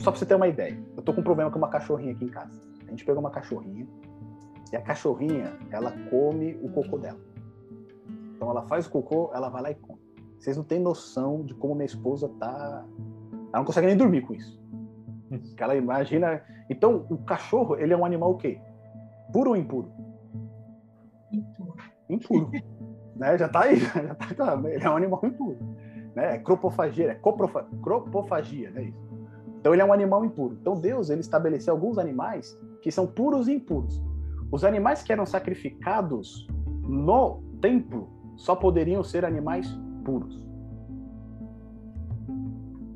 Só 0.00 0.10
para 0.10 0.18
você 0.18 0.26
ter 0.26 0.34
uma 0.34 0.48
ideia, 0.48 0.80
eu 0.96 1.02
tô 1.02 1.12
com 1.12 1.20
um 1.20 1.24
problema 1.24 1.50
com 1.50 1.58
uma 1.58 1.68
cachorrinha 1.68 2.12
aqui 2.12 2.24
em 2.24 2.28
casa. 2.28 2.58
A 2.86 2.90
gente 2.90 3.04
pegou 3.04 3.20
uma 3.20 3.30
cachorrinha 3.30 3.86
e 4.72 4.76
a 4.76 4.80
cachorrinha, 4.80 5.52
ela 5.70 5.92
come 6.10 6.58
o 6.62 6.68
cocô 6.70 6.98
dela. 6.98 7.18
Então 8.36 8.50
ela 8.50 8.62
faz 8.62 8.86
o 8.86 8.90
cocô, 8.90 9.30
ela 9.34 9.48
vai 9.48 9.62
lá 9.62 9.70
e 9.70 9.74
come. 9.74 10.00
Vocês 10.38 10.56
não 10.56 10.64
têm 10.64 10.78
noção 10.78 11.44
de 11.44 11.54
como 11.54 11.74
minha 11.74 11.86
esposa 11.86 12.28
tá. 12.38 12.86
Ela 13.32 13.58
não 13.58 13.64
consegue 13.64 13.86
nem 13.88 13.96
dormir 13.96 14.22
com 14.22 14.34
isso. 14.34 14.58
Que 15.56 15.62
ela 15.62 15.74
imagina. 15.74 16.42
Então, 16.70 17.06
o 17.10 17.18
cachorro, 17.18 17.76
ele 17.76 17.92
é 17.92 17.96
um 17.96 18.04
animal 18.04 18.32
o 18.32 18.36
quê? 18.36 18.60
Puro 19.32 19.50
ou 19.50 19.56
impuro? 19.56 19.90
Impuro. 21.32 21.74
Impuro. 22.08 22.50
né? 23.18 23.36
Já 23.36 23.48
tá 23.48 23.64
aí, 23.64 23.76
já 23.82 24.14
tá, 24.14 24.60
ele 24.64 24.84
é 24.84 24.90
um 24.90 24.96
animal 24.96 25.20
impuro 25.24 25.58
né? 26.18 26.34
É 26.34 26.38
cropofagia, 26.38 27.12
é 27.12 27.14
coprofa, 27.14 27.64
cropofagia, 27.80 28.70
né? 28.72 28.84
Isso. 28.84 29.08
Então 29.60 29.72
ele 29.72 29.80
é 29.80 29.84
um 29.84 29.92
animal 29.92 30.24
impuro. 30.24 30.58
Então 30.60 30.74
Deus 30.74 31.10
ele 31.10 31.20
estabeleceu 31.20 31.72
alguns 31.72 31.96
animais 31.96 32.58
que 32.82 32.90
são 32.90 33.06
puros 33.06 33.46
e 33.46 33.54
impuros. 33.54 34.02
Os 34.50 34.64
animais 34.64 35.02
que 35.02 35.12
eram 35.12 35.24
sacrificados 35.24 36.48
no 36.82 37.40
templo 37.60 38.08
só 38.36 38.56
poderiam 38.56 39.04
ser 39.04 39.24
animais 39.24 39.68
puros. 40.04 40.42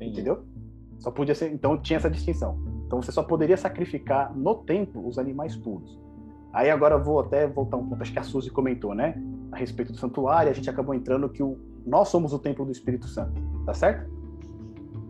Entendeu? 0.01 0.45
Só 0.99 1.11
podia 1.11 1.35
ser, 1.35 1.53
então 1.53 1.77
tinha 1.77 1.97
essa 1.97 2.09
distinção. 2.09 2.59
Então 2.85 3.01
você 3.01 3.11
só 3.11 3.23
poderia 3.23 3.55
sacrificar 3.55 4.35
no 4.35 4.55
templo 4.55 5.07
os 5.07 5.17
animais 5.17 5.55
puros. 5.55 5.99
Aí 6.53 6.69
agora 6.69 6.97
vou 6.99 7.19
até 7.19 7.47
voltar 7.47 7.77
um 7.77 7.87
ponto, 7.89 8.01
acho 8.01 8.13
que 8.13 8.19
a 8.19 8.23
Suzy 8.23 8.51
comentou, 8.51 8.93
né? 8.93 9.15
A 9.51 9.57
respeito 9.57 9.91
do 9.91 9.97
santuário, 9.97 10.51
a 10.51 10.53
gente 10.53 10.69
acabou 10.69 10.93
entrando 10.93 11.27
que 11.27 11.41
o, 11.41 11.57
nós 11.85 12.09
somos 12.09 12.31
o 12.31 12.39
templo 12.39 12.63
do 12.63 12.71
Espírito 12.71 13.07
Santo, 13.07 13.41
tá 13.65 13.73
certo? 13.73 14.11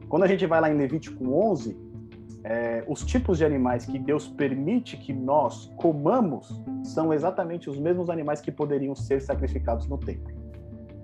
Quando 0.07 0.23
a 0.23 0.27
gente 0.27 0.45
vai 0.45 0.61
lá 0.61 0.71
em 0.71 0.77
Levítico 0.77 1.29
11, 1.29 1.77
é, 2.45 2.83
os 2.87 3.03
tipos 3.03 3.37
de 3.37 3.45
animais 3.45 3.85
que 3.85 3.99
Deus 3.99 4.27
permite 4.27 4.95
que 4.95 5.13
nós 5.13 5.71
comamos 5.77 6.61
são 6.83 7.13
exatamente 7.13 7.69
os 7.69 7.79
mesmos 7.79 8.09
animais 8.09 8.39
que 8.39 8.51
poderiam 8.51 8.95
ser 8.95 9.21
sacrificados 9.21 9.87
no 9.87 9.97
templo. 9.97 10.33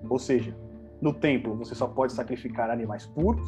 Ou 0.08 0.18
seja, 0.18 0.56
no 1.00 1.12
templo 1.12 1.54
você 1.54 1.74
só 1.74 1.86
pode 1.86 2.12
sacrificar 2.12 2.70
animais 2.70 3.06
puros. 3.06 3.46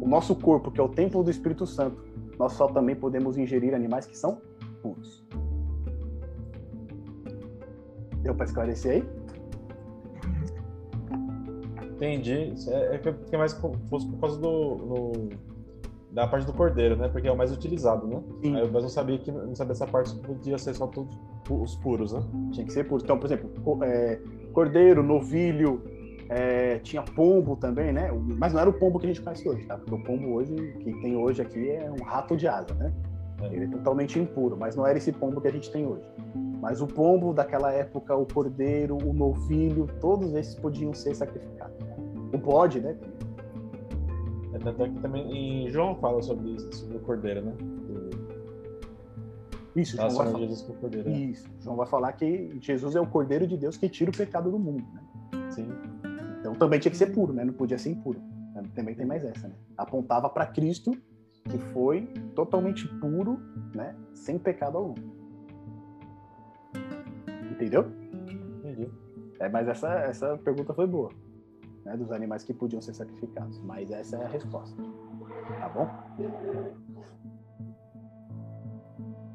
O 0.00 0.08
nosso 0.08 0.34
corpo, 0.34 0.70
que 0.70 0.80
é 0.80 0.82
o 0.82 0.88
templo 0.88 1.22
do 1.22 1.30
Espírito 1.30 1.66
Santo, 1.66 2.02
nós 2.38 2.52
só 2.54 2.66
também 2.68 2.96
podemos 2.96 3.36
ingerir 3.36 3.74
animais 3.74 4.06
que 4.06 4.16
são 4.16 4.40
puros. 4.82 5.24
Deu 8.22 8.34
para 8.34 8.46
esclarecer 8.46 8.92
aí? 8.92 9.04
Entendi. 12.00 12.54
É, 12.68 12.94
é 12.94 12.98
que 12.98 13.34
é 13.34 13.38
mais 13.38 13.52
fosse 13.88 14.06
por 14.08 14.20
causa 14.20 14.40
do, 14.40 14.48
no, 14.48 15.28
da 16.10 16.26
parte 16.26 16.46
do 16.46 16.52
cordeiro, 16.52 16.96
né? 16.96 17.08
Porque 17.08 17.28
é 17.28 17.32
o 17.32 17.36
mais 17.36 17.52
utilizado, 17.52 18.06
né? 18.06 18.22
Sim. 18.42 18.56
Aí, 18.56 18.70
mas 18.70 18.82
não 18.82 18.88
sabia 18.88 19.18
que 19.18 19.30
não 19.30 19.54
sabia 19.54 19.72
essa 19.72 19.86
parte 19.86 20.14
podia 20.16 20.58
ser 20.58 20.74
só 20.74 20.86
todos 20.86 21.16
os 21.48 21.76
puros, 21.76 22.12
né? 22.12 22.22
Tinha 22.52 22.64
que 22.64 22.72
ser 22.72 22.84
puro. 22.84 23.02
Então, 23.02 23.18
por 23.18 23.26
exemplo, 23.26 23.50
é, 23.84 24.20
cordeiro, 24.52 25.02
novilho, 25.02 25.82
é, 26.28 26.78
tinha 26.78 27.02
pombo 27.02 27.56
também, 27.56 27.92
né? 27.92 28.10
Mas 28.38 28.52
não 28.52 28.60
era 28.60 28.70
o 28.70 28.72
pombo 28.72 28.98
que 28.98 29.06
a 29.06 29.08
gente 29.08 29.20
conhece 29.20 29.48
hoje, 29.48 29.66
tá? 29.66 29.76
Porque 29.76 29.94
o 29.94 30.02
pombo 30.02 30.34
hoje, 30.34 30.54
que 30.80 30.92
tem 31.00 31.16
hoje 31.16 31.42
aqui, 31.42 31.68
é 31.68 31.90
um 31.90 32.02
rato 32.02 32.36
de 32.36 32.48
asa, 32.48 32.72
né? 32.74 32.92
É. 33.42 33.46
Ele 33.54 33.64
é 33.64 33.68
totalmente 33.68 34.18
impuro, 34.18 34.56
mas 34.56 34.76
não 34.76 34.86
era 34.86 34.98
esse 34.98 35.12
pombo 35.12 35.40
que 35.40 35.48
a 35.48 35.52
gente 35.52 35.70
tem 35.70 35.86
hoje. 35.86 36.04
Mas 36.60 36.80
o 36.80 36.86
pombo 36.86 37.32
daquela 37.32 37.72
época, 37.72 38.14
o 38.14 38.26
cordeiro, 38.26 38.96
o 38.96 39.12
novilho, 39.12 39.86
todos 40.00 40.34
esses 40.34 40.54
podiam 40.54 40.92
ser 40.92 41.14
sacrificados. 41.14 41.76
O 42.32 42.38
bode, 42.38 42.80
né? 42.80 42.96
É, 44.52 44.58
tanto 44.58 44.82
é 44.82 44.88
que 44.88 45.00
também 45.00 45.64
em 45.64 45.70
João 45.70 45.94
fala 45.96 46.22
sobre 46.22 46.50
isso, 46.50 46.72
sobre 46.72 46.96
o 46.98 47.00
cordeiro, 47.00 47.42
né? 47.42 47.54
Isso, 49.74 49.96
João 49.96 50.10
vai, 50.10 50.26
falar. 50.26 50.38
Jesus 50.40 50.62
cordeiro, 50.62 51.08
né? 51.08 51.16
isso. 51.16 51.48
João 51.60 51.76
vai 51.76 51.86
falar 51.86 52.12
que 52.12 52.58
Jesus 52.60 52.96
é 52.96 53.00
o 53.00 53.06
cordeiro 53.06 53.46
de 53.46 53.56
Deus 53.56 53.76
que 53.76 53.88
tira 53.88 54.10
o 54.10 54.16
pecado 54.16 54.50
do 54.50 54.58
mundo, 54.58 54.84
né? 54.92 55.50
Sim. 55.50 55.68
Então 56.40 56.54
também 56.54 56.80
tinha 56.80 56.90
que 56.90 56.98
ser 56.98 57.06
puro, 57.06 57.32
né? 57.32 57.44
Não 57.44 57.52
podia 57.52 57.78
ser 57.78 57.90
impuro. 57.90 58.20
Também 58.74 58.94
tem 58.94 59.06
mais 59.06 59.24
essa, 59.24 59.48
né? 59.48 59.54
Apontava 59.76 60.28
para 60.28 60.46
Cristo, 60.46 60.92
que 61.48 61.58
foi 61.72 62.06
totalmente 62.34 62.86
puro, 63.00 63.38
né? 63.74 63.94
Sem 64.14 64.38
pecado 64.38 64.78
algum. 64.78 64.94
Entendeu? 67.50 67.86
Entendi. 68.58 68.90
É, 69.38 69.48
mas 69.48 69.68
essa, 69.68 69.88
essa 70.00 70.36
pergunta 70.38 70.74
foi 70.74 70.86
boa 70.86 71.10
né, 71.84 71.96
dos 71.96 72.12
animais 72.12 72.44
que 72.44 72.54
podiam 72.54 72.80
ser 72.80 72.94
sacrificados. 72.94 73.58
Mas 73.60 73.90
essa 73.90 74.16
é 74.16 74.24
a 74.24 74.28
resposta. 74.28 74.80
Tá 75.58 75.68
bom? 75.68 75.88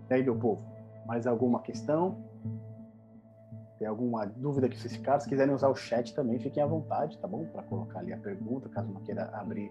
E 0.09 0.13
aí, 0.13 0.23
meu 0.23 0.35
povo, 0.35 0.65
mais 1.05 1.27
alguma 1.27 1.61
questão? 1.61 2.23
Tem 3.77 3.87
alguma 3.87 4.25
dúvida 4.25 4.69
que 4.69 4.79
vocês 4.79 4.95
ficaram? 4.95 5.19
Se 5.19 5.27
quiserem 5.27 5.53
usar 5.53 5.67
o 5.67 5.75
chat 5.75 6.13
também, 6.15 6.39
fiquem 6.39 6.63
à 6.63 6.65
vontade, 6.65 7.17
tá 7.19 7.27
bom? 7.27 7.45
Para 7.45 7.63
colocar 7.63 7.99
ali 7.99 8.13
a 8.13 8.17
pergunta, 8.17 8.69
caso 8.69 8.91
não 8.91 9.01
queira 9.01 9.25
abrir 9.33 9.69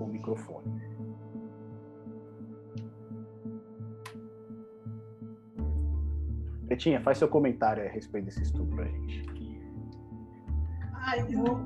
o 0.00 0.06
microfone. 0.06 0.80
Petinha, 6.72 7.02
faz 7.02 7.18
seu 7.18 7.28
comentário 7.28 7.84
a 7.84 7.88
respeito 7.90 8.24
desse 8.24 8.42
estudo 8.44 8.74
pra 8.74 8.86
gente. 8.86 9.22
Ai, 10.94 11.26
eu 11.30 11.60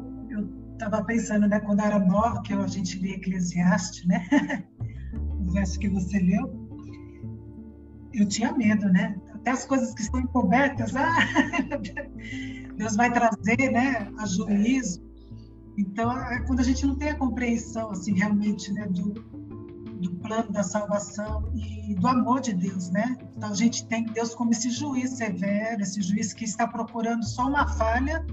estava 0.72 1.04
pensando, 1.04 1.46
né, 1.46 1.60
quando 1.60 1.80
era 1.80 1.96
nova, 2.00 2.42
que 2.42 2.52
a 2.52 2.66
gente 2.66 2.98
lia 2.98 3.14
Eclesiastes, 3.14 4.04
né? 4.04 4.26
o 5.14 5.52
verso 5.52 5.78
que 5.78 5.88
você 5.88 6.18
leu, 6.18 6.68
eu 8.12 8.26
tinha 8.26 8.52
medo, 8.52 8.88
né? 8.88 9.16
Até 9.32 9.52
as 9.52 9.64
coisas 9.64 9.94
que 9.94 10.02
estão 10.02 10.18
encobertas, 10.18 10.96
ah, 10.96 11.18
Deus 12.76 12.96
vai 12.96 13.12
trazer, 13.12 13.70
né, 13.70 14.12
a 14.18 14.26
juízo. 14.26 15.06
Então, 15.78 16.10
é 16.18 16.40
quando 16.46 16.58
a 16.58 16.64
gente 16.64 16.84
não 16.84 16.96
tem 16.96 17.10
a 17.10 17.14
compreensão, 17.14 17.92
assim, 17.92 18.12
realmente, 18.12 18.72
né, 18.72 18.88
do 18.88 19.22
plano 20.26 20.50
da 20.50 20.62
salvação 20.62 21.44
e 21.54 21.94
do 21.94 22.08
amor 22.08 22.40
de 22.40 22.52
Deus, 22.52 22.90
né? 22.90 23.16
Então 23.36 23.50
a 23.50 23.54
gente 23.54 23.86
tem 23.86 24.04
Deus 24.04 24.34
como 24.34 24.50
esse 24.50 24.70
juiz 24.70 25.10
severo, 25.10 25.80
esse 25.80 26.02
juiz 26.02 26.32
que 26.32 26.44
está 26.44 26.66
procurando 26.66 27.24
só 27.24 27.46
uma 27.46 27.66
falha 27.66 28.24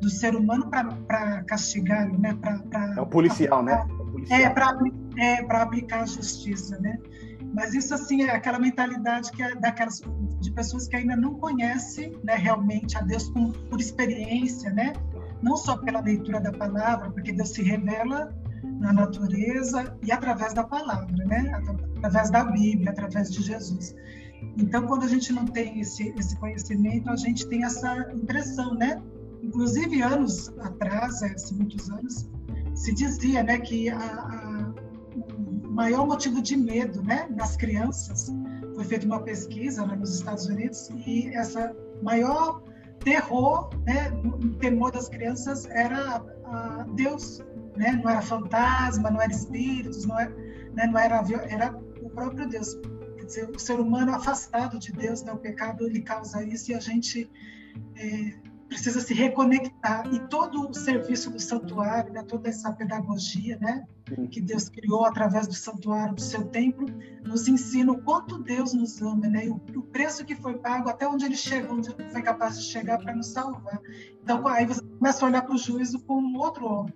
do 0.00 0.08
ser 0.08 0.36
humano 0.36 0.68
para 0.68 1.42
castigá-lo, 1.44 2.18
né? 2.18 2.34
Pra, 2.34 2.58
pra, 2.58 2.94
é 2.96 3.00
o 3.00 3.06
policial, 3.06 3.62
né? 3.62 3.86
É, 4.30 4.42
é 4.42 4.50
para 4.50 4.78
é, 5.16 5.42
para 5.42 5.62
aplicar 5.62 6.02
a 6.02 6.06
justiça, 6.06 6.78
né? 6.78 6.98
Mas 7.54 7.74
isso 7.74 7.94
assim 7.94 8.22
é 8.22 8.30
aquela 8.30 8.58
mentalidade 8.58 9.32
que 9.32 9.42
é 9.42 9.54
daquelas 9.54 10.02
de 10.40 10.52
pessoas 10.52 10.86
que 10.86 10.96
ainda 10.96 11.16
não 11.16 11.34
conhecem, 11.34 12.16
né, 12.22 12.34
realmente 12.34 12.96
a 12.96 13.00
Deus 13.00 13.28
com, 13.30 13.50
por 13.50 13.80
experiência, 13.80 14.70
né? 14.70 14.92
Não 15.42 15.56
só 15.56 15.76
pela 15.76 16.00
leitura 16.00 16.40
da 16.40 16.52
palavra, 16.52 17.10
porque 17.10 17.32
Deus 17.32 17.50
se 17.50 17.62
revela 17.62 18.32
na 18.62 18.92
natureza 18.92 19.96
e 20.02 20.12
através 20.12 20.52
da 20.54 20.64
palavra, 20.64 21.24
né? 21.24 21.52
Através 21.96 22.30
da 22.30 22.44
Bíblia, 22.44 22.90
através 22.90 23.30
de 23.30 23.42
Jesus. 23.42 23.94
Então, 24.56 24.86
quando 24.86 25.04
a 25.04 25.08
gente 25.08 25.32
não 25.32 25.44
tem 25.46 25.80
esse, 25.80 26.14
esse 26.16 26.36
conhecimento, 26.36 27.10
a 27.10 27.16
gente 27.16 27.46
tem 27.48 27.64
essa 27.64 28.10
impressão, 28.12 28.74
né? 28.74 29.02
Inclusive, 29.42 30.02
anos 30.02 30.48
atrás, 30.60 31.22
é, 31.22 31.34
muitos 31.52 31.90
anos, 31.90 32.28
se 32.74 32.94
dizia 32.94 33.42
né, 33.42 33.58
que 33.58 33.88
a, 33.88 33.98
a, 33.98 34.74
o 35.34 35.68
maior 35.70 36.06
motivo 36.06 36.40
de 36.40 36.56
medo 36.56 37.02
né, 37.02 37.28
nas 37.30 37.56
crianças 37.56 38.32
foi 38.74 38.84
feita 38.84 39.06
uma 39.06 39.20
pesquisa 39.22 39.84
né, 39.86 39.96
nos 39.96 40.14
Estados 40.14 40.46
Unidos 40.46 40.88
e 41.06 41.28
essa 41.34 41.74
maior 42.02 42.62
terror, 43.00 43.70
né, 43.86 44.10
o 44.24 44.54
temor 44.54 44.92
das 44.92 45.08
crianças 45.08 45.66
era 45.66 46.22
a 46.44 46.86
Deus, 46.94 47.42
né? 47.78 47.92
Não 47.92 48.10
era 48.10 48.20
fantasma, 48.20 49.10
não 49.10 49.20
era 49.20 49.32
espíritos, 49.32 50.04
não 50.04 50.18
era, 50.18 50.30
né? 50.74 50.86
não 50.86 50.98
era, 50.98 51.24
era 51.48 51.76
o 52.02 52.10
próprio 52.10 52.48
Deus. 52.48 52.74
Quer 53.16 53.24
dizer, 53.24 53.50
o 53.50 53.58
ser 53.58 53.80
humano 53.80 54.14
afastado 54.14 54.78
de 54.78 54.92
Deus, 54.92 55.22
né? 55.22 55.32
O 55.32 55.38
pecado 55.38 55.86
ele 55.86 56.02
causa 56.02 56.42
isso 56.42 56.72
e 56.72 56.74
a 56.74 56.80
gente 56.80 57.30
é, 57.96 58.34
precisa 58.68 59.00
se 59.00 59.14
reconectar 59.14 60.06
e 60.12 60.20
todo 60.28 60.68
o 60.68 60.74
serviço 60.74 61.30
do 61.30 61.40
santuário, 61.40 62.12
né, 62.12 62.22
toda 62.22 62.48
essa 62.48 62.70
pedagogia, 62.72 63.58
né, 63.58 63.86
que 64.30 64.40
Deus 64.40 64.68
criou 64.68 65.06
através 65.06 65.46
do 65.46 65.54
santuário, 65.54 66.14
do 66.14 66.20
seu 66.20 66.44
templo, 66.44 66.86
nos 67.24 67.48
ensina 67.48 67.90
o 67.90 68.02
quanto 68.02 68.38
Deus 68.38 68.74
nos 68.74 69.00
ama, 69.00 69.26
né, 69.26 69.46
e 69.46 69.48
o, 69.48 69.54
o 69.54 69.82
preço 69.82 70.24
que 70.24 70.36
foi 70.36 70.58
pago, 70.58 70.90
até 70.90 71.08
onde 71.08 71.24
Ele 71.24 71.36
chegou, 71.36 71.78
onde 71.78 71.90
Ele 71.90 72.10
foi 72.10 72.22
capaz 72.22 72.58
de 72.58 72.64
chegar 72.64 72.98
para 72.98 73.14
nos 73.14 73.28
salvar. 73.28 73.80
Então 74.22 74.46
aí 74.46 74.66
você 74.66 74.82
começa 74.82 75.24
a 75.24 75.28
olhar 75.28 75.42
para 75.42 75.54
o 75.54 75.58
juízo 75.58 75.98
com 76.00 76.36
outro 76.36 76.86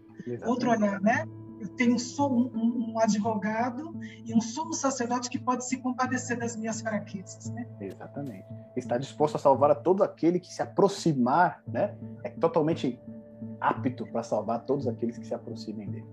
outro 0.46 0.70
olhar, 0.70 1.00
né? 1.00 1.24
eu 1.62 1.68
tenho 1.68 1.94
um, 1.94 2.50
um, 2.54 2.92
um, 2.92 2.98
advogado 2.98 3.94
e 4.24 4.34
um 4.34 4.40
sumo 4.40 4.72
sacerdote 4.72 5.30
que 5.30 5.38
pode 5.38 5.64
se 5.64 5.76
compadecer 5.76 6.36
das 6.36 6.56
minhas 6.56 6.80
fraquezas. 6.80 7.50
Né? 7.50 7.66
Exatamente. 7.80 8.44
Está 8.76 8.98
disposto 8.98 9.36
a 9.36 9.38
salvar 9.38 9.70
a 9.70 9.74
todo 9.74 10.02
aquele 10.02 10.40
que 10.40 10.52
se 10.52 10.60
aproximar, 10.60 11.62
né? 11.66 11.94
É 12.24 12.30
totalmente 12.30 13.00
apto 13.60 14.04
para 14.06 14.24
salvar 14.24 14.64
todos 14.64 14.88
aqueles 14.88 15.16
que 15.16 15.26
se 15.26 15.34
aproximem 15.34 15.88
dele. 15.88 16.06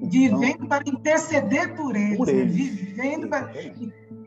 Então, 0.00 0.08
vivendo 0.10 0.68
para 0.68 0.84
interceder 0.88 1.74
por 1.74 1.96
eles. 1.96 2.16
Por 2.16 2.26
né? 2.28 2.32
eles. 2.32 2.54
Vivendo 2.54 3.28
para... 3.28 3.52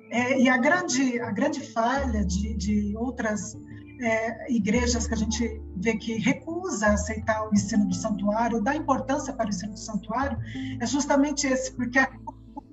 É, 0.10 0.40
e 0.40 0.49
a 0.49 0.58
grande, 0.58 1.20
a 1.20 1.32
grande 1.32 1.62
falha 1.72 2.26
de, 2.26 2.54
de 2.56 2.98
outras 2.98 3.58
é, 4.02 4.52
igrejas 4.52 5.07
que 5.07 5.14
a 5.14 5.18
gente 5.18 5.61
vê 5.76 5.95
que 5.98 6.18
recusa 6.19 6.88
aceitar 6.88 7.48
o 7.48 7.53
ensino 7.53 7.86
do 7.86 7.95
santuário, 7.95 8.61
dá 8.61 8.76
importância 8.76 9.34
para 9.34 9.45
o 9.45 9.49
ensino 9.49 9.74
do 9.74 9.80
santuário, 9.80 10.38
é 10.80 10.86
justamente 10.86 11.48
esse, 11.48 11.72
porque 11.74 11.99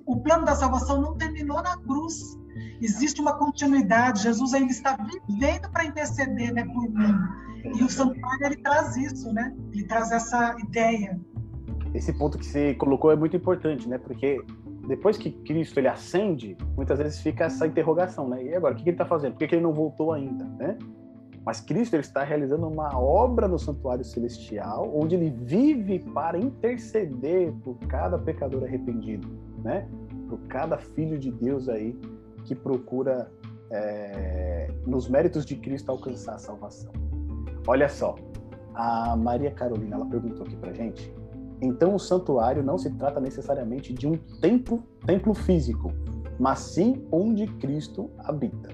o 0.05 0.17
plano 0.17 0.45
da 0.45 0.55
salvação 0.55 1.01
não 1.01 1.15
terminou 1.15 1.61
na 1.61 1.77
cruz. 1.77 2.37
Existe 2.81 3.19
uma 3.19 3.33
continuidade. 3.33 4.23
Jesus 4.23 4.53
ainda 4.53 4.71
está 4.71 4.97
vivendo 5.27 5.69
para 5.71 5.85
interceder 5.85 6.53
né, 6.53 6.63
por 6.65 6.89
mim. 6.89 7.15
E 7.63 7.83
o 7.83 7.89
santuário 7.89 8.45
ele 8.45 8.57
traz 8.57 8.95
isso, 8.95 9.33
né? 9.33 9.53
Ele 9.73 9.85
traz 9.85 10.11
essa 10.11 10.55
ideia. 10.59 11.19
Esse 11.93 12.13
ponto 12.13 12.37
que 12.37 12.45
você 12.45 12.75
colocou 12.75 13.11
é 13.11 13.15
muito 13.15 13.35
importante, 13.35 13.89
né? 13.89 13.97
Porque 13.97 14.39
depois 14.87 15.17
que 15.17 15.31
Cristo 15.31 15.79
ele 15.79 15.87
ascende, 15.87 16.55
muitas 16.75 16.99
vezes 16.99 17.19
fica 17.21 17.45
essa 17.45 17.65
interrogação, 17.65 18.29
né? 18.29 18.43
E 18.43 18.53
agora, 18.53 18.73
o 18.73 18.77
que 18.77 18.83
ele 18.83 18.91
está 18.91 19.05
fazendo? 19.05 19.35
Por 19.35 19.47
que 19.47 19.55
ele 19.55 19.63
não 19.63 19.73
voltou 19.73 20.13
ainda, 20.13 20.45
né? 20.59 20.77
Mas 21.45 21.61
Cristo 21.61 21.93
ele 21.93 22.01
está 22.01 22.23
realizando 22.23 22.67
uma 22.67 22.97
obra 22.97 23.47
no 23.47 23.59
santuário 23.59 24.03
celestial, 24.03 24.91
onde 24.95 25.13
ele 25.13 25.29
vive 25.29 25.99
para 25.99 26.39
interceder 26.39 27.53
por 27.63 27.77
cada 27.87 28.17
pecador 28.17 28.63
arrependido, 28.63 29.27
né? 29.63 29.87
Por 30.27 30.39
cada 30.47 30.77
filho 30.77 31.19
de 31.19 31.31
Deus 31.31 31.69
aí 31.69 31.93
que 32.45 32.55
procura 32.55 33.31
é, 33.69 34.71
nos 34.87 35.07
méritos 35.07 35.45
de 35.45 35.55
Cristo 35.55 35.91
alcançar 35.91 36.33
a 36.33 36.39
salvação. 36.39 36.91
Olha 37.67 37.89
só, 37.89 38.15
a 38.73 39.15
Maria 39.15 39.51
Carolina 39.51 39.97
ela 39.97 40.05
perguntou 40.07 40.47
aqui 40.47 40.55
para 40.55 40.73
gente. 40.73 41.13
Então 41.61 41.93
o 41.93 41.99
santuário 41.99 42.63
não 42.63 42.77
se 42.77 42.89
trata 42.89 43.19
necessariamente 43.19 43.93
de 43.93 44.07
um 44.07 44.17
templo, 44.41 44.83
templo 45.05 45.35
físico, 45.35 45.91
mas 46.39 46.59
sim 46.59 47.05
onde 47.11 47.45
Cristo 47.45 48.09
habita. 48.17 48.69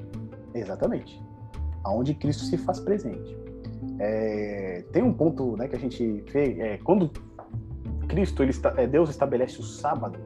Exatamente 0.53 1.31
aonde 1.84 2.14
Cristo 2.14 2.44
se 2.44 2.58
faz 2.58 2.80
presente. 2.80 3.38
É, 3.99 4.84
tem 4.91 5.03
um 5.03 5.14
ponto 5.14 5.56
né, 5.58 5.68
que 5.68 5.76
a 5.76 5.80
gente 5.80 6.24
vê, 6.32 6.60
é, 6.60 6.78
quando 6.84 7.12
Cristo, 8.08 8.44
ele, 8.44 8.52
é, 8.78 8.88
Deus 8.88 9.10
estabelece 9.10 9.60
o 9.60 9.64
sábado, 9.64 10.20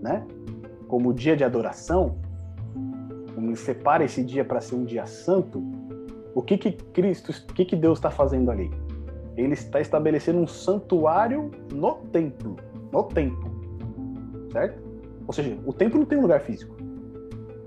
né, 0.00 0.26
como 0.88 1.12
dia 1.12 1.36
de 1.36 1.44
adoração, 1.44 2.16
ele 3.36 3.56
separa 3.56 4.04
esse 4.04 4.22
dia 4.22 4.44
para 4.44 4.60
ser 4.60 4.74
um 4.74 4.84
dia 4.84 5.06
santo, 5.06 5.62
o 6.34 6.42
que 6.42 6.56
que 6.56 6.72
Cristo, 6.72 7.30
o 7.30 7.52
que 7.52 7.64
que 7.64 7.76
Deus 7.76 7.98
está 7.98 8.10
fazendo 8.10 8.50
ali? 8.50 8.70
Ele 9.36 9.54
está 9.54 9.80
estabelecendo 9.80 10.38
um 10.38 10.46
santuário 10.46 11.50
no 11.72 11.94
templo, 12.12 12.56
no 12.90 13.02
templo, 13.04 13.50
certo? 14.50 14.82
Ou 15.26 15.32
seja, 15.32 15.58
o 15.64 15.72
templo 15.72 16.00
não 16.00 16.06
tem 16.06 16.18
um 16.18 16.22
lugar 16.22 16.40
físico, 16.40 16.74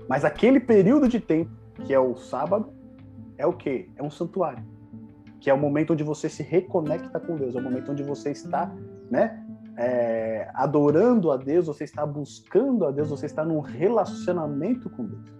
mas 0.08 0.24
aquele 0.24 0.60
período 0.60 1.08
de 1.08 1.20
tempo 1.20 1.50
que 1.84 1.92
é 1.92 1.98
o 1.98 2.16
sábado 2.16 2.75
é 3.38 3.46
o 3.46 3.52
quê? 3.52 3.88
É 3.96 4.02
um 4.02 4.10
santuário. 4.10 4.64
Que 5.40 5.50
é 5.50 5.54
o 5.54 5.58
momento 5.58 5.92
onde 5.92 6.02
você 6.02 6.28
se 6.28 6.42
reconecta 6.42 7.20
com 7.20 7.36
Deus, 7.36 7.54
é 7.54 7.58
o 7.58 7.62
momento 7.62 7.92
onde 7.92 8.02
você 8.02 8.30
está, 8.30 8.74
né? 9.10 9.42
É, 9.78 10.48
adorando 10.54 11.30
a 11.30 11.36
Deus, 11.36 11.66
você 11.66 11.84
está 11.84 12.06
buscando 12.06 12.86
a 12.86 12.90
Deus, 12.90 13.10
você 13.10 13.26
está 13.26 13.44
num 13.44 13.60
relacionamento 13.60 14.88
com 14.88 15.04
Deus. 15.04 15.36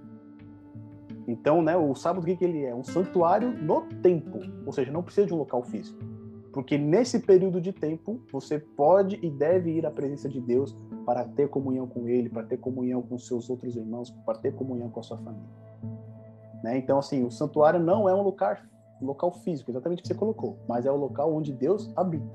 Então, 1.26 1.60
né, 1.60 1.76
o 1.76 1.94
sábado 1.94 2.22
o 2.22 2.26
que, 2.26 2.36
que 2.36 2.44
ele 2.44 2.64
é? 2.64 2.74
Um 2.74 2.84
santuário 2.84 3.50
no 3.50 3.82
tempo, 4.02 4.38
ou 4.64 4.72
seja, 4.72 4.92
não 4.92 5.02
precisa 5.02 5.26
de 5.26 5.34
um 5.34 5.38
local 5.38 5.62
físico. 5.64 5.98
Porque 6.52 6.78
nesse 6.78 7.18
período 7.18 7.60
de 7.60 7.72
tempo, 7.72 8.20
você 8.32 8.58
pode 8.58 9.18
e 9.20 9.28
deve 9.28 9.72
ir 9.72 9.84
à 9.84 9.90
presença 9.90 10.28
de 10.28 10.40
Deus 10.40 10.76
para 11.04 11.24
ter 11.24 11.48
comunhão 11.48 11.86
com 11.86 12.08
Ele, 12.08 12.28
para 12.28 12.44
ter 12.44 12.56
comunhão 12.56 13.02
com 13.02 13.18
seus 13.18 13.50
outros 13.50 13.76
irmãos, 13.76 14.10
para 14.24 14.38
ter 14.38 14.54
comunhão 14.54 14.88
com 14.88 15.00
a 15.00 15.02
sua 15.02 15.18
família. 15.18 15.48
Né? 16.66 16.78
Então, 16.78 16.98
assim, 16.98 17.22
o 17.22 17.30
santuário 17.30 17.78
não 17.78 18.08
é 18.08 18.14
um 18.14 18.22
local, 18.22 18.56
local 19.00 19.30
físico, 19.30 19.70
exatamente 19.70 20.00
o 20.00 20.02
que 20.02 20.08
você 20.08 20.14
colocou, 20.16 20.58
mas 20.68 20.84
é 20.84 20.90
o 20.90 20.96
local 20.96 21.32
onde 21.32 21.52
Deus 21.52 21.92
habita, 21.94 22.26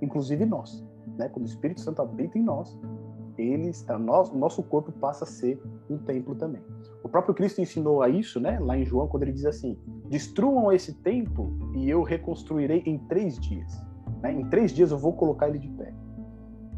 inclusive 0.00 0.46
nós. 0.46 0.82
Né? 1.18 1.28
Quando 1.28 1.44
o 1.44 1.48
Espírito 1.48 1.82
Santo 1.82 2.00
habita 2.00 2.38
em 2.38 2.42
nós, 2.42 2.74
ele 3.36 3.68
está, 3.68 3.98
nós, 3.98 4.30
o 4.30 4.38
nosso 4.38 4.62
corpo 4.62 4.90
passa 4.90 5.24
a 5.24 5.26
ser 5.26 5.62
um 5.90 5.98
templo 5.98 6.34
também. 6.34 6.62
O 7.02 7.10
próprio 7.10 7.34
Cristo 7.34 7.60
ensinou 7.60 8.00
a 8.00 8.08
isso, 8.08 8.40
né? 8.40 8.58
Lá 8.58 8.78
em 8.78 8.86
João, 8.86 9.06
quando 9.06 9.24
ele 9.24 9.32
diz 9.32 9.44
assim: 9.44 9.76
destruam 10.08 10.72
esse 10.72 10.94
templo 10.94 11.52
e 11.74 11.90
eu 11.90 12.02
reconstruirei 12.02 12.82
em 12.86 12.96
três 12.96 13.38
dias. 13.38 13.84
Né? 14.22 14.32
Em 14.32 14.48
três 14.48 14.72
dias 14.72 14.92
eu 14.92 14.96
vou 14.96 15.12
colocar 15.12 15.48
ele 15.48 15.58
de 15.58 15.68
pé. 15.68 15.92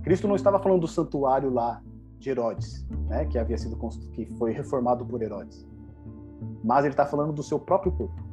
Cristo 0.02 0.26
não 0.26 0.34
estava 0.34 0.58
falando 0.58 0.80
do 0.80 0.88
santuário 0.88 1.50
lá 1.50 1.80
de 2.18 2.30
Herodes, 2.30 2.84
né? 3.06 3.26
Que 3.26 3.38
havia 3.38 3.56
sido 3.56 3.78
que 4.12 4.26
foi 4.38 4.50
reformado 4.50 5.06
por 5.06 5.22
Herodes 5.22 5.64
mas 6.62 6.84
ele 6.84 6.92
está 6.92 7.06
falando 7.06 7.32
do 7.32 7.42
seu 7.42 7.58
próprio 7.58 7.92
corpo. 7.92 8.26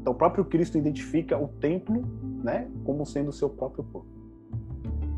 Então, 0.00 0.12
o 0.12 0.16
próprio 0.16 0.44
Cristo 0.44 0.78
identifica 0.78 1.36
o 1.38 1.48
templo, 1.48 2.02
né, 2.42 2.68
como 2.84 3.04
sendo 3.04 3.28
o 3.28 3.32
seu 3.32 3.48
próprio 3.48 3.84
corpo. 3.84 4.08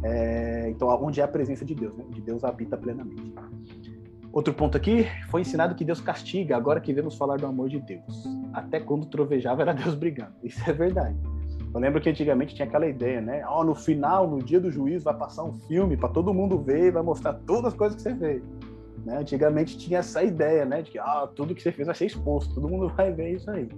É, 0.02 0.68
então, 0.70 0.88
onde 1.02 1.20
é 1.20 1.24
a 1.24 1.28
presença 1.28 1.64
de 1.64 1.74
Deus, 1.74 1.96
né, 1.96 2.04
onde 2.08 2.20
Deus 2.20 2.42
habita 2.44 2.76
plenamente. 2.76 3.32
Outro 4.32 4.54
ponto 4.54 4.76
aqui, 4.76 5.06
foi 5.28 5.40
ensinado 5.40 5.74
que 5.74 5.84
Deus 5.84 6.00
castiga, 6.00 6.56
agora 6.56 6.80
que 6.80 6.92
vemos 6.92 7.16
falar 7.16 7.36
do 7.36 7.46
amor 7.46 7.68
de 7.68 7.80
Deus. 7.80 8.24
Até 8.52 8.78
quando 8.78 9.06
trovejava 9.06 9.62
era 9.62 9.72
Deus 9.72 9.94
brigando. 9.94 10.34
Isso 10.42 10.60
é 10.68 10.72
verdade. 10.72 11.16
Eu 11.72 11.80
lembro 11.80 12.00
que 12.00 12.10
antigamente 12.10 12.54
tinha 12.54 12.66
aquela 12.66 12.86
ideia, 12.86 13.20
né? 13.20 13.44
Oh, 13.48 13.62
no 13.62 13.74
final, 13.74 14.28
no 14.28 14.42
dia 14.42 14.60
do 14.60 14.70
juízo, 14.70 15.04
vai 15.04 15.16
passar 15.16 15.44
um 15.44 15.52
filme 15.52 15.96
para 15.96 16.08
todo 16.08 16.34
mundo 16.34 16.58
ver 16.58 16.90
vai 16.90 17.02
mostrar 17.02 17.34
todas 17.46 17.66
as 17.66 17.74
coisas 17.74 17.96
que 17.96 18.02
você 18.02 18.14
fez. 18.14 18.42
Né? 19.04 19.18
Antigamente 19.18 19.78
tinha 19.78 20.00
essa 20.00 20.22
ideia, 20.22 20.64
né? 20.64 20.82
De 20.82 20.90
que 20.90 20.98
ah, 20.98 21.28
tudo 21.34 21.54
que 21.54 21.62
você 21.62 21.72
fez 21.72 21.86
vai 21.86 21.94
ser 21.94 22.06
exposto, 22.06 22.54
todo 22.54 22.68
mundo 22.68 22.88
vai 22.96 23.12
ver 23.12 23.36
isso 23.36 23.50
aí. 23.50 23.68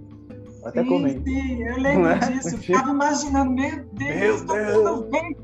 Eu 0.63 0.69
até 0.69 0.81
sim, 0.81 1.23
Sim, 1.25 1.63
eu 1.63 1.77
lembro 1.77 2.07
é? 2.07 2.19
disso. 2.19 2.57
Ficava 2.59 2.91
imaginando, 2.91 3.51
meu 3.51 3.83
Deus, 3.93 4.43
meu 4.45 5.01
Deus. 5.03 5.35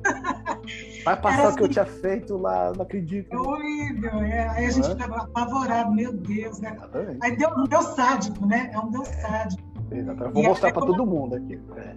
Vai 1.04 1.22
passar 1.22 1.40
Era 1.40 1.50
o 1.50 1.56
que 1.56 1.64
assim, 1.64 1.64
eu 1.64 1.70
tinha 1.70 1.86
feito 1.86 2.38
lá, 2.38 2.72
não 2.74 2.84
acredito. 2.84 3.34
É 3.34 3.38
horrível, 3.38 4.22
é. 4.22 4.50
Aí 4.50 4.66
a 4.66 4.72
gente 4.72 4.88
é. 4.88 4.92
ficava 4.92 5.24
apavorado, 5.24 5.92
meu 5.92 6.14
Deus, 6.14 6.60
né? 6.62 6.74
Exatamente. 6.74 7.20
Aí 7.22 7.36
deu 7.36 7.50
um 7.50 7.64
Deus 7.66 7.86
sádico, 7.88 8.46
né? 8.46 8.72
É 8.74 8.80
um 8.80 8.92
Deus 8.92 9.08
sádico. 9.08 9.70
Exatamente. 9.92 10.34
Vou 10.34 10.44
e 10.44 10.48
mostrar 10.48 10.72
para 10.72 10.86
todo 10.86 11.06
mundo 11.06 11.36
aqui. 11.36 11.60
É. 11.76 11.96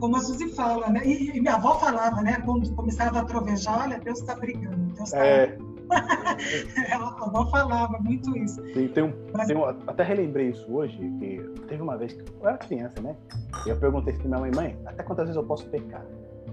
Como 0.00 0.16
a 0.16 0.20
Suzy 0.20 0.48
fala, 0.48 0.88
né? 0.88 1.02
E, 1.04 1.36
e, 1.36 1.40
minha 1.40 1.54
avó 1.54 1.78
falava, 1.78 2.20
né? 2.22 2.42
Quando 2.44 2.70
começava 2.74 3.20
a 3.20 3.24
trovejar, 3.24 3.82
olha, 3.82 3.98
Deus 3.98 4.18
está 4.18 4.34
brigando. 4.34 4.76
Deus 4.94 5.08
está. 5.08 5.24
É. 5.24 5.58
a 5.90 7.26
avó 7.26 7.46
falava 7.50 7.98
muito 7.98 8.36
isso. 8.36 8.62
Tem, 8.72 8.88
tem 8.88 9.04
um, 9.04 9.12
Mas... 9.32 9.46
tem 9.46 9.56
um, 9.56 9.64
até 9.64 10.02
relembrei 10.02 10.50
isso 10.50 10.70
hoje, 10.72 10.96
que 11.18 11.38
teve 11.68 11.82
uma 11.82 11.96
vez 11.96 12.12
que 12.12 12.22
eu 12.22 12.48
era 12.48 12.58
criança, 12.58 13.00
né? 13.00 13.16
E 13.64 13.70
eu 13.70 13.76
perguntei 13.76 14.14
para 14.14 14.26
minha 14.26 14.40
mãe, 14.40 14.50
mãe, 14.54 14.78
até 14.86 15.02
quantas 15.02 15.26
vezes 15.26 15.36
eu 15.36 15.44
posso 15.44 15.66
pecar? 15.68 16.04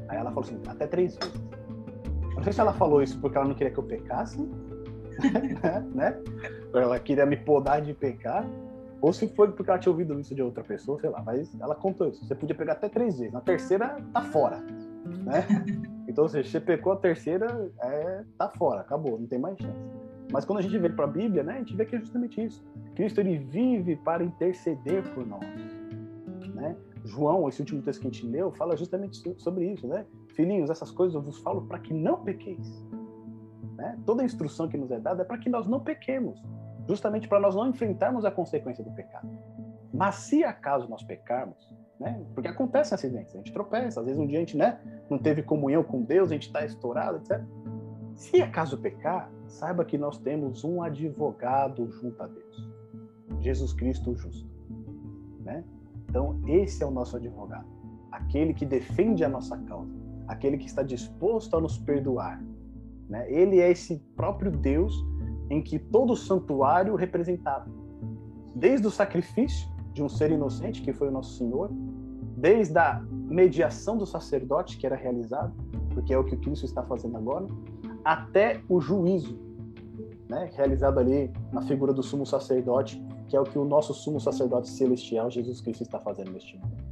Aí 0.08 0.18
ela 0.18 0.32
falou 0.32 0.44
assim, 0.44 0.60
até 0.68 0.88
três 0.88 1.16
vezes. 1.16 1.34
Não 2.36 2.44
sei 2.44 2.54
se 2.54 2.62
ela 2.62 2.74
falou 2.74 3.02
isso 3.02 3.20
porque 3.20 3.38
ela 3.38 3.48
não 3.48 3.56
queria 3.56 3.72
que 3.72 3.80
eu 3.80 3.84
pecasse, 3.84 4.38
né? 5.94 6.18
Ela 6.74 7.00
queria 7.00 7.26
me 7.26 7.38
podar 7.38 7.82
de 7.82 7.94
pecar, 7.94 8.46
ou 9.02 9.12
se 9.12 9.28
foi 9.28 9.52
porque 9.52 9.70
ela 9.70 9.80
tinha 9.80 9.92
ouvido 9.92 10.20
isso 10.20 10.34
de 10.34 10.42
outra 10.42 10.64
pessoa, 10.64 11.00
sei 11.00 11.10
lá. 11.10 11.22
Mas 11.26 11.54
ela 11.60 11.76
contou 11.76 12.08
isso. 12.08 12.26
Você 12.26 12.34
podia 12.34 12.56
pegar 12.56 12.74
até 12.74 12.88
três 12.90 13.20
vezes. 13.20 13.34
Na 13.34 13.42
terceira, 13.42 13.98
tá 14.14 14.22
fora, 14.22 14.64
né? 15.06 15.46
Então, 16.08 16.28
se 16.28 16.44
você 16.44 16.60
pecou 16.60 16.94
a 16.94 16.98
terceira, 16.98 17.72
é, 17.82 18.24
tá 18.38 18.50
fora, 18.50 18.82
acabou, 18.82 19.20
não 19.20 19.28
tem 19.28 19.40
mais 19.40 19.58
chance. 19.58 19.80
Mas 20.32 20.46
quando 20.46 20.60
a 20.60 20.62
gente 20.62 20.78
vê 20.78 20.90
para 20.90 21.06
a 21.06 21.08
Bíblia, 21.08 21.44
né, 21.44 21.54
a 21.54 21.58
gente 21.60 21.76
vê 21.76 21.86
que 21.86 21.96
é 21.96 22.00
justamente 22.00 22.44
isso. 22.44 22.64
Cristo 22.96 23.20
ele 23.20 23.38
vive 23.38 23.96
para 23.98 24.24
interceder 24.24 25.04
por 25.14 25.26
nós, 25.26 25.46
né? 26.54 26.76
João, 27.06 27.48
esse 27.50 27.62
último 27.62 27.82
texto 27.82 28.02
que 28.02 28.08
a 28.08 28.12
gente 28.12 28.26
leu, 28.26 28.52
fala 28.52 28.78
justamente 28.78 29.22
sobre 29.38 29.66
isso, 29.72 29.88
né? 29.88 30.06
Filhinhos, 30.36 30.70
essas 30.70 30.90
coisas 30.90 31.14
eu 31.14 31.22
vos 31.22 31.38
falo 31.40 31.64
para 31.68 31.80
que 31.80 31.94
não 31.94 32.24
pequeis. 32.24 32.84
Né? 33.76 34.00
Toda 34.06 34.22
a 34.22 34.26
instrução 34.26 34.68
que 34.68 34.78
nos 34.78 34.90
é 34.92 35.00
dada 35.00 35.24
é 35.24 35.26
para 35.26 35.38
que 35.38 35.50
nós 35.50 35.68
não 35.68 35.80
pequemos, 35.80 36.42
justamente 36.88 37.28
para 37.28 37.40
nós 37.40 37.56
não 37.56 37.68
enfrentarmos 37.68 38.24
a 38.24 38.32
consequência 38.32 38.84
do 38.84 38.92
pecado. 38.92 39.30
Mas 39.94 40.16
se 40.16 40.44
acaso 40.44 40.90
nós 40.90 41.04
pecarmos, 41.04 41.70
né? 42.00 42.26
Porque 42.34 42.48
acontece 42.48 42.94
acidentes, 42.94 43.34
a 43.34 43.38
gente 43.38 43.52
tropeça, 43.52 44.00
às 44.00 44.06
vezes 44.06 44.20
um 44.20 44.28
dia 44.28 44.38
a 44.38 44.42
gente, 44.42 44.58
né, 44.58 44.80
não 45.10 45.18
teve 45.18 45.44
comunhão 45.44 45.84
com 45.84 46.02
Deus, 46.02 46.30
a 46.30 46.34
gente 46.34 46.48
está 46.48 46.66
estourado, 46.66 47.18
etc. 47.18 47.42
Se 48.16 48.42
acaso 48.42 48.78
pecar, 48.78 49.32
saiba 49.48 49.84
que 49.86 49.98
nós 49.98 50.18
temos 50.18 50.64
um 50.64 50.82
advogado 50.82 51.90
junto 51.90 52.22
a 52.22 52.28
Deus, 52.28 52.70
Jesus 53.40 53.74
Cristo 53.74 54.16
justo, 54.16 54.50
né? 55.40 55.64
Então 56.10 56.40
esse 56.48 56.84
é 56.84 56.86
o 56.86 56.92
nosso 56.92 57.18
advogado, 57.18 57.68
aquele 58.12 58.54
que 58.54 58.66
defende 58.66 59.24
a 59.24 59.30
nossa 59.30 59.58
causa 59.58 60.04
aquele 60.28 60.58
que 60.58 60.66
está 60.66 60.84
disposto 60.84 61.56
a 61.56 61.62
nos 61.62 61.78
perdoar. 61.78 62.44
Né? 63.10 63.32
Ele 63.32 63.60
é 63.60 63.72
esse 63.72 63.98
próprio 64.16 64.52
Deus 64.52 64.94
em 65.50 65.62
que 65.62 65.78
todo 65.78 66.14
o 66.14 66.16
santuário 66.16 66.96
representava. 66.96 67.70
Desde 68.56 68.88
o 68.88 68.92
sacrifício 68.92 69.68
de 69.94 70.04
um 70.04 70.10
ser 70.10 70.32
inocente, 70.32 70.82
que 70.82 70.92
foi 70.92 71.08
o 71.08 71.12
nosso 71.12 71.38
Senhor, 71.38 71.70
desde 72.38 72.78
a 72.78 73.02
mediação 73.12 73.98
do 73.98 74.06
sacerdote 74.06 74.78
que 74.78 74.86
era 74.86 74.96
realizado, 74.96 75.54
porque 75.94 76.14
é 76.14 76.18
o 76.18 76.24
que 76.24 76.36
Cristo 76.36 76.66
está 76.66 76.84
fazendo 76.84 77.18
agora, 77.18 77.48
até 78.04 78.62
o 78.68 78.82
juízo, 78.82 79.40
né? 80.28 80.50
realizado 80.56 81.00
ali 81.00 81.32
na 81.52 81.62
figura 81.62 81.94
do 81.94 82.04
sumo 82.04 82.26
sacerdote, 82.26 83.02
que 83.28 83.38
é 83.38 83.40
o 83.40 83.44
que 83.44 83.58
o 83.58 83.64
nosso 83.64 83.94
sumo 83.94 84.20
sacerdote 84.20 84.68
celestial, 84.70 85.30
Jesus 85.30 85.62
Cristo, 85.62 85.84
está 85.84 86.00
fazendo 86.00 86.32
neste 86.32 86.58
mundo. 86.58 86.84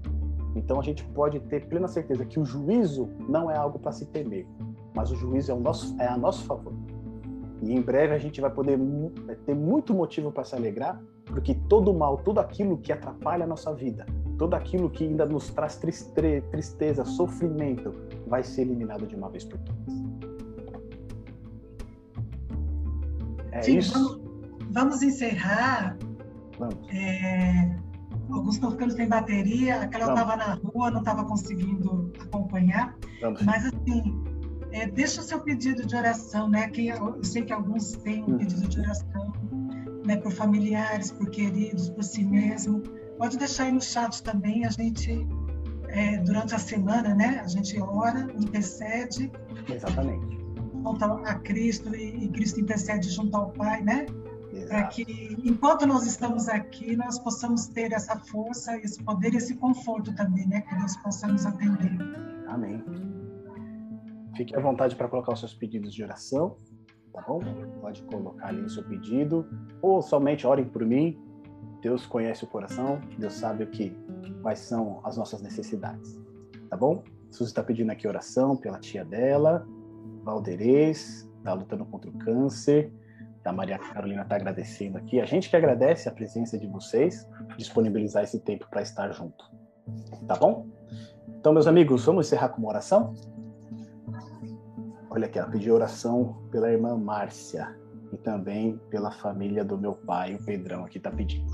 Então 0.56 0.80
a 0.80 0.84
gente 0.84 1.04
pode 1.06 1.40
ter 1.42 1.68
plena 1.68 1.88
certeza 1.88 2.26
que 2.26 2.40
o 2.40 2.46
juízo 2.46 3.10
não 3.28 3.50
é 3.50 3.56
algo 3.56 3.80
para 3.80 3.92
se 3.92 4.06
temer, 4.06 4.46
mas 4.94 5.12
o 5.12 5.16
juízo 5.16 5.52
é, 5.52 5.56
o 5.56 5.60
nosso, 5.60 5.96
é 6.00 6.08
a 6.08 6.18
nosso 6.18 6.44
favor. 6.46 6.74
E 7.62 7.74
em 7.74 7.82
breve 7.82 8.14
a 8.14 8.18
gente 8.18 8.42
vai 8.42 8.50
poder 8.50 8.80
ter 9.46 9.56
muito 9.56 9.94
motivo 9.94 10.32
para 10.32 10.44
se 10.44 10.56
alegrar, 10.56 11.02
porque 11.32 11.56
todo 11.68 11.94
mal, 11.94 12.18
tudo 12.18 12.40
aquilo 12.40 12.78
que 12.78 12.92
atrapalha 12.92 13.44
a 13.44 13.48
nossa 13.48 13.74
vida, 13.74 14.06
tudo 14.38 14.56
aquilo 14.56 14.90
que 14.90 15.04
ainda 15.04 15.26
nos 15.26 15.50
traz 15.50 15.78
tristeza, 15.78 17.06
sofrimento, 17.06 17.94
vai 18.28 18.44
ser 18.44 18.62
eliminado 18.62 19.06
de 19.08 19.16
uma 19.16 19.30
vez 19.30 19.44
por 19.44 19.60
todas. 19.60 20.02
É 23.52 23.62
Sim, 23.62 23.78
isso. 23.78 23.94
Vamos, 23.94 24.22
vamos 24.72 25.02
encerrar. 25.02 25.98
Vamos. 26.58 26.88
É 26.94 27.76
alguns 28.34 28.56
estão 28.56 28.72
ficando 28.72 28.94
sem 28.94 29.08
bateria, 29.08 29.82
aquela 29.82 30.10
estava 30.14 30.36
na 30.36 30.54
rua, 30.56 30.92
não 30.92 31.00
estava 31.00 31.26
conseguindo 31.26 32.12
acompanhar. 32.20 32.96
Vamos. 33.22 33.42
Mas 33.44 33.66
assim, 33.66 34.24
é, 34.72 34.88
deixa 34.88 35.22
o 35.22 35.24
seu 35.24 35.42
pedido 35.42 35.86
de 35.86 35.96
oração, 35.96 36.50
né? 36.50 36.70
Que 36.70 36.88
eu 36.88 37.24
sei 37.24 37.44
que 37.44 37.54
alguns 37.54 37.92
têm 37.98 38.24
um 38.24 38.36
hum. 38.36 38.38
pedido 38.38 38.68
de 38.68 38.80
oração, 38.80 39.34
né? 40.06 40.18
Por 40.18 40.32
familiares, 40.32 41.12
por 41.12 41.30
queridos, 41.30 41.90
por 41.90 42.04
si 42.04 42.24
mesmo. 42.24 42.82
Pode 43.18 43.38
deixar 43.38 43.66
aí 43.66 43.72
no 43.72 43.82
chat 43.82 44.22
também, 44.24 44.66
a 44.66 44.70
gente 44.70 45.28
é, 45.90 46.18
durante 46.18 46.56
a 46.56 46.60
semana, 46.60 47.14
né? 47.14 47.42
A 47.44 47.48
gente 47.48 47.80
ora, 47.80 48.28
intercede. 48.38 49.32
Exatamente. 49.70 50.40
Junto 50.84 51.06
a 51.06 51.36
Cristo 51.36 51.96
e, 51.96 52.26
e 52.26 52.30
Cristo 52.30 52.60
intercede 52.60 53.10
junto 53.10 53.36
ao 53.38 53.52
Pai, 53.52 53.82
né? 53.84 54.06
para 54.68 54.88
que, 54.88 55.38
enquanto 55.44 55.86
nós 55.86 56.06
estamos 56.06 56.50
aqui, 56.50 56.96
nós 56.96 57.18
possamos 57.20 57.68
ter 57.68 57.92
essa 57.94 58.18
força, 58.18 58.78
esse 58.78 59.02
poder, 59.04 59.34
esse 59.34 59.56
conforto 59.56 60.14
também, 60.16 60.46
né? 60.48 60.62
Que 60.62 60.76
Deus 60.76 60.98
possa 60.98 61.28
nos 61.28 61.46
atender. 61.46 61.92
Amém. 62.48 62.84
Fique 64.36 64.56
à 64.56 64.60
vontade 64.60 64.96
para 64.96 65.08
colocar 65.08 65.34
os 65.34 65.40
seus 65.40 65.54
pedidos 65.54 65.94
de 65.94 66.04
oração, 66.04 66.58
tá 67.14 67.22
bom? 67.22 67.40
Pode 67.80 68.02
colocar 68.04 68.48
ali 68.48 68.62
o 68.62 68.70
seu 68.70 68.84
pedido, 68.84 69.46
ou 69.82 70.02
somente 70.02 70.46
orem 70.46 70.66
por 70.66 70.86
mim. 70.86 71.20
Deus 71.82 72.06
conhece 72.06 72.44
o 72.44 72.48
coração, 72.48 73.02
Deus 73.18 73.34
sabe 73.34 73.64
o 73.64 73.68
que, 73.68 73.96
quais 74.42 74.60
são 74.60 75.00
as 75.04 75.18
nossas 75.18 75.42
necessidades, 75.42 76.20
tá 76.70 76.78
bom? 76.78 77.04
Suzy 77.32 77.50
está 77.50 77.64
pedindo 77.64 77.92
aqui 77.92 78.08
oração 78.08 78.56
pela 78.56 78.78
tia 78.78 79.04
dela, 79.04 79.66
Valderez, 80.24 81.28
está 81.40 81.54
lutando 81.54 81.86
contra 81.86 82.10
o 82.10 82.14
câncer 82.14 82.92
a 83.50 83.54
Maria 83.54 83.80
Carolina 83.80 84.22
está 84.22 84.36
agradecendo 84.36 84.98
aqui. 84.98 85.20
A 85.20 85.26
gente 85.26 85.50
que 85.50 85.56
agradece 85.56 86.08
a 86.08 86.12
presença 86.12 86.58
de 86.58 86.68
vocês, 86.68 87.28
disponibilizar 87.58 88.24
esse 88.24 88.40
tempo 88.40 88.68
para 88.70 88.82
estar 88.82 89.12
junto. 89.12 89.52
Tá 90.28 90.36
bom? 90.36 90.68
Então, 91.40 91.52
meus 91.52 91.66
amigos, 91.66 92.06
vamos 92.06 92.28
encerrar 92.28 92.50
com 92.50 92.60
uma 92.60 92.70
oração? 92.70 93.14
Olha 95.14 95.26
aqui, 95.26 95.38
ela 95.38 95.50
pediu 95.50 95.76
oração 95.76 96.38
pela 96.52 96.72
irmã 96.72 96.98
Márcia 96.98 97.76
e 98.14 98.18
também 98.18 98.80
pela 98.90 99.12
família 99.12 99.62
do 99.62 99.78
meu 99.78 99.92
pai, 99.92 100.36
o 100.36 100.46
Pedrão, 100.46 100.86
aqui 100.86 101.00
está 101.00 101.12
pedindo. 101.12 101.52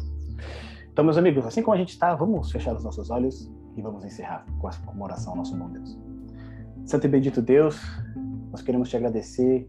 Então, 0.93 1.03
meus 1.03 1.17
amigos, 1.17 1.43
assim 1.43 1.63
como 1.63 1.73
a 1.73 1.77
gente 1.79 1.89
está, 1.89 2.13
vamos 2.13 2.51
fechar 2.51 2.75
os 2.75 2.84
nossos 2.84 3.09
olhos 3.09 3.51
e 3.75 3.81
vamos 3.81 4.05
encerrar 4.05 4.45
com 4.59 4.91
uma 4.91 5.05
oração 5.05 5.31
ao 5.31 5.38
nosso 5.38 5.57
bom 5.57 5.71
Deus. 5.71 5.97
Santo 6.85 7.05
e 7.05 7.09
bendito 7.09 7.41
Deus, 7.41 7.81
nós 8.51 8.61
queremos 8.61 8.89
te 8.89 8.95
agradecer 8.95 9.67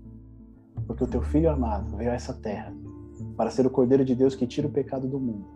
porque 0.86 1.04
o 1.04 1.06
teu 1.06 1.22
filho 1.22 1.50
amado 1.50 1.96
veio 1.96 2.10
a 2.10 2.14
essa 2.14 2.34
terra 2.34 2.70
para 3.38 3.48
ser 3.48 3.64
o 3.64 3.70
Cordeiro 3.70 4.04
de 4.04 4.14
Deus 4.14 4.34
que 4.34 4.46
tira 4.46 4.66
o 4.66 4.70
pecado 4.70 5.08
do 5.08 5.18
mundo, 5.18 5.46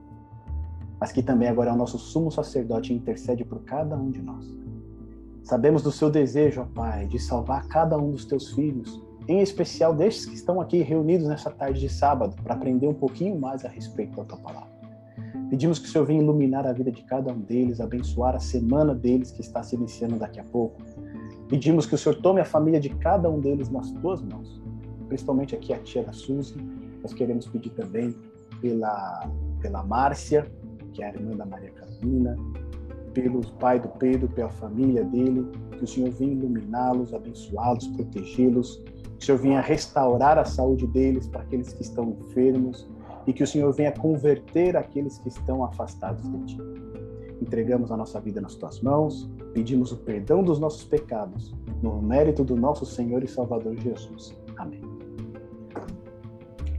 mas 0.99 1.13
que 1.13 1.23
também 1.23 1.49
agora 1.49 1.69
é 1.69 1.73
o 1.75 1.77
nosso 1.77 1.99
sumo 1.99 2.31
sacerdote 2.33 2.95
e 2.95 2.97
intercede 2.97 3.45
por 3.45 3.63
cada 3.65 3.95
um 3.95 4.11
de 4.11 4.23
nós. 4.23 4.62
Sabemos 5.43 5.83
do 5.83 5.91
seu 5.91 6.11
desejo, 6.11 6.63
ó 6.63 6.65
Pai, 6.65 7.07
de 7.07 7.19
salvar 7.19 7.67
cada 7.69 7.99
um 7.99 8.13
dos 8.13 8.25
teus 8.25 8.53
filhos, 8.53 9.03
em 9.29 9.41
especial 9.41 9.95
destes 9.95 10.27
que 10.27 10.35
estão 10.35 10.61
aqui 10.61 10.79
reunidos 10.83 11.27
nessa 11.27 11.51
tarde 11.51 11.81
de 11.81 11.89
sábado 11.89 12.35
para 12.43 12.55
aprender 12.55 12.87
um 12.87 12.95
pouquinho 12.95 13.39
mais 13.39 13.65
a 13.65 13.69
respeito 13.69 14.17
da 14.17 14.25
tua 14.25 14.39
palavra. 14.39 14.73
Pedimos 15.51 15.79
que 15.79 15.87
o 15.87 15.91
Senhor 15.91 16.07
venha 16.07 16.23
iluminar 16.23 16.67
a 16.67 16.73
vida 16.73 16.91
de 16.91 17.03
cada 17.05 17.33
um 17.33 17.39
deles, 17.39 17.81
abençoar 17.81 18.35
a 18.35 18.41
semana 18.41 18.95
deles 18.95 19.31
que 19.31 19.41
está 19.41 19.63
se 19.63 19.77
iniciando 19.77 20.17
daqui 20.17 20.41
a 20.41 20.45
pouco. 20.45 20.81
Pedimos 21.49 21.87
que 21.87 21.95
o 21.95 21.99
Senhor 21.99 22.17
tome 22.21 22.41
a 22.41 22.45
família 22.45 22.81
de 22.81 22.89
cada 22.89 23.29
um 23.31 23.39
deles 23.39 23.69
nas 23.69 23.91
tuas 23.93 24.23
mãos 24.23 24.63
principalmente 25.13 25.55
aqui 25.55 25.75
a 25.75 25.79
tia 25.79 26.03
da 26.03 26.13
Suzy. 26.13 26.57
Nós 27.03 27.13
queremos 27.13 27.47
pedir 27.47 27.69
também 27.71 28.17
pela, 28.63 29.29
pela 29.61 29.85
Márcia, 29.85 30.51
que 30.95 31.03
é 31.03 31.11
a 31.11 31.15
irmã 31.15 31.37
da 31.37 31.45
Maria 31.45 31.71
Carolina, 31.71 32.35
pelo 33.13 33.41
pai 33.59 33.79
do 33.79 33.89
Pedro, 33.89 34.29
pela 34.29 34.51
família 34.51 35.05
dele, 35.05 35.47
que 35.77 35.85
o 35.85 35.87
Senhor 35.87 36.11
venha 36.11 36.33
iluminá-los, 36.33 37.13
abençoá-los, 37.15 37.89
protegê-los, 37.89 38.83
que 39.19 39.19
o 39.19 39.27
Senhor 39.27 39.39
venha 39.39 39.61
restaurar 39.61 40.39
a 40.39 40.45
saúde 40.45 40.87
deles 40.87 41.27
para 41.27 41.43
aqueles 41.43 41.73
que 41.73 41.83
estão 41.83 42.11
enfermos 42.11 42.89
e 43.27 43.33
que 43.33 43.43
o 43.43 43.47
Senhor 43.47 43.73
venha 43.73 43.93
converter 43.93 44.77
aqueles 44.77 45.19
que 45.19 45.29
estão 45.29 45.65
afastados 45.65 46.23
de 46.31 46.39
Ti. 46.47 46.59
Entregamos 47.41 47.91
a 47.91 47.97
nossa 47.97 48.21
vida 48.21 48.41
nas 48.41 48.55
Tuas 48.55 48.81
mãos, 48.81 49.31
pedimos 49.53 49.93
o 49.93 49.97
perdão 49.97 50.43
dos 50.43 50.59
nossos 50.59 50.85
pecados, 50.85 51.55
no 51.83 52.01
mérito 52.01 52.45
do 52.45 52.57
nosso 52.57 52.87
Senhor 52.87 53.23
e 53.23 53.29
Salvador 53.29 53.77
Jesus. 53.77 54.37
Amém. 54.57 54.81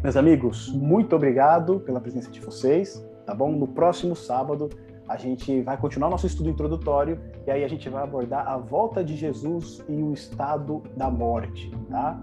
Meus 0.01 0.17
amigos, 0.17 0.69
muito 0.73 1.15
obrigado 1.15 1.79
pela 1.79 1.99
presença 1.99 2.29
de 2.29 2.39
vocês, 2.41 3.05
tá 3.25 3.33
bom? 3.33 3.51
No 3.51 3.67
próximo 3.67 4.15
sábado, 4.15 4.69
a 5.13 5.17
gente 5.17 5.61
vai 5.61 5.77
continuar 5.77 6.09
nosso 6.09 6.25
estudo 6.25 6.49
introdutório 6.49 7.21
e 7.45 7.51
aí 7.51 7.63
a 7.63 7.67
gente 7.67 7.87
vai 7.87 8.01
abordar 8.01 8.47
a 8.47 8.57
volta 8.57 9.03
de 9.03 9.15
Jesus 9.15 9.83
e 9.87 9.93
o 9.93 10.11
estado 10.11 10.81
da 10.97 11.07
morte, 11.07 11.71
tá? 11.87 12.19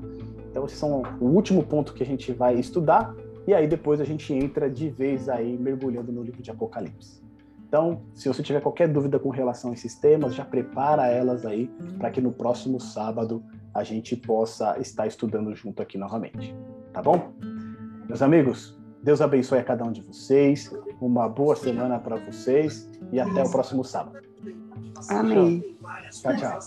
Então, 0.51 0.67
esses 0.67 0.77
são 0.77 1.03
o 1.21 1.27
último 1.27 1.63
ponto 1.63 1.95
que 1.95 2.03
a 2.03 2.07
gente 2.07 2.33
vai 2.33 2.57
estudar 2.57 3.15
e 3.47 3.55
aí 3.55 3.69
depois 3.69 4.01
a 4.01 4.05
gente 4.05 4.35
entra 4.35 4.69
de 4.69 4.91
vez 4.91 5.29
aí 5.29 5.57
mergulhando 5.57 6.11
no 6.11 6.21
livro 6.21 6.43
de 6.43 6.51
Apocalipse. 6.51 7.23
Então, 7.69 8.03
se 8.13 8.27
você 8.27 8.43
tiver 8.43 8.61
qualquer 8.61 8.89
dúvida 8.89 9.21
com 9.21 9.29
relação 9.29 9.71
a 9.71 9.75
esses 9.75 9.95
temas, 9.95 10.35
já 10.35 10.45
prepara 10.45 11.07
elas 11.07 11.47
aí 11.47 11.71
para 11.97 12.11
que 12.11 12.21
no 12.21 12.33
próximo 12.33 12.81
sábado 12.81 13.41
a 13.73 13.85
gente 13.85 14.17
possa 14.17 14.77
estar 14.81 15.07
estudando 15.07 15.55
junto 15.55 15.81
aqui 15.81 15.97
novamente. 15.97 16.53
Tá 16.93 17.01
bom? 17.01 17.31
Meus 18.09 18.21
amigos, 18.21 18.80
Deus 19.03 19.21
abençoe 19.21 19.59
a 19.59 19.65
cada 19.65 19.85
um 19.85 19.93
de 19.93 20.03
vocês. 20.03 20.71
Uma 21.01 21.29
boa 21.29 21.57
semana 21.57 21.99
para 21.99 22.17
vocês 22.17 22.89
e 23.13 23.19
até 23.19 23.43
o 23.43 23.51
próximo 23.51 23.85
sábado. 23.85 24.19
Amém. 25.09 25.77
Tchau, 26.11 26.37
tchau. 26.37 26.59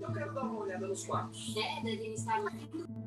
Eu 0.00 0.12
quero 0.12 0.34
dar 0.34 0.42
uma 0.42 0.60
olhada 0.60 0.86
nos 0.86 1.04
quartos. 1.04 1.54
É, 1.56 3.05